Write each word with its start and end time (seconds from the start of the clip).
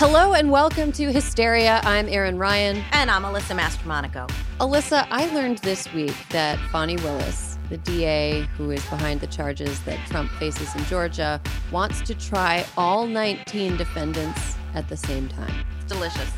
Hello 0.00 0.32
and 0.32 0.52
welcome 0.52 0.92
to 0.92 1.10
Hysteria. 1.10 1.80
I'm 1.82 2.08
Erin 2.08 2.38
Ryan. 2.38 2.84
And 2.92 3.10
I'm 3.10 3.24
Alyssa 3.24 3.58
Mastromonaco. 3.58 4.30
Alyssa, 4.60 5.08
I 5.10 5.26
learned 5.34 5.58
this 5.58 5.92
week 5.92 6.14
that 6.30 6.56
Fani 6.70 6.94
Willis, 6.98 7.58
the 7.68 7.78
DA 7.78 8.42
who 8.56 8.70
is 8.70 8.80
behind 8.90 9.20
the 9.20 9.26
charges 9.26 9.80
that 9.82 9.98
Trump 10.06 10.30
faces 10.38 10.72
in 10.76 10.84
Georgia, 10.84 11.40
wants 11.72 12.00
to 12.02 12.14
try 12.14 12.64
all 12.76 13.08
19 13.08 13.76
defendants 13.76 14.54
at 14.72 14.88
the 14.88 14.96
same 14.96 15.26
time. 15.26 15.66
It's 15.82 15.92
delicious. 15.92 16.30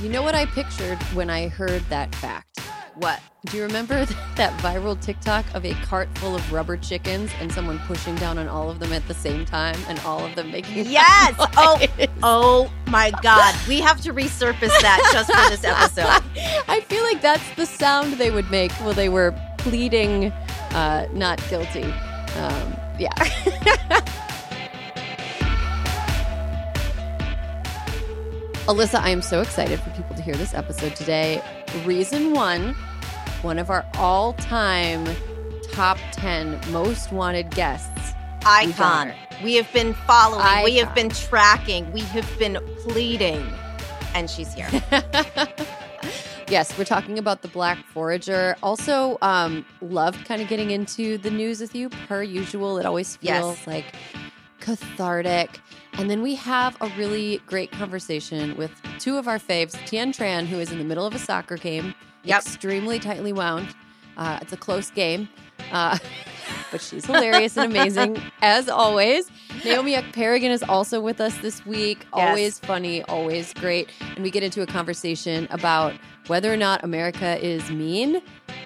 You 0.00 0.08
know 0.08 0.22
what 0.22 0.34
I 0.34 0.46
pictured 0.46 0.96
when 1.12 1.28
I 1.28 1.48
heard 1.48 1.82
that 1.90 2.14
fact? 2.14 2.58
What? 2.96 3.20
Do 3.46 3.56
you 3.56 3.64
remember 3.64 4.04
that 4.36 4.52
viral 4.60 5.00
TikTok 5.00 5.44
of 5.54 5.64
a 5.64 5.74
cart 5.74 6.08
full 6.18 6.34
of 6.34 6.52
rubber 6.52 6.76
chickens 6.76 7.30
and 7.40 7.52
someone 7.52 7.78
pushing 7.80 8.14
down 8.16 8.38
on 8.38 8.48
all 8.48 8.70
of 8.70 8.78
them 8.78 8.92
at 8.92 9.06
the 9.08 9.14
same 9.14 9.44
time 9.44 9.76
and 9.88 9.98
all 10.00 10.24
of 10.24 10.34
them 10.34 10.50
making 10.50 10.86
Yes. 10.90 11.34
Oh, 11.56 11.80
oh 12.22 12.72
my 12.86 13.10
God. 13.22 13.54
We 13.68 13.80
have 13.80 14.00
to 14.02 14.12
resurface 14.12 14.80
that 14.80 15.10
just 15.12 15.32
for 15.32 15.50
this 15.50 15.64
episode. 15.64 16.22
I 16.68 16.80
feel 16.82 17.02
like 17.02 17.20
that's 17.20 17.48
the 17.56 17.66
sound 17.66 18.14
they 18.14 18.30
would 18.30 18.50
make 18.50 18.72
while 18.72 18.94
they 18.94 19.08
were 19.08 19.34
pleading 19.58 20.32
uh, 20.72 21.06
not 21.12 21.42
guilty. 21.48 21.84
Um, 21.84 22.76
yeah. 22.98 23.12
Alyssa, 28.66 28.98
I 28.98 29.10
am 29.10 29.20
so 29.20 29.42
excited 29.42 29.78
for 29.78 29.90
people 29.90 30.16
to 30.16 30.22
hear 30.22 30.34
this 30.34 30.54
episode 30.54 30.96
today. 30.96 31.42
Reason 31.84 32.32
one, 32.32 32.74
one 33.44 33.58
of 33.58 33.68
our 33.70 33.84
all 33.98 34.32
time 34.32 35.06
top 35.70 35.98
10 36.12 36.58
most 36.72 37.12
wanted 37.12 37.50
guests. 37.50 38.12
Icon. 38.46 39.12
We 39.42 39.54
have 39.54 39.70
been 39.72 39.92
following, 39.94 40.40
Icon. 40.44 40.64
we 40.64 40.76
have 40.76 40.94
been 40.94 41.10
tracking, 41.10 41.90
we 41.92 42.00
have 42.00 42.38
been 42.38 42.58
pleading, 42.78 43.46
and 44.14 44.28
she's 44.30 44.52
here. 44.54 44.68
yes, 46.48 46.76
we're 46.78 46.84
talking 46.84 47.18
about 47.18 47.42
the 47.42 47.48
Black 47.48 47.78
Forager. 47.86 48.56
Also, 48.62 49.18
um, 49.22 49.64
loved 49.80 50.24
kind 50.26 50.40
of 50.42 50.48
getting 50.48 50.70
into 50.70 51.18
the 51.18 51.30
news 51.30 51.60
with 51.60 51.74
you. 51.74 51.88
Per 51.88 52.22
usual, 52.22 52.78
it 52.78 52.86
always 52.86 53.16
feels 53.16 53.56
Yes. 53.58 53.66
like 53.66 53.94
cathartic. 54.60 55.60
And 55.94 56.10
then 56.10 56.22
we 56.22 56.34
have 56.36 56.76
a 56.80 56.88
really 56.98 57.40
great 57.46 57.70
conversation 57.72 58.56
with 58.56 58.72
two 58.98 59.16
of 59.16 59.28
our 59.28 59.38
faves, 59.38 59.72
Tien 59.86 60.12
Tran, 60.12 60.46
who 60.46 60.58
is 60.60 60.70
in 60.72 60.78
the 60.78 60.84
middle 60.84 61.06
of 61.06 61.14
a 61.14 61.18
soccer 61.18 61.56
game, 61.56 61.94
Yep. 62.24 62.40
extremely 62.40 62.98
tightly 62.98 63.32
wound. 63.32 63.74
Uh, 64.16 64.38
it's 64.42 64.52
a 64.52 64.56
close 64.56 64.90
game, 64.90 65.28
uh, 65.72 65.98
but 66.70 66.80
she's 66.80 67.04
hilarious 67.04 67.56
and 67.56 67.70
amazing 67.70 68.22
as 68.42 68.68
always. 68.68 69.30
Naomi 69.64 69.94
Ekperigin 69.94 70.50
is 70.50 70.62
also 70.62 71.00
with 71.00 71.20
us 71.20 71.36
this 71.38 71.64
week. 71.66 72.00
Yes. 72.16 72.28
Always 72.28 72.58
funny, 72.58 73.02
always 73.04 73.52
great. 73.54 73.88
And 74.14 74.22
we 74.22 74.30
get 74.30 74.42
into 74.42 74.62
a 74.62 74.66
conversation 74.66 75.48
about 75.50 75.94
whether 76.26 76.52
or 76.52 76.56
not 76.56 76.84
America 76.84 77.44
is 77.44 77.70
mean. 77.70 78.20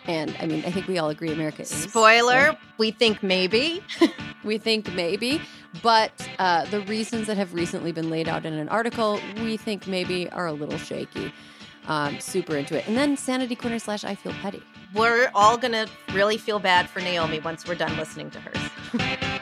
And 0.06 0.34
I 0.40 0.46
mean, 0.46 0.64
I 0.66 0.70
think 0.70 0.86
we 0.88 0.98
all 0.98 1.08
agree 1.08 1.30
America 1.32 1.62
is. 1.62 1.68
Spoiler, 1.68 2.56
we 2.78 2.90
think 2.90 3.22
maybe. 3.22 3.82
We 4.44 4.56
think 4.56 4.94
maybe, 4.94 5.42
but 5.82 6.12
uh, 6.38 6.64
the 6.66 6.80
reasons 6.82 7.26
that 7.26 7.36
have 7.36 7.52
recently 7.54 7.90
been 7.90 8.08
laid 8.08 8.28
out 8.28 8.46
in 8.46 8.54
an 8.54 8.68
article, 8.68 9.20
we 9.42 9.56
think 9.56 9.88
maybe 9.88 10.30
are 10.30 10.46
a 10.46 10.52
little 10.52 10.78
shaky. 10.78 11.32
Um, 11.88 12.20
super 12.20 12.56
into 12.56 12.78
it. 12.78 12.86
And 12.86 12.96
then 12.96 13.16
Sanity 13.16 13.56
Corner 13.56 13.78
slash 13.78 14.04
I 14.04 14.14
Feel 14.14 14.32
Petty. 14.34 14.62
We're 14.94 15.30
all 15.34 15.58
going 15.58 15.72
to 15.72 15.88
really 16.12 16.36
feel 16.36 16.58
bad 16.58 16.88
for 16.88 17.00
Naomi 17.00 17.40
once 17.40 17.66
we're 17.66 17.74
done 17.74 17.96
listening 17.96 18.30
to 18.30 18.40
hers. 18.40 19.18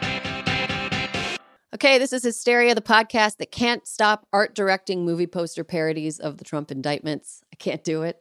Okay, 1.77 1.99
this 1.99 2.15
is 2.15 2.23
Hysteria, 2.23 2.75
the 2.75 2.81
podcast 2.81 3.37
that 3.37 3.51
can't 3.51 3.87
stop 3.87 4.27
art 4.33 4.55
directing 4.55 5.05
movie 5.05 5.27
poster 5.27 5.63
parodies 5.63 6.19
of 6.19 6.39
the 6.39 6.45
Trump 6.45 6.71
indictments. 6.71 7.43
I 7.53 7.57
can't 7.57 7.85
do 7.85 8.01
it. 8.01 8.17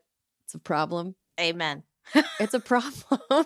It's 0.45 0.55
a 0.55 0.59
problem. 0.59 1.15
Amen. 1.39 1.83
It's 2.39 2.53
a 2.53 2.59
problem. 2.59 3.21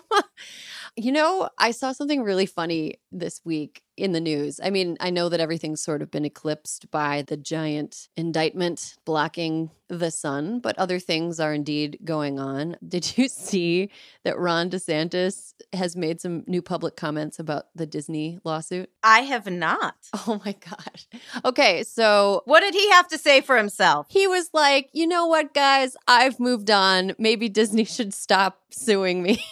you 0.96 1.12
know, 1.12 1.48
I 1.58 1.70
saw 1.70 1.92
something 1.92 2.24
really 2.24 2.46
funny 2.46 2.96
this 3.12 3.40
week 3.44 3.82
in 3.96 4.12
the 4.12 4.20
news. 4.20 4.60
I 4.62 4.70
mean, 4.70 4.96
I 5.00 5.10
know 5.10 5.28
that 5.28 5.40
everything's 5.40 5.82
sort 5.82 6.00
of 6.00 6.10
been 6.10 6.24
eclipsed 6.24 6.90
by 6.90 7.22
the 7.22 7.36
giant 7.36 8.08
indictment 8.16 8.94
blocking 9.04 9.70
the 9.88 10.10
sun, 10.10 10.60
but 10.60 10.78
other 10.78 10.98
things 10.98 11.38
are 11.40 11.52
indeed 11.52 11.98
going 12.04 12.38
on. 12.38 12.76
Did 12.88 13.18
you 13.18 13.28
see 13.28 13.90
that 14.24 14.38
Ron 14.38 14.70
DeSantis 14.70 15.52
has 15.72 15.96
made 15.96 16.20
some 16.20 16.44
new 16.46 16.62
public 16.62 16.96
comments 16.96 17.38
about 17.38 17.66
the 17.74 17.84
Disney 17.86 18.38
lawsuit? 18.44 18.88
I 19.02 19.20
have 19.20 19.46
not. 19.50 19.96
Oh 20.26 20.40
my 20.44 20.54
God. 20.68 21.00
Okay, 21.44 21.82
so 21.82 22.42
What 22.44 22.60
did 22.60 22.74
he 22.74 22.88
have 22.90 23.08
to 23.08 23.18
say 23.18 23.40
for 23.40 23.56
himself? 23.56 24.06
he 24.10 24.26
was 24.28 24.50
like, 24.52 24.88
you 24.92 25.06
know 25.06 25.26
what, 25.26 25.52
guys? 25.54 25.96
I've 26.06 26.38
moved 26.38 26.70
on. 26.70 27.14
Maybe 27.18 27.48
Disney 27.48 27.84
should 27.84 28.14
stop 28.14 28.60
suing 28.70 29.22
me. 29.22 29.42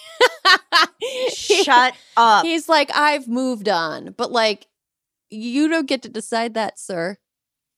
Shut 1.35 1.95
up. 2.17 2.45
He's 2.45 2.69
like, 2.69 2.91
I've 2.95 3.29
moved 3.29 3.48
on. 3.69 4.15
But 4.17 4.33
like, 4.33 4.67
you 5.31 5.69
don't 5.69 5.87
get 5.89 6.03
to 6.03 6.09
decide 6.09 6.55
that, 6.55 6.79
sir. 6.79 7.17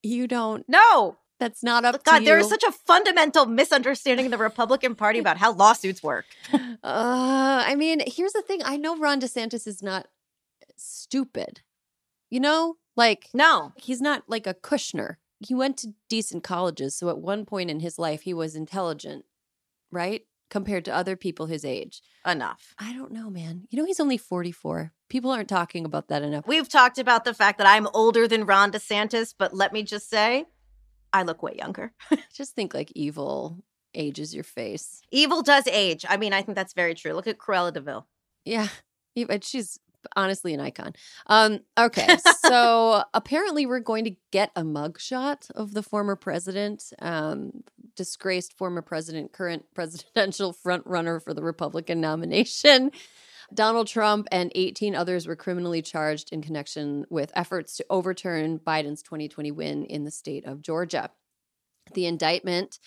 You 0.03 0.27
don't. 0.27 0.65
No. 0.69 1.17
That's 1.39 1.63
not 1.63 1.87
up 1.87 2.05
God, 2.05 2.27
there 2.27 2.39
you. 2.39 2.45
such 2.45 2.63
a 2.65 2.71
fundamental 2.73 3.47
misunderstanding 3.47 4.27
in 4.27 4.31
the 4.31 4.37
Republican 4.37 4.95
Party 4.95 5.19
about 5.25 5.39
how 5.39 5.53
lawsuits 5.53 6.03
work. 6.03 6.27
uh, 6.53 6.59
I 6.85 7.75
mean, 7.77 8.03
here's 8.07 8.35
the 8.35 8.43
thing. 8.43 8.61
I 8.63 8.77
know 8.77 8.99
Ron 8.99 9.21
DeSantis 9.23 9.67
is 9.67 9.83
not 9.83 10.07
stupid. 10.77 11.63
You 12.29 12.41
know, 12.41 12.77
like 12.97 13.29
No. 13.33 13.73
he's 13.77 14.01
not 14.03 14.25
like 14.29 14.47
a 14.47 14.53
Kushner. 14.55 15.17
He 15.41 15.55
went 15.55 15.79
to 15.79 15.95
decent 16.11 16.45
colleges, 16.45 16.95
so 16.95 17.09
at 17.09 17.17
one 17.19 17.47
point 17.47 17.71
in 17.71 17.81
his 17.81 17.99
life, 17.99 18.23
he 18.23 18.35
was 18.35 18.55
intelligent, 18.55 19.25
right? 19.91 20.27
Compared 20.51 20.85
to 20.85 20.95
other 20.95 21.17
people 21.17 21.47
his 21.47 21.65
age. 21.65 22.03
Enough. 22.27 22.75
I 22.79 22.93
don't 22.93 23.13
know, 23.13 23.31
man. 23.31 23.67
You 23.71 23.79
know, 23.79 23.87
he's 23.87 24.01
only 24.01 24.19
44. 24.19 24.93
People 25.09 25.31
aren't 25.31 25.49
talking 25.49 25.85
about 25.85 26.09
that 26.09 26.23
enough. 26.23 26.47
We've 26.47 26.69
talked 26.69 26.99
about 26.99 27.25
the 27.25 27.33
fact 27.33 27.59
that 27.59 27.67
I'm 27.67 27.87
older 27.95 28.29
than 28.29 28.45
Ron 28.45 28.73
DeSantis, 28.73 29.35
but 29.37 29.55
let 29.55 29.73
me 29.73 29.83
just 29.83 30.11
say, 30.11 30.45
I 31.13 31.23
look 31.23 31.43
way 31.43 31.55
younger. 31.59 31.93
Just 32.33 32.55
think 32.55 32.73
like 32.75 32.93
evil 32.95 33.65
ages 33.95 34.35
your 34.35 34.45
face. 34.45 35.03
Evil 35.11 35.43
does 35.43 35.67
age. 35.67 36.05
I 36.09 36.17
mean, 36.17 36.33
I 36.33 36.43
think 36.43 36.55
that's 36.55 36.73
very 36.73 36.95
true. 36.95 37.13
Look 37.13 37.27
at 37.27 37.39
Cruella 37.39 37.73
de 37.73 37.81
Vil. 37.81 38.07
Yeah. 38.45 38.69
but 39.27 39.43
She's 39.45 39.79
honestly 40.17 40.55
an 40.55 40.61
icon. 40.61 40.93
Um, 41.27 41.61
okay. 41.79 42.17
so 42.45 43.05
apparently 43.15 43.67
we're 43.67 43.81
going 43.81 44.05
to 44.05 44.17
get 44.31 44.51
a 44.57 44.63
mugshot 44.63 45.51
of 45.53 45.75
the 45.75 45.83
former 45.83 46.17
president, 46.17 46.93
um, 47.01 47.63
disgraced 47.97 48.57
former 48.57 48.83
president, 48.83 49.33
current 49.33 49.65
presidential 49.75 50.55
frontrunner 50.55 51.23
for 51.23 51.35
the 51.35 51.43
Republican 51.43 52.01
nomination. 52.01 52.91
Donald 53.53 53.89
Trump 53.89 54.29
and 54.31 54.53
18 54.55 54.95
others 54.95 55.27
were 55.27 55.35
criminally 55.35 55.83
charged 55.83 56.33
in 56.33 56.41
connection 56.41 57.05
with 57.11 57.33
efforts 57.35 57.77
to 57.77 57.87
overturn 57.91 58.61
Biden's 58.61 59.03
2020 59.03 59.51
win 59.51 59.85
in 59.85 60.05
the 60.05 60.11
state 60.11 60.45
of 60.45 60.63
Georgia. 60.63 61.11
The 61.95 62.07
indictment 62.07 62.79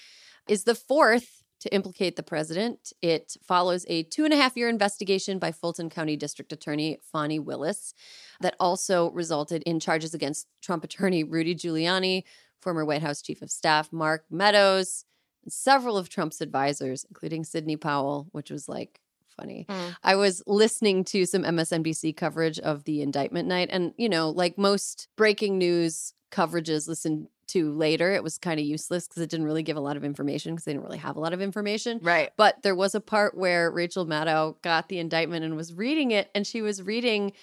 is 0.48 0.64
the 0.64 0.76
fourth 0.76 1.43
to 1.64 1.74
implicate 1.74 2.18
the 2.18 2.24
president. 2.24 2.92
It 3.02 3.38
follows 3.42 3.86
a 3.88 4.04
two 4.04 4.26
and 4.26 4.34
a 4.34 4.38
half 4.38 4.58
year 4.58 4.68
investigation 4.68 5.40
by 5.40 5.54
Fulton 5.54 5.90
County 5.90 6.18
District 6.18 6.52
Attorney 6.52 7.00
Fani 7.02 7.40
Willis 7.40 7.94
that 8.42 8.56
also 8.60 9.12
resulted 9.12 9.64
in 9.64 9.80
charges 9.80 10.14
against 10.14 10.48
Trump 10.62 10.84
attorney 10.84 11.24
Rudy 11.24 11.56
Giuliani, 11.56 12.24
former 12.62 12.84
White 12.84 13.02
House 13.02 13.22
Chief 13.22 13.42
of 13.42 13.50
Staff 13.50 13.94
Mark 13.94 14.26
Meadows, 14.30 15.06
and 15.44 15.54
several 15.54 15.98
of 15.98 16.10
Trump's 16.10 16.42
advisors, 16.42 17.06
including 17.10 17.46
Sidney 17.46 17.78
Powell, 17.78 18.28
which 18.34 18.52
was 18.52 18.68
like 18.68 19.00
funny. 19.38 19.66
Mm. 19.70 19.96
I 20.04 20.16
was 20.16 20.44
listening 20.46 21.06
to 21.06 21.26
some 21.26 21.44
MSNBC 21.44 22.18
coverage 22.18 22.60
of 22.60 22.84
the 22.84 23.02
indictment 23.02 23.48
night. 23.48 23.70
And, 23.72 23.94
you 23.98 24.10
know, 24.10 24.30
like 24.32 24.58
most 24.58 25.08
breaking 25.16 25.58
news 25.58 26.14
coverages 26.30 26.90
listened 26.90 27.30
to 27.48 27.72
later, 27.74 28.12
it 28.12 28.24
was 28.24 28.38
kind 28.38 28.60
of 28.60 28.66
useless 28.66 29.08
because 29.08 29.22
it 29.22 29.30
didn't 29.30 29.46
really 29.46 29.64
give 29.64 29.78
a 29.78 29.82
lot 29.82 29.98
of 29.98 30.04
information 30.04 30.54
because 30.54 30.66
they 30.66 30.74
didn't 30.74 30.86
really 30.86 30.98
have 30.98 31.16
a 31.16 31.20
lot 31.20 31.34
of 31.34 31.42
information. 31.42 32.00
Right. 32.02 32.32
But 32.38 32.62
there 32.64 32.76
was 32.76 32.96
a 32.96 33.02
part 33.02 33.38
where 33.38 33.72
Rachel 33.72 34.06
Maddow 34.06 34.62
got 34.62 34.90
the 34.90 35.00
indictment 35.00 35.46
and 35.46 35.56
was 35.56 35.74
reading 35.74 36.12
it, 36.12 36.30
and 36.34 36.46
she 36.46 36.62
was 36.62 36.82
reading 36.82 37.34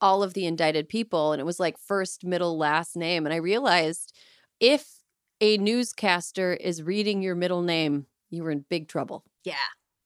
all 0.00 0.22
of 0.22 0.34
the 0.34 0.46
indicted 0.46 0.88
people, 0.88 1.32
and 1.32 1.40
it 1.40 1.44
was 1.44 1.60
like 1.60 1.78
first, 1.78 2.24
middle, 2.24 2.56
last 2.56 2.96
name. 2.96 3.26
And 3.26 3.32
I 3.32 3.38
realized 3.38 4.16
if 4.60 4.86
a 5.40 5.58
newscaster 5.58 6.54
is 6.54 6.82
reading 6.82 7.22
your 7.22 7.34
middle 7.34 7.62
name, 7.62 8.06
you 8.30 8.42
were 8.42 8.50
in 8.50 8.64
big 8.68 8.88
trouble. 8.88 9.24
Yeah. 9.44 9.54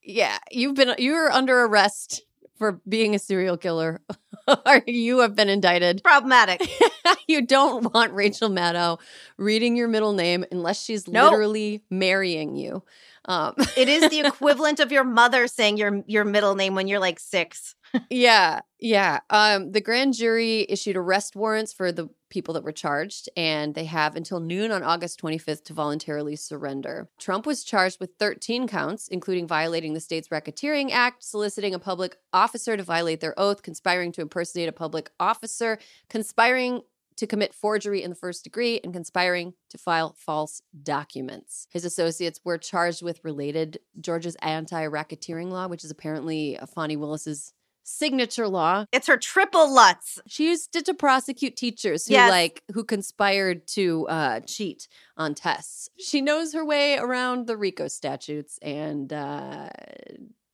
Yeah, 0.06 0.36
you've 0.50 0.74
been 0.74 0.94
you're 0.98 1.32
under 1.32 1.64
arrest 1.64 2.22
for 2.56 2.80
being 2.88 3.14
a 3.14 3.18
serial 3.18 3.56
killer, 3.56 4.00
or 4.66 4.82
you 4.86 5.18
have 5.18 5.34
been 5.34 5.48
indicted. 5.48 6.02
Problematic. 6.02 6.62
you 7.28 7.42
don't 7.46 7.92
want 7.92 8.12
Rachel 8.12 8.48
Maddow 8.50 8.98
reading 9.36 9.76
your 9.76 9.88
middle 9.88 10.12
name 10.12 10.44
unless 10.50 10.82
she's 10.82 11.08
Nope. 11.08 11.30
literally 11.32 11.82
marrying 11.90 12.56
you. 12.56 12.82
Um, 13.26 13.54
It 13.76 13.88
is 13.88 14.08
the 14.10 14.20
equivalent 14.26 14.80
of 14.80 14.92
your 14.92 15.04
mother 15.04 15.46
saying 15.48 15.76
your 15.78 16.02
your 16.06 16.24
middle 16.24 16.54
name 16.54 16.74
when 16.74 16.88
you're 16.88 17.00
like 17.00 17.18
six. 17.18 17.74
Yeah, 18.10 18.60
yeah. 18.78 19.20
Um, 19.30 19.72
the 19.72 19.80
grand 19.80 20.14
jury 20.14 20.66
issued 20.68 20.96
arrest 20.96 21.36
warrants 21.36 21.72
for 21.72 21.92
the 21.92 22.08
people 22.30 22.54
that 22.54 22.64
were 22.64 22.72
charged, 22.72 23.28
and 23.36 23.74
they 23.74 23.84
have 23.84 24.16
until 24.16 24.40
noon 24.40 24.72
on 24.72 24.82
August 24.82 25.20
25th 25.20 25.64
to 25.64 25.72
voluntarily 25.72 26.36
surrender. 26.36 27.08
Trump 27.18 27.46
was 27.46 27.64
charged 27.64 28.00
with 28.00 28.10
13 28.18 28.66
counts, 28.66 29.08
including 29.08 29.46
violating 29.46 29.94
the 29.94 30.00
state's 30.00 30.28
racketeering 30.28 30.90
act, 30.90 31.22
soliciting 31.22 31.74
a 31.74 31.78
public 31.78 32.16
officer 32.32 32.76
to 32.76 32.82
violate 32.82 33.20
their 33.20 33.38
oath, 33.38 33.62
conspiring 33.62 34.10
to 34.12 34.20
impersonate 34.20 34.68
a 34.68 34.72
public 34.72 35.10
officer, 35.20 35.78
conspiring 36.08 36.82
to 37.16 37.26
commit 37.26 37.54
forgery 37.54 38.02
in 38.02 38.10
the 38.10 38.16
first 38.16 38.44
degree 38.44 38.80
and 38.82 38.92
conspiring 38.92 39.54
to 39.70 39.78
file 39.78 40.16
false 40.18 40.62
documents. 40.82 41.68
His 41.70 41.84
associates 41.84 42.40
were 42.44 42.58
charged 42.58 43.02
with 43.02 43.24
related 43.24 43.78
Georgia's 44.00 44.36
anti-racketeering 44.42 45.50
law, 45.50 45.68
which 45.68 45.84
is 45.84 45.90
apparently 45.90 46.58
Fani 46.74 46.96
Willis's 46.96 47.52
signature 47.84 48.48
law. 48.48 48.86
It's 48.90 49.06
her 49.06 49.16
triple 49.16 49.72
Lutz. 49.72 50.18
She 50.26 50.48
used 50.48 50.74
it 50.74 50.84
to 50.86 50.94
prosecute 50.94 51.54
teachers 51.56 52.06
who 52.06 52.14
Yes. 52.14 52.30
like 52.30 52.62
who 52.72 52.82
conspired 52.82 53.66
to 53.68 54.08
uh, 54.08 54.40
cheat 54.40 54.88
on 55.16 55.34
tests. 55.34 55.88
She 55.98 56.20
knows 56.20 56.52
her 56.54 56.64
way 56.64 56.96
around 56.98 57.46
the 57.46 57.56
RICO 57.56 57.86
statutes, 57.88 58.58
and 58.62 59.12
uh, 59.12 59.68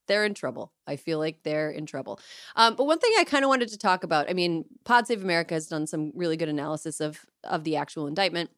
they're 0.06 0.24
in 0.24 0.34
trouble. 0.34 0.72
I 0.86 0.96
feel 0.96 1.18
like 1.20 1.42
they're 1.44 1.70
in 1.70 1.86
trouble. 1.86 2.18
Um, 2.56 2.74
but 2.74 2.84
one 2.84 2.98
thing 2.98 3.12
I 3.18 3.24
kind 3.24 3.44
of 3.44 3.48
wanted 3.48 3.68
to 3.68 3.78
talk 3.78 4.02
about. 4.04 4.28
I 4.28 4.32
mean, 4.34 4.64
Pod 4.84 5.06
Save 5.06 5.22
America 5.22 5.54
has 5.54 5.68
done 5.68 5.86
some 5.86 6.12
really 6.14 6.36
good 6.36 6.48
analysis 6.48 7.00
of 7.00 7.24
of 7.44 7.64
the 7.64 7.76
actual 7.76 8.06
indictment. 8.06 8.50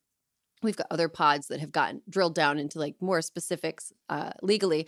We've 0.63 0.77
got 0.77 0.87
other 0.91 1.09
pods 1.09 1.49
that 1.49 1.61
have 1.61 1.73
gotten 1.73 2.03
drilled 2.09 2.35
down 2.35 2.59
into 2.59 2.79
like 2.79 2.95
more 3.01 3.23
specifics 3.23 3.93
uh, 4.09 4.31
legally. 4.43 4.87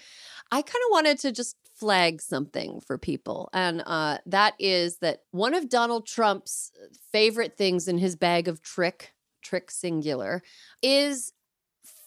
I 0.50 0.62
kind 0.62 0.82
of 0.86 0.90
wanted 0.90 1.18
to 1.20 1.32
just 1.32 1.56
flag 1.76 2.20
something 2.22 2.80
for 2.80 2.98
people, 2.98 3.48
and 3.52 3.82
uh, 3.86 4.18
that 4.26 4.54
is 4.58 4.98
that 4.98 5.22
one 5.32 5.54
of 5.54 5.68
Donald 5.68 6.06
Trump's 6.06 6.70
favorite 7.12 7.56
things 7.56 7.88
in 7.88 7.98
his 7.98 8.16
bag 8.16 8.48
of 8.48 8.62
trick, 8.62 9.12
trick 9.42 9.70
singular, 9.70 10.42
is 10.82 11.32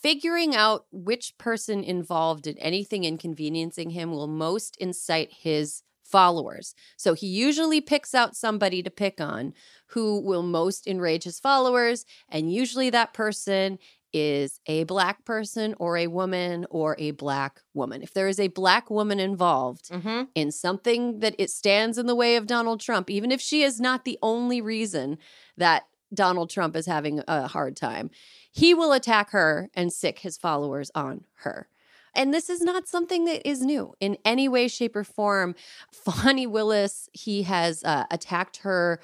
figuring 0.02 0.56
out 0.56 0.86
which 0.92 1.38
person 1.38 1.84
involved 1.84 2.48
in 2.48 2.58
anything 2.60 3.04
inconveniencing 3.04 3.90
him 3.92 4.12
will 4.12 4.28
most 4.28 4.78
incite 4.78 5.31
his 5.31 5.84
followers. 6.07 6.74
So 6.95 7.13
he 7.13 7.27
usually 7.27 7.81
picks 7.81 8.15
out 8.15 8.36
somebody 8.36 8.81
to 8.83 8.89
pick 8.89 9.19
on 9.21 9.54
who 9.88 10.19
will 10.19 10.44
most 10.44 10.88
enrage 10.88 11.24
his 11.24 11.39
followers. 11.39 12.06
And 12.30 12.51
usually 12.51 12.89
that 12.89 13.13
person 13.13 13.77
is 14.13 14.62
a 14.65 14.86
black 14.86 15.25
person 15.25 15.75
or 15.80 15.98
a 15.98 16.07
woman 16.07 16.65
or 16.69 16.95
a 16.98 17.12
black 17.12 17.59
woman. 17.74 18.01
If 18.01 18.13
there 18.13 18.30
is 18.30 18.39
a 18.39 18.48
black 18.48 18.89
woman 18.89 19.19
involved 19.19 19.89
Mm-hmm. 19.89 20.24
in 20.33 20.51
something 20.51 21.19
that 21.19 21.36
it 21.38 21.50
stands 21.50 21.98
in 21.98 22.06
the 22.06 22.15
way 22.15 22.38
of 22.38 22.48
Donald 22.48 22.80
Trump, 22.80 23.10
even 23.10 23.31
if 23.31 23.42
she 23.42 23.63
is 23.63 23.80
not 23.81 24.06
the 24.06 24.18
only 24.21 24.62
reason 24.62 25.18
that 25.57 25.83
Donald 26.13 26.50
Trump 26.50 26.75
is 26.77 26.86
having 26.86 27.21
a 27.27 27.48
hard 27.48 27.75
time, 27.75 28.10
he 28.51 28.74
will 28.74 28.94
attack 28.94 29.31
her 29.31 29.69
and 29.74 29.92
sick 29.92 30.19
his 30.19 30.38
followers 30.38 30.89
on 30.95 31.25
her. 31.39 31.68
And 32.15 32.33
this 32.33 32.50
is 32.50 32.62
not 32.62 32.88
something 32.88 33.25
that 33.25 33.48
is 33.48 33.62
new 33.62 33.94
in 34.00 34.18
any 34.25 34.48
way, 34.48 34.68
shape, 34.68 34.95
or 34.95 35.04
form. 35.04 35.56
Fani 35.94 36.48
Willis, 36.48 37.09
he 37.13 37.44
has 37.44 37.83
uh, 37.83 38.06
attacked 38.12 38.57
her, 38.57 39.00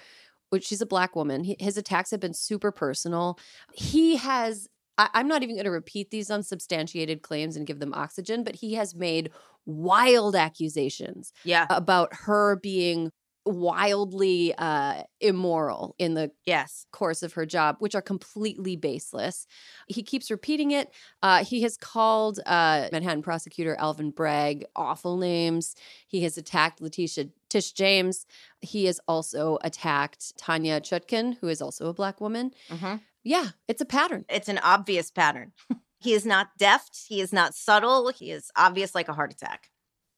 which 0.49 0.65
she's 0.65 0.81
a 0.81 0.85
black 0.85 1.15
woman. 1.15 1.43
He, 1.43 1.55
his 1.59 1.77
attacks 1.77 2.11
have 2.11 2.19
been 2.19 2.33
super 2.33 2.71
personal. 2.71 3.37
He 3.73 4.17
has, 4.17 4.67
I, 4.97 5.09
I'm 5.13 5.27
not 5.27 5.43
even 5.43 5.55
going 5.55 5.65
to 5.65 5.71
repeat 5.71 6.11
these 6.11 6.29
unsubstantiated 6.29 7.21
claims 7.21 7.55
and 7.55 7.67
give 7.67 7.79
them 7.79 7.93
oxygen, 7.93 8.43
but 8.43 8.55
he 8.55 8.73
has 8.75 8.95
made 8.95 9.31
wild 9.65 10.35
accusations 10.35 11.31
Yeah. 11.43 11.67
about 11.69 12.09
her 12.13 12.57
being 12.57 13.11
wildly 13.45 14.53
uh, 14.57 15.03
immoral 15.19 15.95
in 15.99 16.13
the 16.13 16.31
Yes. 16.45 16.85
course 16.91 17.23
of 17.23 17.33
her 17.33 17.45
job, 17.45 17.77
which 17.79 17.95
are 17.95 18.01
completely 18.01 18.75
baseless. 18.75 19.47
He 19.87 20.03
keeps 20.03 20.31
repeating 20.31 20.71
it. 20.71 20.91
Uh, 21.21 21.43
he 21.43 21.61
has 21.63 21.77
called 21.77 22.39
uh, 22.45 22.87
Manhattan 22.91 23.21
prosecutor 23.21 23.75
Alvin 23.79 24.11
Bragg 24.11 24.65
awful 24.75 25.17
names. 25.17 25.75
He 26.07 26.21
has 26.23 26.37
attacked 26.37 26.81
Letitia 26.81 27.25
Tish 27.49 27.71
James. 27.73 28.25
He 28.61 28.85
has 28.85 28.99
also 29.07 29.57
attacked 29.63 30.37
Tanya 30.37 30.79
Chutkan, 30.81 31.37
who 31.39 31.47
is 31.47 31.61
also 31.61 31.87
a 31.87 31.93
black 31.93 32.21
woman. 32.21 32.53
hmm 32.69 32.95
Yeah, 33.23 33.49
it's 33.67 33.81
a 33.81 33.85
pattern. 33.85 34.25
It's 34.29 34.49
an 34.49 34.59
obvious 34.59 35.11
pattern. 35.11 35.51
he 35.99 36.13
is 36.13 36.25
not 36.25 36.57
deft. 36.57 37.05
He 37.07 37.21
is 37.21 37.31
not 37.33 37.55
subtle. 37.55 38.09
He 38.09 38.31
is 38.31 38.51
obvious 38.55 38.95
like 38.95 39.07
a 39.09 39.13
heart 39.13 39.31
attack. 39.33 39.69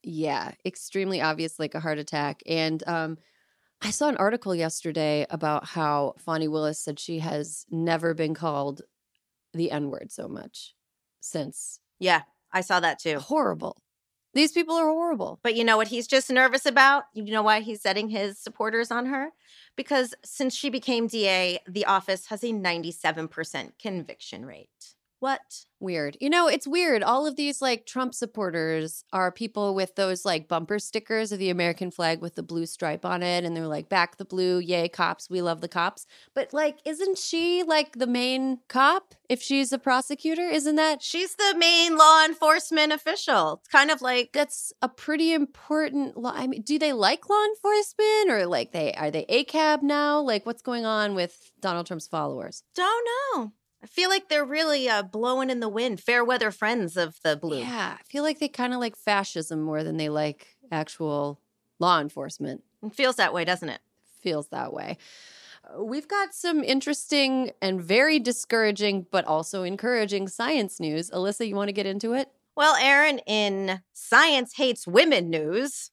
Yeah, 0.08 0.52
extremely 0.64 1.20
obvious, 1.20 1.58
like 1.58 1.74
a 1.74 1.80
heart 1.80 1.98
attack. 1.98 2.44
And 2.46 2.84
um, 2.86 3.18
I 3.82 3.90
saw 3.90 4.08
an 4.08 4.18
article 4.18 4.54
yesterday 4.54 5.26
about 5.32 5.66
how 5.66 6.14
Fani 6.20 6.48
Willis 6.48 6.80
said 6.80 7.00
she 7.00 7.20
has 7.20 7.66
never 7.72 8.14
been 8.14 8.36
called 8.36 8.84
the 9.56 9.72
N 9.72 9.90
word 9.90 10.12
so 10.12 10.28
much 10.28 10.76
since. 11.22 11.80
Yeah, 11.98 12.22
I 12.54 12.62
saw 12.62 12.80
that 12.82 13.00
too. 13.00 13.18
Horrible. 13.18 13.82
These 14.36 14.52
people 14.52 14.76
are 14.76 14.86
horrible. 14.88 15.40
But 15.42 15.56
you 15.56 15.64
know 15.64 15.78
what 15.78 15.88
he's 15.88 16.06
just 16.06 16.30
nervous 16.30 16.68
about? 16.68 17.06
You 17.16 17.24
know 17.32 17.42
why 17.42 17.62
he's 17.62 17.82
setting 17.82 18.10
his 18.10 18.38
supporters 18.38 18.92
on 18.92 19.08
her? 19.08 19.30
Because 19.76 20.14
since 20.24 20.54
she 20.54 20.70
became 20.70 21.08
DA, 21.08 21.58
the 21.68 21.86
office 21.86 22.28
has 22.28 22.44
a 22.44 22.52
97% 22.52 23.72
conviction 23.82 24.46
rate. 24.46 24.95
What? 25.20 25.66
Weird. 25.80 26.18
You 26.20 26.30
know, 26.30 26.48
it's 26.48 26.68
weird. 26.68 27.04
All 27.04 27.28
of 27.28 27.36
these 27.36 27.62
like 27.62 27.86
Trump 27.86 28.14
supporters 28.14 29.04
are 29.14 29.32
people 29.32 29.76
with 29.76 29.96
those 29.96 30.26
like 30.26 30.48
bumper 30.48 30.80
stickers 30.80 31.32
of 31.32 31.40
the 31.40 31.50
American 31.50 31.92
flag 31.92 32.22
with 32.22 32.36
the 32.36 32.44
blue 32.44 32.66
stripe 32.66 33.06
on 33.06 33.22
it. 33.24 33.44
And 33.44 33.56
they're 33.56 33.68
like, 33.68 33.90
back 33.90 34.18
the 34.18 34.26
blue, 34.26 34.60
yay, 34.60 34.88
cops, 34.88 35.30
we 35.30 35.42
love 35.42 35.62
the 35.62 35.68
cops. 35.68 36.06
But 36.34 36.54
like, 36.54 36.80
isn't 36.86 37.18
she 37.18 37.64
like 37.64 37.98
the 37.98 38.08
main 38.08 38.60
cop 38.68 39.16
if 39.30 39.42
she's 39.42 39.72
a 39.72 39.78
prosecutor? 39.78 40.44
Isn't 40.44 40.76
that 40.76 41.02
She's 41.02 41.36
the 41.36 41.56
main 41.58 41.98
law 41.98 42.26
enforcement 42.26 42.92
official. 42.92 43.60
It's 43.60 43.70
kind 43.70 43.92
of 43.92 44.02
like 44.02 44.32
that's 44.34 44.74
a 44.82 44.90
pretty 44.90 45.34
important 45.34 46.18
law. 46.18 46.34
I 46.36 46.48
mean, 46.48 46.62
do 46.62 46.80
they 46.80 46.94
like 46.94 47.30
law 47.30 47.44
enforcement 47.46 48.32
or 48.32 48.48
like 48.48 48.72
they 48.72 48.94
are 48.94 49.12
they 49.12 49.26
ACAB 49.26 49.82
now? 49.82 50.20
Like 50.22 50.46
what's 50.46 50.62
going 50.62 50.86
on 50.86 51.16
with 51.16 51.52
Donald 51.62 51.88
Trump's 51.88 52.08
followers? 52.08 52.64
don't 52.76 53.08
know. 53.36 53.54
I 53.86 53.88
feel 53.88 54.10
like 54.10 54.30
they're 54.30 54.44
really 54.44 54.90
uh, 54.90 55.04
blowing 55.04 55.52
in 55.52 55.60
the 55.60 55.70
wind, 55.70 56.00
fair 56.00 56.26
weather 56.26 56.50
friends 56.50 56.98
of 56.98 57.22
the 57.22 57.36
blue. 57.38 57.60
Yeah, 57.60 57.98
I 58.00 58.04
feel 58.10 58.24
like 58.24 58.40
they 58.40 58.48
kind 58.48 58.74
of 58.74 58.80
like 58.80 58.96
fascism 58.96 59.62
more 59.62 59.84
than 59.84 59.98
they 59.98 60.10
like 60.10 60.48
actual 60.72 61.40
law 61.78 62.02
enforcement. 62.02 62.64
It 62.82 62.96
feels 62.96 63.18
that 63.18 63.32
way, 63.32 63.46
doesn't 63.46 63.70
it? 63.70 63.82
Feels 64.22 64.48
that 64.48 64.74
way. 64.74 64.98
Uh, 65.64 65.84
We've 65.84 66.08
got 66.08 66.34
some 66.34 66.64
interesting 66.64 67.52
and 67.62 67.80
very 67.80 68.18
discouraging, 68.18 69.06
but 69.12 69.24
also 69.26 69.62
encouraging 69.62 70.30
science 70.30 70.80
news. 70.80 71.12
Alyssa, 71.12 71.48
you 71.48 71.56
want 71.56 71.68
to 71.68 71.74
get 71.74 71.86
into 71.86 72.14
it? 72.14 72.32
Well, 72.56 72.76
Erin, 72.82 73.20
in 73.28 73.82
Science 73.94 74.56
Hates 74.56 74.88
Women 74.88 75.30
news, 75.30 75.92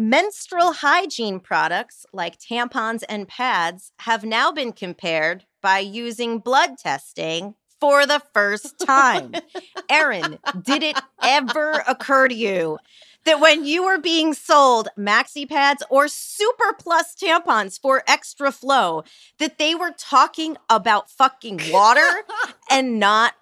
menstrual 0.00 0.72
hygiene 0.72 1.38
products 1.38 2.06
like 2.10 2.38
tampons 2.38 3.02
and 3.06 3.28
pads 3.28 3.92
have 4.00 4.24
now 4.24 4.50
been 4.50 4.72
compared 4.72 5.44
by 5.60 5.78
using 5.78 6.38
blood 6.38 6.78
testing 6.78 7.54
for 7.78 8.06
the 8.06 8.22
first 8.32 8.78
time. 8.78 9.34
Erin, 9.90 10.38
did 10.62 10.82
it 10.82 10.98
ever 11.22 11.84
occur 11.86 12.28
to 12.28 12.34
you 12.34 12.78
that 13.26 13.40
when 13.40 13.66
you 13.66 13.84
were 13.84 13.98
being 13.98 14.32
sold 14.32 14.88
maxi 14.98 15.46
pads 15.46 15.82
or 15.90 16.08
super 16.08 16.72
plus 16.78 17.14
tampons 17.14 17.78
for 17.78 18.02
extra 18.08 18.50
flow, 18.50 19.04
that 19.38 19.58
they 19.58 19.74
were 19.74 19.92
talking 19.98 20.56
about 20.70 21.10
fucking 21.10 21.60
water 21.70 22.24
and 22.70 22.98
not 22.98 23.34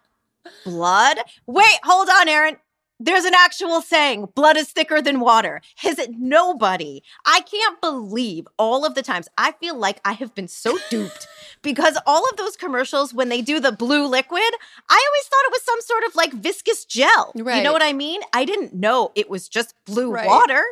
blood? 0.65 1.19
Wait, 1.47 1.79
hold 1.85 2.09
on, 2.09 2.27
Erin. 2.27 2.57
There's 3.01 3.25
an 3.25 3.35
actual 3.35 3.81
saying, 3.81 4.29
blood 4.35 4.57
is 4.57 4.71
thicker 4.71 5.01
than 5.01 5.21
water. 5.21 5.61
Is 5.85 5.99
it 5.99 6.11
nobody? 6.19 7.03
I 7.25 7.41
can't 7.41 7.81
believe 7.81 8.49
all 8.59 8.85
of 8.85 8.95
the 8.95 9.03
times. 9.03 9.29
I 9.39 9.53
feel 9.53 9.77
like 9.77 10.01
I 10.05 10.13
have 10.15 10.35
been 10.35 10.49
so 10.49 10.79
duped 10.91 11.29
because 11.63 11.97
all 12.07 12.25
of 12.29 12.37
those 12.37 12.57
commercials, 12.57 13.15
when 13.15 13.29
they 13.29 13.41
do 13.41 13.61
the 13.61 13.71
blue 13.73 14.07
liquid, 14.07 14.43
I 14.89 15.07
always 15.09 15.27
thought 15.29 15.45
it 15.47 15.53
was 15.53 15.63
some 15.65 15.81
sort 15.83 16.05
of 16.05 16.17
like 16.17 16.33
viscous 16.33 16.85
gel. 16.85 17.33
Right. 17.37 17.59
You 17.59 17.63
know 17.63 17.73
what 17.73 17.83
I 17.83 17.93
mean? 17.93 18.21
I 18.33 18.45
didn't 18.45 18.75
know 18.75 19.13
it 19.15 19.31
was 19.31 19.49
just 19.49 19.75
blue 19.85 20.11
Right. 20.13 20.27
water. 20.27 20.63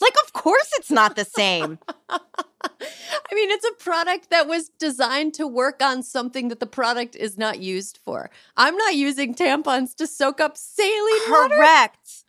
Like, 0.00 0.14
of 0.24 0.32
course 0.32 0.70
it's 0.74 0.90
not 0.90 1.16
the 1.16 1.24
same. 1.24 1.78
I 2.10 3.34
mean, 3.34 3.50
it's 3.50 3.64
a 3.64 3.82
product 3.82 4.30
that 4.30 4.48
was 4.48 4.70
designed 4.78 5.34
to 5.34 5.46
work 5.46 5.82
on 5.82 6.02
something 6.02 6.48
that 6.48 6.60
the 6.60 6.66
product 6.66 7.16
is 7.16 7.38
not 7.38 7.60
used 7.60 7.98
for. 8.04 8.30
I'm 8.56 8.76
not 8.76 8.94
using 8.94 9.34
tampons 9.34 9.94
to 9.96 10.06
soak 10.06 10.40
up 10.40 10.56
saline. 10.56 11.26
Correct. 11.26 12.24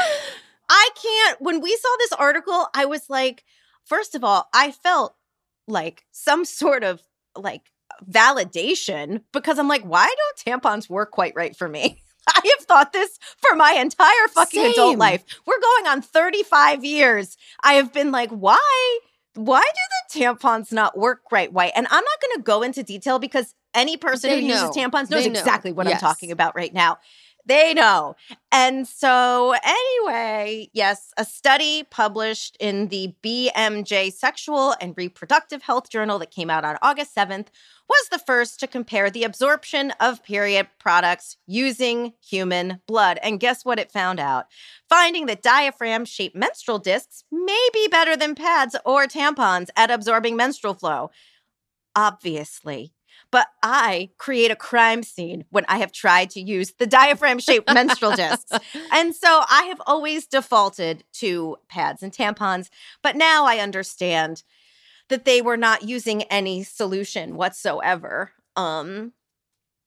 I 0.68 0.90
can't. 1.00 1.40
When 1.40 1.60
we 1.60 1.76
saw 1.76 1.88
this 1.98 2.12
article, 2.12 2.66
I 2.74 2.86
was 2.86 3.10
like, 3.10 3.44
first 3.84 4.14
of 4.14 4.24
all, 4.24 4.48
I 4.54 4.70
felt 4.70 5.14
like 5.68 6.04
some 6.12 6.44
sort 6.44 6.84
of 6.84 7.02
like 7.36 7.72
validation 8.10 9.22
because 9.32 9.58
I'm 9.58 9.68
like, 9.68 9.82
why 9.82 10.06
don't 10.06 10.62
tampons 10.62 10.88
work 10.88 11.10
quite 11.10 11.34
right 11.36 11.56
for 11.56 11.68
me? 11.68 12.02
I 12.28 12.40
have 12.56 12.66
thought 12.66 12.92
this 12.92 13.18
for 13.38 13.56
my 13.56 13.72
entire 13.72 14.28
fucking 14.28 14.64
adult 14.72 14.98
life. 14.98 15.24
We're 15.46 15.60
going 15.60 15.86
on 15.88 16.02
35 16.02 16.84
years. 16.84 17.36
I 17.62 17.74
have 17.74 17.92
been 17.92 18.10
like, 18.12 18.30
why? 18.30 18.98
Why 19.34 19.62
do 19.62 20.20
the 20.20 20.24
tampons 20.24 20.72
not 20.72 20.96
work 20.96 21.22
right? 21.30 21.52
Why? 21.52 21.72
And 21.74 21.86
I'm 21.86 22.04
not 22.04 22.20
going 22.20 22.36
to 22.36 22.42
go 22.42 22.62
into 22.62 22.82
detail 22.82 23.18
because 23.18 23.54
any 23.74 23.96
person 23.96 24.30
They 24.30 24.42
who 24.42 24.48
know. 24.48 24.54
uses 24.54 24.70
tampons 24.70 25.10
knows 25.10 25.26
know. 25.26 25.38
exactly 25.38 25.72
what 25.72 25.86
I'm 25.86 25.98
talking 25.98 26.30
about 26.30 26.54
right 26.54 26.72
now. 26.72 26.98
They 27.44 27.74
know. 27.74 28.14
And 28.52 28.86
so, 28.86 29.54
anyway, 29.64 30.70
yes, 30.72 31.12
a 31.16 31.24
study 31.24 31.82
published 31.82 32.56
in 32.60 32.88
the 32.88 33.14
BMJ 33.24 34.12
Sexual 34.12 34.74
and 34.80 34.94
Reproductive 34.96 35.62
Health 35.62 35.90
Journal 35.90 36.20
that 36.20 36.30
came 36.30 36.50
out 36.50 36.64
on 36.64 36.78
August 36.82 37.16
7th 37.16 37.48
was 37.88 38.08
the 38.10 38.18
first 38.18 38.60
to 38.60 38.66
compare 38.68 39.10
the 39.10 39.24
absorption 39.24 39.92
of 40.00 40.22
period 40.22 40.68
products 40.78 41.36
using 41.46 42.12
human 42.24 42.80
blood. 42.86 43.18
And 43.22 43.40
guess 43.40 43.64
what 43.64 43.80
it 43.80 43.90
found 43.90 44.20
out? 44.20 44.46
Finding 44.88 45.26
that 45.26 45.42
diaphragm 45.42 46.04
shaped 46.04 46.36
menstrual 46.36 46.78
discs 46.78 47.24
may 47.32 47.68
be 47.72 47.88
better 47.88 48.16
than 48.16 48.34
pads 48.36 48.76
or 48.84 49.06
tampons 49.06 49.68
at 49.76 49.90
absorbing 49.90 50.36
menstrual 50.36 50.74
flow. 50.74 51.10
Obviously. 51.96 52.92
But 53.32 53.48
I 53.62 54.10
create 54.18 54.52
a 54.52 54.56
crime 54.56 55.02
scene 55.02 55.46
when 55.50 55.64
I 55.66 55.78
have 55.78 55.90
tried 55.90 56.30
to 56.30 56.40
use 56.40 56.74
the 56.78 56.86
diaphragm 56.86 57.40
shaped 57.40 57.72
menstrual 57.72 58.14
discs. 58.14 58.52
And 58.92 59.16
so 59.16 59.42
I 59.50 59.64
have 59.64 59.80
always 59.86 60.26
defaulted 60.26 61.04
to 61.14 61.56
pads 61.68 62.02
and 62.02 62.12
tampons. 62.12 62.68
But 63.02 63.16
now 63.16 63.46
I 63.46 63.56
understand 63.56 64.44
that 65.08 65.24
they 65.24 65.40
were 65.40 65.56
not 65.56 65.82
using 65.82 66.22
any 66.24 66.62
solution 66.62 67.36
whatsoever. 67.36 68.32
Um, 68.54 69.12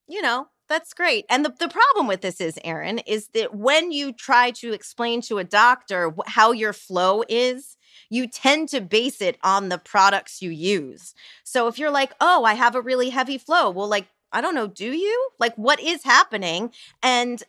you 0.07 0.21
know, 0.21 0.47
that's 0.67 0.93
great. 0.93 1.25
And 1.29 1.45
the, 1.45 1.53
the 1.59 1.69
problem 1.69 2.07
with 2.07 2.21
this 2.21 2.41
is, 2.41 2.59
Erin, 2.63 2.99
is 2.99 3.29
that 3.29 3.55
when 3.55 3.91
you 3.91 4.11
try 4.11 4.51
to 4.51 4.73
explain 4.73 5.21
to 5.21 5.37
a 5.37 5.43
doctor 5.43 6.13
how 6.27 6.51
your 6.51 6.73
flow 6.73 7.23
is, 7.29 7.77
you 8.09 8.27
tend 8.27 8.69
to 8.69 8.81
base 8.81 9.21
it 9.21 9.37
on 9.43 9.69
the 9.69 9.77
products 9.77 10.41
you 10.41 10.49
use. 10.49 11.13
So 11.43 11.67
if 11.67 11.79
you're 11.79 11.91
like, 11.91 12.13
oh, 12.19 12.43
I 12.43 12.53
have 12.53 12.75
a 12.75 12.81
really 12.81 13.09
heavy 13.09 13.37
flow, 13.37 13.69
well, 13.69 13.87
like, 13.87 14.07
I 14.31 14.41
don't 14.41 14.55
know, 14.55 14.67
do 14.67 14.91
you? 14.91 15.29
Like, 15.39 15.55
what 15.55 15.79
is 15.79 16.03
happening? 16.03 16.71
And 17.01 17.41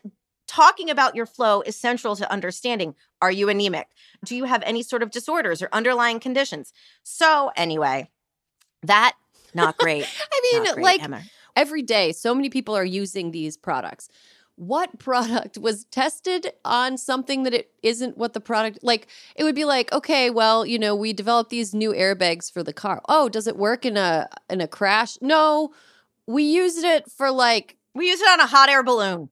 talking 0.46 0.90
about 0.90 1.16
your 1.16 1.26
flow 1.26 1.62
is 1.62 1.76
central 1.76 2.16
to 2.16 2.30
understanding 2.30 2.94
are 3.22 3.30
you 3.30 3.48
anemic? 3.48 3.88
Do 4.24 4.36
you 4.36 4.44
have 4.44 4.62
any 4.66 4.82
sort 4.82 5.02
of 5.02 5.10
disorders 5.10 5.62
or 5.62 5.70
underlying 5.72 6.20
conditions? 6.20 6.72
So, 7.02 7.50
anyway, 7.56 8.10
that 8.82 9.14
not 9.54 9.78
great. 9.78 10.04
I 10.32 10.40
mean, 10.52 10.74
great, 10.74 10.84
like 10.84 11.02
Emma. 11.02 11.22
Every 11.56 11.82
day, 11.82 12.12
so 12.12 12.34
many 12.34 12.50
people 12.50 12.76
are 12.76 12.84
using 12.84 13.30
these 13.32 13.56
products. 13.56 14.08
What 14.54 14.98
product 14.98 15.58
was 15.58 15.84
tested 15.86 16.52
on 16.64 16.96
something 16.98 17.42
that 17.42 17.54
it 17.54 17.70
isn't 17.82 18.16
what 18.16 18.34
the 18.34 18.40
product 18.40 18.78
like? 18.82 19.08
It 19.34 19.44
would 19.44 19.54
be 19.54 19.64
like, 19.64 19.92
okay, 19.92 20.30
well, 20.30 20.64
you 20.64 20.78
know, 20.78 20.94
we 20.94 21.12
developed 21.12 21.50
these 21.50 21.74
new 21.74 21.92
airbags 21.92 22.52
for 22.52 22.62
the 22.62 22.72
car. 22.72 23.02
Oh, 23.08 23.28
does 23.28 23.46
it 23.46 23.56
work 23.56 23.84
in 23.84 23.96
a 23.96 24.28
in 24.48 24.60
a 24.60 24.68
crash? 24.68 25.18
No, 25.20 25.72
we 26.26 26.44
used 26.44 26.84
it 26.84 27.10
for 27.10 27.30
like 27.30 27.76
we 27.94 28.08
used 28.08 28.22
it 28.22 28.28
on 28.28 28.40
a 28.40 28.46
hot 28.46 28.68
air 28.68 28.82
balloon. 28.82 29.30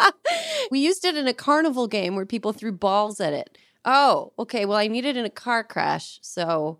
we 0.70 0.80
used 0.80 1.04
it 1.04 1.16
in 1.16 1.28
a 1.28 1.34
carnival 1.34 1.86
game 1.86 2.16
where 2.16 2.26
people 2.26 2.52
threw 2.52 2.72
balls 2.72 3.20
at 3.20 3.32
it. 3.32 3.56
Oh, 3.84 4.32
okay. 4.38 4.64
Well, 4.64 4.78
I 4.78 4.88
need 4.88 5.04
it 5.04 5.16
in 5.16 5.24
a 5.24 5.30
car 5.30 5.64
crash. 5.64 6.18
So 6.22 6.78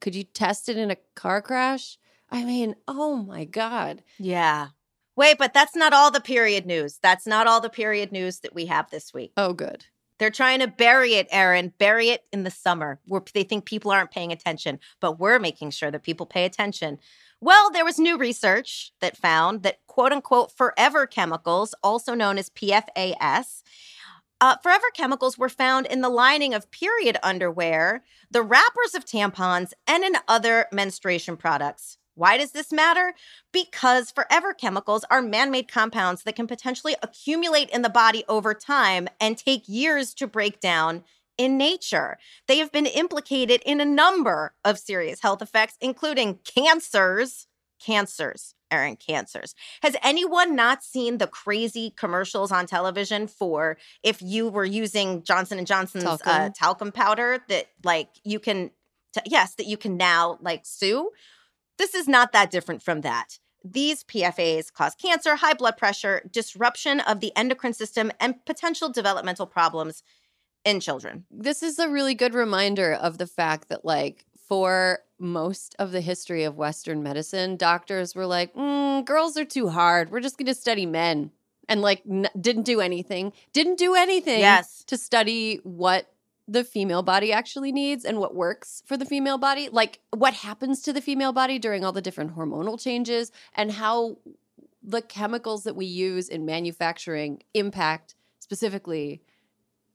could 0.00 0.14
you 0.14 0.24
test 0.24 0.68
it 0.68 0.76
in 0.76 0.90
a 0.90 0.96
car 1.14 1.40
crash? 1.42 1.98
I 2.34 2.44
mean, 2.44 2.74
oh 2.88 3.16
my 3.16 3.44
God. 3.44 4.02
Yeah. 4.18 4.68
Wait, 5.16 5.38
but 5.38 5.54
that's 5.54 5.76
not 5.76 5.92
all 5.92 6.10
the 6.10 6.20
period 6.20 6.66
news. 6.66 6.98
That's 7.00 7.28
not 7.28 7.46
all 7.46 7.60
the 7.60 7.70
period 7.70 8.10
news 8.10 8.40
that 8.40 8.54
we 8.54 8.66
have 8.66 8.90
this 8.90 9.14
week. 9.14 9.32
Oh, 9.36 9.52
good. 9.52 9.86
They're 10.18 10.30
trying 10.30 10.58
to 10.58 10.66
bury 10.66 11.14
it, 11.14 11.28
Erin. 11.30 11.72
Bury 11.78 12.08
it 12.08 12.24
in 12.32 12.42
the 12.42 12.50
summer 12.50 12.98
where 13.06 13.22
they 13.32 13.44
think 13.44 13.66
people 13.66 13.92
aren't 13.92 14.10
paying 14.10 14.32
attention, 14.32 14.80
but 15.00 15.20
we're 15.20 15.38
making 15.38 15.70
sure 15.70 15.92
that 15.92 16.02
people 16.02 16.26
pay 16.26 16.44
attention. 16.44 16.98
Well, 17.40 17.70
there 17.70 17.84
was 17.84 17.98
new 18.00 18.16
research 18.18 18.92
that 19.00 19.16
found 19.16 19.62
that 19.62 19.78
quote 19.86 20.12
unquote 20.12 20.50
forever 20.50 21.06
chemicals, 21.06 21.72
also 21.84 22.14
known 22.14 22.38
as 22.38 22.50
PFAS, 22.50 23.62
uh, 24.40 24.56
forever 24.62 24.86
chemicals 24.92 25.38
were 25.38 25.48
found 25.48 25.86
in 25.86 26.00
the 26.00 26.08
lining 26.08 26.52
of 26.52 26.70
period 26.70 27.16
underwear, 27.22 28.02
the 28.30 28.42
wrappers 28.42 28.94
of 28.94 29.04
tampons, 29.04 29.72
and 29.86 30.02
in 30.02 30.16
other 30.26 30.66
menstruation 30.72 31.36
products. 31.36 31.98
Why 32.14 32.36
does 32.38 32.52
this 32.52 32.72
matter? 32.72 33.14
Because 33.52 34.10
forever 34.10 34.54
chemicals 34.54 35.04
are 35.10 35.22
man 35.22 35.50
made 35.50 35.68
compounds 35.68 36.22
that 36.22 36.36
can 36.36 36.46
potentially 36.46 36.94
accumulate 37.02 37.70
in 37.70 37.82
the 37.82 37.88
body 37.90 38.24
over 38.28 38.54
time 38.54 39.08
and 39.20 39.36
take 39.36 39.64
years 39.68 40.14
to 40.14 40.26
break 40.26 40.60
down 40.60 41.04
in 41.36 41.58
nature. 41.58 42.16
They 42.46 42.58
have 42.58 42.70
been 42.70 42.86
implicated 42.86 43.60
in 43.66 43.80
a 43.80 43.84
number 43.84 44.54
of 44.64 44.78
serious 44.78 45.20
health 45.20 45.42
effects, 45.42 45.76
including 45.80 46.38
cancers. 46.44 47.48
Cancers, 47.84 48.54
Erin, 48.70 48.96
cancers. 48.96 49.54
Has 49.82 49.94
anyone 50.02 50.56
not 50.56 50.82
seen 50.82 51.18
the 51.18 51.26
crazy 51.26 51.92
commercials 51.94 52.50
on 52.50 52.66
television 52.66 53.26
for 53.26 53.76
if 54.02 54.22
you 54.22 54.48
were 54.48 54.64
using 54.64 55.22
Johnson 55.22 55.58
and 55.58 55.66
Johnson's 55.66 56.04
Uh, 56.04 56.16
Talcum. 56.16 56.52
talcum 56.52 56.92
powder 56.92 57.40
that 57.48 57.66
like 57.82 58.08
you 58.22 58.38
can, 58.38 58.70
t- 59.12 59.20
yes, 59.26 59.56
that 59.56 59.66
you 59.66 59.76
can 59.76 59.98
now 59.98 60.38
like 60.40 60.62
sue? 60.64 61.10
This 61.78 61.94
is 61.94 62.08
not 62.08 62.32
that 62.32 62.50
different 62.50 62.82
from 62.82 63.00
that. 63.02 63.38
These 63.64 64.04
PFAs 64.04 64.72
cause 64.72 64.94
cancer, 64.94 65.36
high 65.36 65.54
blood 65.54 65.76
pressure, 65.76 66.22
disruption 66.30 67.00
of 67.00 67.20
the 67.20 67.32
endocrine 67.36 67.72
system, 67.72 68.12
and 68.20 68.44
potential 68.44 68.90
developmental 68.90 69.46
problems 69.46 70.02
in 70.64 70.80
children. 70.80 71.24
This 71.30 71.62
is 71.62 71.78
a 71.78 71.88
really 71.88 72.14
good 72.14 72.34
reminder 72.34 72.92
of 72.92 73.18
the 73.18 73.26
fact 73.26 73.68
that, 73.68 73.84
like, 73.84 74.24
for 74.48 75.00
most 75.18 75.74
of 75.78 75.92
the 75.92 76.00
history 76.02 76.44
of 76.44 76.56
Western 76.56 77.02
medicine, 77.02 77.56
doctors 77.56 78.14
were 78.14 78.26
like, 78.26 78.54
mm, 78.54 79.04
girls 79.04 79.36
are 79.38 79.44
too 79.44 79.68
hard. 79.68 80.10
We're 80.10 80.20
just 80.20 80.36
going 80.36 80.46
to 80.46 80.54
study 80.54 80.84
men. 80.86 81.30
And, 81.66 81.80
like, 81.80 82.02
n- 82.08 82.28
didn't 82.38 82.64
do 82.64 82.82
anything. 82.82 83.32
Didn't 83.54 83.78
do 83.78 83.94
anything 83.94 84.40
Yes. 84.40 84.84
to 84.88 84.98
study 84.98 85.60
what 85.64 86.12
the 86.46 86.64
female 86.64 87.02
body 87.02 87.32
actually 87.32 87.72
needs 87.72 88.04
and 88.04 88.18
what 88.18 88.34
works 88.34 88.82
for 88.86 88.96
the 88.96 89.06
female 89.06 89.38
body. 89.38 89.68
Like, 89.70 90.00
what 90.10 90.34
happens 90.34 90.82
to 90.82 90.92
the 90.92 91.00
female 91.00 91.32
body 91.32 91.58
during 91.58 91.84
all 91.84 91.92
the 91.92 92.02
different 92.02 92.36
hormonal 92.36 92.80
changes 92.80 93.32
and 93.54 93.72
how 93.72 94.18
the 94.82 95.00
chemicals 95.00 95.64
that 95.64 95.76
we 95.76 95.86
use 95.86 96.28
in 96.28 96.44
manufacturing 96.44 97.42
impact 97.54 98.14
specifically 98.38 99.22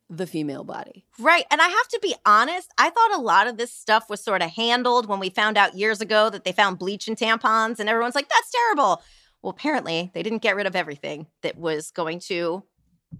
the 0.10 0.25
female 0.25 0.63
body. 0.63 1.06
Right. 1.20 1.46
And 1.51 1.62
I 1.62 1.68
have 1.68 1.88
to 1.89 2.00
be 2.01 2.15
honest, 2.25 2.72
I 2.79 2.89
thought 2.89 3.15
a 3.15 3.22
lot 3.22 3.46
of 3.46 3.58
this 3.58 3.72
stuff 3.72 4.10
was 4.10 4.24
sort 4.24 4.41
of 4.41 4.50
handled 4.50 5.08
when 5.08 5.20
we 5.20 5.29
found 5.29 5.56
out 5.56 5.75
years 5.77 6.01
ago 6.01 6.32
that 6.32 6.44
they 6.44 6.51
found 6.51 6.79
bleach 6.79 7.08
in 7.08 7.15
tampons, 7.15 7.79
and 7.79 7.88
everyone's 7.88 8.15
like, 8.15 8.27
that's 8.27 8.51
terrible. 8.51 9.03
Well, 9.44 9.51
apparently, 9.51 10.10
they 10.15 10.24
didn't 10.24 10.41
get 10.41 10.56
rid 10.56 10.65
of 10.65 10.75
everything 10.75 11.27
that 11.44 11.58
was 11.58 11.91
going 11.91 12.20
to 12.22 12.63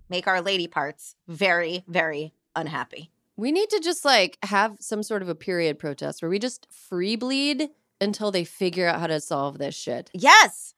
make 0.10 0.28
our 0.28 0.42
lady 0.42 0.68
parts 0.68 1.16
very, 1.28 1.84
very 1.88 2.34
unhappy. 2.56 3.12
We 3.40 3.54
need 3.54 3.70
to 3.70 3.80
just 3.80 4.04
like 4.04 4.38
have 4.44 4.76
some 4.82 5.02
sort 5.02 5.22
of 5.22 5.30
a 5.30 5.36
period 5.36 5.80
protest 5.80 6.22
where 6.22 6.30
we 6.30 6.40
just 6.40 6.68
free 6.70 7.16
bleed 7.16 7.70
until 8.02 8.32
they 8.32 8.44
figure 8.44 8.86
out 8.86 9.00
how 9.00 9.08
to 9.08 9.22
solve 9.22 9.58
this 9.58 9.76
shit. 9.76 10.10
Yes. 10.14 10.74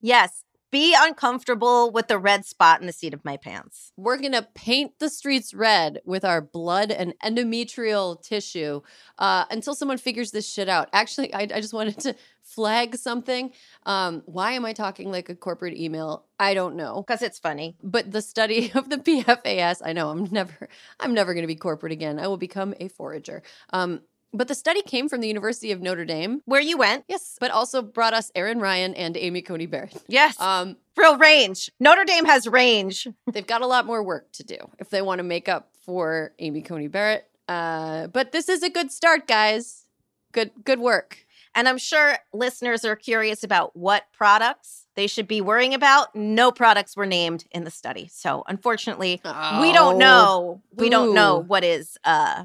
Yes. 0.00 0.42
Be 0.70 0.94
uncomfortable 0.98 1.90
with 1.90 2.08
the 2.08 2.18
red 2.18 2.44
spot 2.44 2.80
in 2.80 2.86
the 2.86 2.92
seat 2.92 3.14
of 3.14 3.24
my 3.24 3.38
pants. 3.38 3.92
We're 3.96 4.18
going 4.18 4.32
to 4.32 4.46
paint 4.54 4.98
the 4.98 5.08
streets 5.08 5.54
red 5.54 6.00
with 6.04 6.26
our 6.26 6.42
blood 6.42 6.90
and 6.90 7.14
endometrial 7.24 8.20
tissue 8.22 8.82
uh, 9.18 9.46
until 9.50 9.74
someone 9.74 9.96
figures 9.96 10.30
this 10.30 10.46
shit 10.46 10.68
out. 10.68 10.90
Actually, 10.92 11.32
I, 11.32 11.40
I 11.40 11.60
just 11.60 11.72
wanted 11.72 11.98
to 12.00 12.14
flag 12.42 12.96
something. 12.96 13.50
Um, 13.84 14.22
why 14.26 14.52
am 14.52 14.66
I 14.66 14.74
talking 14.74 15.10
like 15.10 15.30
a 15.30 15.34
corporate 15.34 15.76
email? 15.76 16.26
I 16.38 16.52
don't 16.52 16.76
know. 16.76 17.02
Because 17.06 17.22
it's 17.22 17.38
funny. 17.38 17.76
But 17.82 18.10
the 18.10 18.20
study 18.20 18.70
of 18.74 18.90
the 18.90 18.98
PFAS, 18.98 19.80
I 19.82 19.94
know 19.94 20.10
I'm 20.10 20.24
never, 20.30 20.68
I'm 21.00 21.14
never 21.14 21.32
going 21.32 21.44
to 21.44 21.48
be 21.48 21.56
corporate 21.56 21.92
again. 21.92 22.18
I 22.18 22.26
will 22.26 22.36
become 22.36 22.74
a 22.78 22.88
forager. 22.88 23.42
Um, 23.70 24.02
but 24.32 24.48
the 24.48 24.54
study 24.54 24.82
came 24.82 25.08
from 25.08 25.20
the 25.20 25.28
University 25.28 25.72
of 25.72 25.80
Notre 25.80 26.04
Dame. 26.04 26.42
Where 26.44 26.60
you 26.60 26.76
went. 26.76 27.04
Yes, 27.08 27.36
but 27.40 27.50
also 27.50 27.82
brought 27.82 28.14
us 28.14 28.30
Erin 28.34 28.60
Ryan 28.60 28.94
and 28.94 29.16
Amy 29.16 29.42
Coney 29.42 29.66
Barrett. 29.66 30.02
Yes. 30.08 30.40
Um, 30.40 30.76
Real 30.96 31.16
range. 31.16 31.70
Notre 31.78 32.04
Dame 32.04 32.24
has 32.24 32.46
range. 32.48 33.06
they've 33.32 33.46
got 33.46 33.62
a 33.62 33.66
lot 33.66 33.86
more 33.86 34.02
work 34.02 34.30
to 34.32 34.42
do 34.44 34.56
if 34.78 34.90
they 34.90 35.00
want 35.00 35.20
to 35.20 35.22
make 35.22 35.48
up 35.48 35.70
for 35.84 36.32
Amy 36.38 36.60
Coney 36.62 36.88
Barrett. 36.88 37.28
Uh, 37.48 38.08
but 38.08 38.32
this 38.32 38.48
is 38.48 38.62
a 38.62 38.68
good 38.70 38.90
start, 38.90 39.26
guys. 39.26 39.84
Good, 40.32 40.50
good 40.64 40.80
work. 40.80 41.24
And 41.54 41.68
I'm 41.68 41.78
sure 41.78 42.16
listeners 42.32 42.84
are 42.84 42.94
curious 42.94 43.42
about 43.42 43.74
what 43.76 44.04
products 44.12 44.86
they 44.94 45.06
should 45.06 45.26
be 45.26 45.40
worrying 45.40 45.74
about. 45.74 46.14
No 46.14 46.52
products 46.52 46.96
were 46.96 47.06
named 47.06 47.44
in 47.50 47.64
the 47.64 47.70
study. 47.70 48.08
So 48.12 48.44
unfortunately, 48.46 49.20
we 49.24 49.72
don't 49.72 49.98
know. 49.98 50.62
We 50.74 50.90
don't 50.90 51.14
know 51.14 51.38
what 51.38 51.64
is 51.64 51.96
uh 52.04 52.44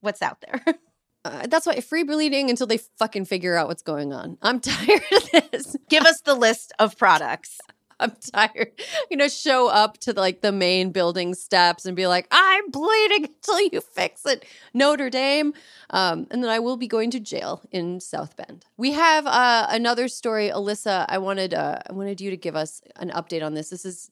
what's 0.00 0.22
out 0.22 0.40
there. 0.42 0.64
Uh, 1.24 1.46
that's 1.46 1.66
why 1.66 1.80
free 1.80 2.02
bleeding 2.02 2.50
until 2.50 2.66
they 2.66 2.78
fucking 2.98 3.24
figure 3.24 3.56
out 3.56 3.68
what's 3.68 3.82
going 3.82 4.12
on. 4.12 4.38
I'm 4.42 4.60
tired 4.60 5.02
of 5.12 5.50
this. 5.50 5.76
Give 5.88 6.04
us 6.04 6.20
the 6.20 6.34
list 6.34 6.72
of 6.78 6.98
products. 6.98 7.58
I'm 8.00 8.16
tired. 8.34 8.72
You 9.10 9.16
know, 9.16 9.28
show 9.28 9.68
up 9.68 9.98
to 9.98 10.12
like 10.12 10.40
the 10.40 10.50
main 10.50 10.90
building 10.90 11.34
steps 11.34 11.86
and 11.86 11.94
be 11.94 12.08
like, 12.08 12.26
I'm 12.32 12.70
bleeding 12.70 13.26
until 13.26 13.60
you 13.60 13.80
fix 13.80 14.26
it. 14.26 14.44
Notre 14.74 15.08
Dame. 15.08 15.54
Um, 15.90 16.26
and 16.32 16.42
then 16.42 16.50
I 16.50 16.58
will 16.58 16.76
be 16.76 16.88
going 16.88 17.12
to 17.12 17.20
jail 17.20 17.62
in 17.70 18.00
South 18.00 18.36
Bend. 18.36 18.64
We 18.76 18.92
have 18.92 19.26
uh, 19.26 19.66
another 19.70 20.08
story, 20.08 20.48
Alyssa. 20.48 21.06
I 21.08 21.18
wanted 21.18 21.54
uh, 21.54 21.78
I 21.88 21.92
wanted 21.92 22.20
you 22.20 22.30
to 22.30 22.36
give 22.36 22.56
us 22.56 22.82
an 22.96 23.10
update 23.10 23.44
on 23.44 23.54
this. 23.54 23.70
This 23.70 23.84
is 23.84 24.10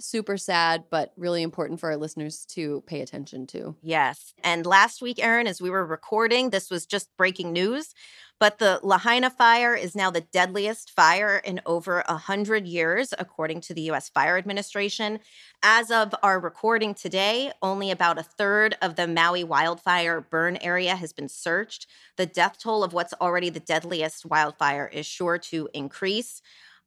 super 0.00 0.36
sad, 0.36 0.84
but 0.90 1.12
really 1.16 1.42
important 1.42 1.80
for 1.80 1.90
our 1.90 1.96
listeners 1.96 2.44
to 2.50 2.82
pay 2.86 3.00
attention 3.00 3.46
to. 3.48 3.76
Yes. 3.82 4.34
And 4.42 4.66
last 4.66 5.02
week, 5.02 5.22
Erin, 5.22 5.46
as 5.46 5.60
we 5.60 5.70
were 5.70 5.84
recording, 5.84 6.50
this 6.50 6.70
was 6.70 6.86
just 6.86 7.08
breaking 7.16 7.52
news. 7.52 7.94
But 8.40 8.58
the 8.58 8.80
Lahaina 8.82 9.28
fire 9.28 9.74
is 9.74 9.94
now 9.94 10.10
the 10.10 10.22
deadliest 10.22 10.92
fire 10.92 11.36
in 11.44 11.60
over 11.66 12.02
100 12.08 12.66
years, 12.66 13.12
according 13.18 13.60
to 13.62 13.74
the 13.74 13.82
U.S. 13.82 14.08
Fire 14.08 14.38
Administration. 14.38 15.20
As 15.62 15.90
of 15.90 16.14
our 16.22 16.40
recording 16.40 16.94
today, 16.94 17.52
only 17.60 17.90
about 17.90 18.18
a 18.18 18.22
third 18.22 18.78
of 18.80 18.96
the 18.96 19.06
Maui 19.06 19.44
wildfire 19.44 20.22
burn 20.22 20.56
area 20.62 20.96
has 20.96 21.12
been 21.12 21.28
searched. 21.28 21.86
The 22.16 22.24
death 22.24 22.58
toll 22.58 22.82
of 22.82 22.94
what's 22.94 23.12
already 23.20 23.50
the 23.50 23.60
deadliest 23.60 24.24
wildfire 24.24 24.88
is 24.90 25.04
sure 25.04 25.36
to 25.36 25.68
increase. 25.74 26.40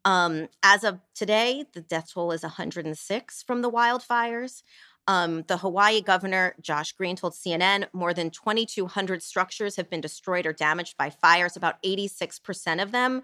Um, 0.06 0.50
as 0.62 0.84
of 0.84 1.00
today, 1.16 1.66
the 1.74 1.82
death 1.82 2.12
toll 2.14 2.32
is 2.32 2.44
106 2.44 3.44
from 3.44 3.62
the 3.62 3.72
wildfires. 3.72 4.64
Um, 5.08 5.44
the 5.48 5.58
Hawaii 5.58 6.02
governor, 6.02 6.56
Josh 6.62 6.94
Green, 6.94 7.16
told 7.16 7.34
CNN 7.34 7.88
more 7.94 8.14
than 8.14 8.30
2,200 8.30 9.22
structures 9.22 9.76
have 9.76 9.90
been 9.90 10.02
destroyed 10.02 10.46
or 10.46 10.54
damaged 10.54 10.98
by 10.98 11.10
fires, 11.10 11.58
about 11.58 11.82
86% 11.84 12.82
of 12.82 12.92
them 12.92 13.24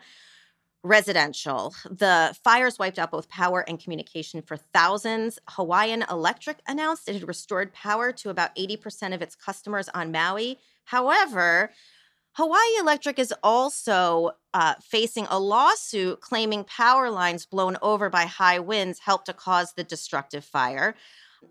residential. 0.84 1.74
The 1.90 2.36
fires 2.44 2.80
wiped 2.80 3.00
out 3.00 3.12
both 3.12 3.30
power 3.30 3.66
and 3.68 3.80
communication 3.82 4.42
for 4.42 4.56
thousands. 4.58 5.38
Hawaiian 5.50 6.06
Electric 6.10 6.60
announced 6.68 7.10
it 7.10 7.16
had 7.16 7.28
restored 7.28 7.74
power 7.74 8.12
to 8.14 8.30
about 8.30 8.56
80% 8.56 9.14
of 9.14 9.22
its 9.22 9.36
customers 9.36 9.90
on 9.90 10.12
Maui. 10.12 10.58
However, 10.86 11.72
Hawaii 12.34 12.80
Electric 12.80 13.20
is 13.20 13.34
also 13.44 14.32
uh, 14.54 14.76
facing 14.82 15.28
a 15.30 15.40
lawsuit 15.40 16.22
claiming 16.22 16.64
power 16.64 17.10
lines 17.10 17.46
blown 17.46 17.78
over 17.82 18.10
by 18.10 18.26
high 18.26 18.60
winds 18.60 19.00
helped 19.00 19.26
to 19.26 19.34
cause 19.34 19.74
the 19.74 19.84
destructive 19.84 20.46
fire 20.46 20.96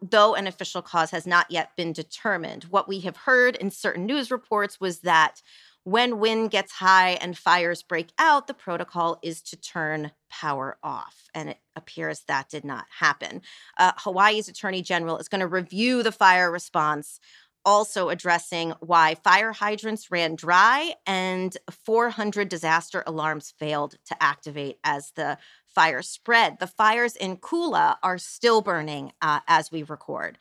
though 0.03 0.35
an 0.35 0.47
official 0.47 0.83
cause 0.83 1.11
has 1.11 1.27
not 1.27 1.51
yet 1.51 1.75
been 1.77 1.93
determined. 1.93 2.65
What 2.65 2.89
we 2.89 3.01
have 3.01 3.17
heard 3.17 3.57
in 3.57 3.71
certain 3.71 4.07
news 4.07 4.31
reports 4.31 4.81
was 4.81 5.01
that 5.01 5.43
when 5.85 6.19
wind 6.19 6.51
gets 6.51 6.73
high 6.73 7.13
and 7.13 7.39
fires 7.39 7.83
break 7.83 8.09
out, 8.19 8.47
the 8.47 8.55
protocol 8.55 9.19
is 9.23 9.41
to 9.43 9.57
turn 9.57 10.11
power 10.29 10.77
off. 10.83 11.31
And 11.35 11.49
it 11.51 11.59
appears 11.77 12.25
that 12.29 12.51
did 12.51 12.65
not 12.65 12.85
happen. 12.99 13.41
Uh, 13.79 13.93
Hawaii's 13.97 14.49
attorney 14.49 14.83
general 14.83 15.17
is 15.17 15.29
going 15.29 15.41
to 15.41 15.47
review 15.47 16.03
the 16.03 16.13
fire 16.13 16.51
response 16.51 17.21
also 17.69 18.09
addressing 18.09 18.73
why 18.81 19.15
fire 19.15 19.53
hydrants 19.53 20.11
ran 20.11 20.35
dry 20.35 20.95
and 21.07 21.55
400 21.71 22.49
disaster 22.49 23.03
alarms 23.07 23.53
failed 23.59 23.97
to 24.07 24.17
activate 24.23 24.79
as 24.83 25.13
the 25.17 25.37
fire 25.67 26.01
spread. 26.01 26.61
The 26.61 26.67
fires 26.67 27.15
in 27.15 27.37
Kula 27.37 27.97
are 28.03 28.17
still 28.17 28.63
burning 28.63 29.13
uh, 29.21 29.41
as 29.47 29.71
we 29.71 29.83
record. 29.83 30.39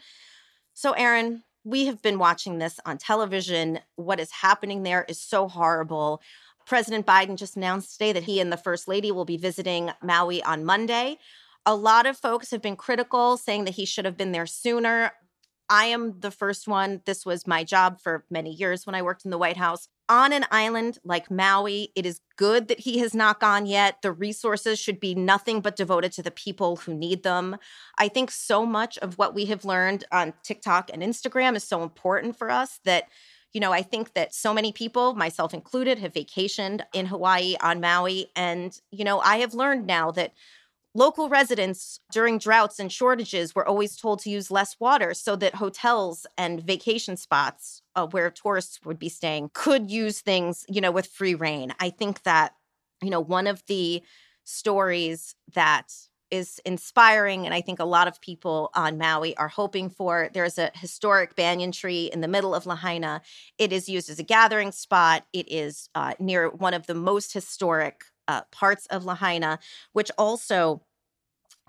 So, 0.74 0.94
Erin, 0.94 1.44
we 1.66 1.88
have 1.88 2.02
been 2.02 2.18
watching 2.18 2.60
this 2.60 2.80
on 2.86 2.98
television. 2.98 3.82
What 3.98 4.22
is 4.22 4.32
happening 4.32 4.84
there 4.84 5.06
is 5.10 5.20
so 5.20 5.50
horrible. 5.50 6.22
President 6.66 7.06
Biden 7.06 7.36
just 7.36 7.58
announced 7.58 7.92
today 7.92 8.14
that 8.14 8.24
he 8.24 8.40
and 8.40 8.54
the 8.54 8.58
First 8.58 8.88
Lady 8.88 9.12
will 9.12 9.26
be 9.26 9.36
visiting 9.36 9.92
Maui 10.02 10.42
on 10.44 10.64
Monday. 10.64 11.18
A 11.66 11.76
lot 11.76 12.06
of 12.06 12.16
folks 12.16 12.52
have 12.52 12.62
been 12.62 12.78
critical, 12.78 13.36
saying 13.36 13.66
that 13.66 13.76
he 13.76 13.84
should 13.84 14.06
have 14.06 14.16
been 14.16 14.32
there 14.32 14.46
sooner. 14.46 15.12
I 15.70 15.86
am 15.86 16.20
the 16.20 16.32
first 16.32 16.68
one. 16.68 17.02
This 17.06 17.26
was 17.26 17.46
my 17.46 17.64
job 17.64 18.00
for 18.02 18.26
many 18.30 18.54
years 18.54 18.86
when 18.86 18.96
I 18.96 19.02
worked 19.02 19.26
in 19.26 19.32
the 19.32 19.38
White 19.38 19.58
House. 19.58 19.88
On 20.10 20.32
an 20.32 20.46
island 20.52 21.00
like 21.04 21.30
Maui, 21.30 21.92
it 21.94 22.06
is 22.06 22.22
good 22.38 22.70
that 22.70 22.80
he 22.80 23.00
has 23.00 23.14
not 23.14 23.42
gone 23.42 23.66
yet. 23.66 24.02
The 24.02 24.14
resources 24.14 24.80
should 24.80 25.02
be 25.02 25.14
nothing 25.14 25.60
but 25.60 25.76
devoted 25.76 26.14
to 26.14 26.24
the 26.24 26.32
people 26.32 26.78
who 26.78 26.94
need 26.94 27.24
them. 27.24 27.58
I 27.98 28.08
think 28.08 28.32
so 28.32 28.66
much 28.66 28.98
of 29.00 29.18
what 29.18 29.36
we 29.36 29.46
have 29.46 29.66
learned 29.66 30.06
on 30.12 30.34
TikTok 30.44 30.90
and 30.94 31.02
Instagram 31.02 31.58
is 31.58 31.66
so 31.66 31.84
important 31.84 32.38
for 32.38 32.50
us 32.50 32.80
that 32.86 33.10
you 33.54 33.62
know, 33.62 33.72
I 33.72 33.82
think 33.82 34.14
that 34.14 34.36
so 34.36 34.54
many 34.54 34.72
people, 34.72 35.16
myself 35.16 35.54
included, 35.54 35.98
have 36.00 36.14
vacationed 36.14 36.82
in 36.94 37.08
Hawaii 37.08 37.56
on 37.62 37.80
Maui. 37.80 38.28
And, 38.36 38.78
you 38.92 39.06
know, 39.06 39.20
I 39.20 39.38
have 39.38 39.54
learned 39.54 39.88
now 39.88 40.12
that 40.12 40.34
Local 40.98 41.30
residents 41.30 42.00
during 42.12 42.40
droughts 42.40 42.80
and 42.80 42.92
shortages 42.92 43.54
were 43.54 43.68
always 43.68 43.96
told 43.96 44.18
to 44.22 44.32
use 44.32 44.50
less 44.50 44.76
water 44.80 45.14
so 45.14 45.36
that 45.36 45.54
hotels 45.54 46.26
and 46.40 46.60
vacation 46.60 47.16
spots 47.16 47.84
uh, 47.96 48.08
where 48.08 48.32
tourists 48.32 48.80
would 48.84 48.98
be 48.98 49.08
staying 49.08 49.52
could 49.54 49.92
use 49.92 50.22
things, 50.22 50.66
you 50.68 50.82
know, 50.82 50.90
with 50.90 51.06
free 51.06 51.36
reign. 51.36 51.72
I 51.80 51.92
think 51.92 52.24
that, 52.24 52.56
you 53.04 53.12
know, 53.12 53.20
one 53.20 53.46
of 53.46 53.64
the 53.68 54.02
stories 54.44 55.36
that 55.54 55.94
is 56.32 56.60
inspiring 56.66 57.46
and 57.46 57.54
I 57.54 57.62
think 57.62 57.80
a 57.80 57.86
lot 57.86 58.08
of 58.08 58.20
people 58.20 58.72
on 58.74 58.98
Maui 58.98 59.38
are 59.38 59.50
hoping 59.50 59.92
for. 59.92 60.32
There's 60.34 60.58
a 60.58 60.72
historic 60.74 61.36
banyan 61.36 61.72
tree 61.72 62.10
in 62.12 62.22
the 62.22 62.28
middle 62.28 62.56
of 62.56 62.66
Lahaina. 62.66 63.22
It 63.60 63.72
is 63.72 63.88
used 63.88 64.10
as 64.10 64.18
a 64.18 64.24
gathering 64.24 64.72
spot. 64.72 65.28
It 65.32 65.46
is 65.52 65.90
uh, 65.94 66.16
near 66.18 66.50
one 66.50 66.74
of 66.74 66.88
the 66.88 66.96
most 66.96 67.34
historic 67.34 68.02
uh, 68.28 68.42
parts 68.52 68.86
of 68.88 69.06
Lahaina, 69.06 69.60
which 69.94 70.12
also 70.18 70.82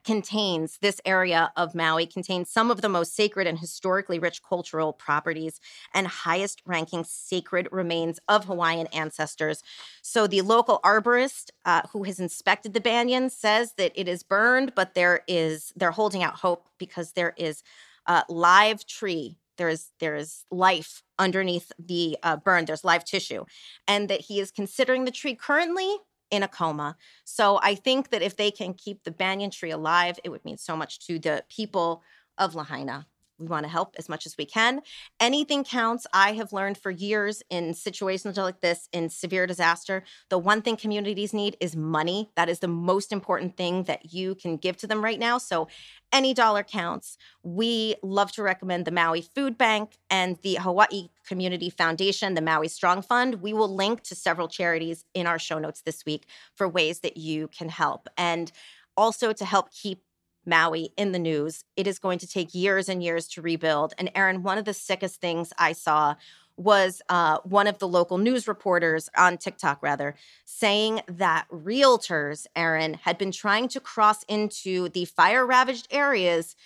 contains 0.04 0.78
this 0.80 1.00
area 1.04 1.52
of 1.56 1.74
Maui 1.74 2.06
contains 2.06 2.50
some 2.50 2.70
of 2.70 2.80
the 2.80 2.88
most 2.88 3.14
sacred 3.14 3.46
and 3.46 3.58
historically 3.58 4.18
rich 4.18 4.42
cultural 4.42 4.92
properties 4.92 5.60
and 5.94 6.06
highest 6.06 6.62
ranking 6.66 7.04
sacred 7.04 7.68
remains 7.70 8.18
of 8.28 8.44
Hawaiian 8.44 8.86
ancestors. 8.88 9.62
So 10.02 10.26
the 10.26 10.42
local 10.42 10.80
arborist 10.84 11.50
uh, 11.64 11.82
who 11.92 12.04
has 12.04 12.20
inspected 12.20 12.74
the 12.74 12.80
banyan 12.80 13.30
says 13.30 13.74
that 13.76 13.92
it 13.94 14.08
is 14.08 14.22
burned, 14.22 14.74
but 14.74 14.94
there 14.94 15.20
is 15.28 15.72
they're 15.76 15.90
holding 15.90 16.22
out 16.22 16.36
hope 16.36 16.68
because 16.78 17.12
there 17.12 17.34
is 17.36 17.62
a 18.06 18.24
live 18.28 18.86
tree. 18.86 19.38
There 19.56 19.68
is 19.68 19.90
there 20.00 20.14
is 20.14 20.44
life 20.50 21.02
underneath 21.18 21.72
the 21.78 22.16
uh, 22.22 22.36
burn. 22.36 22.64
There's 22.64 22.84
live 22.84 23.04
tissue, 23.04 23.44
and 23.86 24.08
that 24.08 24.22
he 24.22 24.40
is 24.40 24.50
considering 24.50 25.04
the 25.04 25.10
tree 25.10 25.34
currently 25.34 25.96
in 26.30 26.42
a 26.42 26.48
coma. 26.48 26.96
So 27.24 27.58
I 27.62 27.74
think 27.74 28.10
that 28.10 28.22
if 28.22 28.36
they 28.36 28.50
can 28.50 28.74
keep 28.74 29.04
the 29.04 29.10
banyan 29.10 29.50
tree 29.50 29.70
alive, 29.70 30.18
it 30.24 30.30
would 30.30 30.44
mean 30.44 30.58
so 30.58 30.76
much 30.76 31.06
to 31.06 31.18
the 31.18 31.44
people 31.48 32.02
of 32.36 32.54
Lahaina. 32.54 33.06
We 33.38 33.46
want 33.46 33.64
to 33.64 33.70
help 33.70 33.94
as 33.98 34.08
much 34.08 34.26
as 34.26 34.36
we 34.36 34.44
can. 34.44 34.80
Anything 35.20 35.64
counts. 35.64 36.06
I 36.12 36.32
have 36.32 36.52
learned 36.52 36.78
for 36.78 36.90
years 36.90 37.42
in 37.50 37.74
situations 37.74 38.36
like 38.36 38.60
this, 38.60 38.88
in 38.92 39.08
severe 39.08 39.46
disaster, 39.46 40.02
the 40.28 40.38
one 40.38 40.62
thing 40.62 40.76
communities 40.76 41.32
need 41.32 41.56
is 41.60 41.76
money. 41.76 42.30
That 42.36 42.48
is 42.48 42.58
the 42.58 42.68
most 42.68 43.12
important 43.12 43.56
thing 43.56 43.84
that 43.84 44.12
you 44.12 44.34
can 44.34 44.56
give 44.56 44.76
to 44.78 44.86
them 44.86 45.04
right 45.04 45.18
now. 45.18 45.38
So 45.38 45.68
any 46.12 46.34
dollar 46.34 46.62
counts. 46.62 47.18
We 47.42 47.96
love 48.02 48.32
to 48.32 48.42
recommend 48.42 48.84
the 48.84 48.90
Maui 48.90 49.22
Food 49.22 49.58
Bank 49.58 49.98
and 50.10 50.36
the 50.42 50.56
Hawaii 50.56 51.10
Community 51.26 51.70
Foundation, 51.70 52.34
the 52.34 52.40
Maui 52.40 52.68
Strong 52.68 53.02
Fund. 53.02 53.36
We 53.36 53.52
will 53.52 53.74
link 53.74 54.02
to 54.04 54.14
several 54.14 54.48
charities 54.48 55.04
in 55.14 55.26
our 55.26 55.38
show 55.38 55.58
notes 55.58 55.82
this 55.82 56.04
week 56.04 56.26
for 56.54 56.68
ways 56.68 57.00
that 57.00 57.16
you 57.16 57.48
can 57.48 57.68
help. 57.68 58.08
And 58.16 58.50
also 58.96 59.32
to 59.32 59.44
help 59.44 59.70
keep 59.70 60.02
Maui 60.48 60.90
in 60.96 61.12
the 61.12 61.18
news. 61.18 61.64
It 61.76 61.86
is 61.86 61.98
going 61.98 62.18
to 62.20 62.26
take 62.26 62.54
years 62.54 62.88
and 62.88 63.02
years 63.02 63.28
to 63.28 63.42
rebuild. 63.42 63.94
And 63.98 64.10
Erin, 64.14 64.42
one 64.42 64.58
of 64.58 64.64
the 64.64 64.74
sickest 64.74 65.20
things 65.20 65.52
I 65.58 65.72
saw 65.72 66.16
was 66.56 67.00
uh, 67.08 67.38
one 67.44 67.68
of 67.68 67.78
the 67.78 67.86
local 67.86 68.18
news 68.18 68.48
reporters 68.48 69.08
on 69.16 69.38
TikTok, 69.38 69.80
rather, 69.80 70.16
saying 70.44 71.00
that 71.06 71.46
realtors, 71.52 72.46
Erin, 72.56 72.94
had 72.94 73.16
been 73.16 73.30
trying 73.30 73.68
to 73.68 73.80
cross 73.80 74.24
into 74.24 74.88
the 74.88 75.04
fire 75.04 75.46
ravaged 75.46 75.86
areas 75.90 76.56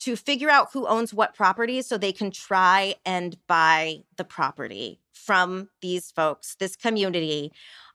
to 0.00 0.16
figure 0.16 0.50
out 0.50 0.70
who 0.72 0.86
owns 0.86 1.12
what 1.14 1.34
properties 1.34 1.86
so 1.86 1.98
they 1.98 2.12
can 2.12 2.30
try 2.30 2.94
and 3.04 3.36
buy 3.46 4.02
the 4.16 4.24
property 4.24 4.98
from 5.12 5.68
these 5.80 6.10
folks, 6.10 6.56
this 6.56 6.76
community. 6.76 7.52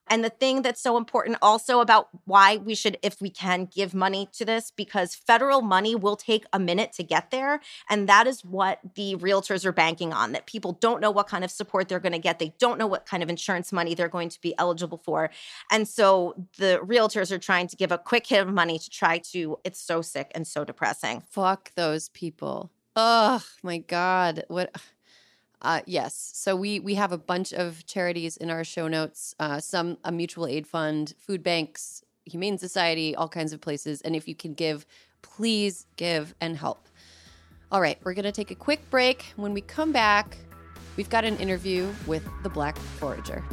And 0.09 0.23
the 0.23 0.29
thing 0.29 0.61
that's 0.61 0.81
so 0.81 0.97
important 0.97 1.37
also 1.41 1.79
about 1.81 2.09
why 2.25 2.57
we 2.57 2.75
should, 2.75 2.97
if 3.01 3.21
we 3.21 3.29
can, 3.29 3.65
give 3.65 3.93
money 3.93 4.27
to 4.33 4.45
this, 4.45 4.71
because 4.71 5.15
federal 5.15 5.61
money 5.61 5.95
will 5.95 6.15
take 6.15 6.45
a 6.51 6.59
minute 6.59 6.93
to 6.93 7.03
get 7.03 7.31
there. 7.31 7.59
And 7.89 8.09
that 8.09 8.27
is 8.27 8.43
what 8.43 8.79
the 8.95 9.15
realtors 9.17 9.65
are 9.65 9.71
banking 9.71 10.11
on 10.13 10.31
that 10.31 10.45
people 10.45 10.73
don't 10.73 11.01
know 11.01 11.11
what 11.11 11.27
kind 11.27 11.43
of 11.43 11.51
support 11.51 11.87
they're 11.87 11.99
going 11.99 12.13
to 12.13 12.19
get. 12.19 12.39
They 12.39 12.53
don't 12.59 12.77
know 12.77 12.87
what 12.87 13.05
kind 13.05 13.23
of 13.23 13.29
insurance 13.29 13.71
money 13.71 13.95
they're 13.95 14.07
going 14.07 14.29
to 14.29 14.41
be 14.41 14.55
eligible 14.57 14.97
for. 14.97 15.29
And 15.71 15.87
so 15.87 16.33
the 16.57 16.79
realtors 16.83 17.31
are 17.31 17.39
trying 17.39 17.67
to 17.67 17.75
give 17.75 17.91
a 17.91 17.97
quick 17.97 18.27
hit 18.27 18.41
of 18.41 18.53
money 18.53 18.79
to 18.79 18.89
try 18.89 19.19
to, 19.31 19.59
it's 19.63 19.81
so 19.81 20.01
sick 20.01 20.31
and 20.33 20.47
so 20.47 20.63
depressing. 20.63 21.23
Fuck 21.29 21.73
those 21.75 22.09
people. 22.09 22.71
Oh 22.95 23.43
my 23.63 23.77
God. 23.77 24.43
What? 24.47 24.75
Uh, 25.61 25.81
yes. 25.85 26.31
So 26.33 26.55
we 26.55 26.79
we 26.79 26.95
have 26.95 27.11
a 27.11 27.17
bunch 27.17 27.53
of 27.53 27.85
charities 27.85 28.37
in 28.37 28.49
our 28.49 28.63
show 28.63 28.87
notes. 28.87 29.35
Uh, 29.39 29.59
some 29.59 29.97
a 30.03 30.11
mutual 30.11 30.47
aid 30.47 30.65
fund, 30.65 31.13
food 31.19 31.43
banks 31.43 32.03
Humane 32.29 32.57
Society, 32.57 33.15
all 33.15 33.27
kinds 33.27 33.53
of 33.53 33.61
places. 33.61 34.01
And 34.01 34.15
if 34.15 34.27
you 34.27 34.35
can 34.35 34.53
give, 34.53 34.85
please 35.21 35.85
give 35.97 36.33
and 36.39 36.55
help. 36.55 36.87
All 37.71 37.81
right, 37.81 37.99
we're 38.03 38.13
to 38.23 38.31
take 38.31 38.51
a 38.51 38.55
quick 38.55 38.89
break. 38.89 39.25
When 39.35 39.53
we 39.53 39.61
come 39.61 39.91
back, 39.91 40.37
we've 40.95 41.09
got 41.09 41.25
an 41.25 41.37
interview 41.37 41.91
with 42.07 42.27
the 42.43 42.49
Black 42.49 42.77
Forager. 42.77 43.43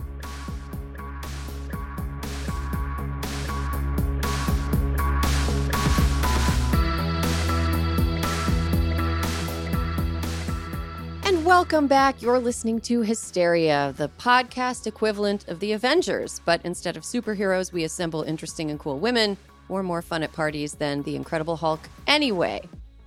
Welcome 11.57 11.87
back. 11.87 12.21
You're 12.21 12.39
listening 12.39 12.83
to 12.83 13.01
Hysteria, 13.01 13.95
the 13.97 14.11
podcast 14.19 14.87
equivalent 14.87 15.49
of 15.49 15.59
the 15.59 15.73
Avengers. 15.73 16.43
But 16.45 16.61
instead 16.65 16.99
of 16.99 17.03
superheroes, 17.03 17.73
we 17.73 17.83
assemble 17.85 18.25
interesting 18.25 18.71
and 18.71 18.79
cool 18.79 18.99
women 18.99 19.39
or 19.71 19.83
more 19.83 20.03
fun 20.03 20.23
at 20.23 20.35
parties 20.35 20.75
than 20.75 21.03
the 21.05 21.17
Incredible 21.17 21.57
Hulk 21.57 21.81
anyway. 22.07 22.61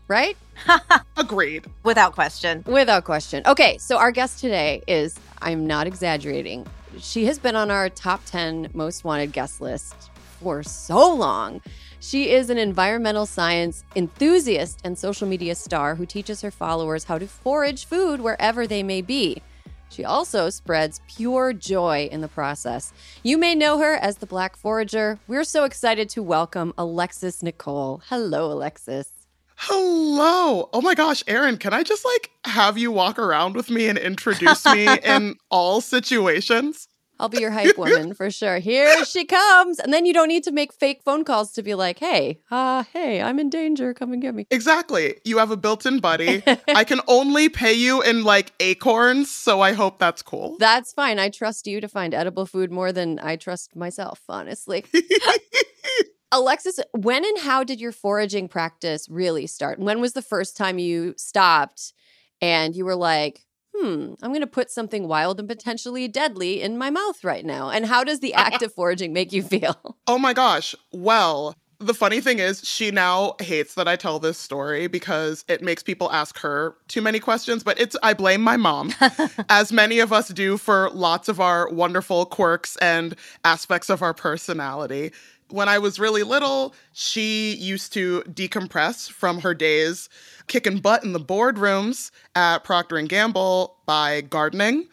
Right? 0.07 0.35
Agreed. 1.17 1.67
Without 1.83 2.13
question. 2.13 2.63
Without 2.65 3.03
question. 3.03 3.43
Okay, 3.45 3.77
so 3.77 3.99
our 3.99 4.09
guest 4.11 4.39
today 4.39 4.81
is, 4.87 5.19
I'm 5.43 5.67
not 5.67 5.85
exaggerating, 5.85 6.65
she 6.97 7.25
has 7.25 7.37
been 7.37 7.55
on 7.55 7.69
our 7.69 7.87
top 7.87 8.25
10 8.25 8.71
most 8.73 9.03
wanted 9.03 9.31
guest 9.31 9.61
list 9.61 10.09
for 10.39 10.63
so 10.63 11.13
long. 11.13 11.61
She 12.01 12.31
is 12.31 12.49
an 12.49 12.57
environmental 12.57 13.25
science 13.25 13.83
enthusiast 13.93 14.79
and 14.85 14.97
social 14.97 15.27
media 15.27 15.53
star 15.53 15.95
who 15.95 16.05
teaches 16.05 16.41
her 16.41 16.51
followers 16.51 17.03
how 17.03 17.17
to 17.17 17.27
forage 17.27 17.85
food 17.85 18.21
wherever 18.21 18.65
they 18.65 18.83
may 18.83 19.01
be. 19.01 19.41
She 19.89 20.05
also 20.05 20.49
spreads 20.49 21.01
pure 21.09 21.51
joy 21.51 22.07
in 22.11 22.21
the 22.21 22.27
process. 22.27 22.93
You 23.23 23.37
may 23.37 23.53
know 23.53 23.79
her 23.79 23.95
as 23.95 24.17
the 24.17 24.25
Black 24.25 24.55
Forager. 24.55 25.19
We're 25.27 25.43
so 25.43 25.65
excited 25.65 26.09
to 26.11 26.23
welcome 26.23 26.73
Alexis 26.77 27.41
Nikole. 27.41 28.01
Hello, 28.07 28.51
Alexis. 28.51 29.11
Hello. 29.57 30.69
Oh 30.71 30.81
my 30.81 30.95
gosh, 30.95 31.21
Erin, 31.27 31.57
can 31.57 31.73
I 31.73 31.83
just 31.83 32.05
like 32.05 32.29
have 32.45 32.77
you 32.77 32.93
walk 32.93 33.19
around 33.19 33.55
with 33.55 33.69
me 33.69 33.89
and 33.89 33.97
introduce 33.97 34.65
me 34.65 34.87
in 35.03 35.35
all 35.49 35.81
situations? 35.81 36.87
I'll 37.19 37.29
be 37.29 37.41
your 37.41 37.51
hype 37.51 37.77
woman 37.77 38.13
for 38.13 38.31
sure. 38.31 38.59
Here 38.59 39.03
she 39.05 39.25
comes. 39.25 39.79
And 39.79 39.91
then 39.91 40.05
you 40.05 40.13
don't 40.13 40.29
need 40.29 40.43
to 40.45 40.51
make 40.51 40.71
fake 40.71 41.01
phone 41.03 41.25
calls 41.25 41.51
to 41.53 41.63
be 41.63 41.75
like, 41.75 41.99
hey, 41.99 42.39
uh, 42.49 42.83
hey, 42.93 43.21
I'm 43.21 43.39
in 43.39 43.49
danger. 43.49 43.93
Come 43.93 44.13
and 44.13 44.21
get 44.21 44.33
me. 44.33 44.47
Exactly. 44.49 45.19
You 45.25 45.37
have 45.39 45.51
a 45.51 45.57
built 45.57 45.85
in 45.85 45.99
buddy. 45.99 46.41
I 46.69 46.83
can 46.85 47.01
only 47.07 47.49
pay 47.49 47.73
you 47.73 48.01
in 48.01 48.23
like 48.23 48.53
acorns. 48.59 49.29
So 49.29 49.59
I 49.59 49.73
hope 49.73 49.99
that's 49.99 50.21
cool. 50.21 50.55
That's 50.59 50.93
fine. 50.93 51.19
I 51.19 51.29
trust 51.29 51.67
you 51.67 51.81
to 51.81 51.89
find 51.89 52.13
edible 52.13 52.45
food 52.45 52.71
more 52.71 52.93
than 52.93 53.19
I 53.19 53.35
trust 53.35 53.75
myself, 53.75 54.21
honestly. 54.29 54.85
Alexis, 56.31 56.79
when 56.91 57.25
and 57.25 57.39
how 57.39 57.63
did 57.63 57.81
your 57.81 57.91
foraging 57.91 58.47
practice 58.47 59.09
really 59.09 59.47
start? 59.47 59.79
When 59.79 59.99
was 59.99 60.13
the 60.13 60.21
first 60.21 60.55
time 60.55 60.77
you 60.77 61.15
stopped 61.17 61.91
and 62.39 62.75
you 62.75 62.85
were 62.85 62.95
like, 62.95 63.45
hmm, 63.75 64.13
I'm 64.21 64.31
going 64.31 64.41
to 64.41 64.47
put 64.47 64.69
something 64.69 65.07
wild 65.07 65.39
and 65.39 65.47
potentially 65.47 66.07
deadly 66.07 66.61
in 66.61 66.77
my 66.77 66.89
mouth 66.89 67.23
right 67.23 67.45
now? 67.45 67.69
And 67.69 67.85
how 67.85 68.03
does 68.03 68.19
the 68.19 68.33
act 68.33 68.61
of 68.61 68.73
foraging 68.73 69.13
make 69.13 69.31
you 69.33 69.43
feel? 69.43 69.95
Oh 70.07 70.17
my 70.17 70.33
gosh. 70.33 70.73
Well, 70.91 71.53
the 71.79 71.93
funny 71.93 72.19
thing 72.19 72.39
is, 72.39 72.61
she 72.67 72.89
now 72.91 73.35
hates 73.39 73.75
that 73.75 73.87
I 73.87 73.95
tell 73.95 74.19
this 74.19 74.37
story 74.37 74.87
because 74.87 75.45
it 75.47 75.61
makes 75.61 75.83
people 75.83 76.11
ask 76.11 76.37
her 76.39 76.75
too 76.87 77.01
many 77.01 77.19
questions, 77.19 77.63
but 77.63 77.79
it's 77.79 77.95
I 78.03 78.13
blame 78.13 78.41
my 78.41 78.57
mom, 78.57 78.93
as 79.49 79.71
many 79.71 79.99
of 79.99 80.11
us 80.11 80.29
do 80.29 80.57
for 80.57 80.89
lots 80.89 81.29
of 81.29 81.39
our 81.39 81.69
wonderful 81.69 82.25
quirks 82.25 82.75
and 82.77 83.15
aspects 83.45 83.89
of 83.89 84.01
our 84.01 84.13
personality 84.13 85.11
when 85.49 85.69
I 85.69 85.79
was 85.79 85.99
really 85.99 86.23
little, 86.23 86.73
she 86.93 87.53
used 87.55 87.93
to 87.93 88.21
decompress 88.27 89.09
from 89.09 89.41
her 89.41 89.53
days 89.53 90.09
kicking 90.47 90.79
butt 90.79 91.03
in 91.03 91.13
the 91.13 91.19
boardrooms 91.19 92.11
at 92.35 92.63
Procter 92.63 92.97
and 92.97 93.09
Gamble 93.09 93.77
by 93.85 94.21
gardening. 94.21 94.87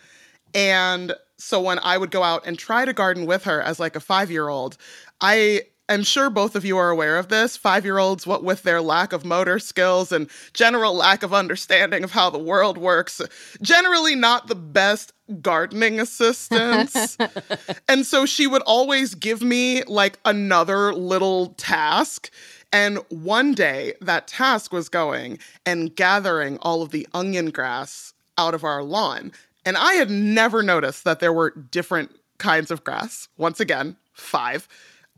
And 0.54 1.14
so 1.38 1.60
when 1.60 1.78
I 1.80 1.98
would 1.98 2.10
go 2.10 2.22
out 2.22 2.46
and 2.46 2.58
try 2.58 2.84
to 2.84 2.92
garden 2.92 3.26
with 3.26 3.44
her 3.44 3.60
as 3.60 3.78
like 3.78 3.96
a 3.96 4.00
5-year-old, 4.00 4.76
I 5.20 5.62
I'm 5.88 6.02
sure 6.02 6.30
both 6.30 6.56
of 6.56 6.64
you 6.64 6.76
are 6.78 6.90
aware 6.90 7.16
of 7.16 7.28
this. 7.28 7.56
Five 7.56 7.84
year 7.84 7.98
olds, 7.98 8.26
what 8.26 8.42
with 8.42 8.62
their 8.62 8.80
lack 8.80 9.12
of 9.12 9.24
motor 9.24 9.58
skills 9.58 10.10
and 10.10 10.28
general 10.52 10.94
lack 10.94 11.22
of 11.22 11.32
understanding 11.32 12.02
of 12.02 12.10
how 12.10 12.28
the 12.30 12.38
world 12.38 12.76
works, 12.76 13.20
generally 13.62 14.14
not 14.14 14.48
the 14.48 14.56
best 14.56 15.12
gardening 15.40 16.00
assistants. 16.00 17.16
and 17.88 18.04
so 18.04 18.26
she 18.26 18.46
would 18.46 18.62
always 18.62 19.14
give 19.14 19.42
me 19.42 19.82
like 19.84 20.18
another 20.24 20.92
little 20.92 21.48
task. 21.50 22.30
And 22.72 22.98
one 23.08 23.54
day 23.54 23.94
that 24.00 24.26
task 24.26 24.72
was 24.72 24.88
going 24.88 25.38
and 25.64 25.94
gathering 25.94 26.58
all 26.62 26.82
of 26.82 26.90
the 26.90 27.06
onion 27.14 27.50
grass 27.50 28.12
out 28.36 28.54
of 28.54 28.64
our 28.64 28.82
lawn. 28.82 29.32
And 29.64 29.76
I 29.76 29.94
had 29.94 30.10
never 30.10 30.62
noticed 30.62 31.04
that 31.04 31.20
there 31.20 31.32
were 31.32 31.50
different 31.50 32.14
kinds 32.38 32.70
of 32.70 32.84
grass. 32.84 33.28
Once 33.36 33.60
again, 33.60 33.96
five. 34.12 34.68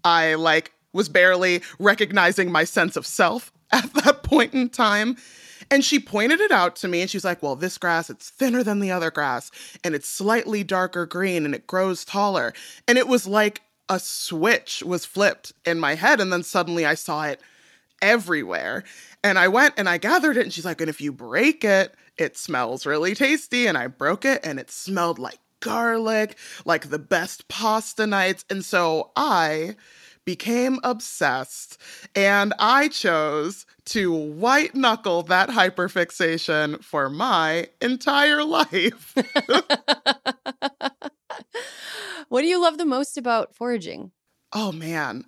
I 0.04 0.34
like 0.34 0.72
was 0.92 1.08
barely 1.08 1.62
recognizing 1.78 2.50
my 2.50 2.64
sense 2.64 2.96
of 2.96 3.06
self 3.06 3.52
at 3.72 3.92
that 3.94 4.22
point 4.22 4.54
in 4.54 4.68
time. 4.68 5.16
And 5.70 5.84
she 5.84 5.98
pointed 5.98 6.40
it 6.40 6.50
out 6.50 6.76
to 6.76 6.88
me 6.88 7.02
and 7.02 7.10
she's 7.10 7.24
like, 7.24 7.42
Well, 7.42 7.56
this 7.56 7.78
grass, 7.78 8.08
it's 8.08 8.30
thinner 8.30 8.62
than 8.62 8.80
the 8.80 8.90
other 8.90 9.10
grass 9.10 9.50
and 9.84 9.94
it's 9.94 10.08
slightly 10.08 10.64
darker 10.64 11.04
green 11.04 11.44
and 11.44 11.54
it 11.54 11.66
grows 11.66 12.04
taller. 12.04 12.54
And 12.86 12.96
it 12.96 13.06
was 13.06 13.26
like 13.26 13.62
a 13.88 13.98
switch 13.98 14.82
was 14.82 15.04
flipped 15.04 15.52
in 15.64 15.78
my 15.78 15.94
head. 15.94 16.20
And 16.20 16.32
then 16.32 16.42
suddenly 16.42 16.86
I 16.86 16.94
saw 16.94 17.24
it 17.24 17.40
everywhere. 18.00 18.84
And 19.22 19.38
I 19.38 19.48
went 19.48 19.74
and 19.76 19.88
I 19.88 19.98
gathered 19.98 20.36
it 20.36 20.44
and 20.44 20.52
she's 20.52 20.64
like, 20.64 20.80
And 20.80 20.88
if 20.88 21.00
you 21.00 21.12
break 21.12 21.64
it, 21.64 21.94
it 22.16 22.38
smells 22.38 22.86
really 22.86 23.14
tasty. 23.14 23.66
And 23.66 23.76
I 23.76 23.88
broke 23.88 24.24
it 24.24 24.40
and 24.44 24.58
it 24.58 24.70
smelled 24.70 25.18
like 25.18 25.38
garlic, 25.60 26.36
like 26.64 26.90
the 26.90 26.98
best 26.98 27.48
pasta 27.48 28.06
nights. 28.06 28.44
And 28.50 28.64
so 28.64 29.10
I 29.16 29.76
became 30.24 30.78
obsessed 30.84 31.80
and 32.14 32.52
I 32.58 32.88
chose 32.88 33.64
to 33.86 34.12
white 34.12 34.74
knuckle 34.74 35.22
that 35.22 35.48
hyperfixation 35.48 36.84
for 36.84 37.08
my 37.08 37.68
entire 37.80 38.44
life. 38.44 39.14
what 42.28 42.42
do 42.42 42.46
you 42.46 42.60
love 42.60 42.76
the 42.76 42.84
most 42.84 43.16
about 43.16 43.54
foraging? 43.54 44.12
Oh 44.52 44.70
man. 44.70 45.24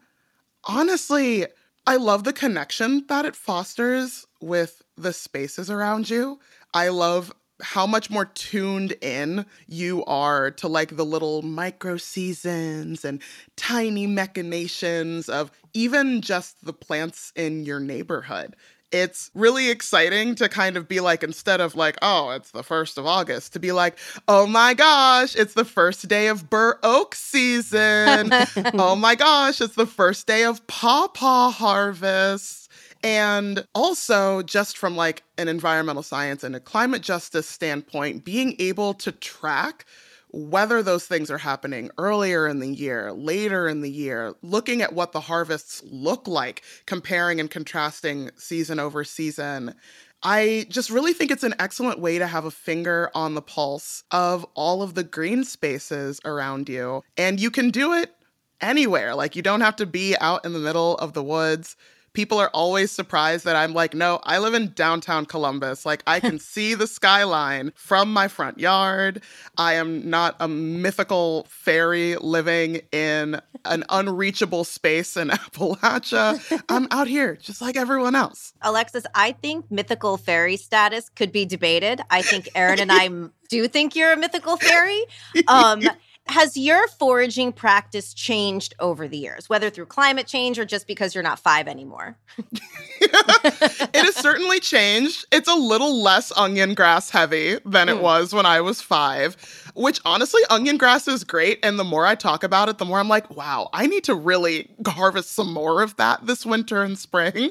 Honestly, 0.64 1.46
I 1.86 1.96
love 1.96 2.24
the 2.24 2.34
connection 2.34 3.06
that 3.08 3.24
it 3.24 3.34
fosters 3.34 4.26
with 4.42 4.82
the 4.96 5.14
spaces 5.14 5.70
around 5.70 6.10
you. 6.10 6.38
I 6.74 6.88
love 6.88 7.32
how 7.62 7.86
much 7.86 8.10
more 8.10 8.26
tuned 8.26 8.92
in 9.00 9.46
you 9.66 10.04
are 10.04 10.50
to 10.52 10.68
like 10.68 10.96
the 10.96 11.04
little 11.04 11.42
micro 11.42 11.96
seasons 11.96 13.04
and 13.04 13.20
tiny 13.56 14.06
machinations 14.06 15.28
of 15.28 15.50
even 15.72 16.20
just 16.20 16.64
the 16.64 16.72
plants 16.72 17.32
in 17.36 17.64
your 17.64 17.80
neighborhood. 17.80 18.56
It's 18.92 19.30
really 19.34 19.70
exciting 19.70 20.34
to 20.36 20.48
kind 20.48 20.76
of 20.76 20.88
be 20.88 20.98
like, 20.98 21.22
instead 21.22 21.60
of 21.60 21.76
like, 21.76 21.96
oh, 22.02 22.30
it's 22.30 22.50
the 22.50 22.64
first 22.64 22.98
of 22.98 23.06
August, 23.06 23.52
to 23.52 23.60
be 23.60 23.70
like, 23.70 23.96
oh 24.26 24.48
my 24.48 24.74
gosh, 24.74 25.36
it's 25.36 25.54
the 25.54 25.64
first 25.64 26.08
day 26.08 26.26
of 26.26 26.50
bur 26.50 26.76
oak 26.82 27.14
season. 27.14 28.30
oh 28.74 28.96
my 28.96 29.14
gosh, 29.14 29.60
it's 29.60 29.76
the 29.76 29.86
first 29.86 30.26
day 30.26 30.42
of 30.42 30.66
pawpaw 30.66 31.50
harvest 31.50 32.60
and 33.02 33.66
also, 33.74 34.42
just 34.42 34.76
from 34.76 34.96
like 34.96 35.22
an 35.38 35.48
environmental 35.48 36.02
science 36.02 36.44
and 36.44 36.54
a 36.54 36.60
climate 36.60 37.02
justice 37.02 37.48
standpoint, 37.48 38.24
being 38.24 38.56
able 38.58 38.94
to 38.94 39.12
track 39.12 39.86
whether 40.32 40.82
those 40.82 41.06
things 41.06 41.30
are 41.30 41.38
happening 41.38 41.90
earlier 41.98 42.46
in 42.46 42.60
the 42.60 42.68
year, 42.68 43.12
later 43.12 43.66
in 43.68 43.80
the 43.80 43.90
year, 43.90 44.34
looking 44.42 44.80
at 44.82 44.92
what 44.92 45.12
the 45.12 45.20
harvests 45.20 45.82
look 45.84 46.28
like, 46.28 46.62
comparing 46.86 47.40
and 47.40 47.50
contrasting 47.50 48.30
season 48.36 48.78
over 48.78 49.02
season. 49.02 49.74
I 50.22 50.66
just 50.68 50.90
really 50.90 51.14
think 51.14 51.30
it's 51.30 51.42
an 51.42 51.54
excellent 51.58 51.98
way 51.98 52.18
to 52.18 52.26
have 52.26 52.44
a 52.44 52.50
finger 52.50 53.10
on 53.14 53.34
the 53.34 53.42
pulse 53.42 54.04
of 54.10 54.46
all 54.54 54.82
of 54.82 54.94
the 54.94 55.02
green 55.02 55.44
spaces 55.44 56.20
around 56.24 56.68
you. 56.68 57.02
And 57.16 57.40
you 57.40 57.50
can 57.50 57.70
do 57.70 57.94
it 57.94 58.14
anywhere. 58.60 59.14
Like, 59.14 59.34
you 59.34 59.42
don't 59.42 59.62
have 59.62 59.76
to 59.76 59.86
be 59.86 60.16
out 60.20 60.44
in 60.44 60.52
the 60.52 60.58
middle 60.58 60.96
of 60.98 61.14
the 61.14 61.22
woods 61.22 61.76
people 62.12 62.38
are 62.38 62.50
always 62.52 62.90
surprised 62.90 63.44
that 63.44 63.56
I'm 63.56 63.74
like, 63.74 63.94
no, 63.94 64.20
I 64.24 64.38
live 64.38 64.54
in 64.54 64.72
downtown 64.72 65.26
Columbus. 65.26 65.86
Like, 65.86 66.02
I 66.06 66.20
can 66.20 66.38
see 66.40 66.74
the 66.74 66.86
skyline 66.86 67.72
from 67.74 68.12
my 68.12 68.28
front 68.28 68.58
yard. 68.58 69.22
I 69.56 69.74
am 69.74 70.08
not 70.08 70.36
a 70.40 70.48
mythical 70.48 71.46
fairy 71.48 72.16
living 72.16 72.82
in 72.92 73.40
an 73.64 73.84
unreachable 73.88 74.64
space 74.64 75.16
in 75.16 75.28
Appalachia. 75.30 76.62
I'm 76.68 76.88
out 76.90 77.06
here 77.06 77.36
just 77.36 77.60
like 77.60 77.76
everyone 77.76 78.14
else. 78.14 78.52
Alexis, 78.62 79.04
I 79.14 79.32
think 79.32 79.70
mythical 79.70 80.16
fairy 80.16 80.56
status 80.56 81.08
could 81.10 81.32
be 81.32 81.44
debated. 81.44 82.00
I 82.10 82.22
think 82.22 82.48
Erin 82.54 82.80
and 82.80 82.92
I 82.92 83.08
do 83.48 83.68
think 83.68 83.96
you're 83.96 84.12
a 84.12 84.16
mythical 84.16 84.56
fairy. 84.56 85.04
Um, 85.48 85.82
has 86.30 86.56
your 86.56 86.86
foraging 86.88 87.52
practice 87.52 88.14
changed 88.14 88.74
over 88.78 89.06
the 89.08 89.18
years, 89.18 89.48
whether 89.48 89.70
through 89.70 89.86
climate 89.86 90.26
change 90.26 90.58
or 90.58 90.64
just 90.64 90.86
because 90.86 91.14
you're 91.14 91.24
not 91.24 91.38
five 91.38 91.68
anymore? 91.68 92.16
it 93.00 94.04
has 94.04 94.14
certainly 94.16 94.60
changed. 94.60 95.26
It's 95.32 95.48
a 95.48 95.54
little 95.54 96.02
less 96.02 96.32
onion 96.36 96.74
grass 96.74 97.10
heavy 97.10 97.58
than 97.64 97.88
it 97.88 97.96
Mm. 97.96 98.02
was 98.02 98.32
when 98.32 98.46
I 98.46 98.60
was 98.60 98.80
five, 98.80 99.36
which 99.74 100.00
honestly, 100.04 100.42
onion 100.50 100.76
grass 100.76 101.08
is 101.08 101.24
great. 101.24 101.58
And 101.62 101.78
the 101.78 101.84
more 101.84 102.06
I 102.06 102.14
talk 102.14 102.42
about 102.44 102.68
it, 102.68 102.78
the 102.78 102.84
more 102.84 102.98
I'm 102.98 103.08
like, 103.08 103.30
wow, 103.34 103.68
I 103.72 103.86
need 103.86 104.04
to 104.04 104.14
really 104.14 104.70
harvest 104.86 105.32
some 105.32 105.52
more 105.52 105.82
of 105.82 105.96
that 105.96 106.26
this 106.26 106.46
winter 106.46 106.82
and 106.82 106.98
spring. 106.98 107.50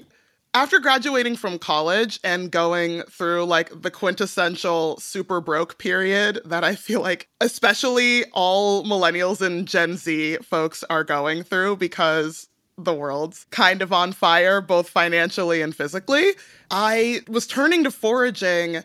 After 0.56 0.80
graduating 0.80 1.36
from 1.36 1.60
college 1.60 2.20
and 2.24 2.50
going 2.50 3.04
through 3.04 3.46
like 3.46 3.84
the 3.84 3.92
quintessential 3.92 4.98
super 4.98 5.42
broke 5.42 5.78
period 5.78 6.42
that 6.44 6.64
I 6.64 6.74
feel 6.74 7.02
like, 7.02 7.30
especially 7.40 8.26
all 8.34 8.84
millennials 8.84 9.42
and 9.42 9.68
Gen 9.68 9.96
Z 9.96 10.38
folks 10.38 10.84
are 10.90 11.04
going 11.04 11.44
through 11.44 11.76
because 11.76 12.48
the 12.80 12.96
world's 12.96 13.46
kind 13.52 13.84
of 13.84 13.94
on 13.94 14.12
fire, 14.12 14.60
both 14.60 14.90
financially 14.90 15.62
and 15.62 15.76
physically, 15.76 16.32
I 16.72 17.22
was 17.28 17.46
turning 17.46 17.84
to 17.84 17.92
foraging 17.92 18.82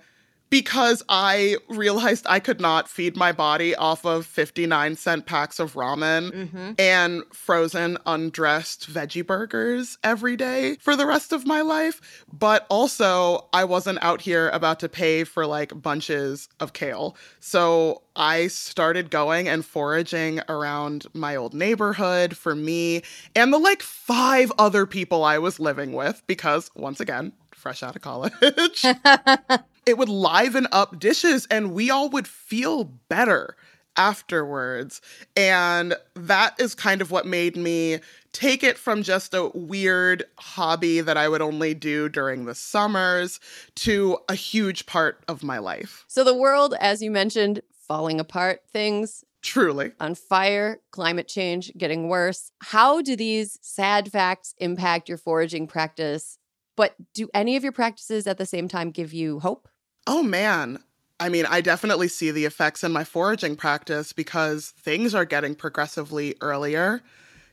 because 0.54 1.02
I 1.08 1.56
realized 1.68 2.26
I 2.28 2.38
could 2.38 2.60
not 2.60 2.88
feed 2.88 3.16
my 3.16 3.32
body 3.32 3.74
off 3.74 4.06
of 4.06 4.24
59 4.24 4.94
cent 4.94 5.26
packs 5.26 5.58
of 5.58 5.72
ramen 5.72 6.30
Mm-hmm. 6.30 6.72
and 6.78 7.24
frozen 7.32 7.98
undressed 8.06 8.88
veggie 8.88 9.26
burgers 9.26 9.98
every 10.04 10.36
day 10.36 10.76
for 10.76 10.94
the 10.94 11.06
rest 11.06 11.32
of 11.32 11.44
my 11.44 11.60
life. 11.62 12.24
But 12.32 12.66
also, 12.70 13.48
I 13.52 13.64
wasn't 13.64 13.98
out 14.00 14.20
here 14.20 14.48
about 14.50 14.78
to 14.78 14.88
pay 14.88 15.24
for 15.24 15.44
like 15.44 15.82
bunches 15.82 16.48
of 16.60 16.72
kale. 16.72 17.16
So 17.40 18.02
I 18.14 18.46
started 18.46 19.10
going 19.10 19.48
and 19.48 19.64
foraging 19.64 20.40
around 20.48 21.06
my 21.14 21.34
old 21.34 21.52
neighborhood 21.52 22.36
for 22.36 22.54
me 22.54 23.02
and 23.34 23.52
the 23.52 23.58
like 23.58 23.82
five 23.82 24.52
other 24.56 24.86
people 24.86 25.24
I 25.24 25.38
was 25.38 25.58
living 25.58 25.94
with 25.94 26.22
because, 26.28 26.70
once 26.76 27.00
again, 27.00 27.32
fresh 27.50 27.82
out 27.82 27.96
of 27.96 28.02
college. 28.02 28.84
it 29.86 29.98
would 29.98 30.08
liven 30.08 30.66
up 30.72 30.98
dishes 30.98 31.46
and 31.50 31.72
we 31.72 31.90
all 31.90 32.08
would 32.10 32.28
feel 32.28 32.84
better 32.84 33.56
afterwards. 33.96 35.00
And 35.36 35.94
that 36.14 36.58
is 36.58 36.74
kind 36.74 37.00
of 37.00 37.10
what 37.10 37.26
made 37.26 37.56
me 37.56 38.00
take 38.32 38.64
it 38.64 38.76
from 38.76 39.02
just 39.02 39.34
a 39.34 39.50
weird 39.54 40.24
hobby 40.38 41.00
that 41.00 41.16
I 41.16 41.28
would 41.28 41.42
only 41.42 41.74
do 41.74 42.08
during 42.08 42.44
the 42.44 42.54
summers 42.54 43.38
to 43.76 44.18
a 44.28 44.34
huge 44.34 44.86
part 44.86 45.22
of 45.28 45.42
my 45.42 45.58
life. 45.58 46.04
So 46.08 46.24
the 46.24 46.34
world, 46.34 46.74
as 46.80 47.02
you 47.02 47.10
mentioned, 47.10 47.62
falling 47.86 48.18
apart, 48.18 48.62
things 48.72 49.24
Truly. 49.42 49.92
on 50.00 50.14
fire, 50.14 50.80
climate 50.90 51.28
change 51.28 51.70
getting 51.76 52.08
worse. 52.08 52.50
How 52.60 53.02
do 53.02 53.14
these 53.14 53.58
sad 53.62 54.10
facts 54.10 54.54
impact 54.58 55.08
your 55.08 55.18
foraging 55.18 55.66
practice? 55.66 56.38
But 56.76 56.96
do 57.12 57.28
any 57.32 57.54
of 57.54 57.62
your 57.62 57.72
practices 57.72 58.26
at 58.26 58.38
the 58.38 58.46
same 58.46 58.66
time 58.66 58.90
give 58.90 59.12
you 59.12 59.38
hope? 59.38 59.68
Oh 60.06 60.22
man. 60.22 60.78
I 61.20 61.28
mean, 61.28 61.46
I 61.46 61.60
definitely 61.60 62.08
see 62.08 62.30
the 62.30 62.44
effects 62.44 62.84
in 62.84 62.92
my 62.92 63.04
foraging 63.04 63.56
practice 63.56 64.12
because 64.12 64.70
things 64.70 65.14
are 65.14 65.24
getting 65.24 65.54
progressively 65.54 66.34
earlier 66.40 67.02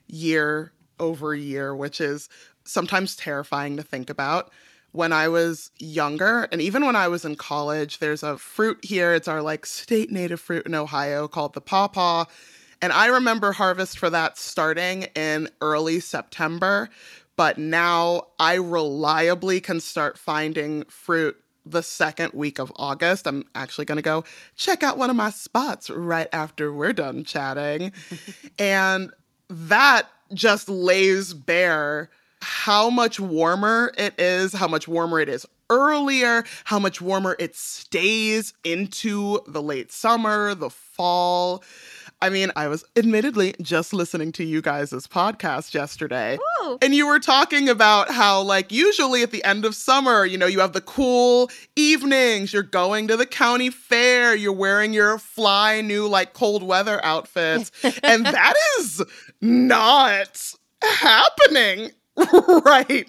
year 0.07 0.73
over 0.99 1.33
year, 1.35 1.75
which 1.75 2.01
is 2.01 2.27
sometimes 2.65 3.15
terrifying 3.15 3.77
to 3.77 3.83
think 3.83 4.09
about. 4.09 4.51
When 4.93 5.13
I 5.13 5.29
was 5.29 5.71
younger, 5.79 6.49
and 6.51 6.61
even 6.61 6.85
when 6.85 6.97
I 6.97 7.07
was 7.07 7.23
in 7.23 7.37
college, 7.37 7.99
there's 7.99 8.23
a 8.23 8.37
fruit 8.37 8.83
here. 8.83 9.13
It's 9.13 9.29
our 9.29 9.41
like 9.41 9.65
state 9.65 10.11
native 10.11 10.41
fruit 10.41 10.65
in 10.65 10.75
Ohio 10.75 11.29
called 11.29 11.53
the 11.53 11.61
pawpaw. 11.61 12.25
And 12.81 12.91
I 12.91 13.05
remember 13.07 13.53
harvest 13.53 13.97
for 13.97 14.09
that 14.09 14.37
starting 14.37 15.03
in 15.15 15.47
early 15.61 16.01
September. 16.01 16.89
But 17.37 17.57
now 17.57 18.27
I 18.37 18.55
reliably 18.55 19.61
can 19.61 19.79
start 19.79 20.17
finding 20.17 20.83
fruit 20.85 21.40
the 21.65 21.83
second 21.83 22.33
week 22.33 22.59
of 22.59 22.71
August. 22.75 23.27
I'm 23.27 23.45
actually 23.55 23.85
going 23.85 23.97
to 23.97 24.01
go 24.01 24.23
check 24.55 24.83
out 24.83 24.97
one 24.97 25.09
of 25.09 25.15
my 25.15 25.29
spots 25.29 25.89
right 25.89 26.27
after 26.33 26.73
we're 26.73 26.93
done 26.93 27.23
chatting. 27.23 27.93
and 28.59 29.11
that 29.49 30.07
just 30.33 30.69
lays 30.69 31.33
bare 31.33 32.09
how 32.41 32.89
much 32.89 33.19
warmer 33.19 33.93
it 33.97 34.19
is, 34.19 34.53
how 34.53 34.67
much 34.67 34.87
warmer 34.87 35.19
it 35.19 35.29
is 35.29 35.45
earlier, 35.69 36.43
how 36.65 36.79
much 36.79 37.01
warmer 37.01 37.35
it 37.39 37.55
stays 37.55 38.53
into 38.63 39.39
the 39.47 39.61
late 39.61 39.91
summer, 39.91 40.55
the 40.55 40.69
fall. 40.69 41.63
I 42.21 42.29
mean, 42.29 42.51
I 42.55 42.67
was 42.67 42.85
admittedly 42.95 43.55
just 43.61 43.93
listening 43.93 44.31
to 44.33 44.43
you 44.43 44.61
guys' 44.61 44.91
podcast 45.07 45.73
yesterday. 45.73 46.37
Ooh. 46.63 46.77
And 46.81 46.93
you 46.93 47.07
were 47.07 47.19
talking 47.19 47.67
about 47.67 48.11
how, 48.11 48.41
like, 48.41 48.71
usually 48.71 49.23
at 49.23 49.31
the 49.31 49.43
end 49.43 49.65
of 49.65 49.75
summer, 49.75 50.23
you 50.23 50.37
know, 50.37 50.45
you 50.45 50.59
have 50.59 50.73
the 50.73 50.81
cool 50.81 51.49
evenings, 51.75 52.53
you're 52.53 52.61
going 52.61 53.07
to 53.07 53.17
the 53.17 53.25
county 53.25 53.71
fair, 53.71 54.35
you're 54.35 54.53
wearing 54.53 54.93
your 54.93 55.17
fly 55.17 55.81
new, 55.81 56.07
like, 56.07 56.33
cold 56.33 56.61
weather 56.61 57.03
outfits. 57.03 57.71
and 58.03 58.25
that 58.25 58.53
is 58.79 59.03
not 59.41 60.53
happening 60.83 61.89
right 62.65 63.05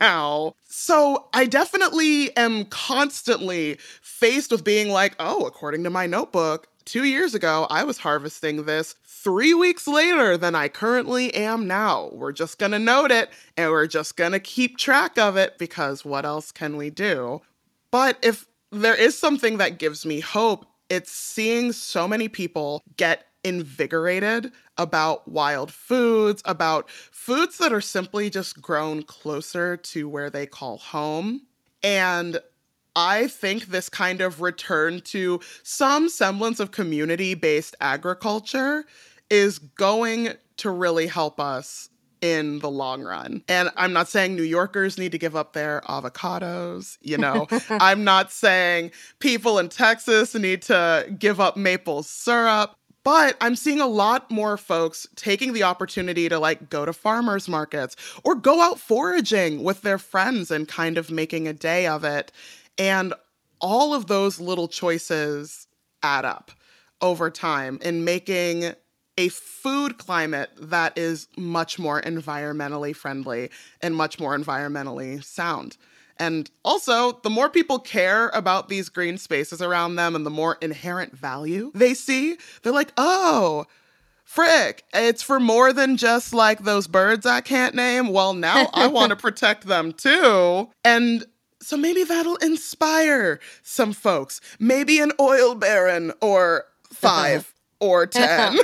now. 0.00 0.54
So 0.68 1.28
I 1.32 1.46
definitely 1.46 2.36
am 2.36 2.66
constantly 2.66 3.78
faced 4.02 4.50
with 4.50 4.64
being 4.64 4.90
like, 4.90 5.14
oh, 5.18 5.46
according 5.46 5.84
to 5.84 5.90
my 5.90 6.06
notebook, 6.06 6.66
two 6.90 7.04
years 7.04 7.36
ago, 7.36 7.68
I 7.70 7.84
was 7.84 7.98
harvesting 7.98 8.64
this 8.64 8.96
three 9.04 9.54
weeks 9.54 9.86
later 9.86 10.36
than 10.36 10.56
I 10.56 10.66
currently 10.66 11.32
am 11.32 11.68
now. 11.68 12.10
We're 12.12 12.32
just 12.32 12.58
going 12.58 12.72
to 12.72 12.80
note 12.80 13.12
it 13.12 13.30
and 13.56 13.70
we're 13.70 13.86
just 13.86 14.16
going 14.16 14.32
to 14.32 14.40
keep 14.40 14.76
track 14.76 15.16
of 15.16 15.36
it 15.36 15.56
because 15.56 16.04
what 16.04 16.24
else 16.24 16.50
can 16.50 16.76
we 16.76 16.90
do? 16.90 17.42
But 17.92 18.18
if 18.22 18.48
there 18.72 18.96
is 18.96 19.16
something 19.16 19.58
that 19.58 19.78
gives 19.78 20.04
me 20.04 20.18
hope, 20.18 20.66
it's 20.88 21.12
seeing 21.12 21.70
so 21.70 22.08
many 22.08 22.26
people 22.26 22.82
get 22.96 23.26
invigorated 23.44 24.50
about 24.76 25.28
wild 25.28 25.72
foods, 25.72 26.42
about 26.44 26.90
foods 26.90 27.58
that 27.58 27.72
are 27.72 27.80
simply 27.80 28.30
just 28.30 28.60
grown 28.60 29.04
closer 29.04 29.76
to 29.76 30.08
where 30.08 30.28
they 30.28 30.44
call 30.44 30.78
home. 30.78 31.42
And 31.84 32.40
I 32.96 33.28
think 33.28 33.66
this 33.66 33.88
kind 33.88 34.20
of 34.20 34.40
return 34.40 35.00
to 35.02 35.40
some 35.62 36.08
semblance 36.08 36.60
of 36.60 36.70
community 36.70 37.34
based 37.34 37.76
agriculture 37.80 38.84
is 39.28 39.58
going 39.58 40.34
to 40.58 40.70
really 40.70 41.06
help 41.06 41.40
us 41.40 41.88
in 42.20 42.58
the 42.58 42.70
long 42.70 43.02
run. 43.02 43.42
And 43.48 43.70
I'm 43.76 43.92
not 43.92 44.08
saying 44.08 44.36
New 44.36 44.42
Yorkers 44.42 44.98
need 44.98 45.12
to 45.12 45.18
give 45.18 45.34
up 45.34 45.52
their 45.52 45.82
avocados, 45.88 46.98
you 47.00 47.16
know. 47.16 47.46
I'm 47.70 48.04
not 48.04 48.30
saying 48.30 48.92
people 49.18 49.58
in 49.58 49.68
Texas 49.68 50.34
need 50.34 50.62
to 50.62 51.14
give 51.18 51.40
up 51.40 51.56
maple 51.56 52.02
syrup. 52.02 52.76
But 53.02 53.38
I'm 53.40 53.56
seeing 53.56 53.80
a 53.80 53.86
lot 53.86 54.30
more 54.30 54.58
folks 54.58 55.06
taking 55.16 55.54
the 55.54 55.62
opportunity 55.62 56.28
to 56.28 56.38
like 56.38 56.68
go 56.68 56.84
to 56.84 56.92
farmers 56.92 57.48
markets 57.48 57.96
or 58.24 58.34
go 58.34 58.60
out 58.60 58.78
foraging 58.78 59.64
with 59.64 59.80
their 59.80 59.96
friends 59.96 60.50
and 60.50 60.68
kind 60.68 60.98
of 60.98 61.10
making 61.10 61.48
a 61.48 61.54
day 61.54 61.86
of 61.86 62.04
it. 62.04 62.30
And 62.80 63.12
all 63.60 63.92
of 63.92 64.06
those 64.06 64.40
little 64.40 64.66
choices 64.66 65.66
add 66.02 66.24
up 66.24 66.50
over 67.02 67.30
time 67.30 67.78
in 67.82 68.04
making 68.04 68.72
a 69.18 69.28
food 69.28 69.98
climate 69.98 70.50
that 70.58 70.96
is 70.96 71.28
much 71.36 71.78
more 71.78 72.00
environmentally 72.00 72.96
friendly 72.96 73.50
and 73.82 73.94
much 73.94 74.18
more 74.18 74.36
environmentally 74.36 75.22
sound. 75.22 75.76
And 76.16 76.50
also, 76.64 77.20
the 77.22 77.28
more 77.28 77.50
people 77.50 77.78
care 77.78 78.28
about 78.30 78.68
these 78.68 78.88
green 78.88 79.18
spaces 79.18 79.60
around 79.60 79.96
them 79.96 80.16
and 80.16 80.24
the 80.24 80.30
more 80.30 80.56
inherent 80.62 81.16
value 81.16 81.72
they 81.74 81.92
see, 81.92 82.36
they're 82.62 82.72
like, 82.72 82.92
oh, 82.96 83.66
frick, 84.24 84.84
it's 84.94 85.22
for 85.22 85.40
more 85.40 85.72
than 85.72 85.96
just 85.96 86.32
like 86.32 86.60
those 86.60 86.86
birds 86.86 87.26
I 87.26 87.40
can't 87.40 87.74
name. 87.74 88.08
Well, 88.08 88.32
now 88.32 88.68
I 88.72 88.86
want 88.86 89.10
to 89.10 89.16
protect 89.26 89.66
them 89.66 89.92
too. 89.92 90.70
And 90.84 91.26
so 91.60 91.76
maybe 91.76 92.04
that'll 92.04 92.36
inspire 92.36 93.40
some 93.62 93.92
folks, 93.92 94.40
maybe 94.58 94.98
an 95.00 95.12
oil 95.20 95.54
baron 95.54 96.12
or 96.20 96.64
five 96.84 97.52
or 97.80 98.06
10 98.06 98.58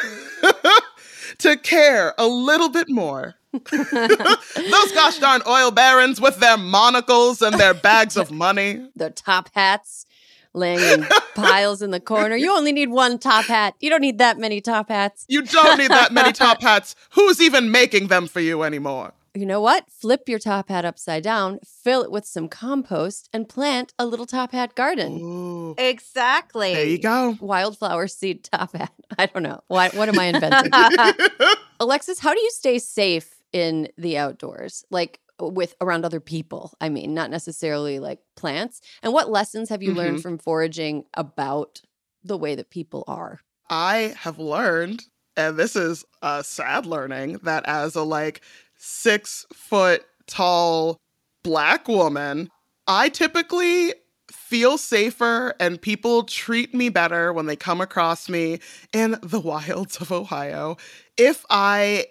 to 1.39 1.57
care 1.57 2.15
a 2.19 2.27
little 2.27 2.69
bit 2.69 2.89
more. 2.89 3.35
Those 3.71 4.93
gosh 4.93 5.19
darn 5.19 5.41
oil 5.47 5.71
barons 5.71 6.21
with 6.21 6.39
their 6.41 6.59
monocles 6.59 7.41
and 7.41 7.59
their 7.59 7.73
bags 7.73 8.17
of 8.17 8.31
money. 8.31 8.87
their 8.95 9.11
top 9.11 9.49
hats 9.55 10.05
laying 10.53 10.81
in 10.81 11.07
piles 11.35 11.83
in 11.83 11.91
the 11.91 12.01
corner. 12.01 12.37
You 12.37 12.51
only 12.57 12.73
need 12.73 12.91
one 12.91 13.19
top 13.19 13.45
hat. 13.47 13.75
You 13.81 13.91
don't 13.91 14.01
need 14.01 14.19
that 14.19 14.39
many 14.39 14.61
top 14.61 14.89
hats. 14.89 15.25
You 15.29 15.43
don't 15.43 15.79
need 15.79 15.91
that 15.91 16.13
many 16.13 16.33
top 16.33 16.61
hats. 16.63 16.97
Who's 17.11 17.41
even 17.41 17.71
making 17.71 18.09
them 18.09 18.27
for 18.27 18.41
you 18.41 18.63
anymore? 18.63 19.13
You 19.37 19.47
know 19.47 19.61
what? 19.61 19.85
Flip 19.91 20.29
your 20.29 20.39
top 20.39 20.69
hat 20.69 20.85
upside 20.85 21.23
down, 21.23 21.59
fill 21.65 22.03
it 22.03 22.11
with 22.11 22.25
some 22.27 22.49
compost, 22.49 23.29
and 23.33 23.49
plant 23.49 23.93
a 23.99 24.07
little 24.07 24.27
top 24.27 24.53
hat 24.53 24.75
garden. 24.75 25.21
Ooh. 25.21 25.75
Exactly. 25.79 26.75
There 26.75 26.87
you 26.87 26.99
go. 26.99 27.37
Wildflower 27.41 28.09
seed 28.09 28.45
top 28.45 28.75
hat. 28.77 28.93
I 29.19 29.27
don't 29.27 29.43
know. 29.43 29.61
What, 29.69 29.95
what 29.95 30.09
am 30.09 30.19
I 30.19 30.25
inventing? 30.27 30.73
Alexis, 31.81 32.19
how 32.19 32.33
do 32.33 32.41
you 32.41 32.51
stay 32.51 32.79
safe 32.79 33.35
in 33.53 33.89
the 33.99 34.17
outdoors? 34.19 34.85
Like 34.91 35.21
with 35.41 35.75
around 35.81 36.05
other 36.05 36.21
people, 36.21 36.73
I 36.81 36.89
mean, 36.89 37.13
not 37.13 37.31
necessarily 37.31 37.99
like 37.99 38.21
plants. 38.37 38.81
And 39.03 39.13
what 39.13 39.31
lessons 39.31 39.69
have 39.69 39.83
you 39.83 39.93
learned 39.93 40.19
Mhm. 40.19 40.23
from 40.23 40.39
foraging 40.39 41.05
about 41.15 41.83
the 42.25 42.39
way 42.39 42.55
that 42.55 42.71
people 42.71 43.05
are? 43.07 43.41
I 43.69 44.15
have 44.19 44.39
learned, 44.39 45.05
and 45.37 45.59
this 45.59 45.77
is 45.77 46.05
a 46.23 46.43
sad 46.43 46.87
learning, 46.87 47.41
that 47.43 47.65
as 47.67 47.95
a 47.97 48.03
like 48.03 48.41
six 48.77 49.47
foot 49.53 50.05
tall 50.27 50.99
black 51.43 51.89
woman, 51.89 52.51
I 52.87 53.09
typically 53.09 53.95
feel 54.31 54.79
safer 54.79 55.55
and 55.59 55.81
people 55.81 56.25
treat 56.25 56.75
me 56.75 56.89
better 56.89 57.33
when 57.33 57.47
they 57.47 57.57
come 57.57 57.81
across 57.81 58.29
me 58.29 58.61
in 58.93 59.17
the 59.23 59.41
wilds 59.41 59.97
of 59.99 60.13
Ohio 60.13 60.77
if 61.17 61.45
I 61.51 62.07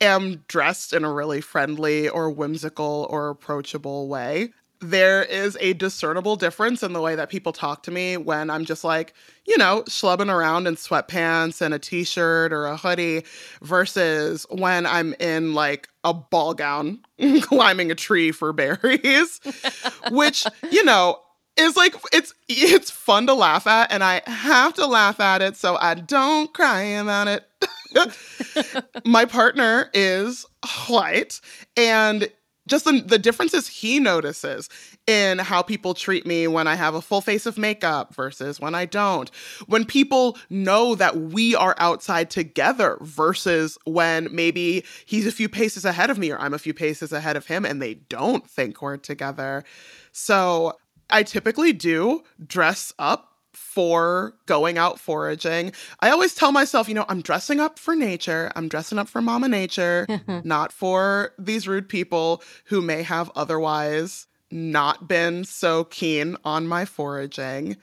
am 0.00 0.44
dressed 0.48 0.92
in 0.92 1.04
a 1.04 1.12
really 1.12 1.40
friendly 1.40 2.08
or 2.08 2.30
whimsical 2.30 3.06
or 3.10 3.30
approachable 3.30 4.08
way. 4.08 4.50
There 4.82 5.22
is 5.22 5.56
a 5.60 5.74
discernible 5.74 6.34
difference 6.34 6.82
in 6.82 6.92
the 6.92 7.00
way 7.00 7.14
that 7.14 7.30
people 7.30 7.52
talk 7.52 7.84
to 7.84 7.92
me 7.92 8.16
when 8.16 8.50
I'm 8.50 8.64
just 8.64 8.82
like, 8.82 9.14
you 9.46 9.56
know, 9.56 9.84
schlubbing 9.88 10.28
around 10.28 10.66
in 10.66 10.74
sweatpants 10.74 11.60
and 11.60 11.72
a 11.72 11.78
t 11.78 12.02
shirt 12.02 12.52
or 12.52 12.66
a 12.66 12.76
hoodie 12.76 13.22
versus 13.62 14.44
when 14.50 14.84
I'm 14.84 15.14
in 15.20 15.54
like 15.54 15.88
a 16.02 16.12
ball 16.12 16.54
gown 16.54 16.98
climbing 17.42 17.92
a 17.92 17.94
tree 17.94 18.32
for 18.32 18.52
berries, 18.52 19.40
which, 20.10 20.46
you 20.70 20.82
know, 20.84 21.20
is 21.56 21.76
like 21.76 21.94
it's 22.12 22.34
it's 22.48 22.90
fun 22.90 23.26
to 23.26 23.34
laugh 23.34 23.66
at 23.66 23.92
and 23.92 24.02
I 24.02 24.22
have 24.26 24.74
to 24.74 24.86
laugh 24.86 25.20
at 25.20 25.42
it 25.42 25.56
so 25.56 25.76
I 25.76 25.94
don't 25.94 26.52
cry 26.52 26.82
about 26.82 27.28
it. 27.28 27.46
My 29.04 29.26
partner 29.26 29.90
is 29.94 30.46
white 30.88 31.40
and 31.76 32.28
just 32.66 32.84
the, 32.84 33.00
the 33.00 33.18
differences 33.18 33.66
he 33.66 33.98
notices 33.98 34.68
in 35.06 35.38
how 35.38 35.62
people 35.62 35.94
treat 35.94 36.26
me 36.26 36.46
when 36.46 36.66
I 36.66 36.74
have 36.74 36.94
a 36.94 37.02
full 37.02 37.20
face 37.20 37.46
of 37.46 37.58
makeup 37.58 38.14
versus 38.14 38.60
when 38.60 38.74
I 38.74 38.86
don't. 38.86 39.30
When 39.66 39.84
people 39.84 40.38
know 40.48 40.94
that 40.94 41.16
we 41.16 41.54
are 41.54 41.74
outside 41.78 42.30
together 42.30 42.98
versus 43.00 43.78
when 43.84 44.28
maybe 44.30 44.84
he's 45.04 45.26
a 45.26 45.32
few 45.32 45.48
paces 45.48 45.84
ahead 45.84 46.10
of 46.10 46.18
me 46.18 46.30
or 46.30 46.40
I'm 46.40 46.54
a 46.54 46.58
few 46.58 46.74
paces 46.74 47.12
ahead 47.12 47.36
of 47.36 47.46
him 47.46 47.64
and 47.64 47.82
they 47.82 47.94
don't 47.94 48.48
think 48.48 48.80
we're 48.80 48.96
together. 48.96 49.64
So 50.12 50.78
I 51.10 51.24
typically 51.24 51.72
do 51.72 52.22
dress 52.46 52.92
up 52.98 53.31
for 53.52 54.34
going 54.46 54.78
out 54.78 54.98
foraging. 54.98 55.72
I 56.00 56.10
always 56.10 56.34
tell 56.34 56.52
myself, 56.52 56.88
you 56.88 56.94
know, 56.94 57.04
I'm 57.08 57.20
dressing 57.20 57.60
up 57.60 57.78
for 57.78 57.94
nature. 57.94 58.50
I'm 58.56 58.68
dressing 58.68 58.98
up 58.98 59.08
for 59.08 59.20
Mama 59.22 59.48
Nature, 59.48 60.06
not 60.44 60.72
for 60.72 61.32
these 61.38 61.68
rude 61.68 61.88
people 61.88 62.42
who 62.66 62.80
may 62.80 63.02
have 63.02 63.30
otherwise 63.36 64.26
not 64.50 65.08
been 65.08 65.44
so 65.44 65.84
keen 65.84 66.36
on 66.44 66.66
my 66.66 66.84
foraging. 66.84 67.76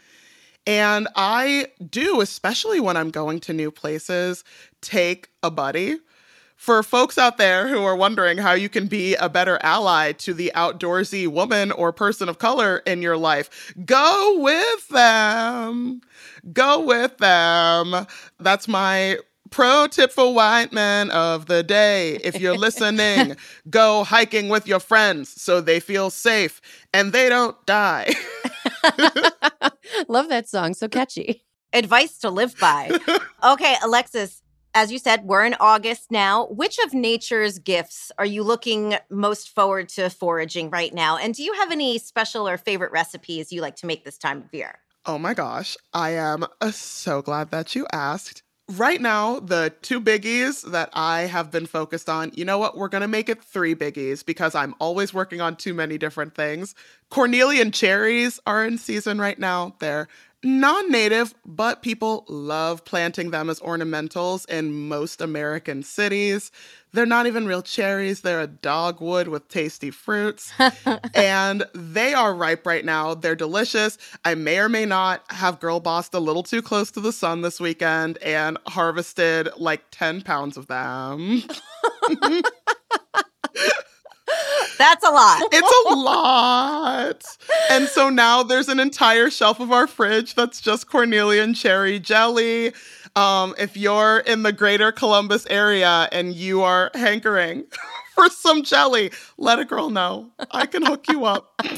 And 0.67 1.07
I 1.15 1.67
do, 1.89 2.21
especially 2.21 2.79
when 2.79 2.95
I'm 2.95 3.09
going 3.09 3.39
to 3.41 3.53
new 3.53 3.71
places, 3.71 4.43
take 4.81 5.29
a 5.41 5.49
buddy. 5.49 5.97
For 6.59 6.83
folks 6.83 7.17
out 7.17 7.37
there 7.37 7.69
who 7.69 7.85
are 7.85 7.95
wondering 7.95 8.37
how 8.37 8.51
you 8.51 8.67
can 8.67 8.87
be 8.87 9.15
a 9.15 9.29
better 9.29 9.57
ally 9.63 10.11
to 10.11 10.33
the 10.33 10.51
outdoorsy 10.53 11.25
woman 11.25 11.71
or 11.71 11.93
person 11.93 12.27
of 12.27 12.37
color 12.37 12.83
in 12.85 13.01
your 13.01 13.15
life, 13.15 13.73
go 13.85 14.37
with 14.39 14.89
them. 14.89 16.01
Go 16.51 16.81
with 16.81 17.17
them. 17.17 18.05
That's 18.41 18.67
my 18.67 19.19
pro 19.51 19.87
tip 19.87 20.11
for 20.11 20.33
white 20.33 20.73
men 20.73 21.11
of 21.11 21.45
the 21.45 21.63
day. 21.63 22.17
If 22.25 22.41
you're 22.41 22.57
listening, 22.67 23.37
go 23.69 24.03
hiking 24.03 24.49
with 24.49 24.67
your 24.67 24.81
friends 24.81 25.41
so 25.41 25.61
they 25.61 25.79
feel 25.79 26.09
safe 26.09 26.59
and 26.93 27.13
they 27.13 27.29
don't 27.29 27.55
die. 27.65 28.13
Love 30.09 30.27
that 30.27 30.49
song. 30.49 30.73
So 30.73 30.89
catchy. 30.89 31.45
Advice 31.71 32.17
to 32.17 32.29
live 32.29 32.59
by. 32.59 32.91
okay, 33.43 33.75
Alexis, 33.81 34.43
as 34.73 34.91
you 34.91 34.99
said, 34.99 35.25
we're 35.25 35.45
in 35.45 35.55
August 35.59 36.11
now. 36.11 36.47
Which 36.47 36.77
of 36.79 36.93
nature's 36.93 37.59
gifts 37.59 38.11
are 38.17 38.25
you 38.25 38.43
looking 38.43 38.95
most 39.09 39.49
forward 39.49 39.89
to 39.89 40.09
foraging 40.09 40.69
right 40.69 40.93
now? 40.93 41.17
And 41.17 41.33
do 41.33 41.43
you 41.43 41.53
have 41.53 41.71
any 41.71 41.97
special 41.97 42.47
or 42.47 42.57
favorite 42.57 42.91
recipes 42.91 43.51
you 43.51 43.61
like 43.61 43.75
to 43.77 43.87
make 43.87 44.05
this 44.05 44.17
time 44.17 44.43
of 44.43 44.53
year? 44.53 44.79
Oh 45.05 45.17
my 45.17 45.33
gosh, 45.33 45.75
I 45.93 46.11
am 46.11 46.45
uh, 46.61 46.71
so 46.71 47.21
glad 47.21 47.51
that 47.51 47.75
you 47.75 47.87
asked. 47.91 48.43
Right 48.69 49.01
now, 49.01 49.39
the 49.39 49.73
two 49.81 49.99
biggies 49.99 50.69
that 50.69 50.91
I 50.93 51.21
have 51.21 51.49
been 51.49 51.65
focused 51.65 52.07
on, 52.07 52.31
you 52.35 52.45
know 52.45 52.59
what? 52.59 52.77
We're 52.77 52.89
going 52.89 53.01
to 53.01 53.07
make 53.07 53.27
it 53.27 53.43
three 53.43 53.73
biggies 53.73 54.23
because 54.23 54.53
I'm 54.53 54.75
always 54.79 55.11
working 55.11 55.41
on 55.41 55.55
too 55.55 55.73
many 55.73 55.97
different 55.97 56.35
things. 56.35 56.75
Cornelian 57.09 57.71
cherries 57.71 58.39
are 58.45 58.63
in 58.63 58.77
season 58.77 59.17
right 59.17 59.39
now. 59.39 59.75
They're 59.79 60.07
non 60.43 60.91
native, 60.91 61.33
but 61.45 61.81
people 61.81 62.25
love 62.27 62.85
planting 62.85 63.31
them 63.31 63.49
as 63.49 63.59
ornamentals 63.59 64.49
in 64.49 64.87
most 64.87 65.21
American 65.21 65.83
cities. 65.83 66.51
They're 66.91 67.05
not 67.05 67.27
even 67.27 67.45
real 67.45 67.61
cherries, 67.61 68.21
they're 68.21 68.41
a 68.41 68.47
dogwood 68.47 69.27
with 69.27 69.47
tasty 69.47 69.91
fruits. 69.91 70.51
and 71.13 71.63
they 71.75 72.13
are 72.13 72.33
ripe 72.33 72.65
right 72.65 72.83
now. 72.83 73.13
They're 73.13 73.35
delicious. 73.35 73.97
I 74.25 74.35
may 74.35 74.59
or 74.59 74.69
may 74.69 74.85
not 74.85 75.23
have 75.29 75.59
girl 75.59 75.79
bossed 75.79 76.13
a 76.13 76.19
little 76.19 76.43
too 76.43 76.61
close 76.61 76.89
to 76.91 77.01
the 77.01 77.13
sun 77.13 77.41
this 77.41 77.59
weekend 77.59 78.17
and 78.19 78.57
harvested 78.67 79.49
like 79.57 79.83
10 79.91 80.21
pounds 80.21 80.57
of 80.57 80.67
them. 80.67 81.43
That's 84.79 85.05
a 85.05 85.11
lot. 85.11 85.41
It's 85.51 85.91
a 85.91 85.93
lot. 85.93 87.37
And 87.69 87.87
so 87.89 88.09
now 88.09 88.43
there's 88.43 88.69
an 88.69 88.79
entire 88.79 89.29
shelf 89.29 89.59
of 89.59 89.73
our 89.73 89.87
fridge 89.87 90.35
that's 90.35 90.61
just 90.61 90.89
Cornelian 90.89 91.53
cherry 91.53 91.99
jelly. 91.99 92.71
Um, 93.17 93.53
if 93.57 93.75
you're 93.75 94.19
in 94.19 94.43
the 94.43 94.53
greater 94.53 94.93
Columbus 94.93 95.45
area 95.49 96.07
and 96.13 96.33
you 96.33 96.61
are 96.63 96.91
hankering 96.93 97.65
for 98.15 98.29
some 98.29 98.63
jelly, 98.63 99.11
let 99.37 99.59
a 99.59 99.65
girl 99.65 99.89
know. 99.89 100.31
I 100.51 100.65
can 100.65 100.85
hook 100.85 101.05
you 101.09 101.25
up. 101.25 101.59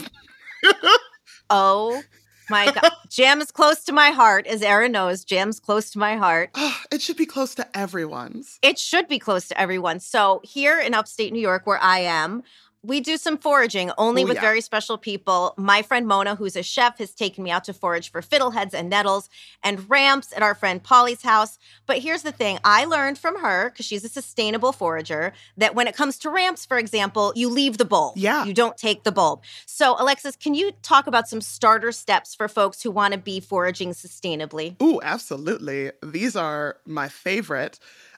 Oh 1.53 2.01
my 2.49 2.71
God. 2.71 2.91
Jam 3.09 3.41
is 3.41 3.51
close 3.51 3.83
to 3.83 3.91
my 3.91 4.11
heart, 4.11 4.47
as 4.47 4.61
Erin 4.61 4.93
knows. 4.93 5.25
Jam's 5.25 5.59
close 5.59 5.91
to 5.91 5.99
my 5.99 6.15
heart. 6.15 6.49
it 6.91 7.01
should 7.01 7.17
be 7.17 7.25
close 7.25 7.53
to 7.55 7.77
everyone's. 7.77 8.57
It 8.61 8.79
should 8.79 9.09
be 9.09 9.19
close 9.19 9.49
to 9.49 9.59
everyone. 9.59 9.99
So, 9.99 10.39
here 10.43 10.79
in 10.79 10.93
upstate 10.93 11.33
New 11.33 11.41
York, 11.41 11.67
where 11.67 11.81
I 11.81 11.99
am, 11.99 12.43
we 12.83 12.99
do 12.99 13.15
some 13.17 13.37
foraging 13.37 13.91
only 13.97 14.23
Oh, 14.23 14.27
with 14.27 14.35
yeah. 14.35 14.41
very 14.41 14.61
special 14.61 14.97
people. 14.97 15.53
My 15.55 15.83
friend 15.83 16.07
Mona, 16.07 16.35
who's 16.35 16.55
a 16.55 16.63
chef, 16.63 16.97
has 16.97 17.13
taken 17.13 17.43
me 17.43 17.51
out 17.51 17.63
to 17.65 17.73
forage 17.73 18.09
for 18.11 18.21
fiddleheads 18.21 18.73
and 18.73 18.89
nettles 18.89 19.29
and 19.63 19.87
ramps 19.89 20.33
at 20.35 20.41
our 20.41 20.55
friend 20.55 20.81
Polly's 20.81 21.21
house. 21.21 21.59
But 21.85 21.99
here's 21.99 22.23
the 22.23 22.31
thing 22.31 22.57
I 22.63 22.85
learned 22.85 23.19
from 23.19 23.39
her, 23.41 23.69
because 23.69 23.85
she's 23.85 24.03
a 24.03 24.09
sustainable 24.09 24.71
forager, 24.71 25.33
that 25.57 25.75
when 25.75 25.87
it 25.87 25.95
comes 25.95 26.17
to 26.19 26.29
ramps, 26.31 26.65
for 26.65 26.77
example, 26.79 27.33
you 27.35 27.49
leave 27.49 27.77
the 27.77 27.85
bulb. 27.85 28.17
Yeah. 28.17 28.45
You 28.45 28.53
don't 28.53 28.77
take 28.77 29.03
the 29.03 29.11
bulb. 29.11 29.43
So, 29.67 29.95
Alexis, 29.99 30.35
can 30.35 30.55
you 30.55 30.71
talk 30.81 31.05
about 31.05 31.27
some 31.29 31.41
starter 31.41 31.91
steps 31.91 32.33
for 32.33 32.47
folks 32.47 32.81
who 32.81 32.89
want 32.89 33.13
to 33.13 33.19
be 33.19 33.39
foraging 33.39 33.91
sustainably? 33.91 34.81
Ooh, 34.81 34.99
absolutely. 35.03 35.91
These 36.03 36.35
are 36.35 36.77
my 36.87 37.09
favorite. 37.09 37.77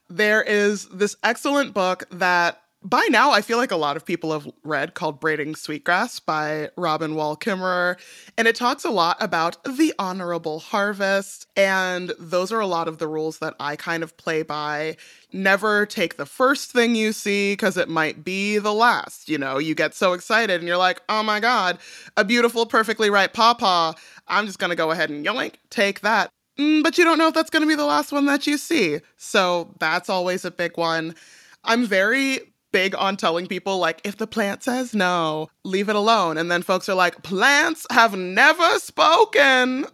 There 0.09 0.41
is 0.41 0.87
this 0.87 1.15
excellent 1.23 1.73
book 1.73 2.03
that 2.11 2.61
by 2.83 3.07
now 3.09 3.31
I 3.31 3.41
feel 3.41 3.57
like 3.57 3.71
a 3.71 3.77
lot 3.77 3.95
of 3.95 4.05
people 4.05 4.31
have 4.33 4.47
read 4.63 4.93
called 4.93 5.19
Braiding 5.19 5.55
Sweetgrass 5.55 6.19
by 6.19 6.69
Robin 6.75 7.15
Wall 7.15 7.37
Kimmerer. 7.37 7.97
And 8.37 8.47
it 8.47 8.55
talks 8.55 8.83
a 8.83 8.89
lot 8.89 9.17
about 9.21 9.63
the 9.63 9.93
honorable 9.97 10.59
harvest. 10.59 11.47
And 11.55 12.11
those 12.19 12.51
are 12.51 12.59
a 12.59 12.67
lot 12.67 12.87
of 12.87 12.97
the 12.97 13.07
rules 13.07 13.39
that 13.39 13.55
I 13.59 13.75
kind 13.75 14.03
of 14.03 14.17
play 14.17 14.43
by. 14.43 14.97
Never 15.31 15.85
take 15.85 16.17
the 16.17 16.25
first 16.25 16.71
thing 16.71 16.95
you 16.95 17.13
see 17.13 17.53
because 17.53 17.77
it 17.77 17.89
might 17.89 18.23
be 18.23 18.57
the 18.57 18.73
last. 18.73 19.29
You 19.29 19.37
know, 19.37 19.57
you 19.57 19.75
get 19.75 19.93
so 19.93 20.13
excited 20.13 20.59
and 20.59 20.67
you're 20.67 20.77
like, 20.77 21.01
oh 21.09 21.23
my 21.23 21.39
God, 21.39 21.77
a 22.17 22.25
beautiful, 22.25 22.65
perfectly 22.65 23.09
ripe 23.09 23.33
pawpaw. 23.33 23.93
I'm 24.27 24.45
just 24.45 24.59
going 24.59 24.69
to 24.69 24.75
go 24.75 24.91
ahead 24.91 25.09
and 25.09 25.25
yoink, 25.25 25.55
take 25.69 26.01
that. 26.01 26.29
Mm, 26.59 26.83
but 26.83 26.97
you 26.97 27.03
don't 27.03 27.17
know 27.17 27.29
if 27.29 27.33
that's 27.33 27.49
going 27.49 27.63
to 27.63 27.67
be 27.67 27.75
the 27.75 27.85
last 27.85 28.11
one 28.11 28.25
that 28.25 28.45
you 28.45 28.57
see. 28.57 28.99
So 29.17 29.73
that's 29.79 30.09
always 30.09 30.45
a 30.45 30.51
big 30.51 30.77
one. 30.77 31.15
I'm 31.63 31.85
very 31.85 32.52
big 32.73 32.93
on 32.95 33.15
telling 33.15 33.47
people, 33.47 33.77
like, 33.77 34.01
if 34.03 34.17
the 34.17 34.27
plant 34.27 34.63
says 34.63 34.93
no, 34.93 35.47
leave 35.63 35.87
it 35.87 35.95
alone. 35.95 36.37
And 36.37 36.51
then 36.51 36.61
folks 36.61 36.89
are 36.89 36.95
like, 36.95 37.23
plants 37.23 37.87
have 37.89 38.17
never 38.17 38.79
spoken. 38.79 39.85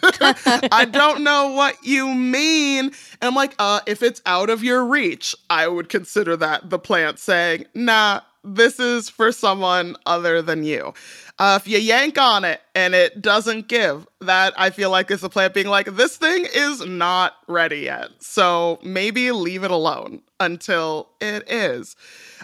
I 0.02 0.86
don't 0.88 1.24
know 1.24 1.52
what 1.52 1.76
you 1.82 2.14
mean. 2.14 2.86
And 2.86 3.22
I'm 3.22 3.34
like, 3.34 3.56
uh, 3.58 3.80
if 3.86 4.02
it's 4.02 4.22
out 4.26 4.50
of 4.50 4.62
your 4.62 4.84
reach, 4.84 5.34
I 5.50 5.66
would 5.66 5.88
consider 5.88 6.36
that 6.36 6.70
the 6.70 6.78
plant 6.78 7.18
saying, 7.18 7.66
nah, 7.74 8.20
This 8.44 8.78
is 8.78 9.08
for 9.08 9.32
someone 9.32 9.96
other 10.06 10.42
than 10.42 10.64
you. 10.64 10.94
Uh, 11.38 11.58
if 11.60 11.68
you 11.68 11.78
yank 11.78 12.18
on 12.18 12.44
it 12.44 12.60
and 12.74 12.94
it 12.94 13.20
doesn't 13.20 13.68
give, 13.68 14.06
that 14.20 14.54
I 14.56 14.70
feel 14.70 14.90
like 14.90 15.10
is 15.10 15.20
the 15.20 15.28
plant 15.28 15.54
being 15.54 15.68
like, 15.68 15.86
this 15.86 16.16
thing 16.16 16.46
is 16.52 16.84
not 16.84 17.34
ready 17.46 17.80
yet. 17.80 18.08
So 18.18 18.78
maybe 18.82 19.30
leave 19.30 19.62
it 19.64 19.70
alone 19.70 20.22
until 20.40 21.10
it 21.20 21.48
is. 21.50 21.96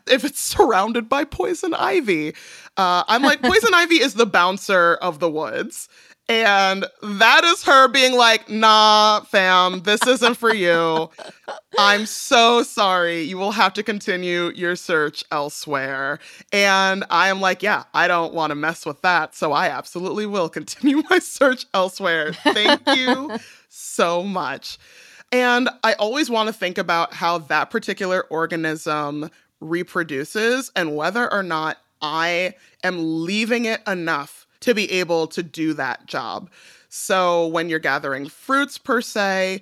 If 0.06 0.24
it's 0.24 0.40
surrounded 0.54 1.08
by 1.08 1.24
poison 1.24 1.74
ivy, 1.74 2.34
uh, 2.76 3.04
I'm 3.08 3.22
like, 3.22 3.42
poison 3.42 3.70
ivy 3.74 3.96
is 3.96 4.14
the 4.14 4.26
bouncer 4.26 4.94
of 4.94 5.18
the 5.18 5.30
woods. 5.30 5.88
And 6.26 6.86
that 7.02 7.44
is 7.44 7.64
her 7.64 7.86
being 7.88 8.16
like, 8.16 8.48
nah, 8.48 9.20
fam, 9.20 9.82
this 9.82 10.06
isn't 10.06 10.36
for 10.36 10.54
you. 10.54 11.10
I'm 11.78 12.06
so 12.06 12.62
sorry. 12.62 13.22
You 13.22 13.36
will 13.36 13.52
have 13.52 13.74
to 13.74 13.82
continue 13.82 14.50
your 14.54 14.74
search 14.74 15.22
elsewhere. 15.30 16.20
And 16.50 17.04
I 17.10 17.28
am 17.28 17.42
like, 17.42 17.62
yeah, 17.62 17.84
I 17.92 18.08
don't 18.08 18.32
want 18.32 18.52
to 18.52 18.54
mess 18.54 18.86
with 18.86 19.02
that. 19.02 19.34
So 19.34 19.52
I 19.52 19.68
absolutely 19.68 20.24
will 20.24 20.48
continue 20.48 21.02
my 21.10 21.18
search 21.18 21.66
elsewhere. 21.74 22.32
Thank 22.32 22.80
you 22.96 23.38
so 23.68 24.22
much. 24.22 24.78
And 25.30 25.68
I 25.82 25.92
always 25.94 26.30
want 26.30 26.46
to 26.46 26.54
think 26.54 26.78
about 26.78 27.12
how 27.12 27.38
that 27.38 27.68
particular 27.68 28.22
organism 28.30 29.30
reproduces 29.60 30.70
and 30.74 30.96
whether 30.96 31.30
or 31.30 31.42
not 31.42 31.78
I 32.00 32.54
am 32.82 33.24
leaving 33.24 33.66
it 33.66 33.82
enough 33.86 34.43
to 34.64 34.74
be 34.74 34.90
able 34.92 35.26
to 35.28 35.42
do 35.42 35.74
that 35.74 36.06
job. 36.06 36.50
So 36.88 37.46
when 37.48 37.68
you're 37.68 37.78
gathering 37.78 38.28
fruits 38.28 38.78
per 38.78 39.00
se, 39.00 39.60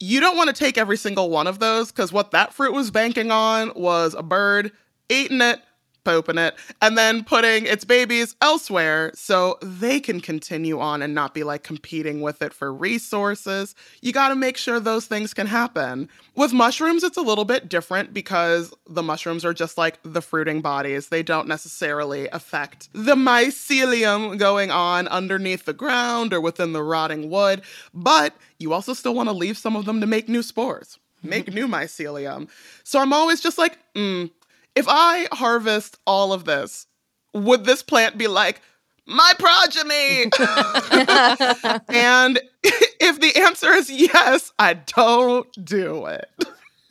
you 0.00 0.20
don't 0.20 0.36
want 0.36 0.48
to 0.48 0.54
take 0.54 0.78
every 0.78 0.96
single 0.96 1.30
one 1.30 1.46
of 1.46 1.58
those 1.58 1.92
because 1.92 2.12
what 2.12 2.30
that 2.30 2.54
fruit 2.54 2.72
was 2.72 2.90
banking 2.90 3.30
on 3.30 3.72
was 3.74 4.14
a 4.14 4.22
bird 4.22 4.72
eating 5.08 5.40
it, 5.40 5.60
pooping 6.04 6.38
it, 6.38 6.54
and 6.80 6.96
then 6.96 7.24
putting 7.24 7.66
its 7.66 7.84
babies 7.84 8.36
elsewhere 8.40 9.10
so 9.14 9.58
they 9.62 10.00
can 10.00 10.20
continue 10.20 10.80
on 10.80 11.02
and 11.02 11.14
not 11.14 11.34
be 11.34 11.44
like 11.44 11.62
competing 11.62 12.20
with 12.20 12.42
it 12.42 12.52
for 12.52 12.72
resources. 12.72 13.74
You 14.00 14.12
got 14.12 14.28
to 14.28 14.34
make 14.34 14.56
sure 14.56 14.80
those 14.80 15.06
things 15.06 15.34
can 15.34 15.46
happen. 15.46 16.08
With 16.34 16.52
mushrooms, 16.52 17.04
it's 17.04 17.16
a 17.16 17.22
little 17.22 17.44
bit 17.44 17.68
different 17.68 18.14
because 18.14 18.72
the 18.88 19.02
mushrooms 19.02 19.44
are 19.44 19.54
just 19.54 19.76
like 19.76 19.98
the 20.02 20.22
fruiting 20.22 20.60
bodies. 20.60 21.08
They 21.08 21.22
don't 21.22 21.48
necessarily 21.48 22.28
affect 22.28 22.88
the 22.92 23.14
mycelium 23.14 24.38
going 24.38 24.70
on 24.70 25.08
underneath 25.08 25.64
the 25.64 25.72
ground 25.72 26.32
or 26.32 26.40
within 26.40 26.72
the 26.72 26.82
rotting 26.82 27.30
wood, 27.30 27.62
but 27.92 28.34
you 28.58 28.72
also 28.72 28.94
still 28.94 29.14
want 29.14 29.28
to 29.28 29.34
leave 29.34 29.58
some 29.58 29.76
of 29.76 29.84
them 29.84 30.00
to 30.00 30.06
make 30.06 30.28
new 30.28 30.42
spores 30.42 30.98
make 31.22 31.52
new 31.52 31.66
mycelium. 31.66 32.48
So 32.84 33.00
I'm 33.00 33.12
always 33.12 33.40
just 33.40 33.58
like, 33.58 33.78
mm, 33.94 34.30
if 34.74 34.86
I 34.88 35.28
harvest 35.32 35.98
all 36.06 36.32
of 36.32 36.44
this, 36.44 36.86
would 37.34 37.64
this 37.64 37.82
plant 37.82 38.18
be 38.18 38.26
like, 38.26 38.60
my 39.06 39.32
progeny? 39.38 40.24
and 41.88 42.40
if 42.62 43.20
the 43.20 43.32
answer 43.36 43.72
is 43.72 43.90
yes, 43.90 44.52
I 44.58 44.74
don't 44.74 45.48
do 45.64 46.06
it. 46.06 46.28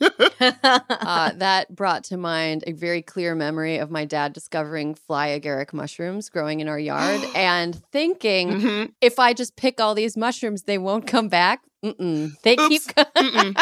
uh, 0.00 1.32
that 1.34 1.66
brought 1.74 2.04
to 2.04 2.16
mind 2.16 2.64
a 2.66 2.72
very 2.72 3.02
clear 3.02 3.34
memory 3.34 3.76
of 3.76 3.90
my 3.90 4.06
dad 4.06 4.32
discovering 4.32 4.94
fly 4.94 5.28
agaric 5.38 5.74
mushrooms 5.74 6.30
growing 6.30 6.60
in 6.60 6.68
our 6.68 6.78
yard 6.78 7.20
and 7.34 7.82
thinking 7.92 8.50
mm-hmm. 8.50 8.84
if 9.02 9.18
I 9.18 9.34
just 9.34 9.56
pick 9.56 9.78
all 9.80 9.94
these 9.94 10.16
mushrooms, 10.16 10.62
they 10.62 10.78
won't 10.78 11.06
come 11.06 11.28
back. 11.28 11.60
Mm-mm. 11.84 12.32
They 12.42 12.54
Oops. 12.54 12.68
keep. 12.68 12.82
he 13.16 13.52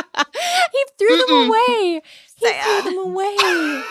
threw 0.99 1.09
Mm-mm. 1.09 1.27
them 1.27 1.49
away. 1.49 2.03
He 2.37 2.53
threw 2.53 2.83
them 2.83 2.99
away. 2.99 3.83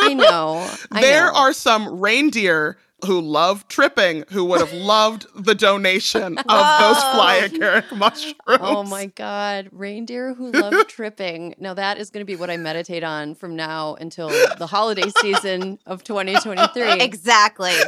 I 0.10 0.14
know. 0.14 0.70
I 0.90 1.00
there 1.00 1.26
know. 1.26 1.38
are 1.38 1.52
some 1.52 2.00
reindeer 2.00 2.78
who 3.04 3.20
love 3.20 3.66
tripping 3.68 4.24
who 4.30 4.44
would 4.44 4.60
have 4.60 4.72
loved 4.72 5.26
the 5.34 5.54
donation 5.54 6.38
of 6.38 6.46
those 6.46 6.96
oh. 6.98 7.12
fly 7.14 7.40
agaric 7.42 7.96
mushrooms. 7.96 8.36
Oh 8.46 8.82
my 8.82 9.06
god, 9.06 9.68
reindeer 9.72 10.34
who 10.34 10.50
love 10.50 10.86
tripping. 10.88 11.54
Now 11.58 11.74
that 11.74 11.98
is 11.98 12.10
going 12.10 12.20
to 12.20 12.26
be 12.26 12.36
what 12.36 12.50
I 12.50 12.56
meditate 12.56 13.04
on 13.04 13.34
from 13.34 13.56
now 13.56 13.94
until 13.94 14.28
the 14.28 14.66
holiday 14.66 15.10
season 15.20 15.78
of 15.86 16.04
2023. 16.04 17.00
Exactly. 17.00 17.72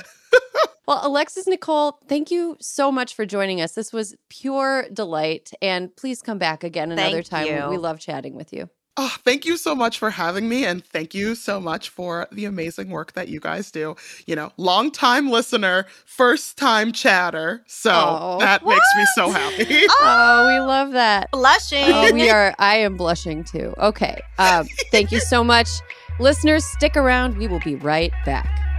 Well, 0.86 1.00
Alexis 1.04 1.46
Nikole, 1.46 1.94
thank 2.08 2.32
you 2.32 2.56
so 2.60 2.90
much 2.90 3.14
for 3.14 3.24
joining 3.24 3.60
us. 3.60 3.72
This 3.72 3.92
was 3.92 4.16
pure 4.28 4.86
delight. 4.92 5.52
And 5.62 5.94
please 5.94 6.20
come 6.22 6.38
back 6.38 6.64
again 6.64 6.90
another 6.90 7.22
thank 7.22 7.26
time. 7.26 7.46
You. 7.46 7.70
We 7.70 7.78
love 7.78 8.00
chatting 8.00 8.34
with 8.34 8.52
you. 8.52 8.68
Oh, 8.98 9.16
thank 9.24 9.46
you 9.46 9.56
so 9.56 9.74
much 9.74 9.98
for 9.98 10.10
having 10.10 10.50
me. 10.50 10.66
And 10.66 10.84
thank 10.84 11.14
you 11.14 11.34
so 11.34 11.60
much 11.60 11.88
for 11.88 12.28
the 12.30 12.44
amazing 12.44 12.90
work 12.90 13.12
that 13.14 13.28
you 13.28 13.40
guys 13.40 13.70
do. 13.70 13.96
You 14.26 14.36
know, 14.36 14.52
long 14.58 14.90
time 14.90 15.30
listener, 15.30 15.86
first 16.04 16.58
time 16.58 16.92
chatter. 16.92 17.62
So 17.66 17.90
oh, 17.92 18.38
that 18.40 18.62
what? 18.62 18.74
makes 18.74 18.86
me 18.96 19.04
so 19.14 19.30
happy. 19.30 19.86
oh, 20.00 20.46
we 20.46 20.60
love 20.60 20.92
that. 20.92 21.30
Blushing. 21.30 21.84
Oh, 21.86 22.12
we 22.12 22.28
are. 22.28 22.54
I 22.58 22.76
am 22.76 22.98
blushing 22.98 23.44
too. 23.44 23.72
Okay. 23.78 24.20
Um, 24.38 24.66
thank 24.90 25.10
you 25.10 25.20
so 25.20 25.42
much. 25.42 25.68
Listeners, 26.20 26.64
stick 26.64 26.94
around. 26.94 27.38
We 27.38 27.48
will 27.48 27.60
be 27.60 27.76
right 27.76 28.12
back. 28.26 28.71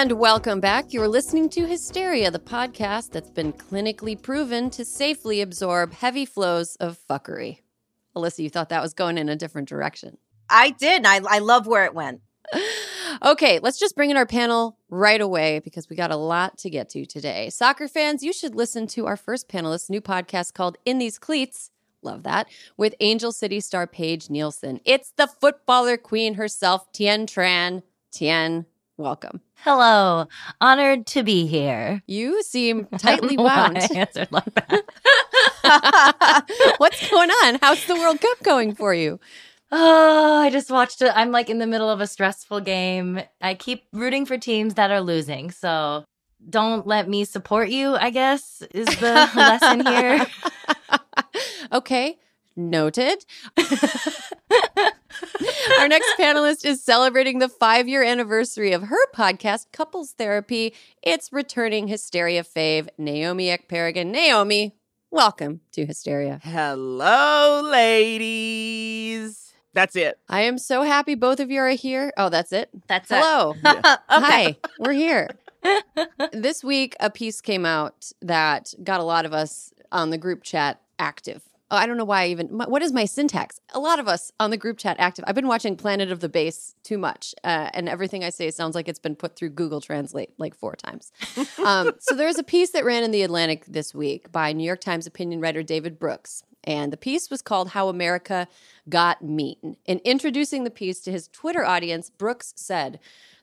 And 0.00 0.12
welcome 0.12 0.60
back. 0.60 0.94
You're 0.94 1.08
listening 1.08 1.50
to 1.50 1.66
Hysteria, 1.66 2.30
the 2.30 2.38
podcast 2.38 3.10
that's 3.10 3.28
been 3.28 3.52
clinically 3.52 4.20
proven 4.20 4.70
to 4.70 4.82
safely 4.82 5.42
absorb 5.42 5.92
heavy 5.92 6.24
flows 6.24 6.74
of 6.76 6.98
fuckery. 7.06 7.58
Alyssa, 8.16 8.38
you 8.38 8.48
thought 8.48 8.70
that 8.70 8.80
was 8.80 8.94
going 8.94 9.18
in 9.18 9.28
a 9.28 9.36
different 9.36 9.68
direction. 9.68 10.16
I 10.48 10.70
did. 10.70 11.04
I, 11.04 11.20
I 11.28 11.40
love 11.40 11.66
where 11.66 11.84
it 11.84 11.92
went. 11.92 12.22
okay, 13.26 13.58
let's 13.58 13.78
just 13.78 13.94
bring 13.94 14.08
in 14.08 14.16
our 14.16 14.24
panel 14.24 14.78
right 14.88 15.20
away 15.20 15.58
because 15.58 15.90
we 15.90 15.96
got 15.96 16.10
a 16.10 16.16
lot 16.16 16.56
to 16.60 16.70
get 16.70 16.88
to 16.88 17.04
today. 17.04 17.50
Soccer 17.50 17.86
fans, 17.86 18.22
you 18.22 18.32
should 18.32 18.54
listen 18.54 18.86
to 18.86 19.04
our 19.04 19.18
first 19.18 19.50
panelist's 19.50 19.90
new 19.90 20.00
podcast 20.00 20.54
called 20.54 20.78
In 20.86 20.96
These 20.96 21.18
Cleats. 21.18 21.72
Love 22.00 22.22
that. 22.22 22.46
With 22.78 22.94
Angel 23.00 23.32
City 23.32 23.60
star 23.60 23.86
Paige 23.86 24.30
Nielsen. 24.30 24.80
It's 24.86 25.12
the 25.18 25.26
footballer 25.26 25.98
queen 25.98 26.36
herself, 26.36 26.90
Tien 26.90 27.26
Tran. 27.26 27.82
Tien, 28.10 28.64
welcome. 28.96 29.42
Hello. 29.62 30.26
Honored 30.62 31.06
to 31.08 31.22
be 31.22 31.46
here. 31.46 32.02
You 32.06 32.42
seem 32.42 32.86
tightly 32.98 33.36
wound. 33.36 33.76
I 33.80 33.88
answered 33.94 34.28
like 34.30 34.54
that. 34.54 34.84
What's 36.78 37.10
going 37.10 37.28
on? 37.30 37.58
How's 37.60 37.84
the 37.84 37.94
World 37.94 38.22
Cup 38.22 38.42
going 38.42 38.74
for 38.74 38.94
you? 38.94 39.20
Oh, 39.72 40.40
I 40.42 40.50
just 40.50 40.68
watched 40.68 41.00
it. 41.00 41.12
I'm 41.14 41.30
like 41.30 41.48
in 41.48 41.58
the 41.60 41.66
middle 41.66 41.88
of 41.88 42.00
a 42.00 42.06
stressful 42.08 42.58
game. 42.62 43.20
I 43.40 43.54
keep 43.54 43.84
rooting 43.92 44.26
for 44.26 44.36
teams 44.36 44.74
that 44.74 44.90
are 44.90 45.00
losing. 45.00 45.52
So 45.52 46.02
don't 46.48 46.88
let 46.88 47.08
me 47.08 47.24
support 47.24 47.68
you, 47.68 47.94
I 47.94 48.10
guess, 48.10 48.64
is 48.74 48.88
the 48.98 49.30
lesson 49.36 49.86
here. 49.86 50.26
okay. 51.72 52.18
Noted. 52.56 53.24
Our 55.78 55.88
next 55.88 56.12
panelist 56.18 56.64
is 56.66 56.82
celebrating 56.82 57.38
the 57.38 57.48
five 57.48 57.88
year 57.88 58.02
anniversary 58.02 58.72
of 58.72 58.82
her 58.84 59.06
podcast, 59.14 59.66
Couples 59.72 60.12
Therapy. 60.12 60.74
It's 61.02 61.32
returning 61.32 61.88
Hysteria 61.88 62.42
fave, 62.44 62.88
Naomi 62.98 63.46
Ekperigin. 63.46 64.06
Naomi, 64.06 64.74
welcome 65.10 65.60
to 65.72 65.86
Hysteria. 65.86 66.40
Hello, 66.42 67.62
ladies. 67.64 69.52
That's 69.72 69.94
it. 69.96 70.18
I 70.28 70.42
am 70.42 70.58
so 70.58 70.82
happy 70.82 71.14
both 71.14 71.40
of 71.40 71.50
you 71.50 71.60
are 71.60 71.68
here. 71.70 72.12
Oh, 72.16 72.28
that's 72.28 72.52
it? 72.52 72.68
That's 72.88 73.08
Hello. 73.08 73.52
it. 73.52 73.58
Hello. 73.62 73.80
Yeah. 73.82 73.96
Hi, 74.08 74.56
we're 74.78 74.92
here. 74.92 75.28
this 76.32 76.64
week, 76.64 76.96
a 77.00 77.08
piece 77.10 77.40
came 77.40 77.64
out 77.64 78.12
that 78.20 78.74
got 78.82 79.00
a 79.00 79.04
lot 79.04 79.24
of 79.24 79.32
us 79.32 79.72
on 79.92 80.10
the 80.10 80.18
group 80.18 80.42
chat 80.42 80.80
active 80.98 81.42
I 81.76 81.86
don't 81.86 81.96
know 81.96 82.04
why 82.04 82.22
I 82.22 82.28
even. 82.28 82.48
what 82.48 82.82
is 82.82 82.92
my 82.92 83.04
syntax? 83.04 83.60
A 83.72 83.78
lot 83.78 83.98
of 83.98 84.08
us 84.08 84.32
on 84.40 84.50
the 84.50 84.56
group 84.56 84.78
chat 84.78 84.96
active. 84.98 85.24
I've 85.28 85.34
been 85.34 85.46
watching 85.46 85.76
Planet 85.76 86.10
of 86.10 86.20
the 86.20 86.28
Bass 86.28 86.74
too 86.82 86.98
much, 86.98 87.34
uh, 87.44 87.70
and 87.72 87.88
everything 87.88 88.24
I 88.24 88.30
say 88.30 88.50
sounds 88.50 88.74
like 88.74 88.88
it's 88.88 88.98
been 88.98 89.16
put 89.16 89.36
through 89.36 89.50
Google 89.50 89.80
Translate 89.80 90.30
like 90.38 90.54
four 90.54 90.74
times. 90.74 91.12
um, 91.64 91.92
so 92.00 92.14
there's 92.14 92.38
a 92.38 92.42
piece 92.42 92.70
that 92.70 92.84
ran 92.84 93.04
in 93.04 93.10
the 93.10 93.22
Atlantic 93.22 93.64
this 93.66 93.94
week 93.94 94.32
by 94.32 94.52
New 94.52 94.64
York 94.64 94.80
Times 94.80 95.06
opinion 95.06 95.40
writer 95.40 95.62
David 95.62 95.98
Brooks, 95.98 96.42
And 96.64 96.92
the 96.92 96.96
piece 96.96 97.30
was 97.30 97.42
called 97.42 97.68
How 97.70 97.88
America 97.88 98.48
Got 98.88 99.22
Mean. 99.22 99.76
In 99.86 100.00
introducing 100.04 100.64
the 100.64 100.70
piece 100.70 101.00
to 101.00 101.12
his 101.12 101.28
Twitter 101.28 101.64
audience, 101.64 102.10
Brooks 102.10 102.52
said, 102.56 102.98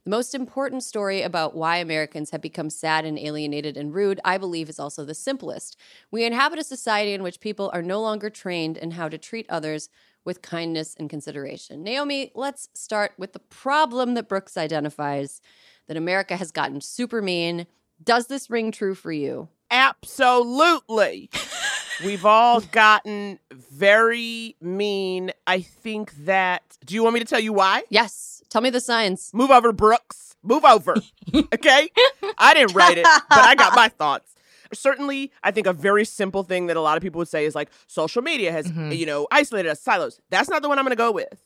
the 0.08 0.16
most 0.16 0.34
important 0.34 0.84
story 0.84 1.22
about 1.22 1.54
why 1.54 1.76
Americans 1.76 2.30
have 2.30 2.40
become 2.40 2.70
sad 2.70 3.04
and 3.04 3.20
alienated 3.20 3.76
and 3.76 3.94
rude, 3.94 4.22
I 4.24 4.38
believe, 4.38 4.70
is 4.70 4.80
also 4.80 5.04
the 5.04 5.14
simplest. 5.14 5.76
We 6.12 6.24
inhabit 6.24 6.60
a 6.60 6.64
society 6.64 7.12
in 7.12 7.24
which 7.24 7.42
people 7.42 7.70
are 7.74 7.82
no 7.82 8.00
longer 8.00 8.30
trained 8.30 8.78
in 8.78 8.92
how 8.92 9.10
to 9.10 9.18
treat 9.18 9.46
others 9.50 9.90
with 10.24 10.42
kindness 10.42 10.96
and 10.98 11.10
consideration. 11.10 11.84
Naomi, 11.84 12.32
let's 12.36 12.70
start 12.74 13.16
with 13.18 13.34
the 13.34 13.40
problem 13.40 14.14
that 14.14 14.30
Brooks 14.30 14.56
identifies 14.56 15.42
that 15.90 15.98
America 15.98 16.38
has 16.38 16.54
gotten 16.54 16.80
super 16.80 17.22
mean. 17.22 17.68
Does 18.02 18.28
this 18.28 18.50
ring 18.50 18.72
true 18.72 18.96
for 18.96 19.12
you? 19.12 19.50
Absolutely. 19.70 21.30
We've 22.06 22.26
all 22.26 22.62
gotten 22.62 23.40
very 23.52 24.56
mean. 24.62 25.32
I 25.48 25.62
think 25.62 26.14
that. 26.26 26.62
Do 26.86 26.94
you 26.94 27.04
want 27.04 27.16
me 27.16 27.20
to 27.22 27.26
tell 27.26 27.40
you 27.40 27.54
why? 27.54 27.84
Yes. 27.90 28.44
Tell 28.50 28.62
me 28.62 28.70
the 28.70 28.80
signs. 28.82 29.32
Move 29.34 29.50
over, 29.52 29.72
Brooks. 29.72 30.36
Move 30.44 30.64
over. 30.66 30.96
Okay? 31.54 31.90
I 32.38 32.54
didn't 32.54 32.74
write 32.74 32.98
it, 32.98 33.04
but 33.30 33.40
I 33.40 33.54
got 33.56 33.76
my 33.76 33.90
thoughts. 33.90 34.34
Certainly, 34.74 35.32
I 35.44 35.52
think 35.52 35.68
a 35.68 35.74
very 35.74 36.06
simple 36.06 36.44
thing 36.44 36.68
that 36.68 36.78
a 36.78 36.82
lot 36.82 36.96
of 36.96 37.04
people 37.04 37.20
would 37.20 37.28
say 37.28 37.46
is 37.46 37.54
like 37.54 37.70
social 37.86 38.22
media 38.22 38.52
has, 38.54 38.66
Mhm. 38.68 38.98
you 38.98 39.06
know, 39.06 39.28
isolated 39.30 39.70
us, 39.70 39.82
silos. 39.82 40.22
That's 40.30 40.50
not 40.50 40.62
the 40.62 40.70
one 40.70 40.80
I'm 40.80 40.86
going 40.86 40.92
to 40.96 40.96
go 40.96 41.12
with, 41.12 41.44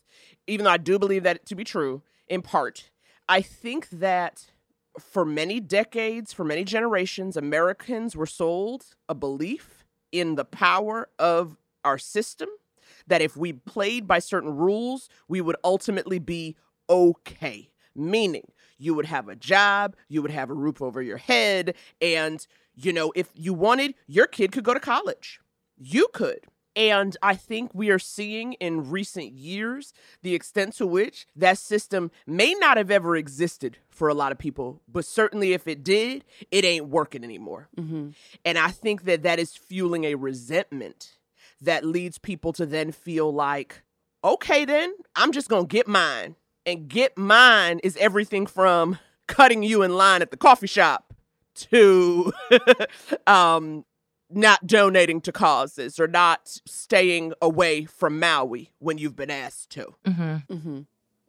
even 0.47 0.65
though 0.65 0.69
I 0.71 0.77
do 0.77 0.99
believe 0.99 1.23
that 1.23 1.45
to 1.47 1.55
be 1.55 1.63
true 1.63 2.03
in 2.27 2.41
part. 2.43 2.91
I 3.27 3.41
think 3.41 3.89
that 3.91 4.51
for 4.99 5.25
many 5.25 5.59
decades, 5.59 6.31
for 6.31 6.43
many 6.43 6.63
generations, 6.63 7.35
Americans 7.35 8.15
were 8.15 8.27
sold 8.27 8.85
a 9.09 9.15
belief 9.15 9.80
in 10.11 10.35
the 10.35 10.45
power 10.45 11.09
of 11.19 11.57
our 11.83 11.97
system 11.97 12.49
that 13.07 13.21
if 13.21 13.35
we 13.35 13.53
played 13.53 14.07
by 14.07 14.19
certain 14.19 14.55
rules, 14.55 15.09
we 15.27 15.41
would 15.41 15.55
ultimately 15.63 16.19
be 16.19 16.55
okay. 16.89 17.69
Meaning, 17.95 18.45
you 18.77 18.93
would 18.93 19.05
have 19.05 19.27
a 19.27 19.35
job, 19.35 19.95
you 20.07 20.21
would 20.21 20.31
have 20.31 20.49
a 20.49 20.53
roof 20.53 20.81
over 20.81 21.01
your 21.01 21.17
head, 21.17 21.75
and, 22.01 22.45
you 22.73 22.93
know, 22.93 23.11
if 23.15 23.29
you 23.33 23.53
wanted, 23.53 23.95
your 24.07 24.27
kid 24.27 24.51
could 24.51 24.63
go 24.63 24.73
to 24.73 24.79
college. 24.79 25.39
You 25.77 26.07
could. 26.13 26.39
And 26.75 27.17
I 27.21 27.35
think 27.35 27.71
we 27.73 27.89
are 27.89 27.99
seeing 27.99 28.53
in 28.53 28.89
recent 28.89 29.33
years 29.33 29.93
the 30.21 30.33
extent 30.33 30.73
to 30.75 30.87
which 30.87 31.27
that 31.35 31.57
system 31.57 32.11
may 32.25 32.53
not 32.53 32.77
have 32.77 32.89
ever 32.89 33.15
existed 33.15 33.77
for 33.89 34.07
a 34.07 34.13
lot 34.13 34.31
of 34.31 34.37
people, 34.37 34.81
but 34.87 35.05
certainly 35.05 35.53
if 35.53 35.67
it 35.67 35.83
did, 35.83 36.23
it 36.49 36.63
ain't 36.63 36.87
working 36.87 37.23
anymore. 37.23 37.67
Mm-hmm. 37.77 38.09
And 38.45 38.57
I 38.57 38.69
think 38.69 39.03
that 39.03 39.23
that 39.23 39.39
is 39.39 39.55
fueling 39.55 40.05
a 40.05 40.15
resentment 40.15 41.17
that 41.61 41.85
leads 41.85 42.17
people 42.17 42.53
to 42.53 42.65
then 42.65 42.91
feel 42.91 43.33
like, 43.33 43.83
okay, 44.23 44.65
then 44.65 44.93
I'm 45.15 45.31
just 45.31 45.49
going 45.49 45.67
to 45.67 45.71
get 45.71 45.87
mine. 45.87 46.35
And 46.65 46.87
get 46.87 47.17
mine 47.17 47.79
is 47.83 47.97
everything 47.97 48.45
from 48.45 48.99
cutting 49.27 49.63
you 49.63 49.81
in 49.81 49.95
line 49.95 50.21
at 50.21 50.29
the 50.29 50.37
coffee 50.37 50.67
shop 50.67 51.13
to 51.55 52.31
um, 53.27 53.83
not 54.33 54.67
donating 54.67 55.21
to 55.21 55.31
causes 55.31 55.99
or 55.99 56.07
not 56.07 56.59
staying 56.65 57.33
away 57.41 57.85
from 57.85 58.19
Maui 58.19 58.71
when 58.79 58.97
you've 58.97 59.15
been 59.15 59.31
asked 59.31 59.69
to. 59.71 59.95
hmm 60.05 60.35
Mm-hmm. 60.49 60.79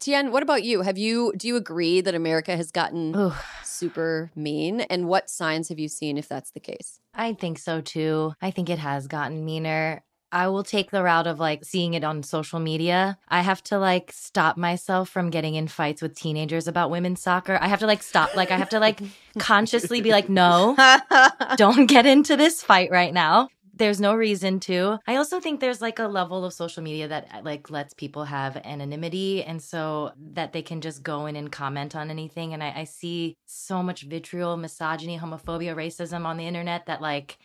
Tien, 0.01 0.33
what 0.33 0.43
about 0.43 0.65
you? 0.65 0.83
Have 0.83 0.99
you 0.99 1.33
do 1.37 1.47
you 1.47 1.55
agree 1.55 2.01
that 2.01 2.15
America 2.15 2.57
has 2.57 2.73
gotten 2.73 3.15
Ooh, 3.15 3.33
super 3.63 4.33
mean? 4.35 4.81
And 4.81 5.07
what 5.07 5.31
signs 5.31 5.69
have 5.69 5.79
you 5.79 5.89
seen 5.89 6.19
if 6.19 6.29
that's 6.29 6.51
the 6.51 6.59
case? 6.61 6.99
I 7.15 7.35
think 7.35 7.59
so 7.59 7.81
too. 7.81 8.33
I 8.43 8.51
think 8.51 8.69
it 8.69 8.81
has 8.81 9.07
gotten 9.07 9.45
meaner. 9.45 10.03
I 10.33 10.49
will 10.49 10.65
take 10.65 10.91
the 10.91 11.03
route 11.03 11.27
of 11.27 11.39
like 11.39 11.63
seeing 11.63 11.93
it 11.93 12.03
on 12.03 12.23
social 12.23 12.59
media. 12.59 13.19
I 13.29 13.43
have 13.43 13.63
to 13.65 13.79
like 13.79 14.11
stop 14.13 14.57
myself 14.57 15.11
from 15.11 15.29
getting 15.29 15.55
in 15.57 15.69
fights 15.69 16.01
with 16.01 16.15
teenagers 16.15 16.67
about 16.67 16.91
women's 16.91 17.21
soccer. 17.21 17.59
I 17.61 17.69
have 17.69 17.81
to 17.81 17.87
like 17.87 18.03
stop. 18.03 18.35
Like 18.35 18.51
I 18.51 18.57
have 18.57 18.71
to 18.71 18.81
like 18.81 19.01
consciously 19.39 20.01
be 20.01 20.11
like, 20.11 20.31
no, 20.31 20.75
don't 21.57 21.87
get 21.87 22.07
into 22.07 22.37
this 22.37 22.63
fight 22.63 22.91
right 22.91 23.13
now. 23.13 23.51
There's 23.75 24.01
no 24.01 24.15
reason 24.15 24.61
to. 24.61 24.99
I 25.07 25.17
also 25.17 25.41
think 25.41 25.61
there's 25.61 25.83
like 25.83 25.99
a 25.99 26.07
level 26.07 26.45
of 26.45 26.53
social 26.55 26.83
media 26.83 27.09
that 27.09 27.45
like 27.45 27.71
lets 27.71 27.93
people 27.93 28.25
have 28.25 28.57
anonymity 28.57 29.43
and 29.43 29.63
so 29.63 30.13
that 30.33 30.53
they 30.53 30.63
can 30.63 30.81
just 30.81 31.03
go 31.03 31.27
in 31.27 31.37
and 31.37 31.53
comment 31.53 31.95
on 31.95 32.11
anything. 32.11 32.55
And 32.55 32.63
I, 32.63 32.73
I 32.77 32.85
see 32.85 33.37
so 33.45 33.83
much 33.83 34.03
vitriol, 34.03 34.57
misogyny, 34.57 35.19
homophobia, 35.19 35.75
racism 35.75 36.25
on 36.25 36.37
the 36.37 36.47
internet 36.47 36.87
that 36.87 37.03
like 37.03 37.39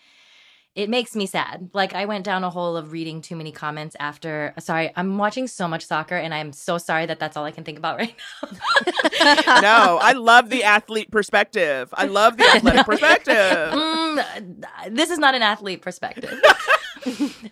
it 0.78 0.92
makes 0.92 1.16
me 1.16 1.26
sad. 1.26 1.72
Like 1.74 1.96
I 1.96 2.06
went 2.06 2.24
down 2.24 2.44
a 2.44 2.52
hole 2.52 2.78
of 2.78 2.92
reading 2.92 3.20
too 3.20 3.36
many 3.36 3.52
comments 3.52 3.96
after. 4.00 4.54
Sorry, 4.60 4.92
I'm 4.96 5.18
watching 5.18 5.48
so 5.48 5.68
much 5.68 5.84
soccer, 5.84 6.16
and 6.16 6.36
I'm 6.36 6.54
so 6.54 6.78
sorry 6.78 7.08
that 7.08 7.20
that's 7.20 7.36
all 7.36 7.46
I 7.46 7.52
can 7.52 7.64
think 7.64 7.80
about 7.80 7.98
right 8.00 8.16
now. 8.44 9.60
no, 9.62 10.00
I 10.00 10.14
love 10.14 10.52
the 10.52 10.64
athlete 10.64 11.10
perspective. 11.10 11.92
I 11.94 12.06
love 12.06 12.38
the 12.38 12.44
athletic 12.56 12.86
perspective. 12.86 13.34
Mm, 13.34 14.66
this 14.92 15.10
is 15.10 15.18
not 15.18 15.34
an 15.34 15.42
athlete 15.42 15.82
perspective, 15.82 16.40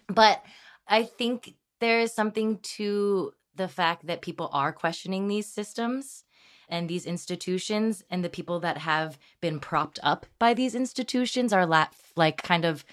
but 0.08 0.46
I 0.88 1.02
think 1.02 1.56
there 1.80 2.02
is 2.02 2.14
something 2.14 2.60
to 2.78 3.34
the 3.56 3.68
fact 3.68 4.06
that 4.06 4.22
people 4.22 4.52
are 4.54 4.72
questioning 4.72 5.28
these 5.28 5.48
systems 5.48 6.26
and 6.70 6.88
these 6.88 7.08
institutions, 7.08 8.04
and 8.12 8.24
the 8.24 8.30
people 8.30 8.60
that 8.60 8.78
have 8.78 9.18
been 9.42 9.60
propped 9.60 9.98
up 10.04 10.28
by 10.38 10.54
these 10.54 10.76
institutions 10.76 11.52
are 11.52 11.66
la- 11.66 11.88
like 12.16 12.44
kind 12.44 12.66
of 12.66 12.86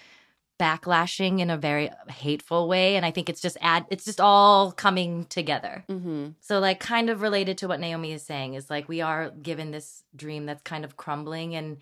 backlashing 0.58 1.40
in 1.40 1.50
a 1.50 1.56
very 1.56 1.90
hateful 2.08 2.68
way 2.68 2.94
and 2.96 3.04
i 3.04 3.10
think 3.10 3.28
it's 3.28 3.40
just 3.40 3.56
add 3.60 3.84
it's 3.90 4.04
just 4.04 4.20
all 4.20 4.70
coming 4.70 5.24
together 5.26 5.84
Mm-hmm. 5.88 6.28
so 6.40 6.58
like 6.60 6.78
kind 6.78 7.10
of 7.10 7.20
related 7.22 7.58
to 7.58 7.68
what 7.68 7.80
naomi 7.80 8.12
is 8.12 8.22
saying 8.22 8.54
is 8.54 8.70
like 8.70 8.88
we 8.88 9.00
are 9.00 9.30
given 9.30 9.70
this 9.72 10.04
dream 10.14 10.46
that's 10.46 10.62
kind 10.62 10.84
of 10.84 10.96
crumbling 10.96 11.54
and 11.56 11.78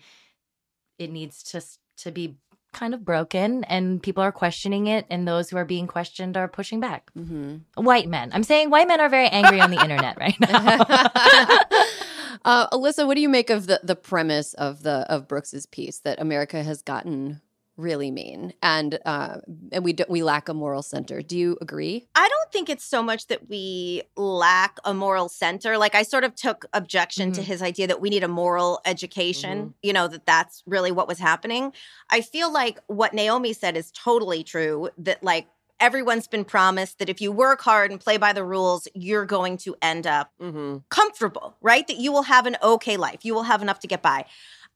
it 0.97 1.11
needs 1.11 1.43
to 1.43 1.61
to 1.97 2.11
be 2.11 2.37
kind 2.73 2.93
of 2.93 3.03
broken 3.03 3.63
and 3.65 4.01
people 4.01 4.23
are 4.23 4.31
questioning 4.31 4.87
it 4.87 5.05
and 5.09 5.27
those 5.27 5.49
who 5.49 5.57
are 5.57 5.65
being 5.65 5.85
questioned 5.87 6.37
are 6.37 6.47
pushing 6.47 6.79
back 6.79 7.11
Mm-hmm. 7.15 7.83
white 7.83 8.07
men 8.07 8.31
i'm 8.33 8.43
saying 8.43 8.69
white 8.71 8.87
men 8.87 8.99
are 9.01 9.09
very 9.09 9.27
angry 9.27 9.59
on 9.61 9.69
the 9.69 9.79
internet 9.81 10.17
right 10.19 10.39
now 10.39 10.77
uh, 12.45 12.67
Alyssa, 12.69 13.05
what 13.05 13.15
do 13.15 13.21
you 13.21 13.29
make 13.29 13.49
of 13.49 13.67
the 13.67 13.79
the 13.83 13.95
premise 13.95 14.53
of 14.55 14.83
the 14.83 15.05
of 15.09 15.27
Brooks's 15.27 15.65
piece 15.65 15.99
that 15.99 16.19
America 16.21 16.63
has 16.63 16.81
gotten 16.81 17.41
really 17.77 18.11
mean 18.11 18.53
and 18.61 18.99
uh, 19.05 19.37
and 19.71 19.83
we 19.83 19.93
do, 19.93 20.03
we 20.09 20.23
lack 20.23 20.49
a 20.49 20.53
moral 20.53 20.81
center? 20.83 21.21
Do 21.21 21.37
you 21.37 21.57
agree? 21.61 22.07
I 22.15 22.27
don't 22.27 22.51
think 22.51 22.69
it's 22.69 22.83
so 22.85 23.01
much 23.01 23.27
that 23.27 23.49
we 23.49 24.03
lack 24.15 24.77
a 24.85 24.93
moral 24.93 25.29
center. 25.29 25.77
Like 25.77 25.95
I 25.95 26.03
sort 26.03 26.23
of 26.23 26.35
took 26.35 26.65
objection 26.73 27.31
to 27.33 27.41
Mhm. 27.41 27.45
his 27.45 27.61
idea 27.61 27.87
that 27.87 28.01
we 28.01 28.09
need 28.09 28.23
a 28.23 28.27
moral 28.27 28.81
education, 28.85 29.73
you 29.81 29.93
know, 29.93 30.07
that 30.07 30.25
that's 30.25 30.63
really 30.65 30.91
what 30.91 31.07
was 31.07 31.19
happening. 31.19 31.73
I 32.09 32.21
feel 32.21 32.51
like 32.51 32.79
what 32.87 33.13
Naomi 33.13 33.53
said 33.53 33.75
is 33.77 33.91
totally 33.91 34.43
true 34.43 34.89
that 34.97 35.23
like 35.23 35.47
everyone's 35.79 36.27
been 36.27 36.45
promised 36.45 36.99
that 36.99 37.09
if 37.09 37.19
you 37.19 37.31
work 37.31 37.61
hard 37.61 37.89
and 37.89 37.99
play 37.99 38.17
by 38.17 38.33
the 38.33 38.43
rules, 38.43 38.87
you're 38.93 39.25
going 39.25 39.57
to 39.57 39.75
end 39.81 40.05
up 40.05 40.29
hmm 40.39 40.77
comfortable, 40.89 41.55
right? 41.61 41.87
That 41.87 41.97
you 41.97 42.11
will 42.11 42.23
have 42.23 42.45
an 42.45 42.57
okay 42.61 42.97
life. 42.97 43.25
You 43.25 43.33
will 43.33 43.43
have 43.43 43.61
enough 43.61 43.79
to 43.79 43.87
get 43.87 44.01
by. 44.01 44.25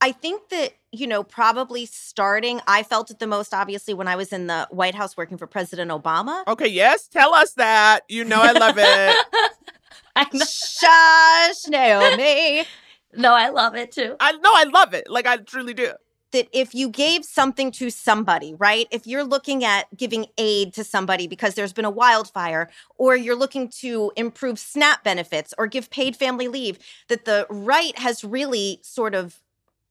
I 0.02 0.12
think 0.12 0.50
that, 0.50 0.74
you 0.96 1.08
know, 1.08 1.24
probably 1.24 1.86
starting, 1.86 2.62
I 2.68 2.84
felt 2.84 3.12
it 3.12 3.20
the 3.20 3.28
most 3.28 3.54
obviously 3.54 3.93
when 3.93 4.08
I 4.08 4.16
was 4.16 4.32
in 4.34 4.48
the 4.48 4.68
White 4.72 4.96
House 4.96 5.16
working 5.18 5.38
for 5.38 5.48
President 5.48 5.91
Obama. 5.91 6.43
Okay, 6.48 6.68
yes, 6.68 7.08
tell 7.08 7.34
us 7.34 7.54
that. 7.54 8.02
You 8.10 8.24
know 8.24 8.41
I 8.41 8.52
love 8.52 8.76
it. 8.78 9.26
I 10.16 10.26
know. 10.34 10.46
Shush, 10.46 11.68
Naomi. 11.68 12.66
no 13.18 13.34
i 13.34 13.50
love 13.50 13.76
it 13.76 13.91
too 13.91 14.16
I 14.20 14.32
know 14.34 14.52
I 14.54 14.64
love 14.64 14.93
it. 14.93 15.10
Like 15.10 15.26
I 15.28 15.38
truly 15.38 15.74
do. 15.74 15.91
that 16.32 16.48
if 16.52 16.76
you 16.76 16.89
gave 16.89 17.24
something 17.26 17.72
to 17.72 17.89
somebody, 17.89 18.54
right? 18.56 18.88
If 18.91 19.08
you're 19.08 19.24
looking 19.24 19.64
at 19.64 19.86
giving 19.96 20.26
aid 20.38 20.74
to 20.74 20.84
somebody 20.84 21.28
because 21.28 21.56
there's 21.56 21.74
been 21.74 21.86
a 21.86 21.89
wildfire, 21.89 22.70
or 22.98 23.16
you're 23.16 23.36
looking 23.38 23.70
to 23.82 24.12
improve 24.16 24.60
SNAP 24.60 25.04
benefits 25.04 25.54
or 25.58 25.68
give 25.68 25.89
paid 25.89 26.16
family 26.16 26.48
leave, 26.48 26.78
that 27.08 27.26
the 27.26 27.48
right 27.50 27.98
has 28.00 28.24
really 28.24 28.80
sort 28.84 29.16
of 29.16 29.39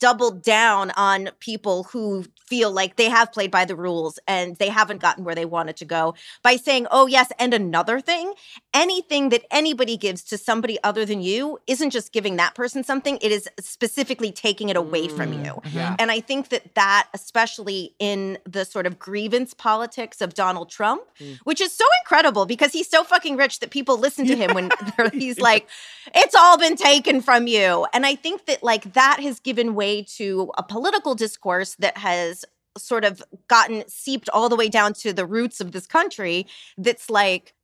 doubled 0.04 0.42
down 0.42 0.90
on 0.96 1.30
people 1.40 1.84
who 1.84 2.24
feel 2.46 2.70
like 2.70 2.96
they 2.96 3.08
have 3.08 3.32
played 3.32 3.50
by 3.50 3.64
the 3.64 3.74
rules 3.74 4.18
and 4.28 4.56
they 4.56 4.68
haven't 4.68 5.00
gotten 5.00 5.24
where 5.24 5.34
they 5.34 5.46
wanted 5.46 5.76
to 5.78 5.84
go 5.86 6.14
by 6.42 6.56
saying, 6.56 6.86
oh, 6.90 7.06
yes, 7.06 7.32
and 7.38 7.54
another 7.54 8.00
thing, 8.00 8.34
anything 8.74 9.30
that 9.30 9.42
anybody 9.50 9.96
gives 9.96 10.22
to 10.22 10.36
somebody 10.36 10.76
other 10.84 11.06
than 11.06 11.22
you 11.22 11.58
isn't 11.66 11.88
just 11.88 12.12
giving 12.12 12.36
that 12.36 12.54
person 12.54 12.84
something, 12.84 13.16
it 13.22 13.32
is 13.32 13.48
specifically 13.60 14.30
taking 14.30 14.68
it 14.68 14.76
away 14.76 15.08
from 15.08 15.32
Mm, 15.32 15.44
you. 15.46 15.52
Yeah. 15.72 15.96
And 15.98 16.10
I 16.10 16.20
think 16.20 16.50
that 16.50 16.74
that, 16.74 17.08
especially 17.14 17.94
in 17.98 18.36
the 18.44 18.66
sort 18.66 18.86
of 18.86 18.98
grievance 18.98 19.54
politics 19.54 20.20
of 20.20 20.34
Donald 20.34 20.68
Trump, 20.68 21.02
Mm. 21.20 21.38
which 21.44 21.60
is 21.62 21.72
so 21.72 21.84
incredible 22.02 22.44
because 22.44 22.72
he's 22.72 22.90
so 22.90 23.04
fucking 23.04 23.36
rich 23.36 23.60
that 23.60 23.70
people 23.70 23.96
listen 23.96 24.26
to 24.26 24.36
him 24.36 24.52
when 24.52 24.70
he's 25.14 25.38
like, 25.40 25.66
it's 26.14 26.34
all 26.34 26.58
been 26.58 26.76
taken 26.76 27.22
from 27.22 27.46
you. 27.46 27.86
And 27.94 28.04
I 28.04 28.16
think 28.16 28.44
that 28.46 28.62
like 28.62 28.92
that 28.92 29.20
has 29.20 29.40
given 29.40 29.74
way 29.74 29.93
to 30.02 30.50
a 30.58 30.62
political 30.62 31.14
discourse 31.14 31.74
that 31.76 31.96
has 31.98 32.44
sort 32.76 33.04
of 33.04 33.22
gotten 33.48 33.84
seeped 33.88 34.28
all 34.30 34.48
the 34.48 34.56
way 34.56 34.68
down 34.68 34.92
to 34.92 35.12
the 35.12 35.26
roots 35.26 35.60
of 35.60 35.72
this 35.72 35.86
country 35.86 36.46
that's 36.76 37.08
like 37.08 37.54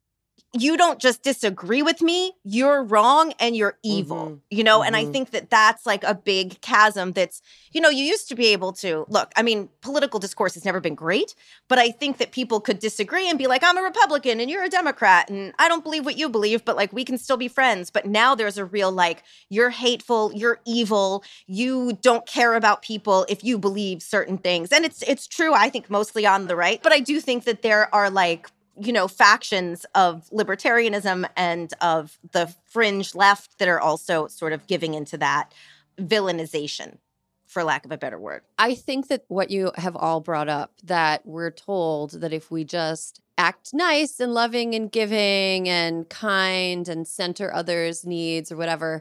you 0.52 0.76
don't 0.76 0.98
just 0.98 1.22
disagree 1.22 1.80
with 1.80 2.02
me 2.02 2.32
you're 2.44 2.82
wrong 2.82 3.32
and 3.38 3.54
you're 3.56 3.78
evil 3.84 4.16
Mhm. 4.26 4.40
you 4.50 4.64
know 4.64 4.82
and 4.82 4.96
i 4.96 5.04
Mhm. 5.04 5.12
think 5.12 5.30
that 5.30 5.48
that's 5.48 5.86
like 5.86 6.02
a 6.02 6.12
big 6.14 6.60
chasm 6.60 7.12
that's 7.12 7.40
you 7.70 7.80
know 7.80 7.88
you 7.88 8.02
used 8.02 8.28
to 8.30 8.34
be 8.34 8.48
able 8.48 8.72
to 8.72 9.06
look 9.08 9.30
i 9.36 9.42
mean 9.42 9.68
political 9.80 10.18
discourse 10.18 10.54
has 10.54 10.64
never 10.64 10.80
been 10.80 10.96
great 10.96 11.36
but 11.68 11.78
i 11.78 11.92
think 11.92 12.18
that 12.18 12.32
people 12.32 12.60
could 12.60 12.80
disagree 12.80 13.28
and 13.28 13.38
be 13.38 13.46
like 13.46 13.62
i'm 13.62 13.78
a 13.78 13.82
republican 13.82 14.40
and 14.40 14.50
you're 14.50 14.64
a 14.64 14.68
democrat 14.68 15.30
and 15.30 15.52
i 15.60 15.68
don't 15.68 15.84
believe 15.84 16.04
what 16.04 16.18
you 16.18 16.28
believe 16.28 16.64
but 16.64 16.74
like 16.76 16.92
we 16.92 17.04
can 17.04 17.16
still 17.16 17.36
be 17.36 17.46
friends 17.48 17.88
but 17.90 18.04
now 18.06 18.34
there's 18.34 18.58
a 18.58 18.64
real 18.64 18.90
like 18.90 19.22
you're 19.50 19.70
hateful 19.70 20.32
you're 20.34 20.58
evil 20.66 21.22
you 21.46 21.92
don't 22.02 22.26
care 22.26 22.54
about 22.56 22.82
people 22.82 23.24
if 23.28 23.44
you 23.44 23.56
believe 23.56 24.02
certain 24.02 24.36
things 24.36 24.72
and 24.72 24.84
it's 24.84 25.02
it's 25.02 25.28
true 25.28 25.54
i 25.54 25.70
think 25.70 25.88
mostly 25.88 26.26
on 26.26 26.48
the 26.48 26.56
right 26.56 26.82
but 26.82 26.92
i 26.92 26.98
do 26.98 27.20
think 27.20 27.44
that 27.44 27.62
there 27.62 27.92
are 27.94 28.10
like 28.10 28.50
you 28.80 28.92
know 28.92 29.08
factions 29.08 29.86
of 29.94 30.28
libertarianism 30.30 31.28
and 31.36 31.72
of 31.80 32.18
the 32.32 32.52
fringe 32.66 33.14
left 33.14 33.58
that 33.58 33.68
are 33.68 33.80
also 33.80 34.26
sort 34.26 34.52
of 34.52 34.66
giving 34.66 34.94
into 34.94 35.16
that 35.18 35.52
villainization 35.98 36.98
for 37.46 37.64
lack 37.64 37.84
of 37.84 37.92
a 37.92 37.98
better 37.98 38.18
word 38.18 38.42
I 38.58 38.74
think 38.74 39.08
that 39.08 39.24
what 39.28 39.50
you 39.50 39.72
have 39.76 39.96
all 39.96 40.20
brought 40.20 40.48
up 40.48 40.72
that 40.84 41.26
we're 41.26 41.50
told 41.50 42.12
that 42.12 42.32
if 42.32 42.50
we 42.50 42.64
just 42.64 43.20
act 43.40 43.72
nice 43.72 44.20
and 44.20 44.34
loving 44.34 44.74
and 44.74 44.92
giving 44.92 45.66
and 45.66 46.06
kind 46.10 46.86
and 46.88 47.08
center 47.08 47.52
others' 47.52 48.04
needs 48.04 48.52
or 48.52 48.56
whatever, 48.56 49.00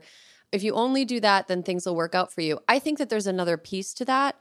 if 0.53 0.63
you 0.63 0.73
only 0.73 1.03
do 1.03 1.19
that, 1.19 1.47
then 1.47 1.61
things 1.61 1.85
will 1.85 1.95
work 1.95 2.15
out 2.15 2.31
for 2.31 2.39
you. 2.39 2.57
I 2.67 2.79
think 2.79 2.97
that 2.99 3.09
there's 3.09 3.27
another 3.27 3.57
piece 3.57 3.93
to 3.95 4.05
that, 4.05 4.37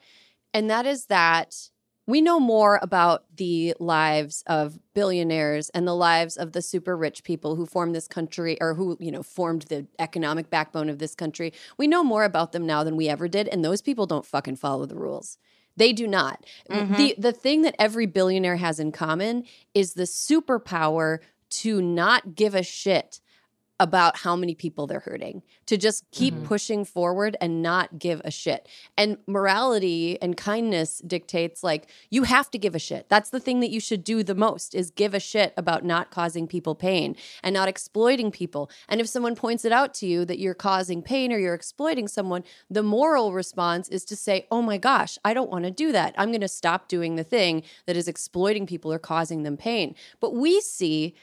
and 0.54 0.70
that 0.70 0.86
is 0.86 1.06
that 1.06 1.68
we 2.08 2.22
know 2.22 2.40
more 2.40 2.80
about 2.80 3.24
the 3.36 3.74
lives 3.78 4.42
of 4.46 4.78
billionaires 4.94 5.68
and 5.70 5.86
the 5.86 5.94
lives 5.94 6.38
of 6.38 6.52
the 6.52 6.62
super 6.62 6.96
rich 6.96 7.22
people 7.22 7.54
who 7.54 7.66
formed 7.66 7.94
this 7.94 8.08
country 8.08 8.56
or 8.62 8.72
who, 8.72 8.96
you 8.98 9.12
know, 9.12 9.22
formed 9.22 9.62
the 9.68 9.86
economic 9.98 10.48
backbone 10.48 10.88
of 10.88 10.98
this 10.98 11.14
country. 11.14 11.52
We 11.76 11.86
know 11.86 12.02
more 12.02 12.24
about 12.24 12.52
them 12.52 12.66
now 12.66 12.82
than 12.82 12.96
we 12.96 13.10
ever 13.10 13.28
did, 13.28 13.46
and 13.46 13.62
those 13.62 13.82
people 13.82 14.06
don't 14.06 14.24
fucking 14.24 14.56
follow 14.56 14.86
the 14.86 14.96
rules. 14.96 15.36
They 15.76 15.92
do 15.92 16.06
not. 16.08 16.46
Mhm. 16.70 16.96
The 16.96 17.14
the 17.18 17.32
thing 17.32 17.60
that 17.62 17.76
every 17.78 18.06
billionaire 18.06 18.56
has 18.56 18.80
in 18.80 18.90
common 18.90 19.44
is 19.74 19.92
the 19.92 20.04
superpower 20.04 21.18
to 21.50 21.82
not 21.82 22.34
give 22.34 22.54
a 22.54 22.62
shit 22.62 23.20
about 23.80 24.18
how 24.18 24.34
many 24.34 24.54
people 24.54 24.86
they're 24.86 25.00
hurting, 25.00 25.42
to 25.66 25.76
just 25.76 26.04
keep 26.10 26.34
Mhm. 26.34 26.44
pushing 26.44 26.84
forward 26.84 27.36
and 27.40 27.62
not 27.62 27.98
give 27.98 28.20
a 28.24 28.30
shit. 28.30 28.68
And 28.96 29.18
morality 29.26 30.20
and 30.20 30.36
kindness 30.36 31.00
dictates 31.06 31.62
like 31.62 31.88
you 32.10 32.24
have 32.24 32.50
to 32.50 32.58
give 32.58 32.74
a 32.74 32.78
shit. 32.78 33.08
That's 33.08 33.30
the 33.30 33.38
thing 33.40 33.60
that 33.60 33.70
you 33.70 33.80
should 33.80 34.02
do 34.02 34.22
the 34.22 34.34
most 34.34 34.74
is 34.74 34.90
give 34.90 35.14
a 35.14 35.20
shit 35.20 35.52
about 35.56 35.84
not 35.84 36.10
causing 36.10 36.48
people 36.48 36.74
pain 36.74 37.14
and 37.42 37.54
not 37.54 37.68
exploiting 37.68 38.30
people. 38.30 38.68
And 38.88 39.00
if 39.00 39.08
someone 39.08 39.36
points 39.36 39.64
it 39.64 39.72
out 39.72 39.94
to 39.94 40.06
you 40.06 40.24
that 40.24 40.38
you're 40.38 40.54
causing 40.54 41.02
pain 41.02 41.32
or 41.32 41.38
you're 41.38 41.54
exploiting 41.54 42.08
someone, 42.08 42.44
the 42.68 42.82
moral 42.82 43.32
response 43.32 43.88
is 43.88 44.04
to 44.06 44.16
say, 44.16 44.46
"Oh 44.50 44.62
my 44.62 44.78
gosh, 44.78 45.18
I 45.24 45.34
don't 45.34 45.50
want 45.50 45.64
to 45.64 45.70
do 45.70 45.92
that. 45.92 46.14
I'm 46.18 46.30
going 46.30 46.40
to 46.40 46.48
stop 46.48 46.88
doing 46.88 47.16
the 47.16 47.24
thing 47.24 47.62
that 47.86 47.96
is 47.96 48.08
exploiting 48.08 48.66
people 48.66 48.92
or 48.92 48.98
causing 48.98 49.44
them 49.44 49.56
pain." 49.56 49.94
But 50.18 50.34
we 50.34 50.60
see 50.60 51.14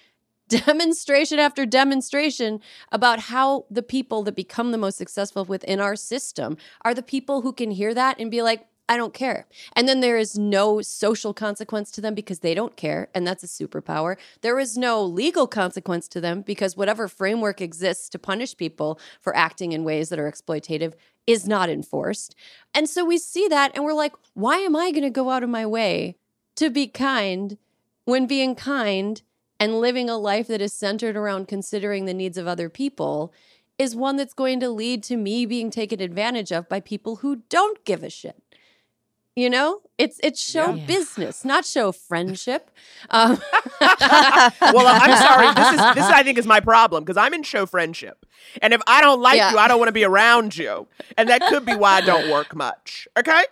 demonstration 0.50 1.39
after 1.39 1.66
demonstration 1.66 2.60
about 2.91 3.20
how 3.20 3.66
the 3.70 3.84
people 3.84 4.24
that 4.24 4.36
become 4.36 4.72
the 4.72 4.78
most 4.78 4.98
successful 4.98 5.46
within 5.46 5.80
our 5.80 5.96
system 5.96 6.58
are 6.84 6.93
the 6.93 7.04
people 7.04 7.41
who 7.41 7.52
can 7.54 7.72
hear 7.72 7.93
that 7.93 8.20
and 8.20 8.32
be 8.32 8.41
like, 8.41 8.68
I 8.88 8.98
don't 8.98 9.14
care. 9.14 9.48
And 9.76 9.88
then 9.88 10.00
there 10.00 10.18
is 10.18 10.38
no 10.38 10.80
social 10.82 11.34
consequence 11.34 11.89
to 11.91 12.02
them 12.02 12.14
because 12.14 12.39
they 12.39 12.54
don't 12.54 12.76
care. 12.76 13.10
And 13.16 13.26
that's 13.26 13.43
a 13.43 13.48
superpower. 13.48 14.16
There 14.41 14.60
is 14.60 14.78
no 14.78 15.04
legal 15.04 15.48
consequence 15.48 16.08
to 16.10 16.22
them 16.22 16.41
because 16.41 16.78
whatever 16.78 17.08
framework 17.08 17.62
exists 17.62 18.10
to 18.10 18.20
punish 18.20 18.56
people 18.56 19.00
for 19.22 19.36
acting 19.36 19.72
in 19.72 19.84
ways 19.84 20.10
that 20.10 20.20
are 20.20 20.32
exploitative 20.32 20.93
is 21.26 21.48
not 21.48 21.70
enforced. 21.70 22.36
And 22.76 22.88
so 22.88 23.04
we 23.04 23.18
see 23.18 23.48
that 23.48 23.72
and 23.74 23.84
we're 23.84 23.93
like, 23.93 24.14
why 24.36 24.58
am 24.58 24.76
I 24.76 24.91
going 24.91 25.04
to 25.04 25.10
go 25.10 25.32
out 25.32 25.43
of 25.43 25.50
my 25.50 25.66
way 25.66 26.18
to 26.56 26.70
be 26.70 26.88
kind 26.88 27.58
when 28.04 28.28
being 28.28 28.54
kind 28.54 29.24
and 29.60 29.80
living 29.80 30.10
a 30.10 30.18
life 30.18 30.47
that 30.47 30.62
is 30.62 30.74
centered 30.74 31.16
around 31.16 31.47
considering 31.47 32.06
the 32.06 32.14
needs 32.14 32.38
of 32.38 32.47
other 32.47 32.70
people 32.70 33.34
is 33.78 33.95
one 33.95 34.16
that's 34.16 34.34
going 34.34 34.60
to 34.62 34.70
lead 34.70 35.03
to 35.03 35.18
me 35.18 35.45
being 35.45 35.70
taken 35.70 35.99
advantage 36.01 36.51
of 36.51 36.68
by 36.70 36.80
people 36.80 37.18
who 37.18 37.38
don't 37.49 37.84
give 37.86 38.03
a 38.03 38.10
shit. 38.10 38.41
You 39.36 39.49
know, 39.49 39.82
it's 39.97 40.18
it's 40.24 40.41
show 40.41 40.76
Yeah. 40.76 40.86
business, 40.86 41.43
not 41.43 41.66
show 41.66 41.91
friendship. 41.91 42.72
Um, 43.10 43.38
well, 43.82 44.88
I'm 44.88 45.16
sorry. 45.22 45.51
This 45.51 45.72
is 45.74 45.80
this 45.93 46.06
I 46.10 46.24
think 46.24 46.38
is 46.38 46.47
my 46.47 46.60
problem 46.62 47.03
because 47.03 47.18
I'm 47.18 47.34
in 47.34 47.43
show 47.43 47.66
friendship, 47.66 48.26
and 48.62 48.74
if 48.74 48.82
I 48.88 49.01
don't 49.01 49.22
like 49.22 49.38
Yeah. 49.38 49.51
you, 49.51 49.58
I 49.58 49.68
don't 49.68 49.78
want 49.80 49.89
to 49.89 49.93
be 49.93 50.06
around 50.06 50.56
you, 50.58 50.88
and 51.18 51.30
that 51.30 51.45
could 51.47 51.66
be 51.66 51.76
why 51.76 51.97
I 51.97 52.01
don't 52.01 52.28
work 52.30 52.56
much. 52.56 53.08
Okay. 53.18 53.43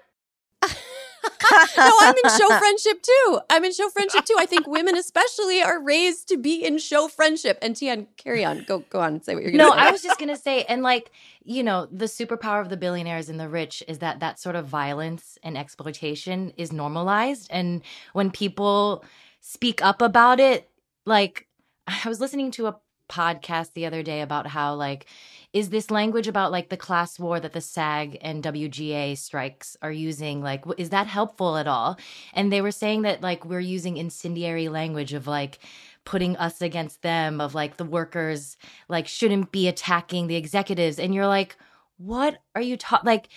no, 1.77 1.97
I'm 2.01 2.15
in 2.23 2.29
show 2.37 2.51
friendship 2.57 3.01
too. 3.01 3.39
I'm 3.49 3.63
in 3.63 3.73
show 3.73 3.89
friendship 3.89 4.25
too. 4.25 4.35
I 4.37 4.45
think 4.45 4.67
women, 4.67 4.95
especially, 4.95 5.61
are 5.61 5.81
raised 5.81 6.27
to 6.29 6.37
be 6.37 6.63
in 6.65 6.77
show 6.77 7.07
friendship. 7.07 7.57
And 7.61 7.75
Tien, 7.75 8.07
carry 8.17 8.43
on. 8.45 8.63
Go 8.67 8.79
go 8.89 8.99
on. 8.99 9.21
Say 9.21 9.35
what 9.35 9.43
you're 9.43 9.51
going 9.51 9.59
to 9.59 9.65
No, 9.69 9.73
say. 9.73 9.79
I 9.79 9.91
was 9.91 10.01
just 10.01 10.19
gonna 10.19 10.37
say, 10.37 10.63
and 10.63 10.81
like 10.83 11.11
you 11.45 11.63
know, 11.63 11.87
the 11.91 12.05
superpower 12.05 12.61
of 12.61 12.69
the 12.69 12.77
billionaires 12.77 13.29
and 13.29 13.39
the 13.39 13.49
rich 13.49 13.83
is 13.87 13.99
that 13.99 14.21
that 14.21 14.39
sort 14.39 14.55
of 14.55 14.65
violence 14.67 15.37
and 15.43 15.57
exploitation 15.57 16.53
is 16.57 16.71
normalized, 16.71 17.47
and 17.51 17.81
when 18.13 18.31
people 18.31 19.03
speak 19.41 19.83
up 19.83 20.01
about 20.01 20.39
it, 20.39 20.69
like 21.05 21.47
I 21.87 22.07
was 22.07 22.19
listening 22.19 22.51
to 22.51 22.67
a 22.67 22.77
podcast 23.09 23.73
the 23.73 23.85
other 23.85 24.01
day 24.01 24.21
about 24.21 24.47
how 24.47 24.73
like 24.73 25.05
is 25.53 25.69
this 25.69 25.91
language 25.91 26.27
about 26.27 26.51
like 26.51 26.69
the 26.69 26.77
class 26.77 27.19
war 27.19 27.39
that 27.39 27.53
the 27.53 27.61
SAG 27.61 28.17
and 28.21 28.43
WGA 28.43 29.15
strikes 29.15 29.77
are 29.83 29.91
using 29.91 30.41
like 30.41 30.65
is 30.77 30.89
that 30.89 31.07
helpful 31.07 31.57
at 31.57 31.67
all? 31.67 31.97
And 32.33 32.51
they 32.51 32.61
were 32.61 32.71
saying 32.71 33.03
that 33.03 33.21
like 33.21 33.45
we're 33.45 33.59
using 33.59 33.97
incendiary 33.97 34.67
language 34.67 35.13
of 35.13 35.27
like 35.27 35.59
putting 36.05 36.35
us 36.37 36.61
against 36.61 37.01
them 37.01 37.39
of 37.39 37.55
like 37.55 37.77
the 37.77 37.85
workers 37.85 38.57
like 38.89 39.07
shouldn't 39.07 39.51
be 39.51 39.67
attacking 39.67 40.27
the 40.27 40.35
executives 40.35 40.99
and 40.99 41.13
you're 41.13 41.27
like 41.27 41.55
what 41.97 42.39
are 42.55 42.61
you 42.61 42.75
talking 42.75 43.05
like 43.05 43.29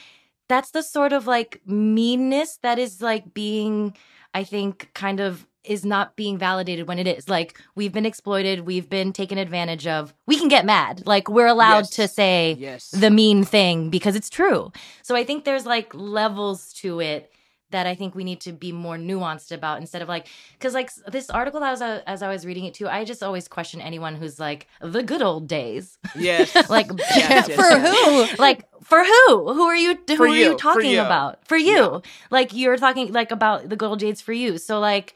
that's 0.48 0.70
the 0.70 0.82
sort 0.82 1.12
of 1.12 1.26
like 1.26 1.60
meanness 1.66 2.58
that 2.62 2.78
is 2.78 3.00
like 3.00 3.32
being 3.34 3.96
i 4.34 4.42
think 4.42 4.90
kind 4.94 5.20
of 5.20 5.46
is 5.66 5.84
not 5.84 6.16
being 6.16 6.38
validated 6.38 6.86
when 6.88 6.98
it 6.98 7.06
is 7.06 7.28
like 7.28 7.60
we've 7.74 7.92
been 7.92 8.06
exploited 8.06 8.60
we've 8.60 8.88
been 8.88 9.12
taken 9.12 9.38
advantage 9.38 9.86
of 9.86 10.14
we 10.26 10.38
can 10.38 10.48
get 10.48 10.64
mad 10.64 11.02
like 11.06 11.28
we're 11.28 11.46
allowed 11.46 11.86
Yes. 11.86 11.90
to 11.90 12.08
say 12.08 12.56
Yes. 12.58 12.90
the 12.90 13.10
mean 13.10 13.44
thing 13.44 13.90
because 13.90 14.14
it's 14.16 14.30
true 14.30 14.72
so 15.02 15.14
i 15.16 15.24
think 15.24 15.44
there's 15.44 15.66
like 15.66 15.92
levels 15.94 16.72
to 16.74 17.00
it 17.00 17.30
that 17.72 17.84
I 17.84 17.96
think 17.96 18.14
we 18.14 18.22
need 18.22 18.40
to 18.42 18.52
be 18.52 18.70
more 18.70 18.96
nuanced 18.96 19.50
about 19.50 19.80
instead 19.80 20.00
of 20.00 20.08
like 20.08 20.28
because 20.56 20.72
like 20.72 20.88
this 21.08 21.28
article 21.30 21.64
as 21.64 21.82
I, 21.82 21.96
uh, 21.96 22.00
as 22.06 22.22
I 22.22 22.28
was 22.28 22.46
reading 22.46 22.64
it 22.64 22.74
too, 22.74 22.86
I 22.88 23.04
just 23.04 23.24
always 23.24 23.48
question 23.48 23.80
anyone 23.80 24.14
who's 24.14 24.38
like 24.38 24.68
the 24.80 25.02
good 25.02 25.20
old 25.20 25.48
days. 25.48 25.98
yes. 26.14 26.54
Like 26.70 26.86
Yes, 27.16 27.48
yes, 27.48 27.56
For 27.56 27.62
yes. 27.68 28.30
who? 28.30 28.36
like 28.40 28.62
for 28.84 29.02
who? 29.02 29.52
Who 29.52 29.62
are 29.64 29.74
you? 29.74 29.98
Who 30.06 30.16
For 30.16 30.26
are 30.26 30.28
you, 30.28 30.44
you 30.44 30.52
for 30.52 30.58
talking 30.58 30.92
you. 30.92 31.00
about? 31.00 31.44
For 31.48 31.56
you? 31.56 32.02
Like 32.30 32.54
you're 32.54 32.76
talking 32.76 33.12
like 33.12 33.32
about 33.32 33.68
the 33.68 33.74
good 33.74 33.88
old 33.88 33.98
days 33.98 34.20
for 34.20 34.32
you. 34.32 34.58
So 34.58 34.78
like. 34.78 35.14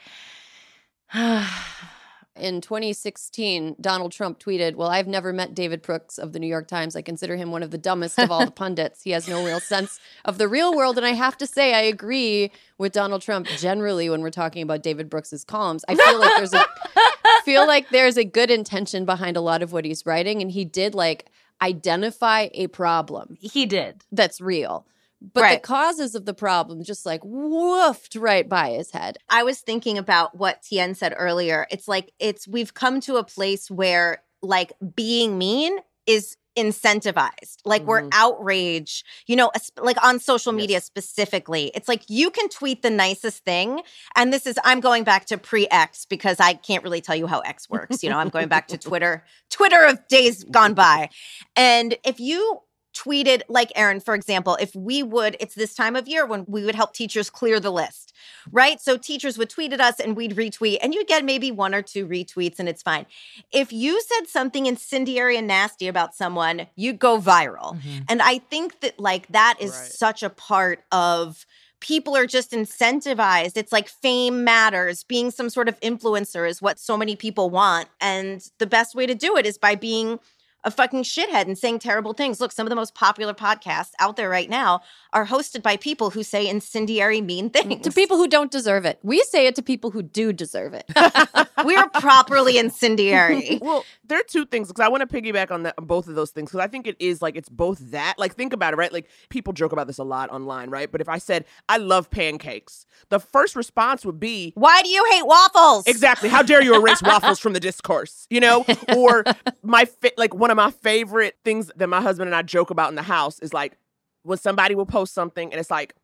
in 2.36 2.61
2016, 2.61 3.76
Donald 3.80 4.12
Trump 4.12 4.38
tweeted, 4.38 4.76
Well, 4.76 4.88
I've 4.88 5.08
never 5.08 5.32
met 5.32 5.54
David 5.54 5.82
Brooks 5.82 6.18
of 6.18 6.32
the 6.32 6.38
New 6.38 6.46
York 6.46 6.68
Times. 6.68 6.94
I 6.94 7.02
consider 7.02 7.36
him 7.36 7.50
one 7.50 7.62
of 7.62 7.70
the 7.70 7.78
dumbest 7.78 8.18
of 8.18 8.30
all 8.30 8.44
the 8.44 8.50
pundits. 8.52 9.02
He 9.02 9.11
has 9.11 9.28
no 9.28 9.44
real 9.44 9.61
sense 9.61 9.98
of 10.24 10.38
the 10.38 10.48
real 10.48 10.74
world. 10.74 10.96
And 10.96 11.06
I 11.06 11.12
have 11.12 11.36
to 11.38 11.46
say, 11.46 11.74
I 11.74 11.80
agree 11.80 12.52
with 12.78 12.92
Donald 12.92 13.22
Trump 13.22 13.46
generally 13.46 14.08
when 14.08 14.22
we're 14.22 14.30
talking 14.30 14.62
about 14.62 14.82
David 14.82 15.11
Brooks's 15.11 15.44
columns. 15.44 15.84
I 15.88 15.94
feel 15.96 16.20
like 16.20 16.36
there's 16.36 16.54
a 16.54 16.64
feel 17.44 17.66
like 17.66 17.90
there's 17.90 18.16
a 18.16 18.24
good 18.24 18.50
intention 18.50 19.04
behind 19.04 19.36
a 19.36 19.40
lot 19.40 19.62
of 19.62 19.72
what 19.72 19.84
he's 19.84 20.06
writing. 20.06 20.40
And 20.40 20.50
he 20.50 20.64
did 20.64 20.94
like 20.94 21.26
identify 21.62 22.48
a 22.54 22.68
problem 22.68 23.36
he 23.40 23.66
did. 23.66 24.04
that's 24.12 24.40
real. 24.40 24.86
But 25.23 25.43
Right. 25.43 25.62
the 25.62 25.66
causes 25.66 26.14
of 26.14 26.25
the 26.25 26.33
problem 26.35 26.83
just 26.83 27.05
like 27.05 27.21
woofed 27.23 28.21
right 28.21 28.49
by 28.49 28.71
his 28.71 28.91
head. 28.91 29.18
I 29.29 29.43
was 29.43 29.61
thinking 29.61 29.99
about 29.99 30.37
what 30.37 30.62
Tien 30.62 30.95
said 30.95 31.14
earlier. 31.16 31.66
It's 31.71 31.87
like 31.89 32.12
it's 32.18 32.49
we've 32.49 32.73
come 32.75 33.01
to 33.03 33.16
a 33.16 33.25
place 33.25 33.71
where 33.71 34.23
like 34.43 34.73
being 34.97 35.37
mean 35.37 35.79
is 36.07 36.37
incentivized. 36.57 37.59
Like 37.64 37.83
we're 37.85 38.03
Mhm. 38.03 38.09
outraged, 38.12 39.05
you 39.27 39.37
know, 39.37 39.51
like 39.77 40.03
on 40.05 40.18
social 40.18 40.53
media 40.53 40.77
Yes. 40.77 40.85
specifically. 40.85 41.71
It's 41.75 41.89
like 41.89 42.03
you 42.09 42.31
can 42.31 42.49
tweet 42.49 42.83
the 42.83 42.91
nicest 42.91 43.45
thing 43.45 43.83
and 44.16 44.33
this 44.33 44.47
is 44.47 44.59
I'm 44.64 44.81
going 44.81 45.05
back 45.05 45.27
to 45.27 45.39
pre-X 45.39 46.07
because 46.07 46.41
I 46.41 46.55
can't 46.55 46.83
really 46.83 47.01
tell 47.01 47.14
you 47.16 47.27
how 47.27 47.41
X 47.41 47.68
works. 47.71 48.03
You 48.03 48.11
know, 48.11 48.18
I'm 48.18 48.31
going 48.31 48.49
back 48.49 48.68
to 48.68 48.79
Twitter, 48.89 49.25
Twitter 49.51 49.85
of 49.85 50.07
days 50.09 50.45
gone 50.45 50.75
by. 50.75 51.11
And 51.57 51.97
if 52.05 52.18
you 52.21 52.61
tweeted 52.95 53.43
like 53.49 53.70
Erin, 53.76 54.01
for 54.01 54.14
example, 54.14 54.57
if 54.61 54.74
we 54.74 55.03
would, 55.03 55.36
it's 55.41 55.55
this 55.55 55.74
time 55.74 55.97
of 55.97 56.09
year 56.09 56.26
when 56.26 56.45
we 56.49 56.64
would 56.64 56.74
help 56.74 56.93
teachers 56.93 57.30
clear 57.30 57.61
the 57.61 57.70
list, 57.70 58.12
right? 58.51 58.80
So 58.80 58.97
teachers 58.97 59.38
would 59.38 59.49
tweet 59.49 59.72
at 59.72 59.80
us 59.80 60.01
and 60.01 60.16
we'd 60.16 60.36
retweet, 60.36 60.78
and 60.82 60.93
you'd 60.93 61.07
get 61.07 61.24
maybe 61.24 61.51
one 61.51 61.74
or 61.74 61.82
two 61.82 62.07
retweets, 62.07 62.59
and 62.59 62.68
it's 62.68 62.82
fine. 62.82 63.07
If 63.53 63.72
you 63.72 64.01
said 64.03 64.26
something 64.28 64.66
incendiary 64.66 65.36
and 65.36 65.47
nasty 65.47 65.88
about 65.88 66.14
someone, 66.14 66.66
you'd 66.74 66.99
go 66.99 67.18
viral. 67.20 67.80
Mhm. 67.80 68.05
And 68.09 68.22
I 68.22 68.38
think 68.38 68.80
that 68.80 68.99
like 68.99 69.28
that 69.28 69.57
is 69.61 69.70
Right. 69.70 69.93
such 69.93 70.22
a 70.22 70.30
part 70.30 70.84
of 70.91 71.47
people 71.78 72.14
are 72.14 72.26
just 72.26 72.51
incentivized. 72.51 73.53
It's 73.57 73.72
like 73.72 73.88
fame 73.88 74.45
matters. 74.45 75.03
Being 75.03 75.30
some 75.30 75.49
sort 75.49 75.66
of 75.68 75.80
influencer 75.80 76.47
is 76.47 76.61
what 76.61 76.78
so 76.78 76.97
many 76.97 77.16
people 77.16 77.49
want. 77.49 77.88
And 78.01 78.43
the 78.59 78.66
best 78.66 78.95
way 78.95 79.07
to 79.07 79.14
do 79.14 79.36
it 79.38 79.47
is 79.47 79.57
by 79.57 79.76
being 79.76 80.20
a 80.64 80.70
fucking 80.70 81.02
shithead 81.02 81.46
and 81.46 81.56
saying 81.56 81.78
terrible 81.78 82.12
things. 82.12 82.40
Look, 82.40 82.52
some 82.52 82.66
of 82.66 82.70
the 82.70 82.76
most 82.76 82.94
popular 82.94 83.34
podcasts 83.34 83.92
out 83.98 84.16
there 84.16 84.28
right 84.28 84.48
now 84.48 84.80
are 85.12 85.26
hosted 85.26 85.62
by 85.62 85.76
people 85.76 86.11
who 86.11 86.22
say 86.22 86.48
incendiary, 86.48 87.20
mean 87.20 87.50
mm-hmm. 87.50 87.68
things. 87.68 87.84
To 87.84 87.92
people 87.92 88.16
who 88.16 88.28
don't 88.28 88.50
deserve 88.50 88.84
it. 88.84 88.98
We 89.02 89.22
say 89.22 89.46
it 89.46 89.56
to 89.56 89.62
people 89.62 89.90
who 89.90 90.02
do 90.02 90.32
deserve 90.32 90.74
it. 90.74 90.84
we're 91.64 91.88
properly 91.88 92.58
incendiary. 92.58 93.58
Well, 93.70 93.84
there 94.04 94.18
are 94.18 94.24
two 94.26 94.46
things 94.46 94.68
because 94.68 94.84
I 94.84 94.88
want 94.88 95.08
to 95.08 95.22
piggyback 95.22 95.50
on 95.50 95.64
that 95.64 95.74
on 95.78 95.84
both 95.84 96.08
of 96.08 96.14
those 96.14 96.30
things 96.30 96.50
because 96.50 96.64
I 96.64 96.66
think 96.66 96.86
it 96.86 96.96
is 96.98 97.22
like 97.22 97.36
it's 97.36 97.48
both 97.48 97.78
that. 97.90 98.14
Like 98.18 98.34
think 98.34 98.52
about 98.52 98.72
it, 98.72 98.76
right? 98.76 98.92
Like 98.92 99.08
people 99.28 99.52
joke 99.52 99.72
about 99.72 99.86
this 99.86 99.98
a 99.98 100.04
lot 100.04 100.30
online, 100.30 100.70
right? 100.70 100.90
But 100.90 101.00
if 101.00 101.08
I 101.08 101.18
said 101.18 101.44
I 101.68 101.76
love 101.76 102.11
pancakes, 102.11 102.86
the 103.11 103.20
first 103.20 103.54
response 103.54 104.04
would 104.04 104.18
be 104.18 104.52
Why 104.56 104.82
do 104.82 104.88
you 104.88 105.04
hate 105.12 105.26
waffles? 105.26 105.86
Exactly. 105.86 106.28
How 106.28 106.42
dare 106.42 106.62
you 106.62 106.74
erase 106.74 107.02
waffles 107.02 107.38
from 107.38 107.52
the 107.52 107.61
discourse? 107.61 108.26
You 108.30 108.40
know, 108.40 108.64
or 108.96 109.24
my 109.62 109.84
fa- 109.84 110.12
like 110.16 110.34
one 110.34 110.49
of 110.51 110.57
my 110.57 110.70
favorite 110.70 111.36
things 111.44 111.70
that 111.76 111.88
my 111.88 112.01
husband 112.01 112.28
and 112.28 112.34
I 112.34 112.42
joke 112.42 112.70
about 112.70 112.90
in 112.90 112.94
the 112.94 113.03
house 113.03 113.38
is 113.40 113.53
like 113.53 113.78
when 114.22 114.38
somebody 114.38 114.74
will 114.74 114.86
post 114.86 115.14
something 115.14 115.51
and 115.53 115.59
it's 115.61 115.70
like, 115.70 115.94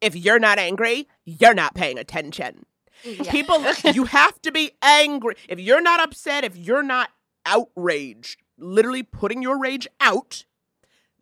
if 0.00 0.14
you're 0.14 0.38
not 0.38 0.58
angry, 0.58 1.08
you're 1.24 1.54
not 1.54 1.74
paying 1.74 1.98
attention. 1.98 2.66
People, 3.02 3.64
you 3.92 4.04
have 4.04 4.40
to 4.42 4.52
be 4.52 4.72
angry. 4.82 5.36
If 5.48 5.60
you're 5.60 5.80
not 5.80 6.00
upset, 6.00 6.44
if 6.44 6.56
you're 6.56 6.82
not 6.82 7.10
outraged, 7.44 8.42
literally 8.58 9.02
putting 9.02 9.42
your 9.42 9.58
rage 9.58 9.86
out, 10.00 10.44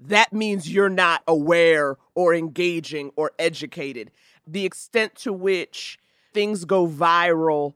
that 0.00 0.32
means 0.32 0.70
you're 0.70 0.88
not 0.88 1.22
aware 1.26 1.96
or 2.14 2.34
engaging 2.34 3.10
or 3.16 3.32
educated. 3.38 4.10
The 4.46 4.64
extent 4.64 5.14
to 5.16 5.32
which 5.32 5.98
things 6.32 6.64
go 6.64 6.86
viral 6.86 7.74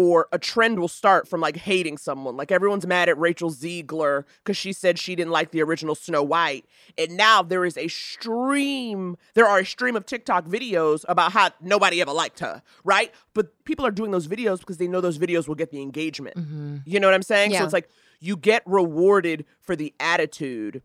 or 0.00 0.28
a 0.30 0.38
trend 0.38 0.78
will 0.78 0.86
start 0.86 1.26
from 1.26 1.40
like 1.40 1.56
hating 1.56 1.98
someone. 1.98 2.36
Like 2.36 2.52
everyone's 2.52 2.86
mad 2.86 3.08
at 3.08 3.18
Rachel 3.18 3.50
Zegler 3.50 4.22
because 4.44 4.56
she 4.56 4.72
said 4.72 4.96
she 4.96 5.16
didn't 5.16 5.32
like 5.32 5.50
the 5.50 5.60
original 5.60 5.96
Snow 5.96 6.22
White. 6.22 6.66
And 6.96 7.16
now 7.16 7.42
there 7.42 7.64
is 7.64 7.76
a 7.76 7.88
stream, 7.88 9.16
there 9.34 9.48
are 9.48 9.58
a 9.58 9.66
stream 9.66 9.96
of 9.96 10.06
TikTok 10.06 10.44
videos 10.44 11.04
about 11.08 11.32
how 11.32 11.50
nobody 11.60 12.00
ever 12.00 12.12
liked 12.12 12.38
her, 12.38 12.62
right? 12.84 13.12
But 13.34 13.64
people 13.64 13.84
are 13.84 13.90
doing 13.90 14.12
those 14.12 14.28
videos 14.28 14.60
because 14.60 14.76
they 14.76 14.86
know 14.86 15.00
those 15.00 15.18
videos 15.18 15.48
will 15.48 15.56
get 15.56 15.72
the 15.72 15.82
engagement. 15.82 16.36
Mhm. 16.36 16.82
You 16.86 17.00
know 17.00 17.08
what 17.08 17.14
I'm 17.14 17.22
saying? 17.22 17.52
So 17.54 17.64
it's 17.64 17.72
like 17.72 17.88
you 18.20 18.36
get 18.36 18.62
rewarded 18.66 19.46
for 19.60 19.74
the 19.74 19.92
attitude. 19.98 20.80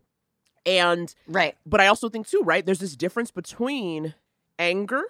And 0.66 1.14
Right. 1.28 1.56
but 1.64 1.80
I 1.80 1.86
also 1.86 2.08
think 2.08 2.26
too, 2.26 2.40
right? 2.42 2.66
There's 2.66 2.80
this 2.80 2.96
difference 2.96 3.30
between 3.30 4.14
anger 4.58 5.04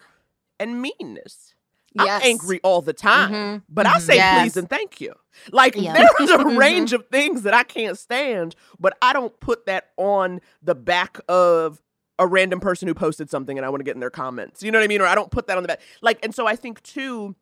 and 0.60 0.82
meanness. 0.82 1.53
Yes. 1.94 2.22
I'm 2.24 2.28
angry 2.30 2.60
all 2.64 2.82
the 2.82 2.92
time, 2.92 3.30
Mhm. 3.32 3.62
but 3.68 3.86
I 3.86 3.94
Mhm. 3.98 4.00
say 4.00 4.14
Yes. 4.16 4.42
please 4.42 4.56
and 4.56 4.68
thank 4.68 5.00
you. 5.00 5.14
Like 5.52 5.76
Yeah. 5.76 5.92
there's 5.94 6.30
a 6.30 6.38
Mhm. 6.44 6.58
range 6.58 6.92
of 6.92 7.06
things 7.08 7.42
that 7.42 7.54
I 7.54 7.62
can't 7.62 7.98
stand, 7.98 8.56
but 8.80 8.96
I 9.00 9.12
don't 9.12 9.38
put 9.40 9.66
that 9.66 9.90
on 9.96 10.40
the 10.62 10.74
back 10.74 11.18
of 11.28 11.80
a 12.18 12.26
random 12.26 12.60
person 12.60 12.86
who 12.88 12.94
posted 12.94 13.28
something 13.30 13.56
and 13.58 13.64
I 13.66 13.70
want 13.70 13.80
to 13.80 13.84
get 13.84 13.94
in 13.94 14.00
their 14.00 14.10
comments. 14.10 14.62
You 14.62 14.70
know 14.72 14.78
what 14.78 14.84
I 14.84 14.88
mean? 14.88 15.00
Or 15.00 15.06
I 15.06 15.14
don't 15.14 15.30
put 15.30 15.46
that 15.48 15.56
on 15.56 15.62
the 15.62 15.68
back. 15.68 15.80
Like, 16.00 16.18
and 16.24 16.34
so 16.34 16.46
I 16.46 16.54
think 16.56 16.82
too, 16.82 17.34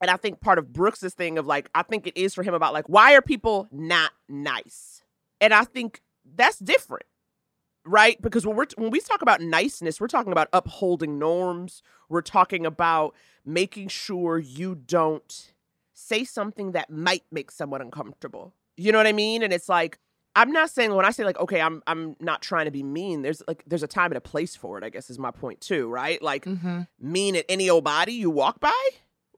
and 0.00 0.10
I 0.10 0.16
think 0.16 0.40
part 0.40 0.58
of 0.58 0.72
Brooks's 0.72 1.14
thing 1.14 1.38
of 1.38 1.46
like, 1.46 1.70
I 1.74 1.82
think 1.82 2.06
it 2.06 2.16
is 2.16 2.34
for 2.34 2.42
him 2.42 2.54
about 2.54 2.72
like, 2.72 2.88
why 2.88 3.14
are 3.14 3.22
people 3.22 3.68
not 3.70 4.12
nice? 4.28 5.02
And 5.40 5.52
I 5.54 5.64
think 5.64 6.00
that's 6.24 6.58
different 6.58 7.04
right? 7.86 8.20
Because 8.20 8.46
when 8.46 8.56
we're 8.56 8.66
when 8.76 8.90
we 8.90 9.00
talk 9.00 9.22
about 9.22 9.40
niceness, 9.40 10.00
we're 10.00 10.08
talking 10.08 10.32
about 10.32 10.48
upholding 10.52 11.18
norms. 11.18 11.82
We're 12.08 12.20
talking 12.22 12.66
about 12.66 13.14
making 13.44 13.88
sure 13.88 14.38
you 14.38 14.74
don't 14.74 15.52
say 15.94 16.24
something 16.24 16.72
that 16.72 16.90
might 16.90 17.24
make 17.32 17.50
someone 17.50 17.80
uncomfortable. 17.80 18.52
You 18.76 18.92
know 18.92 18.98
what 18.98 19.06
I 19.06 19.12
mean? 19.12 19.42
And 19.42 19.52
it's 19.52 19.68
like 19.68 19.98
I'm 20.34 20.52
not 20.52 20.68
saying 20.68 20.94
when 20.94 21.06
I 21.06 21.10
say 21.10 21.24
like 21.24 21.38
okay, 21.38 21.60
I'm 21.60 21.82
I'm 21.86 22.16
not 22.20 22.42
trying 22.42 22.66
to 22.66 22.70
be 22.70 22.82
mean. 22.82 23.22
There's 23.22 23.42
like 23.48 23.62
there's 23.66 23.82
a 23.82 23.88
time 23.88 24.10
and 24.10 24.18
a 24.18 24.20
place 24.20 24.54
for 24.54 24.76
it. 24.76 24.84
I 24.84 24.90
guess 24.90 25.08
is 25.08 25.18
my 25.18 25.30
point 25.30 25.60
too, 25.60 25.88
right? 25.88 26.20
Like 26.20 26.44
Mhm. 26.44 26.86
mean 27.00 27.36
at 27.36 27.46
any 27.48 27.70
old 27.70 27.84
body 27.84 28.12
you 28.12 28.30
walk 28.30 28.60
by, 28.60 28.88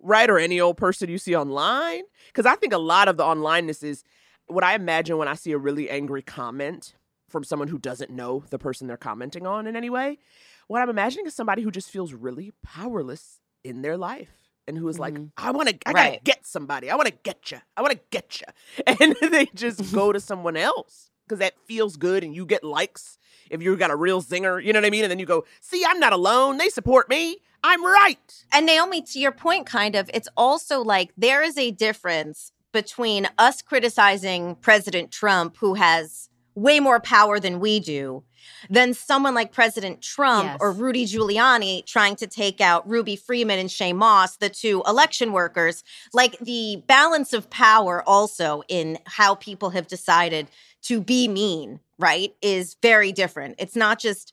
right? 0.01 0.29
Or 0.29 0.39
any 0.39 0.61
old 0.61 0.77
person 0.77 1.09
you 1.09 1.19
see 1.19 1.37
online. 1.37 2.03
Because 2.29 2.47
I 2.47 2.57
think 2.57 2.73
a 2.73 2.79
lot 2.79 3.09
of 3.09 3.17
the 3.17 3.25
onlineness 3.25 3.85
is 3.85 4.03
what 4.47 4.65
I 4.65 4.75
imagine 4.75 5.19
when 5.19 5.29
I 5.29 5.35
see 5.35 5.53
a 5.53 5.59
really 5.59 5.89
angry 5.91 6.23
comment 6.23 6.95
from 7.29 7.45
someone 7.45 7.69
who 7.69 7.79
doesn't 7.79 8.11
know 8.11 8.45
the 8.51 8.59
person 8.59 8.87
they're 8.87 8.97
commenting 8.97 9.47
on 9.47 9.67
in 9.67 9.77
any 9.77 9.91
way. 9.91 10.19
What 10.67 10.83
I'm 10.83 10.91
imagining 10.91 11.27
is 11.27 11.35
somebody 11.35 11.63
who 11.63 11.71
just 11.71 11.91
feels 11.91 12.13
really 12.13 12.53
powerless 12.63 13.41
in 13.65 13.83
their 13.83 13.97
life. 13.97 14.31
And 14.67 14.77
who 14.77 14.87
is 14.89 14.99
like, 14.99 15.15
Mhm. 15.15 15.31
I 15.39 15.51
want 15.51 15.71
to, 15.71 15.79
I 15.87 15.93
gotta 15.95 16.21
get 16.23 16.47
somebody. 16.47 16.91
I 16.91 16.95
want 16.97 17.09
to 17.09 17.15
get 17.23 17.51
you. 17.51 17.59
I 17.75 17.81
want 17.81 17.93
to 17.95 18.01
get 18.11 18.41
you. 18.41 18.85
And 19.01 19.17
they 19.33 19.47
just 19.55 19.95
go 19.95 20.13
to 20.13 20.21
someone 20.21 20.59
else 20.59 21.11
because 21.27 21.39
that 21.39 21.55
feels 21.67 21.97
good 21.97 22.23
and 22.23 22.35
you 22.35 22.45
get 22.45 22.63
likes 22.63 23.19
if 23.51 23.63
you 23.63 23.75
got 23.77 23.91
a 23.91 23.97
real 23.97 24.21
zinger. 24.21 24.63
You 24.63 24.75
know 24.75 24.81
what 24.81 24.87
I 24.87 24.91
mean? 24.91 25.05
And 25.05 25.11
then 25.11 25.19
you 25.19 25.25
go, 25.27 25.45
see, 25.63 25.83
I'm 25.87 25.99
not 25.99 26.13
alone. 26.13 26.59
They 26.59 26.69
support 26.69 27.09
me. 27.09 27.39
I'm 27.65 27.83
right. 27.85 28.45
And 28.53 28.67
Naomi, 28.67 29.01
to 29.03 29.19
your 29.19 29.33
point, 29.33 29.65
kind 29.67 29.95
of, 29.95 30.11
it's 30.13 30.29
also 30.37 30.83
like 30.83 31.13
there 31.17 31.43
is 31.43 31.57
a 31.57 31.71
difference 31.71 32.53
between 32.73 33.27
us 33.39 33.63
criticizing 33.63 34.55
President 34.57 35.11
Trump, 35.11 35.57
who 35.59 35.75
has 35.75 36.29
way 36.61 36.81
more 36.81 37.01
power 37.01 37.39
than 37.41 37.61
we 37.61 37.81
do, 37.81 38.23
than 38.71 38.95
someone 38.95 39.35
like 39.35 39.53
President 39.53 40.03
Trump 40.03 40.45
Yes. 40.47 40.57
or 40.61 40.73
Rudy 40.73 41.05
Giuliani 41.07 41.85
trying 41.87 42.17
to 42.17 42.27
take 42.27 42.61
out 42.61 42.89
Ruby 42.89 43.17
Freeman 43.17 43.59
and 43.59 43.69
Shaye 43.69 43.95
Moss, 43.95 44.37
the 44.37 44.49
two 44.49 44.83
election 44.87 45.33
workers. 45.33 45.85
Like 46.13 46.39
the 46.41 46.83
balance 46.87 47.33
of 47.33 47.49
power, 47.51 48.03
also 48.07 48.63
in 48.69 48.99
how 49.07 49.35
people 49.35 49.71
have 49.71 49.87
decided 49.87 50.49
to 50.83 51.01
be 51.01 51.29
mean, 51.29 51.81
right, 51.99 52.35
is 52.43 52.77
very 52.83 53.13
different. 53.13 53.57
It's 53.59 53.77
not 53.77 53.99
just 53.99 54.33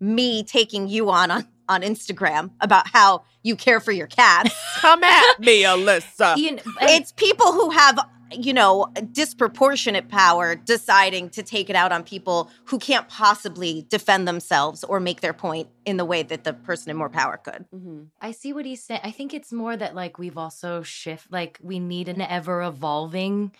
me 0.00 0.42
taking 0.42 0.88
you 0.88 1.10
on 1.10 1.30
on, 1.30 1.46
on 1.68 1.82
Instagram 1.82 2.50
about 2.60 2.88
how 2.88 3.22
you 3.42 3.56
care 3.56 3.80
for 3.80 3.92
your 3.92 4.06
cats. 4.06 4.50
Come 4.80 5.02
at 5.04 5.40
me, 5.40 5.62
Alyssa. 5.64 6.36
You 6.36 6.56
kn- 6.56 6.60
it's 6.82 7.12
people 7.12 7.52
who 7.52 7.70
have, 7.70 7.98
you 8.32 8.52
know, 8.52 8.86
disproportionate 9.12 10.08
power 10.08 10.54
deciding 10.54 11.30
to 11.30 11.42
take 11.42 11.70
it 11.70 11.76
out 11.76 11.92
on 11.92 12.02
people 12.02 12.50
who 12.64 12.78
can't 12.78 13.08
possibly 13.08 13.86
defend 13.88 14.26
themselves 14.28 14.84
or 14.84 15.00
make 15.00 15.20
their 15.20 15.32
point 15.32 15.68
in 15.84 15.96
the 15.96 16.04
way 16.04 16.22
that 16.22 16.44
the 16.44 16.52
person 16.52 16.90
in 16.90 16.96
more 16.96 17.08
power 17.08 17.36
could. 17.36 17.64
Mhm. 17.74 18.08
I 18.20 18.32
see 18.32 18.52
what 18.52 18.66
he's 18.66 18.82
saying. 18.82 19.00
I 19.02 19.10
think 19.10 19.34
it's 19.34 19.52
more 19.52 19.76
that 19.76 19.94
like 19.94 20.18
we've 20.18 20.38
also 20.38 20.82
shift 20.82 21.30
like 21.30 21.58
we 21.62 21.78
need 21.78 22.08
an 22.08 22.20
ever 22.20 22.62
evolving 22.62 23.52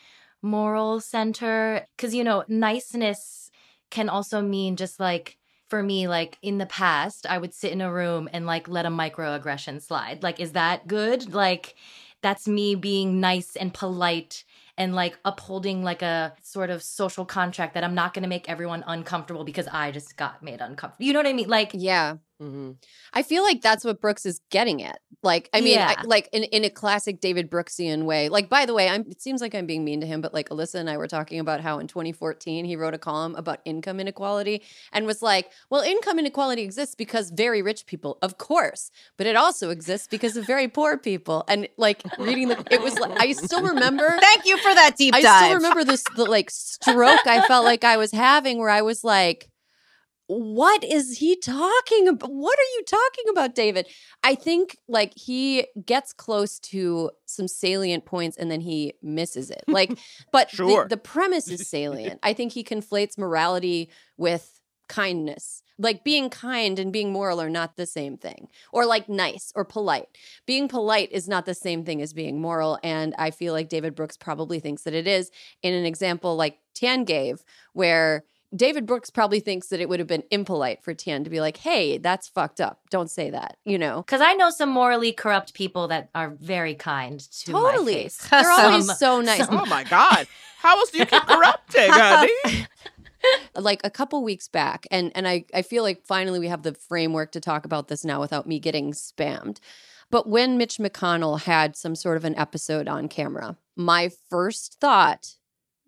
moral 0.43 1.01
center 1.01 1.87
cuz 1.99 2.15
you 2.15 2.25
know 2.25 2.45
niceness 2.49 3.51
can 3.91 4.09
also 4.09 4.41
mean 4.41 4.77
just 4.77 4.99
like 4.99 5.37
for 5.69 5.83
me 5.83 6.09
like 6.09 6.39
in 6.43 6.59
the 6.59 6.67
past 6.67 7.27
I 7.27 7.39
would 7.39 7.53
sit 7.55 7.73
in 7.73 7.81
a 7.81 7.93
room 7.93 8.29
and 8.33 8.47
like 8.47 8.69
let 8.69 8.87
a 8.87 8.91
microaggression 8.91 9.83
slide. 9.83 10.23
Like 10.23 10.41
is 10.41 10.53
that 10.53 10.87
good? 10.87 11.33
Like 11.35 11.75
that's 12.23 12.47
me 12.49 12.75
being 12.75 13.21
nice 13.21 13.57
and 13.57 13.73
polite 13.73 14.45
and 14.77 14.95
like 14.95 15.19
upholding 15.25 15.83
like 15.83 16.03
a 16.03 16.35
sort 16.43 16.71
of 16.71 16.83
social 16.83 17.25
contract 17.25 17.75
that 17.75 17.85
I'm 17.85 17.95
not 17.95 18.15
going 18.15 18.23
to 18.23 18.29
make 18.29 18.49
everyone 18.49 18.85
uncomfortable 18.87 19.45
because 19.45 19.69
I 19.69 19.91
just 19.91 20.17
got 20.17 20.43
made 20.43 20.61
uncomfortable. 20.61 21.05
You 21.05 21.13
know 21.13 21.21
what 21.21 21.27
I 21.27 21.33
mean? 21.33 21.49
Like 21.49 21.71
Yeah. 21.75 22.17
Mhm. 22.41 22.77
I 23.13 23.23
feel 23.23 23.43
like 23.43 23.61
that's 23.61 23.85
what 23.85 24.01
Brooks 24.01 24.25
is 24.25 24.41
getting 24.51 24.83
at. 24.83 25.01
Like, 25.23 25.51
I 25.53 25.61
mean, 25.61 25.79
I- 25.99 26.03
like 26.05 26.31
in, 26.33 26.45
in 26.45 26.65
a 26.65 26.71
classic 26.71 27.21
David 27.21 27.51
Brooksian 27.51 28.05
way. 28.05 28.31
Like, 28.31 28.49
by 28.49 28.65
the 28.65 28.73
way, 28.73 28.89
I'm, 28.89 29.03
it 29.11 29.21
seems 29.21 29.43
like 29.43 29.55
I'm 29.55 29.67
being 29.67 29.85
mean 29.85 30.01
to 30.01 30.07
him, 30.07 30.23
but 30.23 30.33
like 30.33 30.49
Alyssa 30.49 30.77
and 30.77 30.89
I 30.89 30.97
were 30.97 31.07
talking 31.07 31.39
about 31.39 31.61
how 31.61 31.79
in 31.79 31.87
2014 31.87 32.65
he 32.65 32.77
wrote 32.77 32.95
a 32.95 32.99
column 32.99 33.35
about 33.35 33.61
income 33.67 34.01
inequality 34.01 34.63
and 34.93 35.05
was 35.05 35.21
like, 35.21 35.51
well, 35.69 35.83
income 35.83 36.19
inequality 36.19 36.63
exists 36.63 36.95
because 36.95 37.29
very 37.31 37.61
rich 37.61 37.85
people, 37.85 38.17
of 38.23 38.39
course, 38.39 38.91
but 39.19 39.27
it 39.27 39.37
also 39.37 39.69
exists 39.69 40.07
because 40.09 40.35
of 40.39 40.47
very 40.47 40.69
poor 40.69 40.97
people. 40.97 41.45
And 41.49 41.69
like 41.77 42.03
reading 42.19 42.49
the, 42.49 42.65
it 42.71 42.81
was 42.81 42.99
like, 42.99 43.13
I 43.21 43.33
still 43.33 43.61
remember. 43.63 44.17
Thank 44.21 44.47
you 44.47 44.57
for 44.57 44.75
that 44.75 44.97
deep 44.97 45.13
dive. 45.13 45.27
I 45.27 45.45
still 45.45 45.55
remember 45.57 45.85
this 45.85 46.03
the 46.17 46.25
like 46.25 46.49
stroke 46.49 47.27
I 47.27 47.47
felt 47.47 47.67
like 47.67 47.85
I 47.85 47.99
was 47.99 48.13
having 48.13 48.57
where 48.59 48.71
I 48.71 48.81
was 48.81 49.05
like, 49.05 49.50
what 50.39 50.85
is 50.85 51.19
he 51.19 51.35
talking 51.37 52.07
about? 52.07 52.31
What 52.31 52.57
are 52.59 52.71
you 52.79 52.85
talking 52.87 53.25
about, 53.31 53.55
David? 53.55 53.89
I 54.23 54.37
think 54.37 54.77
like 54.87 55.13
he 55.17 55.67
gets 55.85 56.13
close 56.13 56.61
to 56.61 57.11
some 57.27 57.49
salient 57.49 58.05
points 58.05 58.37
and 58.37 58.49
then 58.51 58.61
he 58.61 58.95
misses 59.03 59.51
it. 59.51 59.65
Like, 59.67 59.99
but 60.33 60.51
the- 60.51 60.57
Sure. 60.57 60.87
the, 60.89 60.97
premise 60.97 61.49
is 61.49 61.69
salient. 61.69 62.21
I 62.23 62.33
think 62.33 62.53
he 62.53 62.63
conflates 62.63 63.19
morality 63.19 63.91
with 64.17 64.61
kindness. 64.89 65.63
Like 65.79 66.05
being 66.05 66.29
kind 66.31 66.79
and 66.79 66.93
being 66.93 67.13
moral 67.13 67.41
are 67.41 67.49
not 67.51 67.77
the 67.77 67.87
same 67.87 68.17
thing. 68.19 68.49
Or 68.73 68.85
like 68.87 69.09
nice 69.09 69.51
or 69.57 69.65
polite. 69.65 70.07
Being 70.47 70.69
polite 70.69 71.11
is 71.11 71.27
not 71.27 71.47
the 71.47 71.55
same 71.55 71.85
thing 71.85 72.03
as 72.03 72.13
being 72.13 72.41
moral. 72.41 72.79
And 72.85 73.15
I 73.19 73.31
feel 73.31 73.53
like 73.53 73.69
David 73.69 73.95
Brooks 73.95 74.17
probably 74.17 74.61
thinks 74.61 74.83
that 74.83 74.95
it 74.95 75.07
is 75.09 75.31
in 75.63 75.73
an 75.75 75.87
example 75.87 76.37
like 76.37 76.59
Tien 76.75 77.05
gave, 77.05 77.43
where 77.73 78.25
David 78.55 78.85
Brooks 78.87 79.11
probably 79.11 79.39
thinks 79.41 79.69
that 79.69 79.81
it 79.81 79.89
would 79.89 80.01
have 80.01 80.09
been 80.09 80.25
impolite 80.31 80.83
for 80.83 80.93
Tien 80.93 81.23
to 81.23 81.31
be 81.31 81.41
like, 81.41 81.57
hey, 81.59 81.99
that's 81.99 82.29
fucked 82.29 82.61
up. 82.61 82.81
Don't 82.91 83.09
say 83.11 83.31
that, 83.31 83.57
you 83.65 83.79
know? 83.79 84.03
Because 84.03 84.21
I 84.21 84.35
know 84.35 84.51
some 84.51 84.71
morally 84.71 85.13
corrupt 85.13 85.55
people 85.55 85.87
that 85.89 86.11
are 86.15 86.31
very 86.31 86.75
kind 86.75 87.21
to 87.45 87.53
my 87.53 87.61
Totally. 87.73 87.95
face. 87.95 88.17
They're 88.31 88.51
always 88.51 88.87
Some- 88.87 88.97
so 88.97 89.21
nice. 89.21 89.47
some- 89.47 89.57
Oh 89.59 89.67
my 89.67 89.85
God. 89.85 90.27
How 90.59 90.77
else 90.79 90.91
do 90.91 90.99
you 90.99 91.07
keep 91.07 91.23
corrupting, 91.27 91.91
honey? 91.91 92.67
like 93.55 93.81
a 93.85 93.91
couple 93.91 94.23
weeks 94.25 94.49
back 94.49 94.87
and 94.91 95.13
and 95.15 95.29
I 95.29 95.45
I 95.53 95.61
feel 95.61 95.83
like 95.83 96.07
finally 96.07 96.39
we 96.39 96.49
have 96.49 96.63
the 96.63 96.73
framework 96.75 97.33
to 97.33 97.41
talk 97.41 97.67
about 97.67 97.89
this 97.89 98.03
now 98.05 98.19
without 98.21 98.47
me 98.47 98.59
getting 98.59 98.93
spammed. 98.93 99.59
But 100.11 100.29
when 100.29 100.57
Mitch 100.59 100.79
McConnell 100.79 101.43
had 101.43 101.77
some 101.77 101.95
sort 101.95 102.17
of 102.17 102.25
an 102.25 102.35
episode 102.37 102.89
on 102.89 103.09
camera, 103.09 103.57
my 103.77 104.11
first 104.29 104.79
thought 104.81 105.37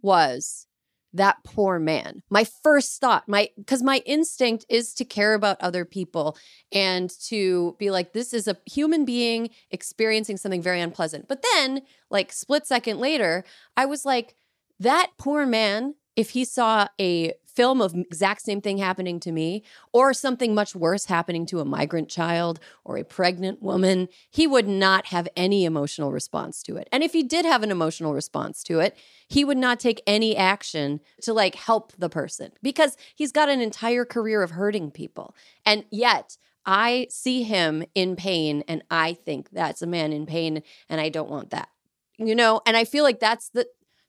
was 0.01 0.67
that 1.15 1.39
poor 1.45 1.79
man. 1.79 2.23
My 2.31 2.45
first 2.45 3.01
thought, 3.01 3.29
my 3.29 3.51
cuz 3.67 3.83
my 3.83 3.99
instinct 4.07 4.65
is 4.69 4.95
to 4.95 5.05
care 5.05 5.35
about 5.35 5.61
other 5.61 5.85
people 5.85 6.37
and 6.73 7.11
to 7.29 7.77
be 7.79 7.91
like 7.91 8.13
this 8.13 8.33
is 8.33 8.49
a 8.49 8.57
human 8.67 9.05
being 9.05 9.51
experiencing 9.71 10.37
something 10.37 10.63
very 10.63 10.81
unpleasant. 10.81 11.29
But 11.29 11.45
then 11.55 11.83
like 12.11 12.33
split 12.33 12.67
second 12.67 12.99
later, 12.99 13.45
I 13.77 13.87
was 13.87 14.05
like 14.05 14.35
that 14.81 15.11
poor 15.19 15.47
man 15.47 15.95
if 16.17 16.31
he 16.31 16.45
saw 16.45 16.89
a 17.01 17.33
film 17.55 17.81
of 17.81 17.95
exact 17.95 18.43
same 18.43 18.61
thing 18.61 18.79
happening 18.79 19.21
to 19.21 19.33
me 19.33 19.63
or 19.93 20.13
something 20.13 20.55
much 20.55 20.75
worse 20.75 21.07
happening 21.07 21.47
to 21.47 21.61
a 21.61 21.65
migrant 21.65 22.09
child 22.09 22.61
or 22.85 22.97
a 22.97 23.05
pregnant 23.05 23.63
woman 23.63 24.09
he 24.31 24.47
would 24.47 24.69
not 24.69 25.07
have 25.07 25.29
any 25.37 25.65
emotional 25.65 26.13
response 26.13 26.63
to 26.63 26.77
it 26.77 26.89
and 26.93 27.03
if 27.03 27.13
he 27.13 27.23
did 27.23 27.45
have 27.45 27.63
an 27.63 27.71
emotional 27.71 28.15
response 28.15 28.63
to 28.63 28.81
it 28.81 28.97
he 29.29 29.45
would 29.45 29.59
not 29.59 29.79
take 29.79 30.03
any 30.07 30.37
action 30.37 31.01
to 31.21 31.33
like 31.33 31.55
help 31.55 31.93
the 31.99 32.09
person 32.09 32.51
because 32.63 32.97
he's 33.15 33.33
got 33.33 33.49
an 33.49 33.61
entire 33.61 34.05
career 34.05 34.43
of 34.43 34.53
hurting 34.53 34.91
people 34.91 35.35
and 35.65 35.85
yet 35.91 36.37
I 36.65 37.09
see 37.11 37.43
him 37.43 37.85
in 37.95 38.17
pain 38.17 38.63
and 38.69 38.83
I 38.91 39.15
think 39.15 39.51
that's 39.51 39.83
a 39.83 39.87
man 39.87 40.13
in 40.13 40.27
pain 40.27 40.63
and 40.89 41.01
I 41.01 41.09
don't 41.09 41.31
want 41.31 41.51
that. 41.51 41.69
You 42.19 42.35
know, 42.35 42.61
and 42.67 42.77
I 42.77 42.85
feel 42.85 43.05
like 43.05 43.19
that's 43.19 43.49
the 43.49 43.67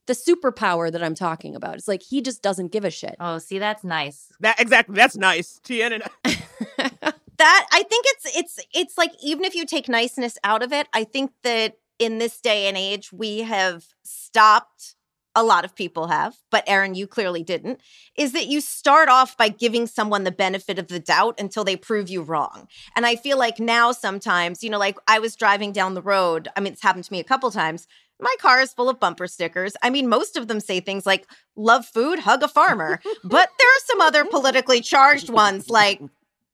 the 0.08 0.14
superpower 0.14 0.92
that 0.92 1.04
I'm 1.04 1.16
talking 1.16 1.56
about. 1.56 1.76
It's 1.76 1.88
like 1.88 2.02
he 2.02 2.22
just 2.22 2.42
doesn't 2.42 2.72
give 2.72 2.86
a 2.86 2.92
shit. 2.92 3.16
Oh, 3.20 3.38
see, 3.38 3.60
that's 3.60 3.84
nice. 3.84 4.32
That 4.40 4.60
exactly. 4.60 4.96
That's 4.96 5.18
nice. 5.18 5.60
Tien 5.64 5.94
and 5.94 6.04
that 6.24 7.68
I 7.72 7.84
think 7.84 8.06
it's 8.08 8.38
it's 8.38 8.60
it's 8.74 8.98
like 8.98 9.12
even 9.22 9.46
if 9.46 9.56
you 9.56 9.66
take 9.66 9.88
niceness 9.88 10.38
out 10.44 10.64
of 10.64 10.74
it, 10.74 10.88
I 10.94 11.04
think 11.04 11.32
that 11.44 11.78
in 12.00 12.18
this 12.18 12.42
day 12.42 12.68
and 12.68 12.78
age 12.78 13.14
we 13.14 13.40
have 13.40 13.86
stopped 14.04 14.96
a 15.36 15.44
lot 15.44 15.66
of 15.66 15.76
people 15.76 16.08
have, 16.08 16.38
but 16.52 16.64
Erin, 16.68 16.94
you 16.94 17.08
clearly 17.08 17.44
didn't, 17.44 17.82
is 18.16 18.34
that 18.34 18.48
you 18.48 18.62
start 18.62 19.10
off 19.10 19.36
by 19.36 19.50
giving 19.50 19.88
someone 19.88 20.24
the 20.24 20.32
benefit 20.32 20.78
of 20.78 20.88
the 20.88 21.00
doubt 21.00 21.40
until 21.40 21.64
they 21.64 21.76
prove 21.76 22.10
you 22.10 22.22
wrong. 22.22 22.68
And 22.96 23.06
I 23.06 23.16
feel 23.16 23.38
like 23.38 23.60
now 23.60 23.92
sometimes, 23.92 24.64
you 24.64 24.70
know, 24.70 24.78
like 24.78 24.98
I 25.08 25.20
was 25.20 25.36
driving 25.36 25.72
down 25.72 25.96
the 25.96 26.04
road, 26.04 26.50
I 26.56 26.60
mean, 26.60 26.74
it's 26.74 26.84
happened 26.84 27.06
to 27.06 27.12
me 27.12 27.20
a 27.20 27.24
couple 27.24 27.50
times. 27.50 27.88
My 28.20 28.36
car 28.40 28.62
is 28.62 28.72
full 28.74 28.90
of 28.90 29.00
bumper 29.00 29.28
stickers. 29.28 29.74
I 29.82 29.90
mean, 29.90 30.08
most 30.08 30.38
of 30.38 30.48
them 30.48 30.60
say 30.60 30.80
things 30.80 31.06
like, 31.06 31.28
love 31.56 31.86
food, 31.86 32.20
hug 32.20 32.42
a 32.44 32.48
farmer. 32.48 33.00
but 33.24 33.50
there 33.60 33.68
are 33.68 33.82
some 33.86 34.02
other 34.02 34.24
politically 34.26 34.82
charged 34.82 35.30
ones 35.30 35.70
like, 35.70 36.02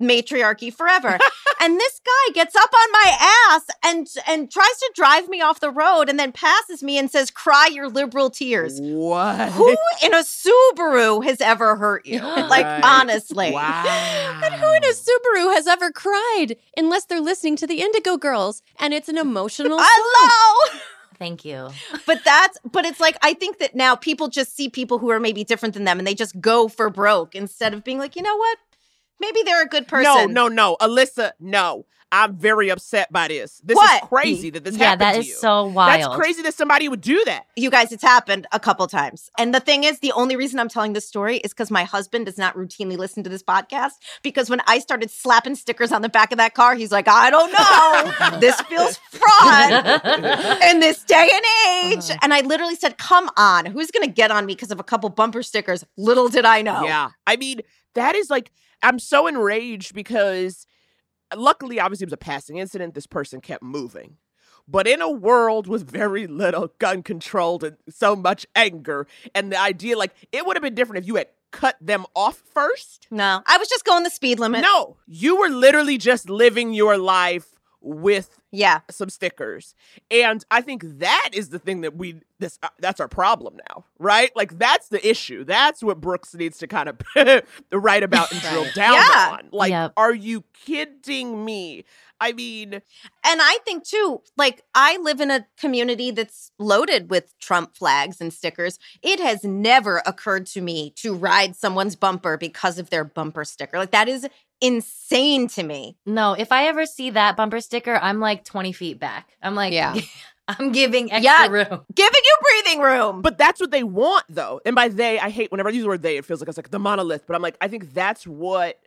matriarchy 0.01 0.69
forever. 0.71 1.17
and 1.61 1.77
this 1.77 1.99
guy 2.05 2.33
gets 2.33 2.55
up 2.55 2.69
on 2.73 2.91
my 2.93 3.17
ass 3.51 3.65
and 3.83 4.07
and 4.27 4.49
tries 4.49 4.77
to 4.77 4.91
drive 4.95 5.27
me 5.27 5.41
off 5.41 5.59
the 5.59 5.69
road 5.69 6.07
and 6.07 6.17
then 6.17 6.31
passes 6.31 6.81
me 6.81 6.97
and 6.97 7.11
says, 7.11 7.29
"Cry 7.29 7.67
your 7.69 7.89
liberal 7.89 8.29
tears." 8.29 8.79
what? 8.79 9.51
Who 9.51 9.75
in 10.03 10.13
a 10.13 10.23
Subaru 10.23 11.21
has 11.25 11.41
ever 11.41 11.75
hurt 11.75 12.05
you? 12.05 12.19
Like 12.49 12.65
Right. 12.65 12.81
honestly. 12.83 13.51
Wow. 13.51 13.83
And 14.43 14.53
who 14.55 14.73
in 14.73 14.83
a 14.85 14.93
Subaru 14.93 15.53
has 15.53 15.67
ever 15.67 15.91
cried 15.91 16.55
unless 16.77 17.03
they're 17.05 17.19
listening 17.21 17.57
to 17.57 17.67
the 17.67 17.81
Indigo 17.81 18.15
Girls 18.15 18.61
and 18.79 18.93
it's 18.93 19.09
an 19.09 19.17
emotional? 19.17 19.77
Hello. 19.81 20.79
Thank 21.19 21.43
you. 21.43 21.69
But 22.05 22.23
that's 22.23 22.57
but 22.71 22.85
it's 22.85 22.99
like 22.99 23.17
I 23.21 23.33
think 23.33 23.59
that 23.59 23.75
now 23.75 23.95
people 23.95 24.29
just 24.29 24.55
see 24.55 24.69
people 24.69 24.99
who 24.99 25.09
are 25.11 25.19
maybe 25.19 25.43
different 25.43 25.73
than 25.73 25.83
them 25.83 25.99
and 25.99 26.07
they 26.07 26.15
just 26.15 26.39
go 26.39 26.69
for 26.69 26.89
broke 26.89 27.35
instead 27.35 27.73
of 27.73 27.83
being 27.83 27.99
like, 27.99 28.15
"You 28.15 28.23
know 28.23 28.37
what? 28.37 28.57
Maybe 29.19 29.43
they're 29.43 29.61
a 29.61 29.67
good 29.67 29.87
person." 29.87 30.33
No, 30.33 30.47
no, 30.47 30.47
no. 30.47 30.77
Alyssa, 30.79 31.33
no. 31.39 31.85
I'm 32.11 32.35
very 32.35 32.69
upset 32.69 33.11
by 33.11 33.27
this. 33.27 33.61
This 33.63 33.75
What? 33.75 34.03
is 34.03 34.09
crazy 34.09 34.49
that 34.49 34.63
this 34.63 34.75
yeah, 34.77 34.85
happened 34.89 35.01
that 35.01 35.13
to 35.13 35.19
is 35.19 35.27
you. 35.27 35.33
so 35.35 35.65
wild. 35.67 36.01
That's 36.01 36.15
crazy 36.15 36.41
that 36.41 36.53
somebody 36.55 36.89
would 36.89 37.01
do 37.01 37.23
that. 37.25 37.45
You 37.55 37.69
guys, 37.69 37.91
it's 37.91 38.01
happened 38.03 38.47
a 38.51 38.59
couple 38.59 38.87
times. 38.87 39.29
And 39.37 39.53
the 39.53 39.59
thing 39.59 39.83
is, 39.83 39.99
the 39.99 40.11
only 40.13 40.35
reason 40.35 40.59
I'm 40.59 40.69
telling 40.69 40.93
this 40.93 41.07
story 41.07 41.37
is 41.37 41.51
because 41.51 41.69
my 41.69 41.83
husband 41.83 42.25
does 42.25 42.37
not 42.37 42.55
routinely 42.55 42.97
listen 42.97 43.23
to 43.23 43.29
this 43.29 43.43
podcast. 43.43 43.93
Because 44.23 44.49
when 44.49 44.61
I 44.65 44.79
started 44.79 45.11
slapping 45.11 45.55
stickers 45.55 45.91
on 45.91 46.01
the 46.01 46.09
back 46.09 46.31
of 46.31 46.37
that 46.39 46.53
car, 46.55 46.73
he's 46.75 46.91
like, 46.91 47.07
I 47.07 47.29
don't 47.29 47.51
know. 47.51 48.39
this 48.39 48.59
feels 48.69 48.97
fraud 48.97 50.61
in 50.63 50.79
this 50.79 51.03
day 51.03 51.29
and 51.31 51.45
age. 51.93 52.09
Uh-huh. 52.09 52.17
And 52.23 52.33
I 52.33 52.41
literally 52.41 52.75
said, 52.75 52.97
Come 52.97 53.29
on, 53.37 53.65
who's 53.67 53.91
going 53.91 54.07
to 54.07 54.13
get 54.13 54.31
on 54.31 54.45
me 54.45 54.55
because 54.55 54.71
of 54.71 54.79
a 54.79 54.83
couple 54.83 55.09
bumper 55.09 55.43
stickers? 55.43 55.85
Little 55.97 56.27
did 56.29 56.45
I 56.45 56.61
know. 56.61 56.83
Yeah. 56.83 57.09
I 57.27 57.35
mean, 57.35 57.61
that 57.95 58.15
is 58.15 58.29
like, 58.29 58.51
I'm 58.81 58.99
so 58.99 59.27
enraged 59.27 59.93
because 59.93 60.65
luckily, 61.35 61.79
obviously, 61.79 62.05
it 62.05 62.07
was 62.07 62.13
a 62.13 62.17
passing 62.17 62.57
incident. 62.57 62.93
This 62.93 63.07
person 63.07 63.41
kept 63.41 63.63
moving. 63.63 64.17
But 64.67 64.87
in 64.87 65.01
a 65.01 65.09
world 65.09 65.67
with 65.67 65.89
very 65.89 66.27
little 66.27 66.73
gun 66.77 67.01
control 67.01 67.63
and 67.63 67.77
so 67.89 68.15
much 68.15 68.45
anger, 68.55 69.07
and 69.33 69.51
the 69.51 69.59
idea, 69.59 69.97
like, 69.97 70.13
it 70.31 70.45
would 70.45 70.55
have 70.55 70.61
been 70.61 70.75
different 70.75 71.03
if 71.03 71.07
you 71.07 71.15
had 71.15 71.27
cut 71.51 71.75
them 71.81 72.05
off 72.15 72.37
first. 72.53 73.07
No, 73.09 73.41
I 73.47 73.57
was 73.57 73.67
just 73.67 73.83
going 73.83 74.03
the 74.03 74.11
speed 74.11 74.39
limit. 74.39 74.61
No, 74.61 74.97
you 75.07 75.37
were 75.37 75.49
literally 75.49 75.97
just 75.97 76.29
living 76.29 76.73
your 76.73 76.99
life 76.99 77.58
with 77.81 78.39
Yeah. 78.51 78.79
some 78.89 79.09
stickers. 79.09 79.73
And 80.11 80.43
I 80.51 80.61
think 80.61 80.83
that 80.99 81.29
is 81.33 81.49
the 81.49 81.59
thing 81.59 81.81
that 81.81 81.95
we 81.95 82.21
this 82.39 82.57
uh, 82.63 82.69
that's 82.79 82.99
our 83.01 83.07
problem 83.09 83.57
now, 83.69 83.83
right? 83.99 84.31
Like 84.35 84.57
that's 84.57 84.87
the 84.89 85.07
issue. 85.07 85.43
That's 85.43 85.83
what 85.83 85.99
Brooks 86.01 86.33
needs 86.33 86.57
to 86.59 86.67
kind 86.67 86.89
of 86.89 86.97
write 87.71 88.03
about 88.03 88.31
and 88.31 88.41
drill 88.41 88.65
down 88.73 88.93
Yeah. 88.95 89.29
on. 89.39 89.49
Like 89.51 89.71
Yep. 89.71 89.93
are 89.97 90.13
you 90.13 90.43
kidding 90.65 91.43
me? 91.45 91.85
I 92.21 92.33
mean, 92.33 92.73
And 92.73 92.81
I 93.41 93.59
think 93.63 93.85
too, 93.85 94.21
like 94.37 94.63
I 94.75 94.97
live 94.97 95.21
in 95.21 95.31
a 95.31 95.47
community 95.57 96.11
that's 96.11 96.51
loaded 96.59 97.09
with 97.09 97.37
Trump 97.39 97.75
flags 97.77 98.19
and 98.19 98.33
stickers. 98.33 98.77
It 99.01 99.19
has 99.21 99.43
never 99.45 100.01
occurred 100.05 100.45
to 100.47 100.61
me 100.61 100.91
to 100.97 101.13
ride 101.15 101.55
someone's 101.55 101.95
bumper 101.95 102.35
because 102.37 102.77
of 102.77 102.89
their 102.89 103.05
bumper 103.05 103.45
sticker. 103.45 103.77
Like 103.77 103.91
that 103.91 104.09
is 104.09 104.27
insane 104.61 105.47
to 105.49 105.63
me. 105.63 105.97
No, 106.05 106.33
if 106.33 106.51
I 106.51 106.67
ever 106.67 106.85
see 106.85 107.09
that 107.11 107.35
bumper 107.37 107.61
sticker, 107.61 107.95
I'm 108.01 108.19
like 108.19 108.43
20 108.43 108.71
feet 108.73 108.99
back. 108.99 109.29
I'm 109.41 109.55
like, 109.55 109.73
Yeah. 109.73 109.95
I'm 110.47 110.71
giving 110.71 111.11
extra 111.11 111.21
Yeah. 111.23 111.47
room. 111.47 111.85
Giving 111.93 112.21
you 112.23 112.35
breathing 112.63 112.81
room. 112.81 113.21
but 113.21 113.37
that's 113.37 113.59
what 113.61 113.69
they 113.71 113.83
want 113.83 114.25
though. 114.29 114.59
And 114.65 114.75
by 114.75 114.87
they, 114.87 115.19
I 115.19 115.29
hate 115.29 115.51
whenever 115.51 115.69
I 115.69 115.71
use 115.71 115.83
the 115.83 115.89
word 115.89 116.01
they, 116.01 116.17
it 116.17 116.25
feels 116.25 116.39
like 116.41 116.47
it's 116.49 116.57
like 116.57 116.71
the 116.71 116.79
monolith, 116.79 117.25
but 117.27 117.35
I'm 117.35 117.41
like 117.41 117.55
I 117.61 117.67
think 117.67 117.93
that's 117.93 118.25
what 118.25 118.79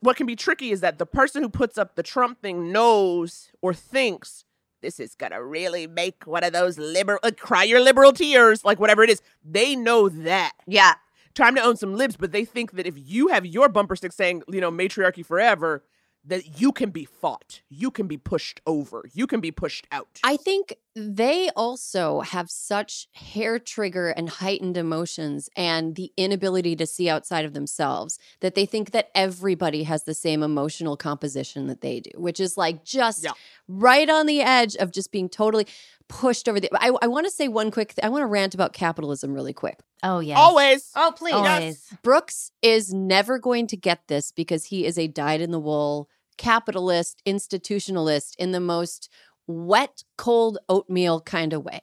what 0.00 0.16
can 0.16 0.26
be 0.26 0.36
tricky 0.36 0.70
is 0.70 0.80
that 0.80 0.98
the 0.98 1.06
person 1.06 1.42
who 1.42 1.48
puts 1.48 1.76
up 1.78 1.96
the 1.96 2.02
Trump 2.02 2.40
thing 2.40 2.70
knows 2.70 3.50
or 3.62 3.74
thinks 3.74 4.44
this 4.82 5.00
is 5.00 5.14
gonna 5.16 5.42
really 5.42 5.86
make 5.86 6.24
one 6.24 6.44
of 6.44 6.52
those 6.52 6.78
liberal 6.78 7.18
uh, 7.22 7.30
cry 7.36 7.64
your 7.64 7.80
liberal 7.80 8.12
tears, 8.12 8.64
like 8.64 8.78
whatever 8.78 9.02
it 9.02 9.10
is. 9.10 9.22
They 9.44 9.74
know 9.74 10.08
that. 10.08 10.52
yeah. 10.66 10.94
Time 11.36 11.54
to 11.54 11.60
own 11.62 11.76
some 11.76 11.94
libs, 11.94 12.16
but 12.16 12.32
they 12.32 12.46
think 12.46 12.72
that 12.72 12.86
if 12.86 12.94
you 12.96 13.28
have 13.28 13.44
your 13.44 13.68
bumper 13.68 13.94
stick 13.94 14.12
saying, 14.12 14.42
you 14.48 14.58
know, 14.58 14.70
matriarchy 14.70 15.22
forever, 15.22 15.84
that 16.24 16.58
you 16.60 16.72
can 16.72 16.88
be 16.90 17.04
fought, 17.04 17.60
you 17.68 17.90
can 17.90 18.06
be 18.08 18.16
pushed 18.16 18.60
over, 18.66 19.04
you 19.12 19.26
can 19.26 19.40
be 19.40 19.52
pushed 19.52 19.86
out. 19.92 20.18
I 20.24 20.38
think 20.38 20.74
they 20.96 21.50
also 21.54 22.20
have 22.20 22.50
such 22.50 23.06
hair 23.12 23.58
trigger 23.58 24.08
and 24.08 24.30
heightened 24.30 24.78
emotions 24.78 25.50
and 25.56 25.94
the 25.94 26.10
inability 26.16 26.74
to 26.76 26.86
see 26.86 27.08
outside 27.10 27.44
of 27.44 27.52
themselves 27.52 28.18
that 28.40 28.54
they 28.54 28.64
think 28.64 28.92
that 28.92 29.10
everybody 29.14 29.82
has 29.82 30.04
the 30.04 30.14
same 30.14 30.42
emotional 30.42 30.96
composition 30.96 31.66
that 31.66 31.82
they 31.82 32.00
do, 32.00 32.10
which 32.16 32.40
is 32.40 32.56
like 32.56 32.82
just 32.82 33.22
Yeah. 33.22 33.32
right 33.68 34.08
on 34.08 34.24
the 34.24 34.40
edge 34.40 34.74
of 34.76 34.90
just 34.90 35.12
being 35.12 35.28
totally 35.28 35.66
pushed 36.08 36.48
over 36.48 36.60
the. 36.60 36.70
I, 36.74 36.90
I 37.02 37.06
want 37.06 37.26
to 37.26 37.30
say 37.30 37.48
one 37.48 37.70
quick 37.70 37.92
thing. 37.92 38.04
I 38.04 38.08
want 38.08 38.22
to 38.22 38.26
rant 38.26 38.54
about 38.54 38.72
capitalism 38.72 39.34
really 39.34 39.52
quick. 39.52 39.78
Oh, 40.02 40.20
yeah. 40.20 40.36
Always. 40.36 40.90
Oh, 40.94 41.12
please. 41.16 41.34
Always. 41.34 41.86
Brooks 42.02 42.50
is 42.62 42.92
never 42.92 43.38
going 43.38 43.66
to 43.68 43.76
get 43.76 44.08
this 44.08 44.32
because 44.32 44.66
he 44.66 44.84
is 44.84 44.98
a 44.98 45.08
dyed 45.08 45.40
in 45.40 45.50
the 45.50 45.60
wool 45.60 46.08
capitalist, 46.36 47.22
institutionalist 47.26 48.34
in 48.38 48.52
the 48.52 48.60
most 48.60 49.08
wet, 49.46 50.02
cold 50.18 50.58
oatmeal 50.68 51.20
kind 51.20 51.52
of 51.52 51.64
way. 51.64 51.80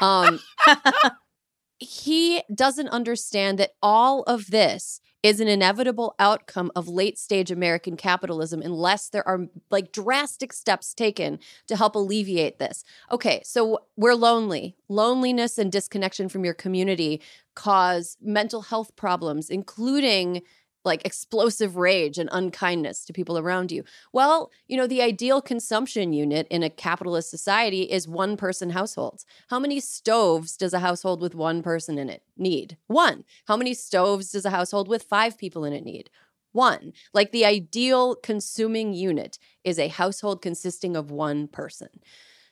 Um, 0.00 0.40
he 1.78 2.42
doesn't 2.52 2.88
understand 2.88 3.58
that 3.58 3.72
all 3.82 4.22
of 4.22 4.50
this 4.50 5.00
is 5.24 5.40
an 5.40 5.48
inevitable 5.48 6.14
outcome 6.20 6.70
of 6.76 6.86
late 6.86 7.18
stage 7.18 7.50
American 7.50 7.96
capitalism 7.96 8.62
unless 8.62 9.08
there 9.08 9.26
are 9.26 9.46
like 9.70 9.90
drastic 9.90 10.52
steps 10.52 10.94
taken 10.94 11.40
to 11.66 11.76
help 11.76 11.96
alleviate 11.96 12.60
this. 12.60 12.84
Okay, 13.10 13.42
so 13.44 13.80
we're 13.96 14.14
lonely. 14.14 14.76
Loneliness 14.88 15.58
and 15.58 15.72
disconnection 15.72 16.28
from 16.28 16.44
your 16.44 16.54
community 16.54 17.22
cause 17.56 18.18
mental 18.22 18.62
health 18.62 18.94
problems, 18.96 19.50
including 19.50 20.42
like 20.84 21.04
explosive 21.04 21.76
rage 21.76 22.18
and 22.18 22.28
unkindness 22.32 23.04
to 23.04 23.12
people 23.12 23.38
around 23.38 23.72
you. 23.72 23.84
Well, 24.12 24.50
you 24.68 24.76
know, 24.76 24.86
the 24.86 25.02
ideal 25.02 25.40
consumption 25.40 26.12
unit 26.12 26.46
in 26.50 26.62
a 26.62 26.70
capitalist 26.70 27.30
society 27.30 27.82
is 27.82 28.06
one 28.06 28.36
person 28.36 28.70
households. 28.70 29.24
How 29.48 29.58
many 29.58 29.80
stoves 29.80 30.56
does 30.56 30.74
a 30.74 30.80
household 30.80 31.20
with 31.20 31.34
one 31.34 31.62
person 31.62 31.98
in 31.98 32.08
it 32.08 32.22
need? 32.36 32.76
One. 32.86 33.24
How 33.46 33.56
many 33.56 33.74
stoves 33.74 34.32
does 34.32 34.44
a 34.44 34.50
household 34.50 34.88
with 34.88 35.02
five 35.02 35.38
people 35.38 35.64
in 35.64 35.72
it 35.72 35.84
need? 35.84 36.10
One. 36.52 36.92
Like 37.12 37.32
the 37.32 37.44
ideal 37.44 38.14
consuming 38.14 38.94
unit 38.94 39.38
is 39.64 39.78
a 39.78 39.88
household 39.88 40.42
consisting 40.42 40.96
of 40.96 41.10
one 41.10 41.48
person. 41.48 41.88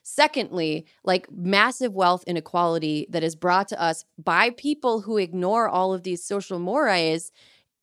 Secondly, 0.03 0.85
like 1.05 1.31
massive 1.31 1.93
wealth 1.93 2.25
inequality 2.27 3.07
that 3.09 3.23
is 3.23 3.37
brought 3.37 3.69
to 3.69 3.81
us 3.81 4.03
by 4.21 4.49
people 4.49 5.01
who 5.01 5.17
ignore 5.17 5.69
all 5.69 5.93
of 5.93 6.03
these 6.03 6.21
social 6.21 6.59
mores 6.59 7.31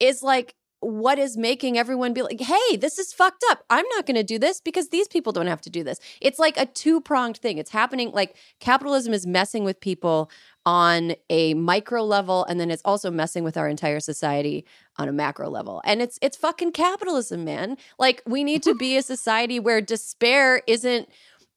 is 0.00 0.22
like 0.22 0.54
what 0.80 1.18
is 1.18 1.36
making 1.36 1.76
everyone 1.76 2.14
be 2.14 2.22
like, 2.22 2.40
hey, 2.40 2.76
this 2.76 2.98
is 2.98 3.12
fucked 3.12 3.44
up. 3.50 3.64
I'm 3.68 3.84
not 3.94 4.06
going 4.06 4.16
to 4.16 4.22
do 4.22 4.38
this 4.38 4.60
because 4.62 4.88
these 4.88 5.06
people 5.06 5.30
don't 5.30 5.46
have 5.46 5.60
to 5.62 5.70
do 5.70 5.84
this. 5.84 6.00
It's 6.22 6.38
like 6.38 6.56
a 6.56 6.64
two 6.64 7.02
pronged 7.02 7.36
thing. 7.36 7.58
It's 7.58 7.70
happening 7.70 8.12
like 8.12 8.34
capitalism 8.60 9.12
is 9.12 9.26
messing 9.26 9.62
with 9.64 9.78
people 9.80 10.30
on 10.64 11.14
a 11.28 11.54
micro 11.54 12.02
level 12.02 12.44
and 12.44 12.58
then 12.58 12.70
it's 12.70 12.82
also 12.84 13.10
messing 13.10 13.44
with 13.44 13.56
our 13.56 13.68
entire 13.68 14.00
society 14.00 14.64
on 14.96 15.08
a 15.08 15.12
macro 15.12 15.50
level. 15.50 15.82
And 15.84 16.00
it's 16.00 16.18
it's 16.22 16.36
fucking 16.36 16.72
capitalism, 16.72 17.44
man. 17.44 17.76
Like 17.98 18.22
we 18.26 18.42
need 18.42 18.62
to 18.62 18.74
be 18.78 18.96
a 18.96 19.02
society 19.02 19.60
where 19.60 19.82
despair 19.82 20.62
isn't 20.66 21.08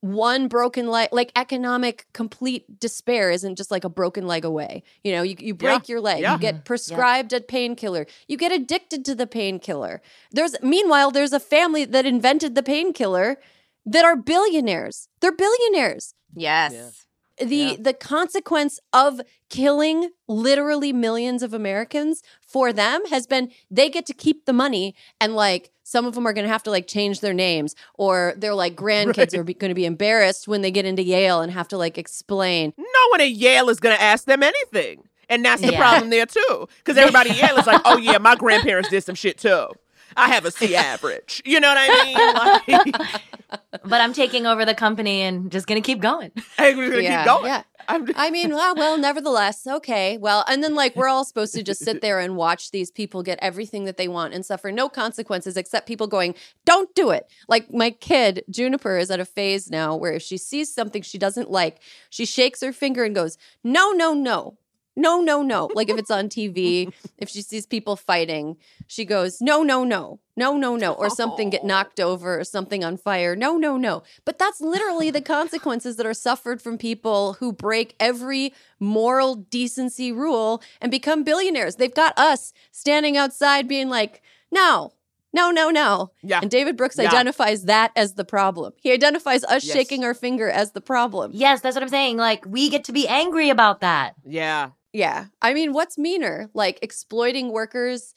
one 0.04 0.50
broken 0.50 0.90
leg 0.90 1.08
like 1.14 1.32
economic 1.34 2.06
complete 2.12 2.78
despair 2.78 3.32
isn't 3.32 3.56
just 3.56 3.72
like 3.72 3.86
a 3.86 3.90
broken 3.90 4.28
leg 4.28 4.44
away. 4.44 4.84
You 5.02 5.14
know 5.14 5.22
you, 5.22 5.38
you 5.40 5.54
break 5.54 5.88
Yeah. 5.88 5.94
your 5.94 6.02
leg 6.02 6.22
Yeah. 6.22 6.34
you 6.34 6.40
get 6.40 6.56
mm-hmm. 6.56 6.64
prescribed 6.64 7.32
a 7.32 7.40
painkiller 7.40 8.06
you 8.28 8.36
get 8.36 8.52
addicted 8.52 9.06
to 9.06 9.16
the 9.16 9.26
painkiller. 9.26 10.02
There's 10.30 10.58
meanwhile 10.62 11.10
there's 11.10 11.32
a 11.32 11.40
family 11.40 11.86
that 11.86 12.06
invented 12.06 12.54
the 12.54 12.64
painkiller 12.64 13.38
that 13.86 14.04
are 14.04 14.18
billionaires. 14.18 15.08
They're 15.22 15.32
billionaires. 15.32 16.16
Yes. 16.36 17.06
The 17.46 17.56
Yeah. 17.56 17.76
the 17.80 17.94
consequence 17.94 18.80
of 18.94 19.22
killing 19.50 20.10
literally 20.28 20.92
millions 20.94 21.44
of 21.44 21.54
Americans 21.54 22.22
for 22.42 22.74
them 22.74 23.06
has 23.08 23.28
been 23.28 23.52
they 23.70 23.90
get 23.90 24.06
to 24.08 24.14
keep 24.14 24.46
the 24.46 24.54
money 24.54 24.96
and 25.22 25.36
like 25.36 25.72
some 25.84 26.06
of 26.06 26.16
them 26.16 26.26
are 26.26 26.34
going 26.34 26.46
to 26.46 26.52
have 26.52 26.64
to 26.64 26.72
like 26.72 26.88
change 26.88 27.20
their 27.20 27.34
names 27.34 27.76
or 27.96 28.34
their 28.38 28.54
like 28.56 28.76
grandkids 28.76 29.18
Right. 29.18 29.36
are 29.36 29.44
going 29.44 29.70
to 29.70 29.76
be 29.76 29.86
embarrassed 29.86 30.48
when 30.48 30.62
they 30.62 30.72
get 30.72 30.86
into 30.86 31.04
Yale 31.04 31.42
and 31.42 31.52
have 31.52 31.68
to 31.70 31.78
like 31.78 31.98
explain 31.98 32.74
No 32.78 32.86
one 33.12 33.22
at 33.22 33.32
Yale 33.32 33.70
is 33.70 33.80
going 33.80 33.96
to 33.96 34.02
ask 34.02 34.26
them 34.26 34.42
anything. 34.44 35.08
And 35.30 35.44
that's 35.46 35.62
the 35.62 35.72
Yeah. 35.72 35.80
problem 35.80 36.10
there 36.10 36.26
too. 36.26 36.68
Because 36.78 36.98
everybody 36.98 37.32
at 37.32 37.38
Yale 37.38 37.58
is 37.58 37.66
like, 37.68 37.80
oh 37.86 37.98
yeah, 37.98 38.18
my 38.18 38.36
grandparents 38.36 38.90
did 38.90 39.04
some 39.04 39.16
shit 39.16 39.38
too. 39.38 39.68
I 40.18 40.30
have 40.30 40.46
a 40.46 40.52
C 40.52 40.76
average. 40.76 41.42
You 41.46 41.60
know 41.60 41.70
what 41.74 41.78
I 41.80 42.04
mean? 42.04 42.84
Like, 42.94 42.96
But 43.86 44.02
I'm 44.02 44.14
taking 44.14 44.46
over 44.48 44.66
the 44.66 44.74
company 44.74 45.22
and 45.22 45.52
just 45.52 45.68
gonna 45.68 45.82
keep 45.82 46.00
going. 46.00 46.32
hey, 46.58 46.74
we're 46.76 46.90
gonna 46.90 47.02
Yeah, 47.04 47.24
keep 47.24 47.28
going. 47.34 47.46
yeah. 47.46 47.64
I'm 47.88 48.08
I 48.16 48.32
mean, 48.32 48.52
well, 48.52 48.76
well, 48.76 48.98
nevertheless, 48.98 49.68
okay. 49.68 50.18
Well, 50.18 50.46
and 50.48 50.64
then 50.64 50.74
like 50.74 50.96
we're 50.96 51.10
all 51.10 51.26
supposed 51.26 51.54
to 51.56 51.64
just 51.64 51.84
sit 51.84 52.02
there 52.02 52.20
and 52.20 52.38
watch 52.38 52.72
these 52.72 52.90
people 52.90 53.24
get 53.24 53.38
everything 53.42 53.84
that 53.86 53.98
they 53.98 54.08
want 54.08 54.34
and 54.34 54.46
suffer 54.46 54.72
no 54.72 54.88
consequences 54.88 55.58
except 55.58 55.86
people 55.88 56.08
going, 56.08 56.34
"Don't 56.66 56.94
do 56.96 57.10
it." 57.10 57.28
Like 57.50 57.74
my 57.74 57.92
kid 57.92 58.44
Juniper 58.50 58.98
is 58.98 59.12
at 59.12 59.20
a 59.20 59.26
phase 59.26 59.70
now 59.70 59.96
where 59.98 60.14
if 60.14 60.22
she 60.22 60.38
sees 60.38 60.74
something 60.74 61.02
she 61.02 61.18
doesn't 61.18 61.52
like, 61.52 61.80
she 62.10 62.26
shakes 62.26 62.62
her 62.62 62.72
finger 62.72 63.04
and 63.04 63.14
goes, 63.14 63.38
"No, 63.66 63.92
no, 63.92 64.14
no." 64.14 64.58
No, 64.96 65.22
no, 65.22 65.42
no. 65.42 65.70
Like 65.74 65.90
if 65.90 65.98
it's 65.98 66.12
on 66.12 66.30
TV, 66.30 66.94
if 67.18 67.30
she 67.30 67.42
sees 67.42 67.66
people 67.66 67.96
fighting, 67.96 68.58
she 68.88 69.06
goes, 69.06 69.42
"No, 69.42 69.64
no, 69.64 69.84
no. 69.84 70.20
No, 70.36 70.56
no, 70.56 70.76
no." 70.76 70.94
Or 70.94 71.10
something 71.10 71.50
get 71.50 71.62
oh. 71.64 71.68
knocked 71.68 72.00
over 72.00 72.40
or 72.40 72.44
something 72.44 72.84
on 72.84 72.98
fire. 72.98 73.36
No, 73.36 73.58
no, 73.58 73.78
no. 73.78 74.04
But 74.26 74.38
that's 74.38 74.62
literally 74.62 75.10
the 75.10 75.22
consequences 75.38 75.96
that 75.98 76.06
are 76.06 76.14
suffered 76.14 76.62
from 76.62 76.78
people 76.78 77.34
who 77.34 77.52
break 77.52 77.96
every 78.00 78.54
moral 78.80 79.36
decency 79.36 80.12
rule 80.12 80.62
and 80.80 80.92
become 80.92 81.24
billionaires. 81.24 81.78
They've 81.78 81.94
got 81.94 82.18
us 82.18 82.54
standing 82.72 83.18
outside 83.18 83.68
being 83.68 83.90
like, 83.90 84.22
"No. 84.52 84.94
No, 85.36 85.50
no, 85.50 85.72
no." 85.72 86.12
Yeah. 86.22 86.40
And 86.44 86.52
David 86.52 86.78
Brooks 86.78 86.98
Yeah. 87.00 87.08
identifies 87.08 87.64
that 87.64 87.92
as 87.96 88.14
the 88.14 88.24
problem. 88.26 88.74
He 88.80 88.92
identifies 88.92 89.44
us 89.46 89.66
Yes. 89.66 89.74
shaking 89.74 90.04
our 90.04 90.14
finger 90.14 90.48
as 90.48 90.74
the 90.74 90.82
problem. 90.82 91.32
Yes, 91.34 91.62
that's 91.62 91.76
what 91.76 91.82
I'm 91.82 91.90
saying. 91.90 92.18
Like 92.18 92.46
we 92.48 92.70
get 92.70 92.84
to 92.84 92.92
be 92.92 93.08
angry 93.08 93.50
about 93.50 93.80
that. 93.80 94.14
Yeah. 94.24 94.70
Yeah. 94.94 95.26
I 95.42 95.54
mean, 95.54 95.74
what's 95.74 95.98
meaner? 95.98 96.50
Like 96.54 96.80
exploiting 96.82 97.52
workers 97.52 98.14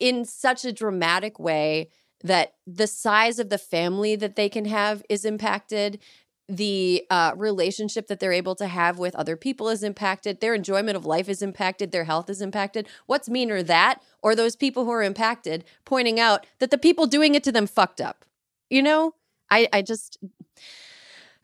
in 0.00 0.24
such 0.26 0.64
a 0.64 0.72
dramatic 0.72 1.38
way 1.40 1.90
that 2.22 2.54
the 2.66 2.86
size 2.86 3.38
of 3.38 3.50
the 3.50 3.58
family 3.58 4.16
that 4.16 4.36
they 4.36 4.48
can 4.50 4.66
have 4.66 5.02
is 5.10 5.24
impacted. 5.24 6.00
The 6.48 7.04
uh, 7.10 7.32
relationship 7.36 8.08
that 8.08 8.20
they're 8.20 8.32
able 8.32 8.54
to 8.56 8.68
have 8.68 8.98
with 8.98 9.16
other 9.16 9.36
people 9.36 9.68
is 9.70 9.82
impacted. 9.82 10.40
Their 10.40 10.54
enjoyment 10.54 10.96
of 10.96 11.06
life 11.06 11.28
is 11.28 11.42
impacted. 11.42 11.92
Their 11.92 12.04
health 12.04 12.30
is 12.30 12.42
impacted. 12.42 12.88
What's 13.06 13.28
meaner, 13.30 13.62
that 13.64 14.00
or 14.22 14.36
those 14.36 14.56
people 14.56 14.84
who 14.84 14.92
are 14.92 15.02
impacted 15.02 15.64
pointing 15.86 16.20
out 16.20 16.46
that 16.60 16.70
the 16.70 16.78
people 16.78 17.06
doing 17.06 17.34
it 17.34 17.44
to 17.44 17.52
them 17.52 17.66
fucked 17.66 18.00
up? 18.00 18.24
You 18.70 18.82
know, 18.82 19.14
I, 19.50 19.68
I 19.72 19.82
just, 19.82 20.18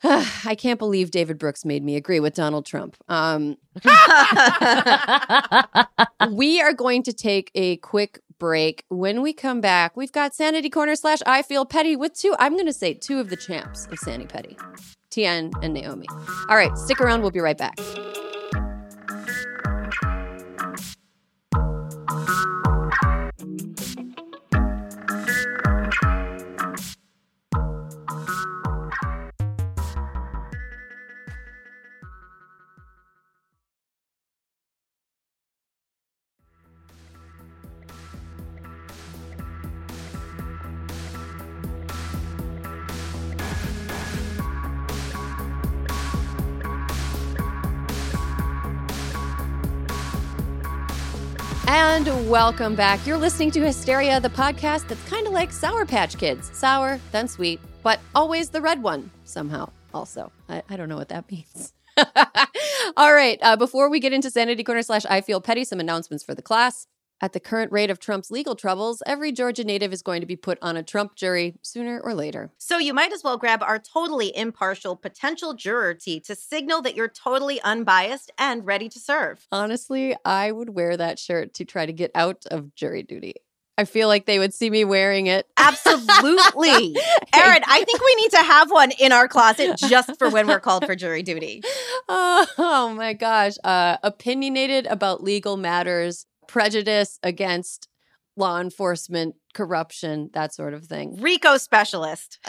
I 0.03 0.55
can't 0.57 0.79
believe 0.79 1.11
David 1.11 1.37
Brooks 1.37 1.63
made 1.63 1.83
me 1.83 1.95
agree 1.95 2.19
with 2.19 2.33
Donald 2.33 2.65
Trump. 2.65 2.97
Um, 3.07 3.57
we 6.31 6.61
are 6.61 6.73
going 6.73 7.03
to 7.03 7.13
take 7.13 7.51
a 7.53 7.77
quick 7.77 8.19
break. 8.39 8.83
When 8.89 9.21
we 9.21 9.33
come 9.33 9.61
back, 9.61 9.95
we've 9.95 10.11
got 10.11 10.33
Sanity 10.33 10.69
Corner 10.69 10.95
slash 10.95 11.19
I 11.27 11.43
Feel 11.43 11.65
Petty 11.65 11.95
with 11.95 12.15
two, 12.15 12.35
I'm 12.39 12.53
going 12.53 12.65
to 12.65 12.73
say 12.73 12.95
two 12.95 13.19
of 13.19 13.29
the 13.29 13.37
champs 13.37 13.87
of 13.91 13.99
Sani-Petty, 13.99 14.57
Tien 15.11 15.51
and 15.61 15.73
Naomi. 15.73 16.07
All 16.49 16.55
right, 16.55 16.75
stick 16.75 16.99
around. 16.99 17.21
We'll 17.21 17.29
be 17.29 17.39
right 17.39 17.57
back. 17.57 17.77
Welcome 52.31 52.75
back. 52.75 53.05
You're 53.05 53.17
listening 53.17 53.51
to 53.51 53.59
Hysteria, 53.59 54.17
the 54.21 54.29
podcast 54.29 54.87
that's 54.87 55.03
kind 55.09 55.27
of 55.27 55.33
like 55.33 55.51
Sour 55.51 55.85
Patch 55.85 56.17
Kids. 56.17 56.49
Sour, 56.57 56.97
then 57.11 57.27
sweet, 57.27 57.59
but 57.83 57.99
always 58.15 58.49
the 58.49 58.61
red 58.61 58.81
one 58.81 59.11
somehow, 59.25 59.69
also. 59.93 60.31
I, 60.47 60.63
I 60.69 60.77
don't 60.77 60.87
know 60.87 60.95
what 60.95 61.09
that 61.09 61.29
means. 61.31 61.73
All 62.95 63.13
right. 63.13 63.37
Uh, 63.41 63.57
before 63.57 63.89
we 63.89 63.99
get 63.99 64.13
into 64.13 64.31
Sanity 64.31 64.63
Corner 64.63 64.81
slash 64.81 65.05
I 65.07 65.19
Feel 65.19 65.41
Petty, 65.41 65.65
some 65.65 65.81
announcements 65.81 66.23
for 66.23 66.33
the 66.33 66.41
class. 66.41 66.87
At 67.23 67.33
the 67.33 67.39
current 67.39 67.71
rate 67.71 67.91
of 67.91 67.99
Trump's 67.99 68.31
legal 68.31 68.55
troubles, 68.55 69.03
every 69.05 69.31
Georgia 69.31 69.63
native 69.63 69.93
is 69.93 70.01
going 70.01 70.21
to 70.21 70.25
be 70.25 70.35
put 70.35 70.57
on 70.59 70.75
a 70.75 70.81
Trump 70.81 71.15
jury 71.15 71.55
sooner 71.61 71.99
or 71.99 72.15
later. 72.15 72.49
So 72.57 72.79
you 72.79 72.95
might 72.95 73.13
as 73.13 73.23
well 73.23 73.37
grab 73.37 73.61
our 73.61 73.77
totally 73.77 74.35
impartial 74.35 74.95
potential 74.95 75.53
juror 75.53 75.93
tee 75.93 76.19
to 76.21 76.33
signal 76.33 76.81
that 76.81 76.95
you're 76.95 77.07
totally 77.07 77.61
unbiased 77.61 78.31
and 78.39 78.65
ready 78.65 78.89
to 78.89 78.99
serve. 78.99 79.45
Honestly, 79.51 80.15
I 80.25 80.51
would 80.51 80.69
wear 80.69 80.97
that 80.97 81.19
shirt 81.19 81.53
to 81.55 81.65
try 81.65 81.85
to 81.85 81.93
get 81.93 82.09
out 82.15 82.45
of 82.49 82.73
jury 82.73 83.03
duty. 83.03 83.35
I 83.77 83.85
feel 83.85 84.07
like 84.07 84.25
they 84.25 84.37
would 84.37 84.53
see 84.53 84.69
me 84.69 84.83
wearing 84.83 85.27
it. 85.27 85.47
Absolutely. 85.57 86.95
Erin, 87.33 87.63
I 87.65 87.83
think 87.83 88.01
we 88.01 88.15
need 88.15 88.31
to 88.31 88.43
have 88.43 88.69
one 88.69 88.91
in 88.99 89.11
our 89.11 89.27
closet 89.27 89.77
just 89.89 90.17
for 90.19 90.29
when 90.29 90.45
we're 90.45 90.59
called 90.59 90.85
for 90.85 90.95
jury 90.95 91.23
duty. 91.23 91.63
Oh, 92.07 92.45
oh 92.57 92.93
my 92.93 93.13
gosh. 93.13 93.53
Uh, 93.63 93.97
opinionated 94.03 94.85
about 94.87 95.23
legal 95.23 95.57
matters, 95.57 96.25
prejudice 96.47 97.19
against 97.23 97.87
law 98.35 98.59
enforcement, 98.59 99.35
corruption, 99.53 100.29
that 100.33 100.53
sort 100.53 100.73
of 100.73 100.85
thing. 100.85 101.17
RICO 101.19 101.57
specialist. 101.57 102.39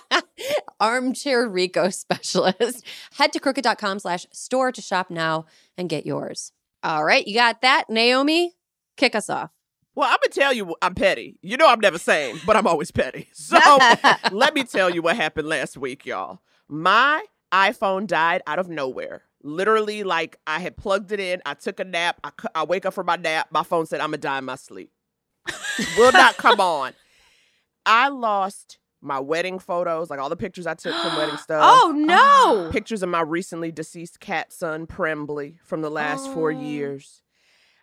Armchair 0.80 1.48
RICO 1.48 1.90
specialist. 1.90 2.86
Head 3.14 3.32
to 3.32 3.40
crooked.com 3.40 3.98
slash 3.98 4.26
store 4.32 4.72
to 4.72 4.80
shop 4.80 5.10
now 5.10 5.46
and 5.76 5.88
get 5.88 6.06
yours. 6.06 6.52
All 6.82 7.04
right, 7.04 7.26
you 7.26 7.34
got 7.34 7.60
that. 7.62 7.84
Naomi, 7.88 8.54
kick 8.96 9.14
us 9.14 9.30
off. 9.30 9.50
Well, 9.94 10.08
I'm 10.08 10.16
gonna 10.22 10.32
tell 10.32 10.52
you, 10.54 10.74
I'm 10.80 10.94
petty. 10.94 11.38
You 11.42 11.58
know, 11.58 11.68
I'm 11.68 11.80
never 11.80 11.98
sane, 11.98 12.40
but 12.46 12.56
I'm 12.56 12.66
always 12.66 12.90
petty. 12.90 13.28
So 13.34 13.58
let 14.32 14.54
me 14.54 14.64
tell 14.64 14.88
you 14.88 15.02
what 15.02 15.16
happened 15.16 15.48
last 15.48 15.76
week, 15.76 16.06
y'all. 16.06 16.40
My 16.68 17.22
iPhone 17.52 18.06
died 18.06 18.42
out 18.46 18.58
of 18.58 18.68
nowhere. 18.68 19.24
Literally, 19.44 20.04
like 20.04 20.36
I 20.46 20.58
had 20.60 20.76
plugged 20.76 21.12
it 21.12 21.20
in. 21.20 21.42
I 21.44 21.54
took 21.54 21.80
a 21.80 21.84
nap. 21.84 22.20
I, 22.24 22.30
I 22.54 22.64
wake 22.64 22.86
up 22.86 22.94
from 22.94 23.06
my 23.06 23.16
nap. 23.16 23.48
My 23.50 23.62
phone 23.62 23.86
said, 23.86 24.00
"I'm 24.00 24.08
gonna 24.08 24.18
die 24.18 24.38
in 24.38 24.44
my 24.44 24.56
sleep." 24.56 24.90
Will 25.96 26.12
not 26.12 26.36
come 26.36 26.60
on. 26.60 26.92
I 27.84 28.08
lost 28.08 28.78
my 29.00 29.18
wedding 29.18 29.58
photos, 29.58 30.10
like 30.10 30.20
all 30.20 30.28
the 30.28 30.36
pictures 30.36 30.66
I 30.66 30.74
took 30.74 30.94
from 30.94 31.16
wedding 31.16 31.36
stuff. 31.42 31.62
oh 31.64 31.92
no. 31.94 32.68
Ah. 32.68 32.70
Pictures 32.70 33.02
of 33.02 33.08
my 33.08 33.20
recently 33.20 33.72
deceased 33.72 34.20
cat 34.20 34.52
son, 34.52 34.86
Prembly, 34.86 35.56
from 35.64 35.82
the 35.82 35.90
last 35.90 36.32
four 36.32 36.52
oh. 36.52 36.60
years. 36.60 37.22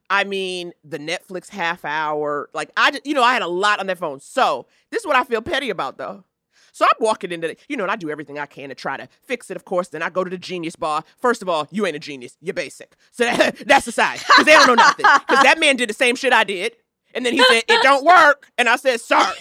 I 0.09 0.23
mean, 0.23 0.73
the 0.83 0.97
Netflix 0.97 1.49
half 1.49 1.85
hour. 1.85 2.49
Like, 2.53 2.71
I, 2.75 2.91
just, 2.91 3.05
you 3.05 3.13
know, 3.13 3.21
I 3.21 3.33
had 3.33 3.43
a 3.43 3.47
lot 3.47 3.79
on 3.79 3.85
that 3.87 3.99
phone. 3.99 4.19
So, 4.19 4.65
this 4.89 5.01
is 5.01 5.05
what 5.05 5.15
I 5.15 5.23
feel 5.23 5.41
petty 5.41 5.69
about, 5.69 5.99
though. 5.99 6.23
So, 6.71 6.85
I'm 6.85 6.91
walking 6.99 7.31
into, 7.31 7.49
the, 7.49 7.57
you 7.67 7.77
know, 7.77 7.83
and 7.83 7.91
I 7.91 7.95
do 7.95 8.09
everything 8.09 8.39
I 8.39 8.45
can 8.45 8.69
to 8.69 8.75
try 8.75 8.97
to 8.97 9.07
fix 9.23 9.49
it, 9.49 9.57
of 9.57 9.65
course. 9.65 9.89
Then 9.89 10.01
I 10.01 10.09
go 10.09 10.23
to 10.23 10.29
the 10.29 10.37
genius 10.37 10.75
bar. 10.75 11.03
First 11.17 11.41
of 11.41 11.49
all, 11.49 11.67
you 11.71 11.85
ain't 11.85 11.95
a 11.95 11.99
genius. 11.99 12.37
You're 12.41 12.53
basic. 12.53 12.95
So, 13.11 13.25
that, 13.25 13.57
that's 13.67 13.93
side 13.93 14.19
Because 14.19 14.45
they 14.45 14.53
don't 14.53 14.67
know 14.67 14.75
nothing. 14.75 15.05
Because 15.27 15.43
that 15.43 15.59
man 15.59 15.75
did 15.75 15.89
the 15.89 15.93
same 15.93 16.15
shit 16.15 16.33
I 16.33 16.43
did. 16.43 16.75
And 17.13 17.25
then 17.25 17.33
he 17.33 17.43
said, 17.45 17.63
it 17.67 17.83
don't 17.83 18.05
work. 18.05 18.47
And 18.57 18.69
I 18.69 18.75
said, 18.75 19.01
sir, 19.01 19.33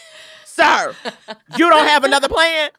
sir, 0.44 0.94
you 1.56 1.68
don't 1.68 1.86
have 1.86 2.04
another 2.04 2.28
plan? 2.28 2.70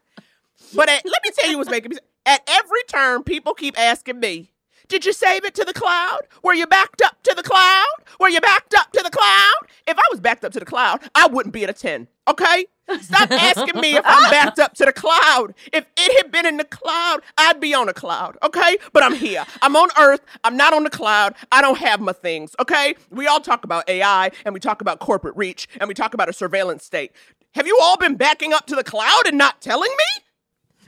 But 0.76 0.90
at, 0.90 1.06
let 1.06 1.22
me 1.24 1.32
tell 1.38 1.50
you 1.50 1.58
what's 1.58 1.70
making 1.70 1.92
me. 1.92 1.98
At 2.26 2.42
every 2.48 2.84
turn, 2.88 3.24
people 3.24 3.54
keep 3.54 3.80
asking 3.80 4.20
me, 4.20 4.52
"Did 4.90 5.06
you 5.06 5.14
save 5.14 5.46
it 5.46 5.56
to 5.56 5.64
the 5.64 5.74
cloud? 5.74 6.22
Were 6.44 6.54
you 6.54 6.68
backed 6.68 7.02
up 7.02 7.24
to 7.24 7.34
the 7.34 7.44
cloud? 7.44 7.86
Were 8.20 8.30
you 8.30 8.42
backed 8.42 8.76
up 8.76 8.92
to 8.92 9.02
the 9.02 9.10
cloud?" 9.10 9.68
If 9.88 9.98
I 9.98 10.04
was 10.12 10.20
backed 10.20 10.44
up 10.44 10.52
to 10.54 10.60
the 10.60 10.66
cloud, 10.66 11.02
I 11.16 11.28
wouldn't 11.28 11.54
be 11.54 11.64
at 11.64 11.70
a 11.70 11.74
ten. 11.74 12.08
Okay, 12.28 12.66
stop 13.02 13.32
asking 13.32 13.80
me 13.80 13.96
if 13.96 14.04
I'm 14.06 14.30
backed 14.30 14.60
up 14.60 14.74
to 14.76 14.86
the 14.86 14.94
cloud. 14.94 15.54
If 15.74 15.86
it 15.98 16.18
had 16.24 16.32
been 16.32 16.46
in 16.46 16.58
the 16.58 16.64
cloud, 16.64 17.22
I'd 17.38 17.60
be 17.60 17.74
on 17.74 17.90
a 17.90 17.94
cloud. 17.94 18.38
Okay, 18.44 18.78
but 18.94 19.04
I'm 19.04 19.16
here. 19.16 19.46
I'm 19.62 19.76
on 19.76 19.90
Earth. 19.98 20.22
I'm 20.44 20.58
not 20.58 20.74
on 20.74 20.84
the 20.84 20.90
cloud. 20.90 21.34
I 21.52 21.62
don't 21.62 21.78
have 21.80 22.02
my 22.02 22.14
things. 22.14 22.56
Okay, 22.60 22.96
we 23.10 23.26
all 23.28 23.40
talk 23.40 23.64
about 23.64 23.90
AI 23.90 24.32
and 24.46 24.54
we 24.54 24.60
talk 24.60 24.82
about 24.82 25.00
corporate 25.00 25.36
reach 25.36 25.68
and 25.80 25.88
we 25.88 25.94
talk 25.94 26.14
about 26.14 26.30
a 26.30 26.34
surveillance 26.34 26.84
state. 26.84 27.12
Have 27.56 27.66
you 27.66 27.80
all 27.82 27.98
been 27.98 28.16
backing 28.16 28.54
up 28.54 28.68
to 28.68 28.76
the 28.76 28.84
cloud 28.84 29.24
and 29.26 29.38
not 29.38 29.62
telling 29.62 29.90
me? 29.90 30.24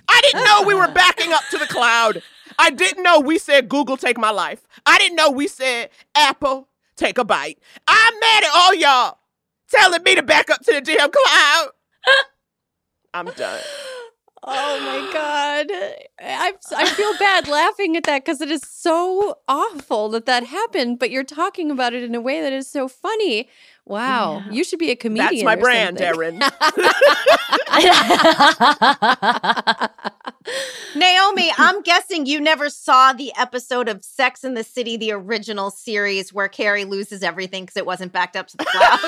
I 0.07 0.21
didn't 0.21 0.43
know 0.43 0.63
we 0.63 0.75
were 0.75 0.89
backing 0.89 1.31
up 1.31 1.41
to 1.51 1.57
the 1.57 1.67
cloud. 1.67 2.21
I 2.59 2.69
didn't 2.69 3.03
know 3.03 3.19
we 3.19 3.37
said 3.37 3.69
Google 3.69 3.97
take 3.97 4.17
my 4.17 4.31
life. 4.31 4.67
I 4.85 4.97
didn't 4.97 5.15
know 5.15 5.29
we 5.31 5.47
said 5.47 5.89
Apple 6.15 6.67
take 6.95 7.17
a 7.17 7.23
bite. 7.23 7.59
I'm 7.87 8.19
mad 8.19 8.43
at 8.43 8.51
all 8.53 8.75
y'all 8.75 9.17
telling 9.69 10.03
me 10.03 10.15
to 10.15 10.23
back 10.23 10.49
up 10.49 10.61
to 10.63 10.73
the 10.73 10.81
damn 10.81 11.09
cloud. 11.11 11.69
I'm 13.13 13.25
done. 13.31 13.61
Oh 14.43 14.79
my 14.79 15.13
god, 15.13 15.67
I 16.19 16.53
I 16.75 16.85
feel 16.95 17.15
bad 17.19 17.47
laughing 17.47 17.95
at 17.95 18.05
that 18.05 18.25
because 18.25 18.41
it 18.41 18.49
is 18.49 18.61
so 18.67 19.37
awful 19.47 20.09
that 20.09 20.25
that 20.25 20.45
happened. 20.45 20.97
But 20.97 21.11
you're 21.11 21.23
talking 21.23 21.69
about 21.69 21.93
it 21.93 22.01
in 22.03 22.15
a 22.15 22.21
way 22.21 22.41
that 22.41 22.51
is 22.51 22.67
so 22.69 22.87
funny. 22.87 23.47
Wow, 23.85 24.41
Yeah. 24.45 24.51
you 24.51 24.63
should 24.63 24.79
be 24.79 24.89
a 24.91 24.95
comedian. 24.95 25.29
That's 25.29 25.43
my 25.43 25.53
or 25.55 25.57
brand, 25.57 25.99
something. 25.99 26.07
Erin. 26.07 26.39
Naomi, 30.95 31.51
I'm 31.57 31.81
guessing 31.83 32.25
you 32.25 32.39
never 32.39 32.69
saw 32.69 33.13
the 33.13 33.31
episode 33.37 33.87
of 33.89 34.03
Sex 34.03 34.43
in 34.43 34.53
the 34.55 34.63
City, 34.63 34.97
the 34.97 35.11
original 35.11 35.69
series, 35.71 36.33
where 36.33 36.47
Carrie 36.47 36.85
loses 36.85 37.21
everything 37.23 37.63
because 37.63 37.77
it 37.77 37.85
wasn't 37.85 38.11
backed 38.11 38.35
up 38.35 38.47
to 38.47 38.57
the 38.57 38.65
cloud. 38.69 38.99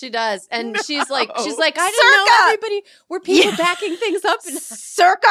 She 0.00 0.08
does, 0.08 0.48
and 0.50 0.78
she's 0.86 1.10
like, 1.10 1.30
she's 1.44 1.58
like, 1.58 1.76
I 1.78 1.90
didn't 1.90 2.12
know 2.12 2.44
everybody 2.44 2.82
were 3.10 3.20
people 3.20 3.50
Yeah. 3.50 3.56
backing 3.56 3.96
things 3.96 4.24
up. 4.24 4.40
And 4.46 4.56
Circa 4.58 5.28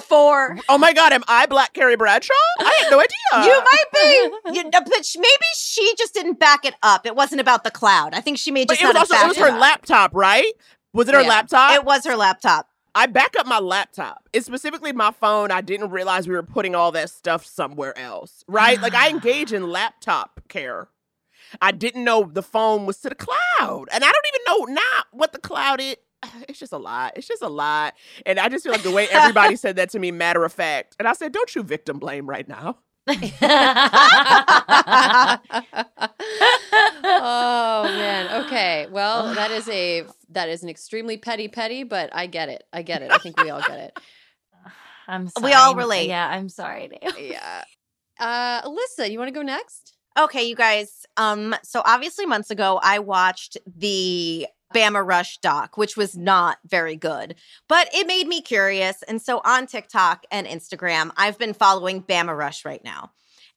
04. 0.00 0.58
oh 0.68 0.78
my 0.78 0.92
God, 0.92 1.12
am 1.12 1.24
I 1.26 1.46
Black 1.46 1.72
Carrie 1.72 1.96
Bradshaw? 1.96 2.32
I 2.60 2.82
had 2.82 2.90
no 2.92 3.00
idea. 3.00 3.52
You 3.52 3.62
might 3.64 3.84
be, 3.92 4.58
you, 4.58 4.70
but 4.70 5.06
maybe 5.16 5.46
she 5.56 5.92
just 5.98 6.14
didn't 6.14 6.38
back 6.38 6.64
it 6.64 6.74
up. 6.84 7.04
It 7.04 7.16
wasn't 7.16 7.40
about 7.40 7.64
the 7.64 7.72
cloud. 7.72 8.14
I 8.14 8.20
think 8.20 8.38
she 8.38 8.52
may 8.52 8.64
But 8.64 8.78
just 8.78 8.82
it 8.82 8.86
was 8.86 8.94
not 8.94 9.08
have 9.08 9.10
also 9.10 9.24
it 9.24 9.28
was 9.28 9.36
her 9.38 9.56
up. 9.56 9.60
laptop, 9.60 10.14
right? 10.14 10.52
Was 10.92 11.08
it 11.08 11.14
her 11.14 11.22
Yeah. 11.22 11.28
laptop? 11.28 11.74
It 11.74 11.84
was 11.84 12.06
her 12.06 12.16
laptop. 12.16 12.68
I 12.94 13.06
back 13.06 13.34
up 13.36 13.46
my 13.46 13.58
laptop. 13.58 14.28
It's 14.32 14.46
specifically 14.46 14.92
my 14.92 15.10
phone. 15.10 15.50
I 15.50 15.62
didn't 15.62 15.90
realize 15.90 16.28
we 16.28 16.34
were 16.34 16.42
putting 16.44 16.76
all 16.76 16.92
that 16.92 17.10
stuff 17.10 17.44
somewhere 17.44 17.98
else, 17.98 18.44
right? 18.46 18.80
like 18.80 18.94
I 18.94 19.06
ah. 19.08 19.10
engage 19.10 19.52
in 19.52 19.68
laptop 19.68 20.42
care. 20.48 20.88
I 21.60 21.72
didn't 21.72 22.04
know 22.04 22.24
the 22.32 22.42
phone 22.42 22.86
was 22.86 22.98
to 22.98 23.08
the 23.08 23.14
cloud, 23.14 23.88
and 23.92 24.04
I 24.04 24.12
don't 24.12 24.26
even 24.28 24.40
know 24.46 24.74
now 24.74 25.02
what 25.12 25.32
the 25.32 25.38
cloud 25.38 25.80
is. 25.80 25.96
It's 26.48 26.58
just 26.58 26.72
a 26.72 26.78
lot. 26.78 27.14
It's 27.16 27.26
just 27.26 27.42
a 27.42 27.48
lot, 27.48 27.94
and 28.24 28.38
I 28.38 28.48
just 28.48 28.64
feel 28.64 28.72
like 28.72 28.82
the 28.82 28.92
way 28.92 29.08
everybody 29.10 29.56
said 29.56 29.76
that 29.76 29.90
to 29.90 29.98
me, 29.98 30.10
matter 30.10 30.44
of 30.44 30.52
fact, 30.52 30.94
and 30.98 31.08
I 31.08 31.14
said, 31.14 31.32
"Don't 31.32 31.54
you 31.54 31.62
victim 31.62 31.98
blame 31.98 32.28
right 32.28 32.46
now." 32.48 32.78
oh 33.08 33.18
man. 37.84 38.44
Okay. 38.44 38.86
Well, 38.90 39.34
that 39.34 39.50
is 39.50 39.68
a 39.68 40.04
that 40.30 40.48
is 40.48 40.62
an 40.62 40.68
extremely 40.68 41.16
petty 41.16 41.48
petty, 41.48 41.82
but 41.82 42.14
I 42.14 42.26
get 42.26 42.48
it. 42.48 42.62
I 42.72 42.82
get 42.82 43.02
it. 43.02 43.10
I 43.10 43.18
think 43.18 43.42
we 43.42 43.50
all 43.50 43.60
get 43.60 43.78
it. 43.78 43.98
I'm 45.08 45.28
sorry. 45.28 45.46
We 45.46 45.52
all 45.52 45.74
relate. 45.74 46.08
Yeah, 46.08 46.28
I'm 46.28 46.48
sorry. 46.48 46.88
Naomi. 46.88 47.30
Yeah. 47.30 47.64
Uh, 48.20 48.62
Alyssa, 48.62 49.10
you 49.10 49.18
want 49.18 49.28
to 49.28 49.32
go 49.34 49.42
next? 49.42 49.94
Okay, 50.18 50.42
you 50.42 50.54
guys. 50.54 51.06
Um, 51.16 51.54
so 51.62 51.82
obviously 51.84 52.26
months 52.26 52.50
ago 52.50 52.80
I 52.82 52.98
watched 52.98 53.56
the 53.66 54.46
Bama 54.74 55.06
Rush 55.06 55.38
doc, 55.38 55.76
which 55.76 55.96
was 55.96 56.16
not 56.16 56.58
very 56.66 56.96
good, 56.96 57.34
but 57.68 57.88
it 57.94 58.06
made 58.06 58.26
me 58.26 58.40
curious. 58.40 59.02
And 59.02 59.20
so 59.20 59.40
on 59.44 59.66
TikTok 59.66 60.24
and 60.30 60.46
Instagram, 60.46 61.10
I've 61.16 61.38
been 61.38 61.54
following 61.54 62.02
Bama 62.02 62.36
Rush 62.36 62.64
right 62.64 62.82
now. 62.84 63.12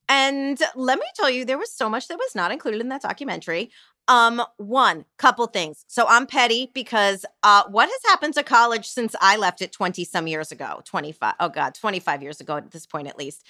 And 0.08 0.60
let 0.76 0.99
me 0.99 1.06
tell 1.16 1.30
you, 1.30 1.45
there 1.45 1.58
was 1.58 1.72
so 1.72 1.89
much 1.89 2.08
that 2.08 2.18
was 2.18 2.36
not 2.36 2.51
included 2.51 2.82
in 2.82 2.89
that 2.89 3.01
documentary. 3.01 3.72
Um, 4.08 4.41
one, 4.58 5.06
couple 5.18 5.47
things. 5.47 5.84
So 5.88 6.06
I'm 6.08 6.28
petty 6.28 6.70
because 6.74 7.26
uh 7.41 7.64
what 7.70 7.89
has 7.89 8.12
happened 8.12 8.36
to 8.36 8.43
college 8.43 8.88
since 8.88 9.16
I 9.20 9.36
left 9.38 9.62
it 9.64 9.72
20 9.72 10.06
some 10.06 10.28
years 10.28 10.51
ago? 10.51 10.82
25. 10.86 11.34
Oh 11.39 11.49
god, 11.49 11.74
25 11.74 12.22
years 12.22 12.39
ago 12.39 12.58
at 12.58 12.72
this 12.72 12.86
point 12.86 13.08
at 13.08 13.18
least. 13.18 13.43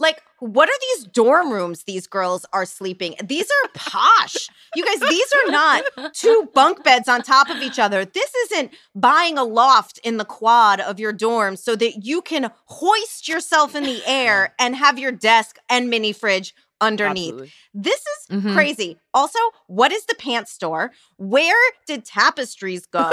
Like, 0.00 0.22
what 0.38 0.68
are 0.68 0.78
these 0.96 1.04
dorm 1.04 1.52
rooms 1.52 1.84
these 1.84 2.06
girls 2.06 2.46
are 2.52 2.64
sleeping? 2.64 3.14
These 3.22 3.48
are 3.50 3.68
posh. 3.74 4.48
you 4.74 4.84
guys, 4.84 5.08
these 5.08 5.28
are 5.34 5.50
not 5.52 5.84
two 6.14 6.48
bunk 6.54 6.82
beds 6.82 7.08
on 7.08 7.22
top 7.22 7.50
of 7.50 7.58
each 7.58 7.78
other. 7.78 8.04
This 8.06 8.34
isn't 8.46 8.72
buying 8.94 9.36
a 9.36 9.44
loft 9.44 10.00
in 10.02 10.16
the 10.16 10.24
quad 10.24 10.80
of 10.80 10.98
your 10.98 11.12
dorm 11.12 11.56
so 11.56 11.76
that 11.76 12.04
you 12.04 12.22
can 12.22 12.50
hoist 12.64 13.28
yourself 13.28 13.74
in 13.74 13.84
the 13.84 14.02
air 14.06 14.54
and 14.58 14.74
have 14.74 14.98
your 14.98 15.12
desk 15.12 15.58
and 15.68 15.90
mini 15.90 16.12
fridge 16.12 16.54
underneath. 16.80 17.32
Absolutely. 17.34 17.52
This 17.74 18.00
is 18.00 18.36
Mhm. 18.42 18.52
crazy. 18.54 18.98
Also, 19.12 19.38
what 19.66 19.92
is 19.92 20.04
the 20.06 20.14
pants 20.14 20.52
store? 20.52 20.92
Where 21.16 21.72
did 21.86 22.04
tapestries 22.04 22.86
go? 22.86 23.08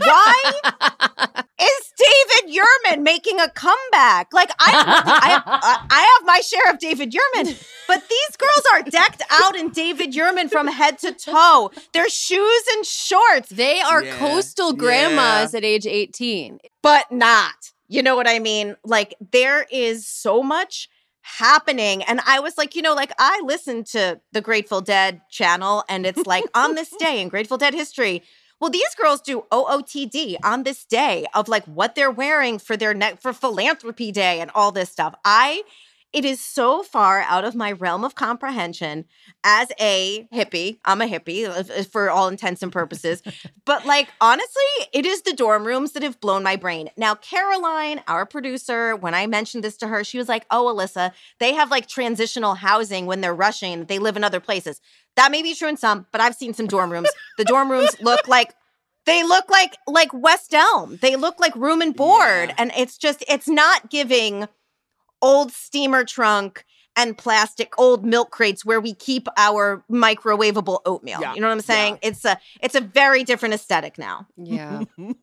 Why 0.00 0.42
is 1.60 1.92
David 1.98 2.54
Yurman 2.56 3.02
making 3.02 3.40
a 3.40 3.48
comeback? 3.50 4.32
Like 4.32 4.50
I, 4.58 4.72
I, 5.06 5.42
I, 5.46 5.86
I 5.90 6.00
have 6.00 6.26
my 6.26 6.40
share 6.40 6.70
of 6.72 6.78
David 6.78 7.12
Yurman, 7.12 7.62
but 7.86 8.02
these 8.08 8.36
girls 8.36 8.64
are 8.72 8.82
decked 8.82 9.22
out 9.30 9.54
in 9.56 9.70
David 9.70 10.12
Yurman 10.12 10.50
from 10.50 10.66
head 10.66 10.98
to 11.00 11.12
toe. 11.12 11.70
Their 11.92 12.08
shoes 12.08 12.62
and 12.76 12.84
shorts, 12.86 13.48
They 13.50 13.80
are 13.80 14.02
Yeah. 14.02 14.18
coastal 14.18 14.72
grandmas 14.72 15.54
at 15.54 15.64
age 15.64 15.86
18. 15.86 16.58
but 16.82 17.10
not. 17.12 17.54
You 17.88 18.02
know 18.02 18.16
what 18.16 18.26
I 18.28 18.38
mean? 18.38 18.76
Like 18.84 19.14
there 19.32 19.66
is 19.70 20.06
so 20.08 20.42
much 20.42 20.88
happening. 21.24 22.02
And 22.04 22.20
I 22.26 22.38
was 22.40 22.58
like, 22.58 22.76
you 22.76 22.82
know, 22.82 22.94
like 22.94 23.12
I 23.18 23.40
listened 23.44 23.86
to 23.88 24.20
the 24.32 24.42
Grateful 24.42 24.82
Dead 24.82 25.22
channel 25.30 25.82
and 25.88 26.04
it's 26.04 26.26
like 26.26 26.44
on 26.54 26.74
this 26.74 26.90
day 26.98 27.20
in 27.20 27.28
Grateful 27.28 27.56
Dead 27.56 27.72
history. 27.72 28.22
Well, 28.60 28.70
these 28.70 28.94
girls 28.94 29.22
do 29.22 29.44
OOTD 29.50 30.36
on 30.44 30.62
this 30.62 30.84
day 30.84 31.26
of 31.34 31.48
like 31.48 31.64
what 31.64 31.94
they're 31.94 32.10
wearing 32.10 32.58
for 32.58 32.76
their 32.76 32.94
net 32.94 33.20
for 33.20 33.32
philanthropy 33.32 34.12
day 34.12 34.40
and 34.40 34.50
all 34.54 34.70
this 34.70 34.90
stuff. 34.90 35.14
I 35.24 35.62
it 36.14 36.24
is 36.24 36.40
so 36.40 36.82
far 36.82 37.20
out 37.22 37.44
of 37.44 37.54
my 37.54 37.72
realm 37.72 38.04
of 38.04 38.14
comprehension 38.14 39.04
as 39.42 39.70
a 39.80 40.26
hippie. 40.32 40.78
I'm 40.84 41.02
a 41.02 41.06
hippie 41.06 41.46
uh, 41.46 41.82
for 41.84 42.08
all 42.08 42.28
intents 42.28 42.62
and 42.62 42.72
purposes. 42.72 43.22
but 43.66 43.84
like 43.84 44.08
honestly, 44.20 44.62
it 44.92 45.04
is 45.04 45.22
the 45.22 45.32
dorm 45.34 45.66
rooms 45.66 45.92
that 45.92 46.02
have 46.02 46.20
blown 46.20 46.42
my 46.42 46.56
brain. 46.56 46.88
Now, 46.96 47.14
Caroline, 47.16 48.00
our 48.08 48.24
producer, 48.24 48.96
when 48.96 49.12
I 49.12 49.26
mentioned 49.26 49.64
this 49.64 49.76
to 49.78 49.88
her, 49.88 50.04
she 50.04 50.16
was 50.16 50.28
like, 50.28 50.46
"Oh, 50.50 50.72
Alyssa, 50.74 51.12
they 51.40 51.52
have 51.54 51.70
like 51.70 51.88
transitional 51.88 52.54
housing 52.54 53.06
when 53.06 53.20
they're 53.20 53.34
rushing. 53.34 53.84
They 53.86 53.98
live 53.98 54.16
in 54.16 54.24
other 54.24 54.40
places." 54.40 54.80
That 55.16 55.30
may 55.30 55.42
be 55.42 55.54
true 55.54 55.68
in 55.68 55.76
some, 55.76 56.06
but 56.12 56.20
I've 56.20 56.34
seen 56.34 56.54
some 56.54 56.66
dorm 56.66 56.90
rooms. 56.90 57.10
The 57.38 57.44
dorm 57.44 57.70
rooms 57.70 57.90
look 58.00 58.26
like 58.28 58.54
they 59.06 59.22
look 59.22 59.50
like 59.50 59.76
like 59.86 60.12
West 60.14 60.54
Elm. 60.54 60.98
They 61.02 61.16
look 61.16 61.38
like 61.40 61.54
room 61.56 61.82
and 61.82 61.94
board, 61.94 62.48
Yeah. 62.50 62.54
and 62.58 62.72
it's 62.76 62.96
just 62.96 63.24
it's 63.28 63.48
not 63.48 63.90
giving 63.90 64.48
old 65.24 65.50
steamer 65.52 66.04
trunk 66.04 66.64
and 66.96 67.18
plastic 67.18 67.72
old 67.76 68.04
milk 68.04 68.30
crates 68.30 68.64
where 68.64 68.80
we 68.80 68.94
keep 68.94 69.26
our 69.36 69.82
microwavable 69.90 70.78
oatmeal. 70.86 71.20
Yeah, 71.20 71.34
You 71.34 71.40
know 71.40 71.48
what 71.48 71.54
I'm 71.54 71.60
saying? 71.60 71.98
yeah. 72.02 72.08
It's 72.10 72.24
a 72.24 72.38
it's 72.60 72.74
a 72.76 72.80
very 72.80 73.24
different 73.24 73.54
aesthetic 73.54 73.98
now. 73.98 74.26
Yeah. 74.36 74.84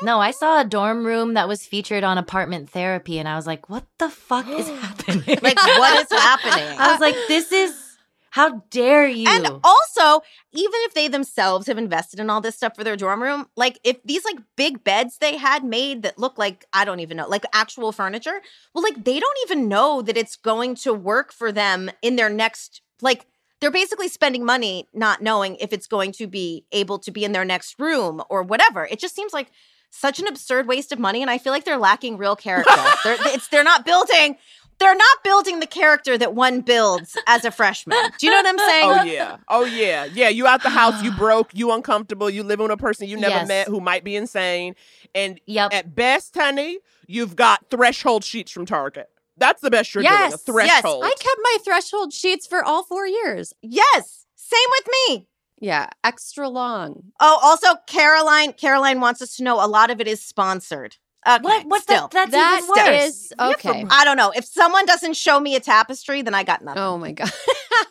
No, 0.00 0.20
I 0.20 0.30
saw 0.30 0.60
a 0.60 0.64
dorm 0.64 1.04
room 1.04 1.34
that 1.34 1.48
was 1.48 1.66
featured 1.66 2.04
on 2.04 2.18
apartment 2.18 2.70
therapy, 2.70 3.18
and 3.18 3.28
I 3.28 3.34
was 3.34 3.48
like, 3.48 3.68
what 3.68 3.84
the 3.98 4.08
fuck 4.08 4.46
is 4.48 4.68
happening? 4.82 5.38
Like 5.42 5.56
what 5.56 6.00
is 6.00 6.16
happening? 6.16 6.78
I 6.78 6.92
was 6.92 7.00
like, 7.00 7.16
this 7.26 7.50
is 7.50 7.87
how 8.30 8.62
dare 8.70 9.08
you? 9.08 9.26
And 9.28 9.46
also, 9.64 10.24
even 10.52 10.80
if 10.84 10.94
they 10.94 11.08
themselves 11.08 11.66
have 11.66 11.78
invested 11.78 12.20
in 12.20 12.30
all 12.30 12.40
this 12.40 12.56
stuff 12.56 12.74
for 12.76 12.84
their 12.84 12.96
dorm 12.96 13.22
room, 13.22 13.46
like 13.56 13.78
if 13.84 14.02
these 14.04 14.24
like 14.24 14.38
big 14.56 14.84
beds 14.84 15.18
they 15.18 15.36
had 15.36 15.64
made 15.64 16.02
that 16.02 16.18
look 16.18 16.38
like 16.38 16.66
I 16.72 16.84
don't 16.84 17.00
even 17.00 17.16
know, 17.16 17.28
like 17.28 17.44
actual 17.52 17.92
furniture, 17.92 18.40
well, 18.74 18.84
like 18.84 19.04
they 19.04 19.18
don't 19.18 19.38
even 19.44 19.68
know 19.68 20.02
that 20.02 20.16
it's 20.16 20.36
going 20.36 20.74
to 20.76 20.92
work 20.92 21.32
for 21.32 21.52
them 21.52 21.90
in 22.02 22.16
their 22.16 22.30
next 22.30 22.82
like 23.00 23.26
they're 23.60 23.70
basically 23.70 24.08
spending 24.08 24.44
money 24.44 24.86
not 24.92 25.22
knowing 25.22 25.56
if 25.56 25.72
it's 25.72 25.86
going 25.86 26.12
to 26.12 26.26
be 26.26 26.64
able 26.70 26.98
to 27.00 27.10
be 27.10 27.24
in 27.24 27.32
their 27.32 27.44
next 27.44 27.78
room 27.78 28.22
or 28.30 28.42
whatever. 28.42 28.86
It 28.86 29.00
just 29.00 29.16
seems 29.16 29.32
like 29.32 29.50
such 29.90 30.20
an 30.20 30.26
absurd 30.26 30.68
waste 30.68 30.92
of 30.92 30.98
money 30.98 31.22
and 31.22 31.30
I 31.30 31.38
feel 31.38 31.52
like 31.52 31.64
they're 31.64 31.78
lacking 31.78 32.18
real 32.18 32.36
character. 32.36 32.74
they're 33.04 33.16
it's 33.20 33.48
they're 33.48 33.64
not 33.64 33.84
building 33.84 34.36
they're 34.78 34.94
not 34.94 35.24
building 35.24 35.60
the 35.60 35.66
character 35.66 36.16
that 36.18 36.34
one 36.34 36.60
builds 36.60 37.16
as 37.26 37.44
a 37.44 37.50
freshman. 37.50 37.98
Do 38.18 38.26
you 38.26 38.32
know 38.32 38.38
what 38.38 38.46
I'm 38.46 38.56
oh, 38.58 38.66
saying? 38.66 38.90
Oh 38.90 39.02
yeah. 39.04 39.36
Oh 39.48 39.64
yeah. 39.64 40.04
Yeah. 40.06 40.28
You 40.28 40.46
out 40.46 40.62
the 40.62 40.70
house, 40.70 41.02
you 41.02 41.12
broke, 41.16 41.50
you 41.52 41.72
uncomfortable, 41.72 42.30
you 42.30 42.42
living 42.42 42.64
with 42.64 42.72
a 42.72 42.76
person 42.76 43.08
you 43.08 43.16
never 43.16 43.34
Yes. 43.34 43.48
met 43.48 43.68
who 43.68 43.80
might 43.80 44.04
be 44.04 44.16
insane. 44.16 44.74
And 45.14 45.40
yep. 45.46 45.72
at 45.72 45.94
best, 45.94 46.34
honey, 46.34 46.78
you've 47.06 47.36
got 47.36 47.66
threshold 47.70 48.24
sheets 48.24 48.52
from 48.52 48.66
Target. 48.66 49.08
That's 49.36 49.60
the 49.60 49.70
best 49.70 49.94
you're 49.94 50.02
doing. 50.02 50.14
A 50.14 50.30
Yes, 50.30 50.42
yes. 50.48 50.84
I 50.84 51.14
kept 51.18 51.38
my 51.42 51.56
threshold 51.64 52.12
sheets 52.12 52.46
for 52.46 52.64
all 52.64 52.82
four 52.84 53.06
years. 53.06 53.52
Yes. 53.62 54.26
Same 54.34 54.58
with 54.78 54.88
me. 55.08 55.28
Yeah, 55.60 55.88
extra 56.04 56.48
long. 56.48 57.04
Oh, 57.20 57.38
also 57.42 57.80
Caroline. 57.86 58.52
Caroline 58.52 59.00
wants 59.00 59.20
us 59.20 59.36
to 59.36 59.42
know 59.42 59.64
a 59.64 59.66
lot 59.66 59.90
of 59.90 60.00
it 60.00 60.06
is 60.06 60.22
sponsored. 60.22 60.96
Okay, 61.26 61.42
what? 61.42 61.66
What's 61.66 61.82
still? 61.84 62.08
that? 62.08 62.30
That's 62.30 62.30
That 62.32 62.60
even 62.62 62.94
worse. 62.94 63.04
is 63.04 63.32
okay. 63.38 63.84
I 63.90 64.04
don't 64.04 64.16
know. 64.16 64.32
If 64.34 64.44
someone 64.44 64.86
doesn't 64.86 65.14
show 65.14 65.38
me 65.40 65.56
a 65.56 65.60
tapestry, 65.60 66.22
then 66.22 66.34
I 66.34 66.44
got 66.44 66.62
nothing. 66.62 66.82
Oh 66.82 66.96
my 66.98 67.12
god. 67.12 67.30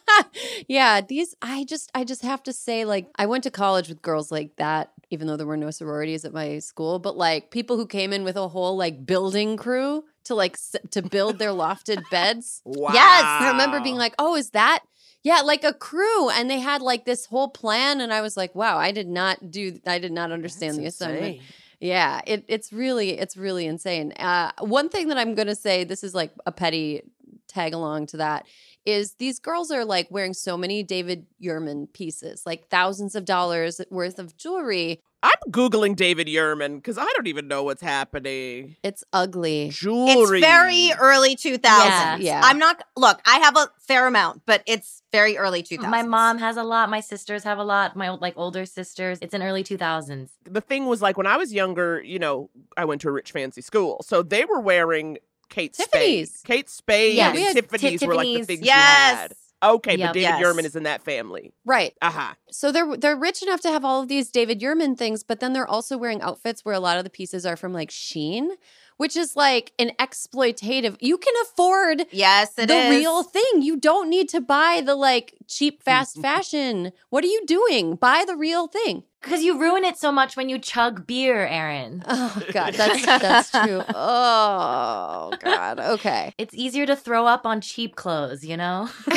yeah, 0.67 1.01
these 1.01 1.35
I 1.41 1.63
just 1.65 1.91
I 1.93 2.03
just 2.03 2.21
have 2.23 2.43
to 2.43 2.53
say 2.53 2.85
like 2.85 3.07
I 3.15 3.25
went 3.25 3.43
to 3.43 3.51
college 3.51 3.89
with 3.89 4.01
girls 4.01 4.31
like 4.31 4.55
that 4.57 4.91
even 5.09 5.27
though 5.27 5.37
there 5.37 5.47
were 5.47 5.57
no 5.57 5.71
sororities 5.71 6.25
at 6.25 6.33
my 6.33 6.59
school, 6.59 6.99
but 6.99 7.15
like 7.17 7.49
people 7.51 7.77
who 7.77 7.85
came 7.87 8.11
in 8.11 8.23
with 8.23 8.35
a 8.35 8.47
whole 8.47 8.75
like 8.75 9.05
building 9.05 9.55
crew 9.55 10.03
to 10.25 10.35
like 10.35 10.53
s- 10.53 10.75
to 10.91 11.01
build 11.01 11.39
their 11.39 11.49
lofted 11.63 12.03
beds. 12.09 12.61
Wow. 12.65 12.91
Yes, 12.93 13.23
I 13.23 13.49
remember 13.49 13.79
being 13.79 13.95
like, 13.95 14.15
"Oh, 14.19 14.35
is 14.35 14.49
that 14.51 14.83
yeah, 15.23 15.41
like 15.41 15.63
a 15.63 15.73
crew 15.73 16.29
and 16.29 16.49
they 16.49 16.59
had 16.59 16.81
like 16.81 17.05
this 17.05 17.25
whole 17.25 17.49
plan 17.49 18.01
and 18.01 18.13
I 18.13 18.21
was 18.21 18.37
like, 18.37 18.53
"Wow, 18.55 18.77
I 18.77 18.91
did 18.91 19.07
not 19.07 19.51
do 19.51 19.79
I 19.85 19.99
did 19.99 20.11
not 20.11 20.31
understand 20.31 20.77
the 20.77 20.85
assignment." 20.85 21.37
Yeah, 21.79 22.21
it, 22.25 22.43
it's 22.47 22.73
really 22.73 23.11
it's 23.19 23.37
really 23.37 23.67
insane. 23.67 24.11
Uh, 24.13 24.51
one 24.59 24.89
thing 24.89 25.09
that 25.09 25.17
I'm 25.17 25.35
going 25.35 25.47
to 25.47 25.55
say, 25.55 25.83
this 25.83 26.03
is 26.03 26.15
like 26.15 26.31
a 26.45 26.51
petty 26.51 27.03
tag 27.47 27.73
along 27.73 28.07
to 28.07 28.17
that, 28.17 28.45
is 28.85 29.15
these 29.15 29.39
girls 29.39 29.71
are 29.71 29.85
like 29.85 30.07
wearing 30.09 30.33
so 30.33 30.57
many 30.57 30.83
David 30.83 31.25
Yurman 31.41 31.91
pieces, 31.91 32.43
like 32.45 32.67
thousands 32.69 33.15
of 33.15 33.25
dollars 33.25 33.81
worth 33.89 34.19
of 34.19 34.37
jewelry. 34.37 35.01
I'm 35.23 35.51
Googling 35.51 35.95
David 35.95 36.27
Yurman 36.27 36.75
because 36.75 36.97
I 36.97 37.05
don't 37.15 37.25
even 37.27 37.47
know 37.47 37.63
what's 37.63 37.81
happening. 37.81 38.75
It's 38.83 39.03
ugly. 39.11 39.69
Jewelry. 39.73 40.39
It's 40.39 40.45
very 40.45 40.91
early 40.99 41.35
2000s. 41.35 41.57
Yeah. 41.63 42.17
Yeah. 42.17 42.41
I'm 42.43 42.59
not, 42.59 42.83
look, 42.95 43.19
I 43.25 43.39
have 43.39 43.57
a 43.57 43.67
fair 43.79 44.05
amount, 44.05 44.43
but 44.45 44.61
it's 44.67 45.01
very 45.11 45.35
early 45.37 45.63
2000s. 45.63 45.89
My 45.89 46.03
mom 46.03 46.37
has 46.37 46.55
a 46.55 46.63
lot. 46.63 46.89
My 46.91 46.99
sisters 46.99 47.43
have 47.43 47.57
a 47.57 47.63
lot. 47.63 47.95
My 47.95 48.09
like 48.09 48.35
older 48.37 48.65
sisters. 48.65 49.17
It's 49.21 49.33
in 49.33 49.41
early 49.41 49.63
2000s. 49.63 50.29
the 50.45 50.61
thing 50.61 50.85
was 50.85 51.01
like 51.01 51.17
when 51.17 51.27
I 51.27 51.37
was 51.37 51.51
younger, 51.51 52.01
you 52.03 52.19
know, 52.19 52.49
I 52.77 52.85
went 52.85 53.01
to 53.01 53.09
a 53.09 53.11
rich 53.11 53.31
fancy 53.31 53.61
school. 53.61 54.03
So 54.05 54.21
they 54.21 54.45
were 54.45 54.59
wearing 54.59 55.17
Kate 55.49 55.75
Spade. 55.75 56.29
Kate 56.45 56.69
Spade 56.69 57.15
Yes. 57.15 57.27
and 57.27 57.35
We 57.37 57.43
had 57.43 57.55
Tiffany's 57.55 58.01
were 58.05 58.15
like 58.15 58.25
the 58.25 58.33
Tiffany's. 58.39 58.47
things 58.47 58.65
you 58.65 58.71
had. 58.71 59.33
Okay, 59.63 59.95
Yep. 59.97 60.09
but 60.09 60.13
David 60.13 60.21
Yes. 60.21 60.43
Yurman 60.43 60.65
is 60.65 60.75
in 60.75 60.83
that 60.83 61.01
family. 61.03 61.51
Right. 61.65 61.95
Aha. 62.01 62.35
So 62.51 62.71
they're 62.71 62.95
they're 62.95 63.15
rich 63.15 63.41
enough 63.41 63.59
to 63.61 63.69
have 63.69 63.83
all 63.83 64.01
of 64.03 64.07
these 64.07 64.29
David 64.29 64.61
Yurman 64.61 64.95
things, 64.97 65.23
but 65.23 65.39
then 65.39 65.53
they're 65.53 65.67
also 65.67 65.97
wearing 65.97 66.21
outfits 66.21 66.63
where 66.63 66.75
a 66.75 66.79
lot 66.79 66.99
of 66.99 67.03
the 67.03 67.09
pieces 67.09 67.43
are 67.43 67.55
from 67.57 67.73
like 67.73 67.89
Shein, 67.89 68.49
which 68.97 69.17
is 69.17 69.35
like 69.35 69.71
an 69.79 69.91
exploitative. 69.99 70.97
You 70.99 71.17
can 71.17 71.33
afford 71.43 72.05
Yes, 72.11 72.51
it 72.59 72.67
the 72.67 72.75
is. 72.77 72.89
real 72.99 73.23
thing. 73.23 73.61
You 73.63 73.77
don't 73.77 74.09
need 74.11 74.29
to 74.29 74.41
buy 74.41 74.81
the 74.85 74.95
like 74.95 75.33
cheap 75.47 75.81
fast 75.87 76.21
fashion. 76.21 76.91
What 77.09 77.23
are 77.23 77.27
you 77.27 77.43
doing? 77.47 77.95
Buy 77.95 78.25
the 78.27 78.35
real 78.35 78.67
thing. 78.67 79.03
Because 79.27 79.43
you 79.43 79.59
ruin 79.59 79.83
it 79.83 79.97
so 79.97 80.09
much 80.11 80.37
when 80.37 80.47
you 80.47 80.57
chug 80.57 81.05
beer, 81.05 81.45
Erin. 81.45 82.01
Oh 82.07 82.41
god, 82.53 82.73
that's 82.75 83.05
that's 83.05 83.51
true. 83.51 83.83
Oh 83.93 85.33
god. 85.39 85.79
Okay. 85.79 86.33
It's 86.37 86.53
easier 86.53 86.85
to 86.85 86.95
throw 86.95 87.25
up 87.27 87.45
on 87.45 87.59
cheap 87.61 87.95
clothes, 87.95 88.45
you 88.45 88.55
know? 88.57 88.89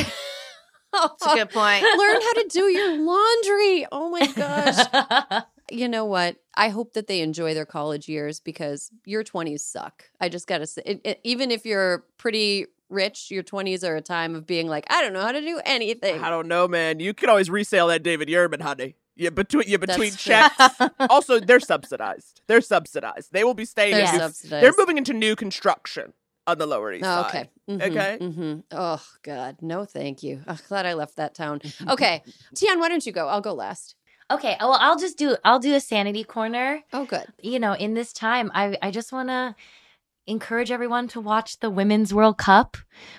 That's 0.92 1.24
a 1.24 1.34
good 1.36 1.50
point. 1.50 1.82
Learn 1.96 2.20
how 2.20 2.32
to 2.32 2.46
do 2.50 2.62
your 2.64 2.96
laundry. 2.96 3.86
Oh 3.92 4.10
my 4.10 4.26
gosh. 4.32 5.44
you 5.70 5.86
know 5.88 6.04
what? 6.04 6.36
I 6.56 6.68
hope 6.70 6.94
that 6.94 7.06
they 7.06 7.20
enjoy 7.20 7.54
their 7.54 7.64
college 7.64 8.08
years 8.08 8.40
because 8.40 8.90
your 9.04 9.22
20s 9.22 9.60
suck. 9.60 10.06
I 10.20 10.28
just 10.28 10.48
got 10.48 10.58
to 10.58 10.66
say, 10.66 10.82
it, 10.84 11.00
it- 11.04 11.20
even 11.22 11.52
if 11.52 11.64
you're 11.64 12.04
pretty 12.18 12.66
rich, 12.88 13.30
your 13.30 13.44
20s 13.44 13.84
are 13.88 13.94
a 13.94 14.00
time 14.00 14.34
of 14.34 14.46
being 14.48 14.66
like, 14.66 14.84
I 14.90 15.00
don't 15.00 15.12
know 15.12 15.22
how 15.22 15.30
to 15.30 15.40
do 15.40 15.60
anything. 15.64 16.20
I 16.20 16.28
don't 16.28 16.48
know, 16.48 16.66
man. 16.66 16.98
You 16.98 17.14
can 17.14 17.28
always 17.30 17.48
resell 17.48 17.86
that 17.86 18.02
David 18.02 18.26
Yurman, 18.28 18.60
honey. 18.60 18.96
You 19.16 19.30
between 19.30 19.64
yeah 19.66 19.76
between 19.76 20.10
That's 20.10 20.22
true. 20.22 20.34
checks. 20.34 20.94
also, 21.10 21.40
they're 21.40 21.60
subsidized. 21.60 22.40
They're 22.46 22.60
subsidized. 22.60 23.32
They 23.32 23.44
will 23.44 23.54
be 23.54 23.64
staying. 23.64 23.92
They're 23.92 24.14
in 24.14 24.18
new- 24.20 24.48
They're 24.48 24.72
moving 24.78 24.98
into 24.98 25.12
new 25.12 25.36
construction 25.36 26.12
on 26.46 26.58
the 26.58 26.66
Lower 26.66 26.92
East 26.92 27.04
Oh, 27.04 27.22
Side. 27.22 27.28
okay. 27.28 27.50
Mhm, 27.68 27.90
Okay. 27.90 28.18
mhm. 28.20 28.62
Oh 28.70 29.02
God, 29.22 29.56
no, 29.60 29.84
thank 29.84 30.22
you. 30.22 30.42
Oh, 30.48 30.58
glad 30.68 30.86
I 30.86 30.94
left 30.94 31.16
that 31.16 31.34
town. 31.34 31.60
Okay, 31.88 32.22
Tien, 32.54 32.78
why 32.80 32.88
don't 32.88 33.04
you 33.04 33.12
go? 33.12 33.28
I'll 33.28 33.40
go 33.42 33.52
last. 33.52 33.94
okay, 34.30 34.56
well, 34.60 34.78
I'll 34.80 34.98
just 34.98 35.18
do 35.18 35.36
I'll 35.44 35.58
do 35.58 35.74
a 35.74 35.80
sanity 35.80 36.24
corner. 36.24 36.80
Oh, 36.92 37.04
good. 37.04 37.26
You 37.42 37.58
know, 37.58 37.74
in 37.74 37.94
this 37.94 38.12
time, 38.12 38.50
I 38.54 38.78
I 38.80 38.90
just 38.90 39.12
want 39.12 39.28
to 39.28 39.54
encourage 40.30 40.70
everyone 40.70 41.08
to 41.08 41.20
watch 41.20 41.58
the 41.58 41.68
Women's 41.68 42.14
World 42.14 42.38
Cup. 42.38 42.76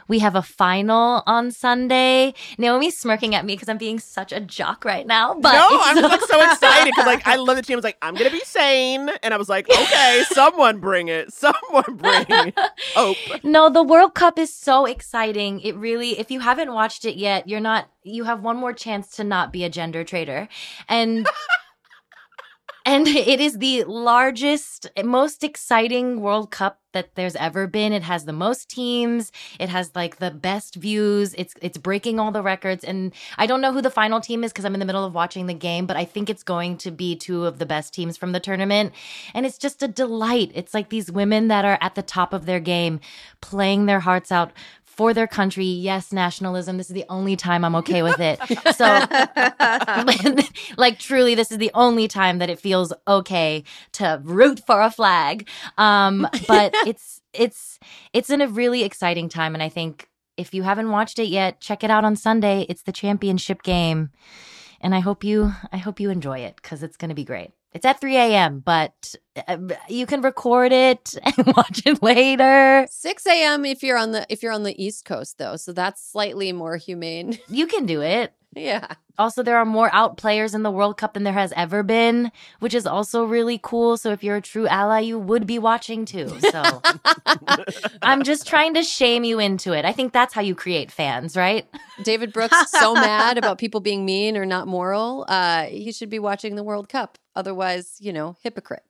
We 0.08 0.20
have 0.20 0.36
a 0.36 0.42
final 0.42 1.24
on 1.28 1.52
Sunday. 1.52 2.34
Naomi's 2.58 2.98
smirking 2.98 3.36
at 3.36 3.46
me 3.46 3.54
because 3.54 3.68
I'm 3.70 3.78
being 3.78 4.00
such 4.00 4.32
a 4.32 4.40
jock 4.40 4.86
right 4.86 5.06
now. 5.06 5.34
But 5.34 5.54
no, 5.54 5.68
I'm 5.72 6.02
like 6.02 6.22
so 6.22 6.42
excited 6.52 6.92
because 6.92 7.06
like 7.06 7.28
I 7.28 7.36
love 7.36 7.58
the 7.58 7.62
team. 7.62 7.76
I 7.76 7.78
was 7.78 7.84
like, 7.84 7.98
I'm 8.02 8.16
gonna 8.16 8.32
be 8.32 8.42
sane, 8.42 9.10
and 9.22 9.34
I 9.34 9.38
was 9.38 9.50
like, 9.50 9.70
okay, 9.70 10.24
someone 10.32 10.80
bring 10.80 11.10
it, 11.10 11.34
someone 11.34 11.96
bring 11.96 12.54
hope. 12.96 13.18
No, 13.44 13.70
the 13.70 13.84
World 13.84 14.16
Cup 14.16 14.40
is 14.40 14.54
so 14.54 14.86
exciting. 14.86 15.60
It 15.62 15.76
really, 15.76 16.20
if 16.20 16.32
you 16.32 16.40
haven't 16.40 16.74
watched 16.74 17.06
it 17.06 17.16
yet, 17.18 17.48
you're 17.48 17.60
not, 17.60 17.90
you 18.04 18.24
have 18.24 18.42
one 18.42 18.58
more 18.58 18.74
chance 18.74 19.16
to 19.18 19.24
not 19.24 19.52
be 19.52 19.64
a 19.64 19.70
gender 19.70 20.04
traitor. 20.04 20.48
And, 20.88 21.28
and 22.92 23.08
it 23.08 23.40
is 23.40 23.58
the 23.58 23.86
largest, 23.86 24.90
most 25.02 25.46
exciting 25.46 26.20
World 26.20 26.52
Cup 26.52 26.82
that 26.92 27.16
there's 27.16 27.38
ever 27.38 27.66
been. 27.66 27.94
It 27.94 28.04
has 28.04 28.26
the 28.26 28.34
most 28.34 28.70
teams. 28.70 29.32
It 29.62 29.70
has 29.70 29.92
like 29.96 30.18
the 30.18 30.30
best 30.30 30.76
views. 30.76 31.34
It's, 31.38 31.54
it's 31.62 31.78
breaking 31.78 32.20
all 32.20 32.34
the 32.34 32.42
records. 32.42 32.84
And 32.84 33.14
I 33.38 33.46
don't 33.46 33.62
know 33.62 33.72
who 33.72 33.82
the 33.82 33.90
final 33.90 34.20
team 34.20 34.44
is 34.44 34.52
because 34.52 34.66
I'm 34.66 34.74
in 34.74 34.82
the 34.82 34.86
middle 34.86 35.06
of 35.06 35.14
watching 35.14 35.46
the 35.46 35.54
game, 35.54 35.86
but 35.86 35.96
I 35.96 36.04
think 36.04 36.30
it's 36.30 36.44
going 36.44 36.78
to 36.80 36.92
be 36.92 37.16
two 37.16 37.46
of 37.46 37.60
the 37.60 37.66
best 37.66 37.94
teams 37.94 38.18
from 38.18 38.34
the 38.34 38.42
tournament. 38.42 38.92
And 39.34 39.46
it's 39.46 39.58
just 39.58 39.82
a 39.82 39.88
delight. 39.88 40.52
It's 40.54 40.74
like 40.74 40.90
these 40.90 41.10
women 41.10 41.48
that 41.48 41.64
are 41.64 41.78
at 41.80 41.96
the 41.96 42.02
top 42.02 42.34
of 42.34 42.46
their 42.46 42.60
game, 42.60 43.00
playing 43.40 43.86
their 43.86 44.02
hearts 44.02 44.34
out 44.34 44.52
for 44.92 45.14
their 45.14 45.28
country. 45.28 45.66
Yes, 45.66 46.12
nationalism. 46.12 46.78
This 46.78 46.90
is 46.90 46.94
the 46.94 47.06
only 47.10 47.36
time 47.36 47.64
I'm 47.64 47.76
okay 47.78 48.04
with 48.04 48.20
it. 48.20 48.40
So, 48.76 48.86
like, 50.78 51.00
truly, 51.00 51.34
this 51.34 51.52
is 51.52 51.58
the 51.58 51.72
only 51.74 52.08
time 52.08 52.40
that 52.40 52.50
it 52.50 52.60
feels 52.60 52.92
okay 53.08 53.64
to 53.94 54.22
root 54.24 54.62
for 54.66 54.82
a 54.82 54.92
flag. 54.92 55.48
Um, 55.78 56.28
but 56.48 56.74
it's 56.86 57.22
it's 57.34 57.80
it's 58.14 58.30
in 58.30 58.42
a 58.42 58.48
really 58.48 58.84
exciting 58.84 59.30
time, 59.30 59.54
and 59.54 59.64
I 59.64 59.70
think 59.70 60.10
if 60.38 60.54
you 60.54 60.64
haven't 60.64 60.92
watched 60.92 61.20
it 61.20 61.30
yet, 61.30 61.62
check 61.62 61.84
it 61.84 61.90
out 61.90 62.04
on 62.04 62.16
Sunday. 62.16 62.66
It's 62.68 62.84
the 62.84 62.92
championship 62.92 63.64
game, 63.64 64.10
and 64.82 64.94
I 64.94 65.00
hope 65.00 65.24
you 65.24 65.54
I 65.72 65.78
hope 65.78 66.00
you 66.00 66.10
enjoy 66.10 66.40
it 66.40 66.58
because 66.58 66.84
it's 66.84 66.98
going 66.98 67.10
to 67.10 67.16
be 67.16 67.26
great. 67.26 67.52
It's 67.74 67.86
at 67.86 68.02
3 68.02 68.18
a.m., 68.18 68.60
but 68.60 69.16
uh, 69.48 69.58
you 69.88 70.06
can 70.06 70.22
record 70.22 70.72
it 70.74 71.16
and 71.24 71.56
watch 71.56 71.84
it 71.86 72.04
later. 72.04 72.86
6 72.90 73.28
a.m. 73.28 73.66
if 73.66 73.82
you're 73.82 73.98
on 73.98 74.12
the 74.12 74.26
if 74.30 74.44
you're 74.44 74.52
on 74.52 74.64
the 74.64 74.84
East 74.84 75.06
Coast 75.06 75.38
though, 75.38 75.56
so 75.56 75.72
that's 75.72 76.04
slightly 76.06 76.52
more 76.52 76.76
humane. 76.78 77.40
You 77.48 77.68
can 77.68 77.86
do 77.86 78.02
it. 78.02 78.34
Yeah. 78.54 78.88
Also, 79.18 79.44
there 79.44 79.58
are 79.58 79.66
more 79.66 79.90
out 79.94 80.18
players 80.18 80.54
in 80.54 80.64
the 80.64 80.72
World 80.72 80.98
Cup 80.98 81.14
than 81.14 81.24
there 81.24 81.34
has 81.34 81.54
ever 81.56 81.84
been, 81.84 82.32
which 82.60 82.74
is 82.74 82.86
also 82.86 83.24
really 83.24 83.60
cool. 83.62 83.96
So, 83.98 84.12
if 84.12 84.24
you're 84.24 84.38
a 84.38 84.42
true 84.42 84.68
ally, 84.68 85.00
you 85.00 85.18
would 85.20 85.46
be 85.48 85.60
watching 85.60 86.06
too. 86.06 86.28
So, 86.40 86.82
I'm 88.02 88.24
just 88.24 88.48
trying 88.48 88.74
to 88.74 88.84
shame 88.84 89.24
you 89.24 89.40
into 89.40 89.74
it. 89.74 89.86
I 89.86 89.94
think 89.94 90.12
that's 90.12 90.34
how 90.34 90.42
you 90.42 90.56
create 90.56 90.92
fans, 90.92 91.38
right? 91.38 91.66
David 92.04 92.34
Brooks 92.34 92.72
so 92.72 92.94
mad 92.94 93.38
about 93.38 93.58
people 93.58 93.80
being 93.80 94.06
mean 94.06 94.36
or 94.36 94.46
not 94.46 94.68
moral. 94.68 95.26
Uh, 95.28 95.64
he 95.66 95.92
should 95.92 96.10
be 96.10 96.20
watching 96.20 96.56
the 96.56 96.64
World 96.64 96.90
Cup. 96.90 97.18
Otherwise, 97.36 97.98
you 98.00 98.12
know, 98.12 98.36
hypocrite. 98.42 98.84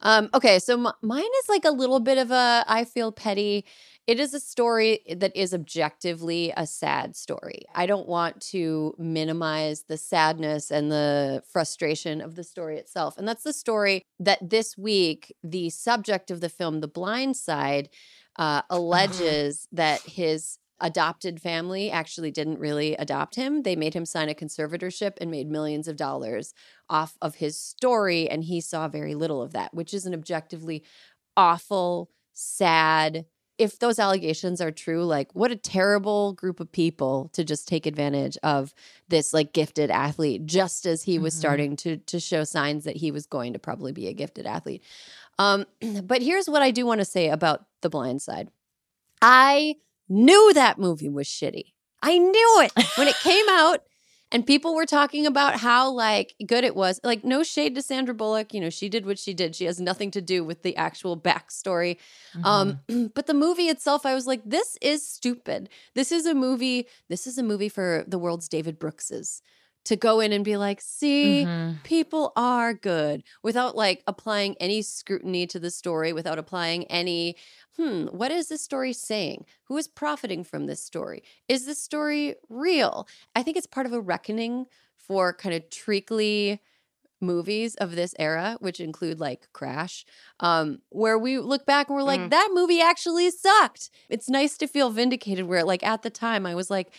Um, 0.00 0.28
okay, 0.34 0.58
so 0.58 0.74
m- 0.74 0.92
mine 1.02 1.22
is 1.22 1.48
like 1.48 1.64
a 1.64 1.70
little 1.70 2.00
bit 2.00 2.18
of 2.18 2.30
a 2.30 2.64
I 2.66 2.84
feel 2.84 3.12
petty. 3.12 3.64
It 4.06 4.20
is 4.20 4.34
a 4.34 4.40
story 4.40 5.00
that 5.16 5.34
is 5.34 5.54
objectively 5.54 6.52
a 6.56 6.66
sad 6.66 7.16
story. 7.16 7.62
I 7.74 7.86
don't 7.86 8.06
want 8.06 8.40
to 8.48 8.94
minimize 8.98 9.84
the 9.88 9.96
sadness 9.96 10.70
and 10.70 10.92
the 10.92 11.42
frustration 11.50 12.20
of 12.20 12.34
the 12.34 12.44
story 12.44 12.76
itself. 12.76 13.16
And 13.16 13.26
that's 13.26 13.44
the 13.44 13.52
story 13.54 14.02
that 14.20 14.50
this 14.50 14.76
week, 14.76 15.34
the 15.42 15.70
subject 15.70 16.30
of 16.30 16.42
the 16.42 16.50
film, 16.50 16.80
The 16.80 16.88
Blind 16.88 17.36
Side, 17.36 17.88
uh, 18.36 18.62
alleges 18.68 19.66
that 19.72 20.02
his 20.02 20.58
adopted 20.80 21.40
family 21.40 21.90
actually 21.90 22.30
didn't 22.30 22.58
really 22.58 22.94
adopt 22.96 23.36
him. 23.36 23.62
They 23.62 23.76
made 23.76 23.94
him 23.94 24.04
sign 24.04 24.28
a 24.28 24.34
conservatorship 24.34 25.14
and 25.18 25.30
made 25.30 25.48
millions 25.48 25.88
of 25.88 25.96
dollars 25.96 26.52
off 26.90 27.16
of 27.22 27.36
his 27.36 27.58
story. 27.58 28.28
And 28.28 28.44
he 28.44 28.60
saw 28.60 28.86
very 28.88 29.14
little 29.14 29.40
of 29.40 29.52
that, 29.52 29.72
which 29.72 29.94
is 29.94 30.04
an 30.04 30.12
objectively 30.12 30.84
awful, 31.38 32.10
sad. 32.34 33.24
If 33.56 33.78
those 33.78 33.98
allegations 34.00 34.60
are 34.60 34.72
true, 34.72 35.04
like 35.04 35.32
what 35.34 35.50
a 35.52 35.56
terrible 35.56 36.32
group 36.32 36.58
of 36.58 36.72
people 36.72 37.30
to 37.34 37.44
just 37.44 37.68
take 37.68 37.86
advantage 37.86 38.36
of 38.42 38.74
this 39.08 39.32
like 39.32 39.52
gifted 39.52 39.90
athlete 39.90 40.44
just 40.46 40.86
as 40.86 41.04
he 41.04 41.18
was 41.20 41.34
Mhm. 41.34 41.38
starting 41.38 41.76
to 41.76 41.96
to 41.98 42.18
show 42.18 42.42
signs 42.44 42.84
that 42.84 42.96
he 42.96 43.10
was 43.12 43.26
going 43.26 43.52
to 43.52 43.58
probably 43.60 43.92
be 43.92 44.08
a 44.08 44.12
gifted 44.12 44.44
athlete. 44.46 44.82
Um, 45.38 45.66
but 46.04 46.20
here's 46.22 46.48
what 46.48 46.62
I 46.62 46.70
do 46.72 46.84
want 46.86 47.00
to 47.00 47.04
say 47.04 47.28
about 47.28 47.64
The 47.82 47.90
Blind 47.90 48.22
Side. 48.22 48.48
I 49.22 49.76
knew 50.08 50.52
that 50.54 50.78
movie 50.78 51.08
was 51.08 51.26
shitty. 51.28 51.72
I 52.02 52.18
knew 52.18 52.60
it 52.62 52.72
when 52.98 53.08
it 53.08 53.16
came 53.16 53.46
out 53.48 53.80
and 54.34 54.44
people 54.44 54.74
were 54.74 54.84
talking 54.84 55.26
about 55.26 55.60
how 55.60 55.88
like 55.90 56.34
good 56.44 56.64
it 56.64 56.74
was. 56.74 57.00
Like 57.04 57.22
no 57.22 57.44
shade 57.44 57.76
to 57.76 57.82
Sandra 57.82 58.12
Bullock, 58.12 58.52
you 58.52 58.60
know, 58.60 58.68
she 58.68 58.88
did 58.88 59.06
what 59.06 59.16
she 59.16 59.32
did. 59.32 59.54
She 59.54 59.64
has 59.66 59.80
nothing 59.80 60.10
to 60.10 60.20
do 60.20 60.42
with 60.42 60.62
the 60.62 60.76
actual 60.76 61.16
backstory. 61.16 61.98
Um 62.42 62.80
but 63.14 63.28
the 63.28 63.32
movie 63.32 63.68
itself 63.68 64.04
I 64.04 64.12
was 64.12 64.26
like 64.26 64.42
this 64.44 64.76
is 64.82 65.06
stupid. 65.06 65.68
This 65.94 66.10
is 66.10 66.26
a 66.26 66.34
movie 66.34 66.88
this 67.08 67.28
is 67.28 67.38
a 67.38 67.44
movie 67.44 67.68
for 67.68 68.04
the 68.08 68.18
world's 68.18 68.48
David 68.48 68.76
Brookses 68.78 69.40
to 69.84 69.96
go 69.96 70.20
in 70.20 70.32
and 70.32 70.44
be 70.44 70.56
like, 70.56 70.80
"See, 70.80 71.44
Mhm. 71.46 71.82
people 71.82 72.32
are 72.36 72.72
good 72.74 73.22
without 73.42 73.76
like 73.76 74.02
applying 74.06 74.56
any 74.58 74.82
scrutiny 74.82 75.46
to 75.48 75.58
the 75.60 75.70
story, 75.70 76.12
without 76.12 76.38
applying 76.38 76.84
any, 76.86 77.36
hmm, 77.76 78.06
what 78.06 78.30
is 78.30 78.48
this 78.48 78.62
story 78.62 78.92
saying? 78.92 79.44
Who 79.64 79.76
is 79.76 79.88
profiting 79.88 80.44
from 80.44 80.66
this 80.66 80.82
story? 80.82 81.22
Is 81.48 81.66
this 81.66 81.82
story 81.82 82.36
real? 82.48 83.06
I 83.36 83.42
think 83.42 83.56
it's 83.56 83.66
part 83.66 83.86
of 83.86 83.92
a 83.92 84.00
reckoning 84.00 84.66
for 84.96 85.32
kind 85.34 85.54
of 85.54 85.68
treacly 85.70 86.60
movies 87.20 87.74
of 87.76 87.94
this 87.96 88.14
era, 88.18 88.56
which 88.60 88.80
include 88.80 89.18
like 89.20 89.48
Crash, 89.52 90.04
um, 90.40 90.80
where 90.90 91.18
we 91.18 91.38
look 91.38 91.64
back 91.64 91.88
and 91.88 91.96
we're 91.96 92.02
like, 92.02 92.20
Mm. 92.20 92.30
that 92.30 92.50
movie 92.52 92.80
actually 92.82 93.30
sucked. 93.30 93.90
It's 94.08 94.28
nice 94.28 94.58
to 94.58 94.66
feel 94.66 94.90
vindicated 94.90 95.46
where 95.46 95.64
like 95.64 95.82
at 95.82 96.02
the 96.02 96.10
time 96.10 96.44
I 96.44 96.54
was 96.54 96.70
like, 96.70 96.92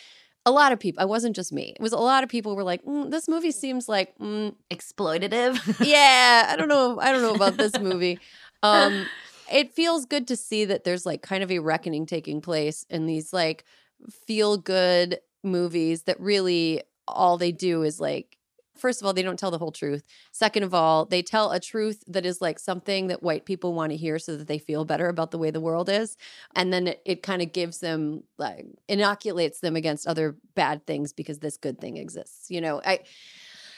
a 0.45 0.51
lot 0.51 0.71
of 0.71 0.79
people, 0.79 1.01
I 1.01 1.05
wasn't 1.05 1.35
just 1.35 1.51
me. 1.51 1.73
It 1.75 1.81
was 1.81 1.91
a 1.91 1.97
lot 1.97 2.23
of 2.23 2.29
people 2.29 2.55
were 2.55 2.63
like, 2.63 2.83
mm, 2.85 3.09
this 3.09 3.27
movie 3.27 3.51
seems 3.51 3.89
like, 3.89 4.17
mm, 4.19 4.53
Exploitative. 4.69 5.79
yeah, 5.85 6.47
I 6.49 6.55
don't 6.55 6.69
know. 6.69 6.99
I 6.99 7.11
don't 7.11 7.21
know 7.21 7.33
about 7.33 7.57
this 7.57 7.79
movie. 7.79 8.19
Um, 8.61 9.07
it 9.51 9.73
feels 9.73 10.05
good 10.05 10.27
to 10.27 10.35
see 10.35 10.65
that 10.65 10.83
there's 10.83 11.05
like 11.05 11.21
kind 11.21 11.43
of 11.43 11.51
a 11.51 11.59
reckoning 11.59 12.05
taking 12.05 12.41
place 12.41 12.85
in 12.89 13.05
these 13.05 13.33
like 13.33 13.63
feel 14.09 14.57
good 14.57 15.19
movies 15.43 16.03
that 16.03 16.19
really 16.19 16.81
all 17.07 17.37
they 17.37 17.51
do 17.51 17.83
is 17.83 17.99
like 17.99 18.37
first 18.77 19.01
of 19.01 19.05
all 19.05 19.13
they 19.13 19.21
don't 19.21 19.39
tell 19.39 19.51
the 19.51 19.57
whole 19.57 19.71
truth 19.71 20.03
second 20.31 20.63
of 20.63 20.73
all 20.73 21.05
they 21.05 21.21
tell 21.21 21.51
a 21.51 21.59
truth 21.59 22.03
that 22.07 22.25
is 22.25 22.41
like 22.41 22.59
something 22.59 23.07
that 23.07 23.23
white 23.23 23.45
people 23.45 23.73
want 23.73 23.91
to 23.91 23.97
hear 23.97 24.19
so 24.19 24.35
that 24.37 24.47
they 24.47 24.57
feel 24.59 24.85
better 24.85 25.07
about 25.07 25.31
the 25.31 25.37
way 25.37 25.51
the 25.51 25.61
world 25.61 25.89
is 25.89 26.17
and 26.55 26.71
then 26.71 26.87
it, 26.87 27.01
it 27.05 27.23
kind 27.23 27.41
of 27.41 27.51
gives 27.53 27.79
them 27.79 28.23
like 28.37 28.65
inoculates 28.87 29.59
them 29.59 29.75
against 29.75 30.07
other 30.07 30.35
bad 30.55 30.85
things 30.85 31.13
because 31.13 31.39
this 31.39 31.57
good 31.57 31.79
thing 31.79 31.97
exists 31.97 32.49
you 32.49 32.61
know 32.61 32.81
i 32.85 32.99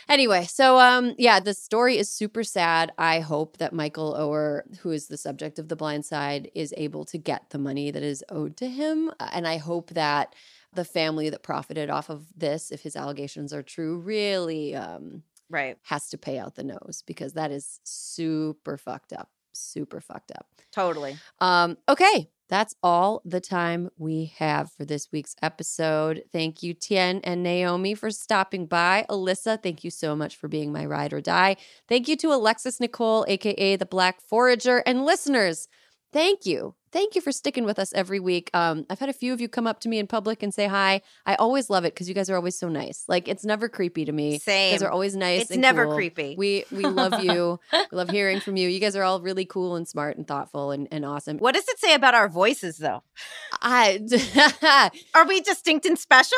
Anyway, 0.10 0.45
so 0.45 0.80
um 0.80 1.14
yeah, 1.18 1.40
the 1.40 1.53
story 1.53 1.98
is 1.98 2.10
super 2.10 2.44
sad. 2.44 2.91
I 2.98 3.19
hope 3.19 3.57
that 3.57 3.74
Michael 3.74 4.14
Oher, 4.14 4.61
who 4.80 4.91
is 4.91 5.07
the 5.07 5.18
subject 5.18 5.60
of 5.60 5.68
The 5.68 5.76
Blind 5.76 6.06
Side, 6.06 6.49
is 6.56 6.74
able 6.78 7.03
to 7.06 7.18
get 7.18 7.49
the 7.49 7.57
money 7.57 7.91
that 7.91 8.03
is 8.03 8.24
owed 8.30 8.56
to 8.57 8.69
him. 8.69 9.11
Uh, 9.19 9.30
And 9.34 9.45
I 9.48 9.57
hope 9.57 9.90
that 9.91 10.34
the 10.73 10.85
family 10.85 11.30
that 11.30 11.44
profited 11.44 11.89
off 11.89 12.10
of 12.10 12.26
this, 12.35 12.72
if 12.72 12.81
his 12.84 12.95
allegations 12.95 13.53
are 13.53 13.64
true, 13.64 13.98
really 13.98 14.76
um 14.76 15.23
Right. 15.49 15.77
has 15.84 16.10
to 16.10 16.18
pay 16.18 16.38
out 16.38 16.56
the 16.56 16.64
nose 16.64 17.03
because 17.07 17.34
that 17.34 17.52
is 17.52 17.80
super 17.84 18.77
fucked 18.77 19.14
up. 19.14 19.30
Super 19.53 20.02
fucked 20.02 20.31
up. 20.31 20.45
Totally. 20.73 21.18
Um, 21.39 21.77
okay, 21.88 22.30
that's 22.49 22.76
all 22.84 23.22
the 23.26 23.39
time 23.41 23.89
we 23.98 24.34
have 24.38 24.72
for 24.72 24.85
this 24.85 25.10
week's 25.11 25.35
episode. 25.41 26.23
Thank 26.31 26.64
you, 26.64 26.73
Tien 26.73 27.22
and 27.23 27.44
Naomi, 27.44 27.94
for 27.95 28.11
stopping 28.11 28.65
by. 28.68 29.06
Alyssa, 29.10 29.61
thank 29.61 29.84
you 29.84 29.89
so 29.89 30.15
much 30.15 30.35
for 30.35 30.48
being 30.48 30.72
my 30.72 30.85
ride 30.85 31.14
or 31.14 31.22
die. 31.22 31.56
Thank 31.88 32.07
you 32.07 32.15
to 32.18 32.34
Alexis 32.34 32.80
Nikole, 32.80 33.26
aka 33.27 33.76
the 33.77 33.85
Black 33.85 34.22
Forager, 34.22 34.84
and 34.85 35.06
listeners. 35.06 35.68
Thank 36.14 36.45
you. 36.45 36.76
Thank 36.92 37.16
you 37.16 37.22
for 37.22 37.32
sticking 37.32 37.66
with 37.66 37.80
us 37.80 37.94
every 37.94 38.20
week. 38.20 38.50
Um, 38.54 38.86
I've 38.90 39.00
had 39.00 39.10
a 39.10 39.14
few 39.14 39.34
of 39.34 39.42
you 39.42 39.50
come 39.50 39.68
up 39.68 39.80
to 39.82 39.90
me 39.90 40.00
in 40.00 40.08
public 40.08 40.42
and 40.44 40.54
say 40.54 40.68
hi. 40.68 41.02
I 41.26 41.36
always 41.36 41.70
love 41.70 41.86
it 41.86 41.94
because 41.94 42.08
you 42.08 42.16
guys 42.16 42.30
are 42.30 42.36
always 42.36 42.58
so 42.58 42.70
nice. 42.70 43.04
Like 43.08 43.28
it's 43.28 43.44
never 43.46 43.70
creepy 43.70 44.06
to 44.06 44.12
me. 44.12 44.34
You 44.34 44.40
Same. 44.40 44.74
guys 44.74 44.84
are 44.84 44.90
always 44.90 45.16
nice. 45.16 45.42
It's 45.42 45.58
never 45.58 45.86
cool. 45.86 45.96
creepy. 45.96 46.36
We 46.38 46.66
we 46.72 46.84
love 46.84 47.22
you. 47.24 47.60
we 47.74 47.98
love 47.98 48.10
hearing 48.10 48.40
from 48.40 48.58
you. 48.58 48.70
You 48.70 48.80
guys 48.80 48.96
are 48.96 49.04
all 49.04 49.22
really 49.22 49.46
cool 49.46 49.76
and 49.76 49.88
smart 49.88 50.18
and 50.18 50.28
thoughtful 50.28 50.72
and, 50.72 50.88
and 50.92 51.06
awesome. 51.06 51.38
What 51.38 51.56
does 51.56 51.68
it 51.68 51.80
say 51.80 51.94
about 51.94 52.14
our 52.14 52.30
voices, 52.30 52.78
though? 52.78 53.04
I 53.62 54.00
Are 55.14 55.28
we 55.28 55.42
distinct 55.42 55.86
and 55.86 55.98
special? 56.00 56.38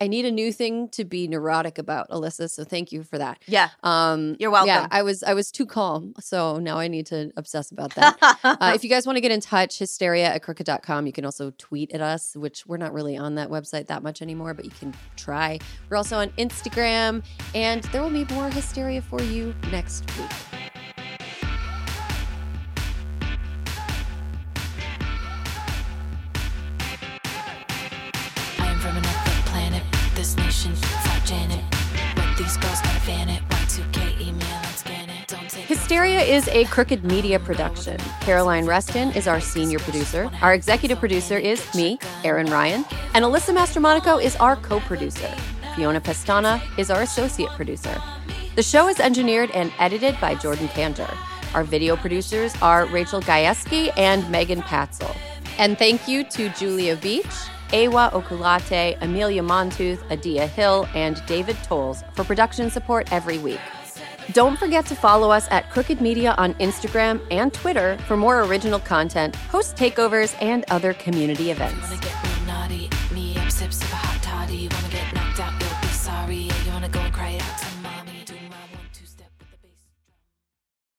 I 0.00 0.08
need 0.08 0.24
a 0.24 0.30
new 0.30 0.52
thing 0.52 0.88
to 0.90 1.04
be 1.04 1.28
neurotic 1.28 1.78
about, 1.78 2.08
Alyssa. 2.10 2.50
So 2.50 2.64
thank 2.64 2.92
you 2.92 3.02
for 3.02 3.18
that. 3.18 3.38
Yeah. 3.46 3.70
Um, 3.82 4.36
You're 4.38 4.50
welcome. 4.50 4.68
Yeah, 4.68 4.86
I 4.90 5.02
was 5.02 5.22
I 5.22 5.34
was 5.34 5.50
too 5.50 5.66
calm, 5.66 6.14
so 6.20 6.58
now 6.58 6.78
I 6.78 6.88
need 6.88 7.06
to 7.06 7.32
obsess 7.36 7.70
about 7.70 7.94
that. 7.94 8.18
uh, 8.44 8.72
if 8.74 8.84
you 8.84 8.90
guys 8.90 9.06
want 9.06 9.16
to 9.16 9.20
get 9.20 9.30
in 9.30 9.40
touch, 9.40 9.78
hysteria 9.78 10.26
at 10.26 10.42
crooked.com. 10.42 11.06
You 11.06 11.12
can 11.12 11.24
also 11.24 11.52
tweet 11.58 11.92
at 11.92 12.00
us, 12.00 12.36
which 12.36 12.66
we're 12.66 12.76
not 12.76 12.92
really 12.92 13.16
on 13.16 13.34
that 13.36 13.48
website 13.48 13.86
that 13.88 14.02
much 14.02 14.22
anymore, 14.22 14.54
but 14.54 14.64
you 14.64 14.70
can 14.70 14.94
try. 15.16 15.58
We're 15.88 15.96
also 15.96 16.18
on 16.18 16.28
Instagram, 16.30 17.24
and 17.54 17.84
there 17.84 18.02
will 18.02 18.10
be 18.10 18.24
more 18.34 18.50
hysteria 18.50 19.02
for 19.02 19.20
you 19.22 19.54
next 19.70 20.04
week. 20.18 20.59
Hysteria 35.90 36.20
is 36.20 36.46
a 36.50 36.66
crooked 36.66 37.02
media 37.02 37.40
production. 37.40 37.98
Caroline 38.20 38.64
Reston 38.64 39.10
is 39.10 39.26
our 39.26 39.40
senior 39.40 39.80
producer. 39.80 40.30
Our 40.40 40.54
executive 40.54 41.00
producer 41.00 41.36
is 41.36 41.74
me, 41.74 41.98
Erin 42.22 42.46
Ryan, 42.46 42.84
and 43.12 43.24
Alyssa 43.24 43.52
Mastromonaco 43.52 44.22
is 44.22 44.36
our 44.36 44.54
co-producer. 44.54 45.28
Fiona 45.74 46.00
Pestana 46.00 46.62
is 46.78 46.92
our 46.92 47.02
associate 47.02 47.50
producer. 47.56 48.00
The 48.54 48.62
show 48.62 48.86
is 48.86 49.00
engineered 49.00 49.50
and 49.50 49.72
edited 49.80 50.16
by 50.20 50.36
Jordan 50.36 50.68
Cantor. 50.68 51.10
Our 51.54 51.64
video 51.64 51.96
producers 51.96 52.54
are 52.62 52.86
Rachel 52.86 53.20
Gajewski 53.20 53.92
and 53.98 54.30
Megan 54.30 54.62
Patzel. 54.62 55.16
And 55.58 55.76
thank 55.76 56.06
you 56.06 56.22
to 56.22 56.50
Julia 56.50 56.94
Beach, 56.94 57.26
Awa 57.72 58.12
Okulate, 58.14 58.96
Amelia 59.00 59.42
Montooth, 59.42 60.08
Adia 60.08 60.46
Hill, 60.46 60.86
and 60.94 61.20
David 61.26 61.56
Tolles 61.64 62.04
for 62.14 62.22
production 62.22 62.70
support 62.70 63.12
every 63.12 63.38
week. 63.38 63.58
Don't 64.32 64.58
forget 64.58 64.86
to 64.86 64.94
follow 64.94 65.30
us 65.30 65.48
at 65.50 65.70
Crooked 65.70 66.00
Media 66.00 66.34
on 66.38 66.54
Instagram 66.54 67.20
and 67.30 67.52
Twitter 67.52 67.98
for 68.06 68.16
more 68.16 68.42
original 68.42 68.78
content, 68.78 69.34
host 69.34 69.76
takeovers, 69.76 70.36
and 70.40 70.64
other 70.70 70.92
community 70.94 71.50
events. 71.50 71.90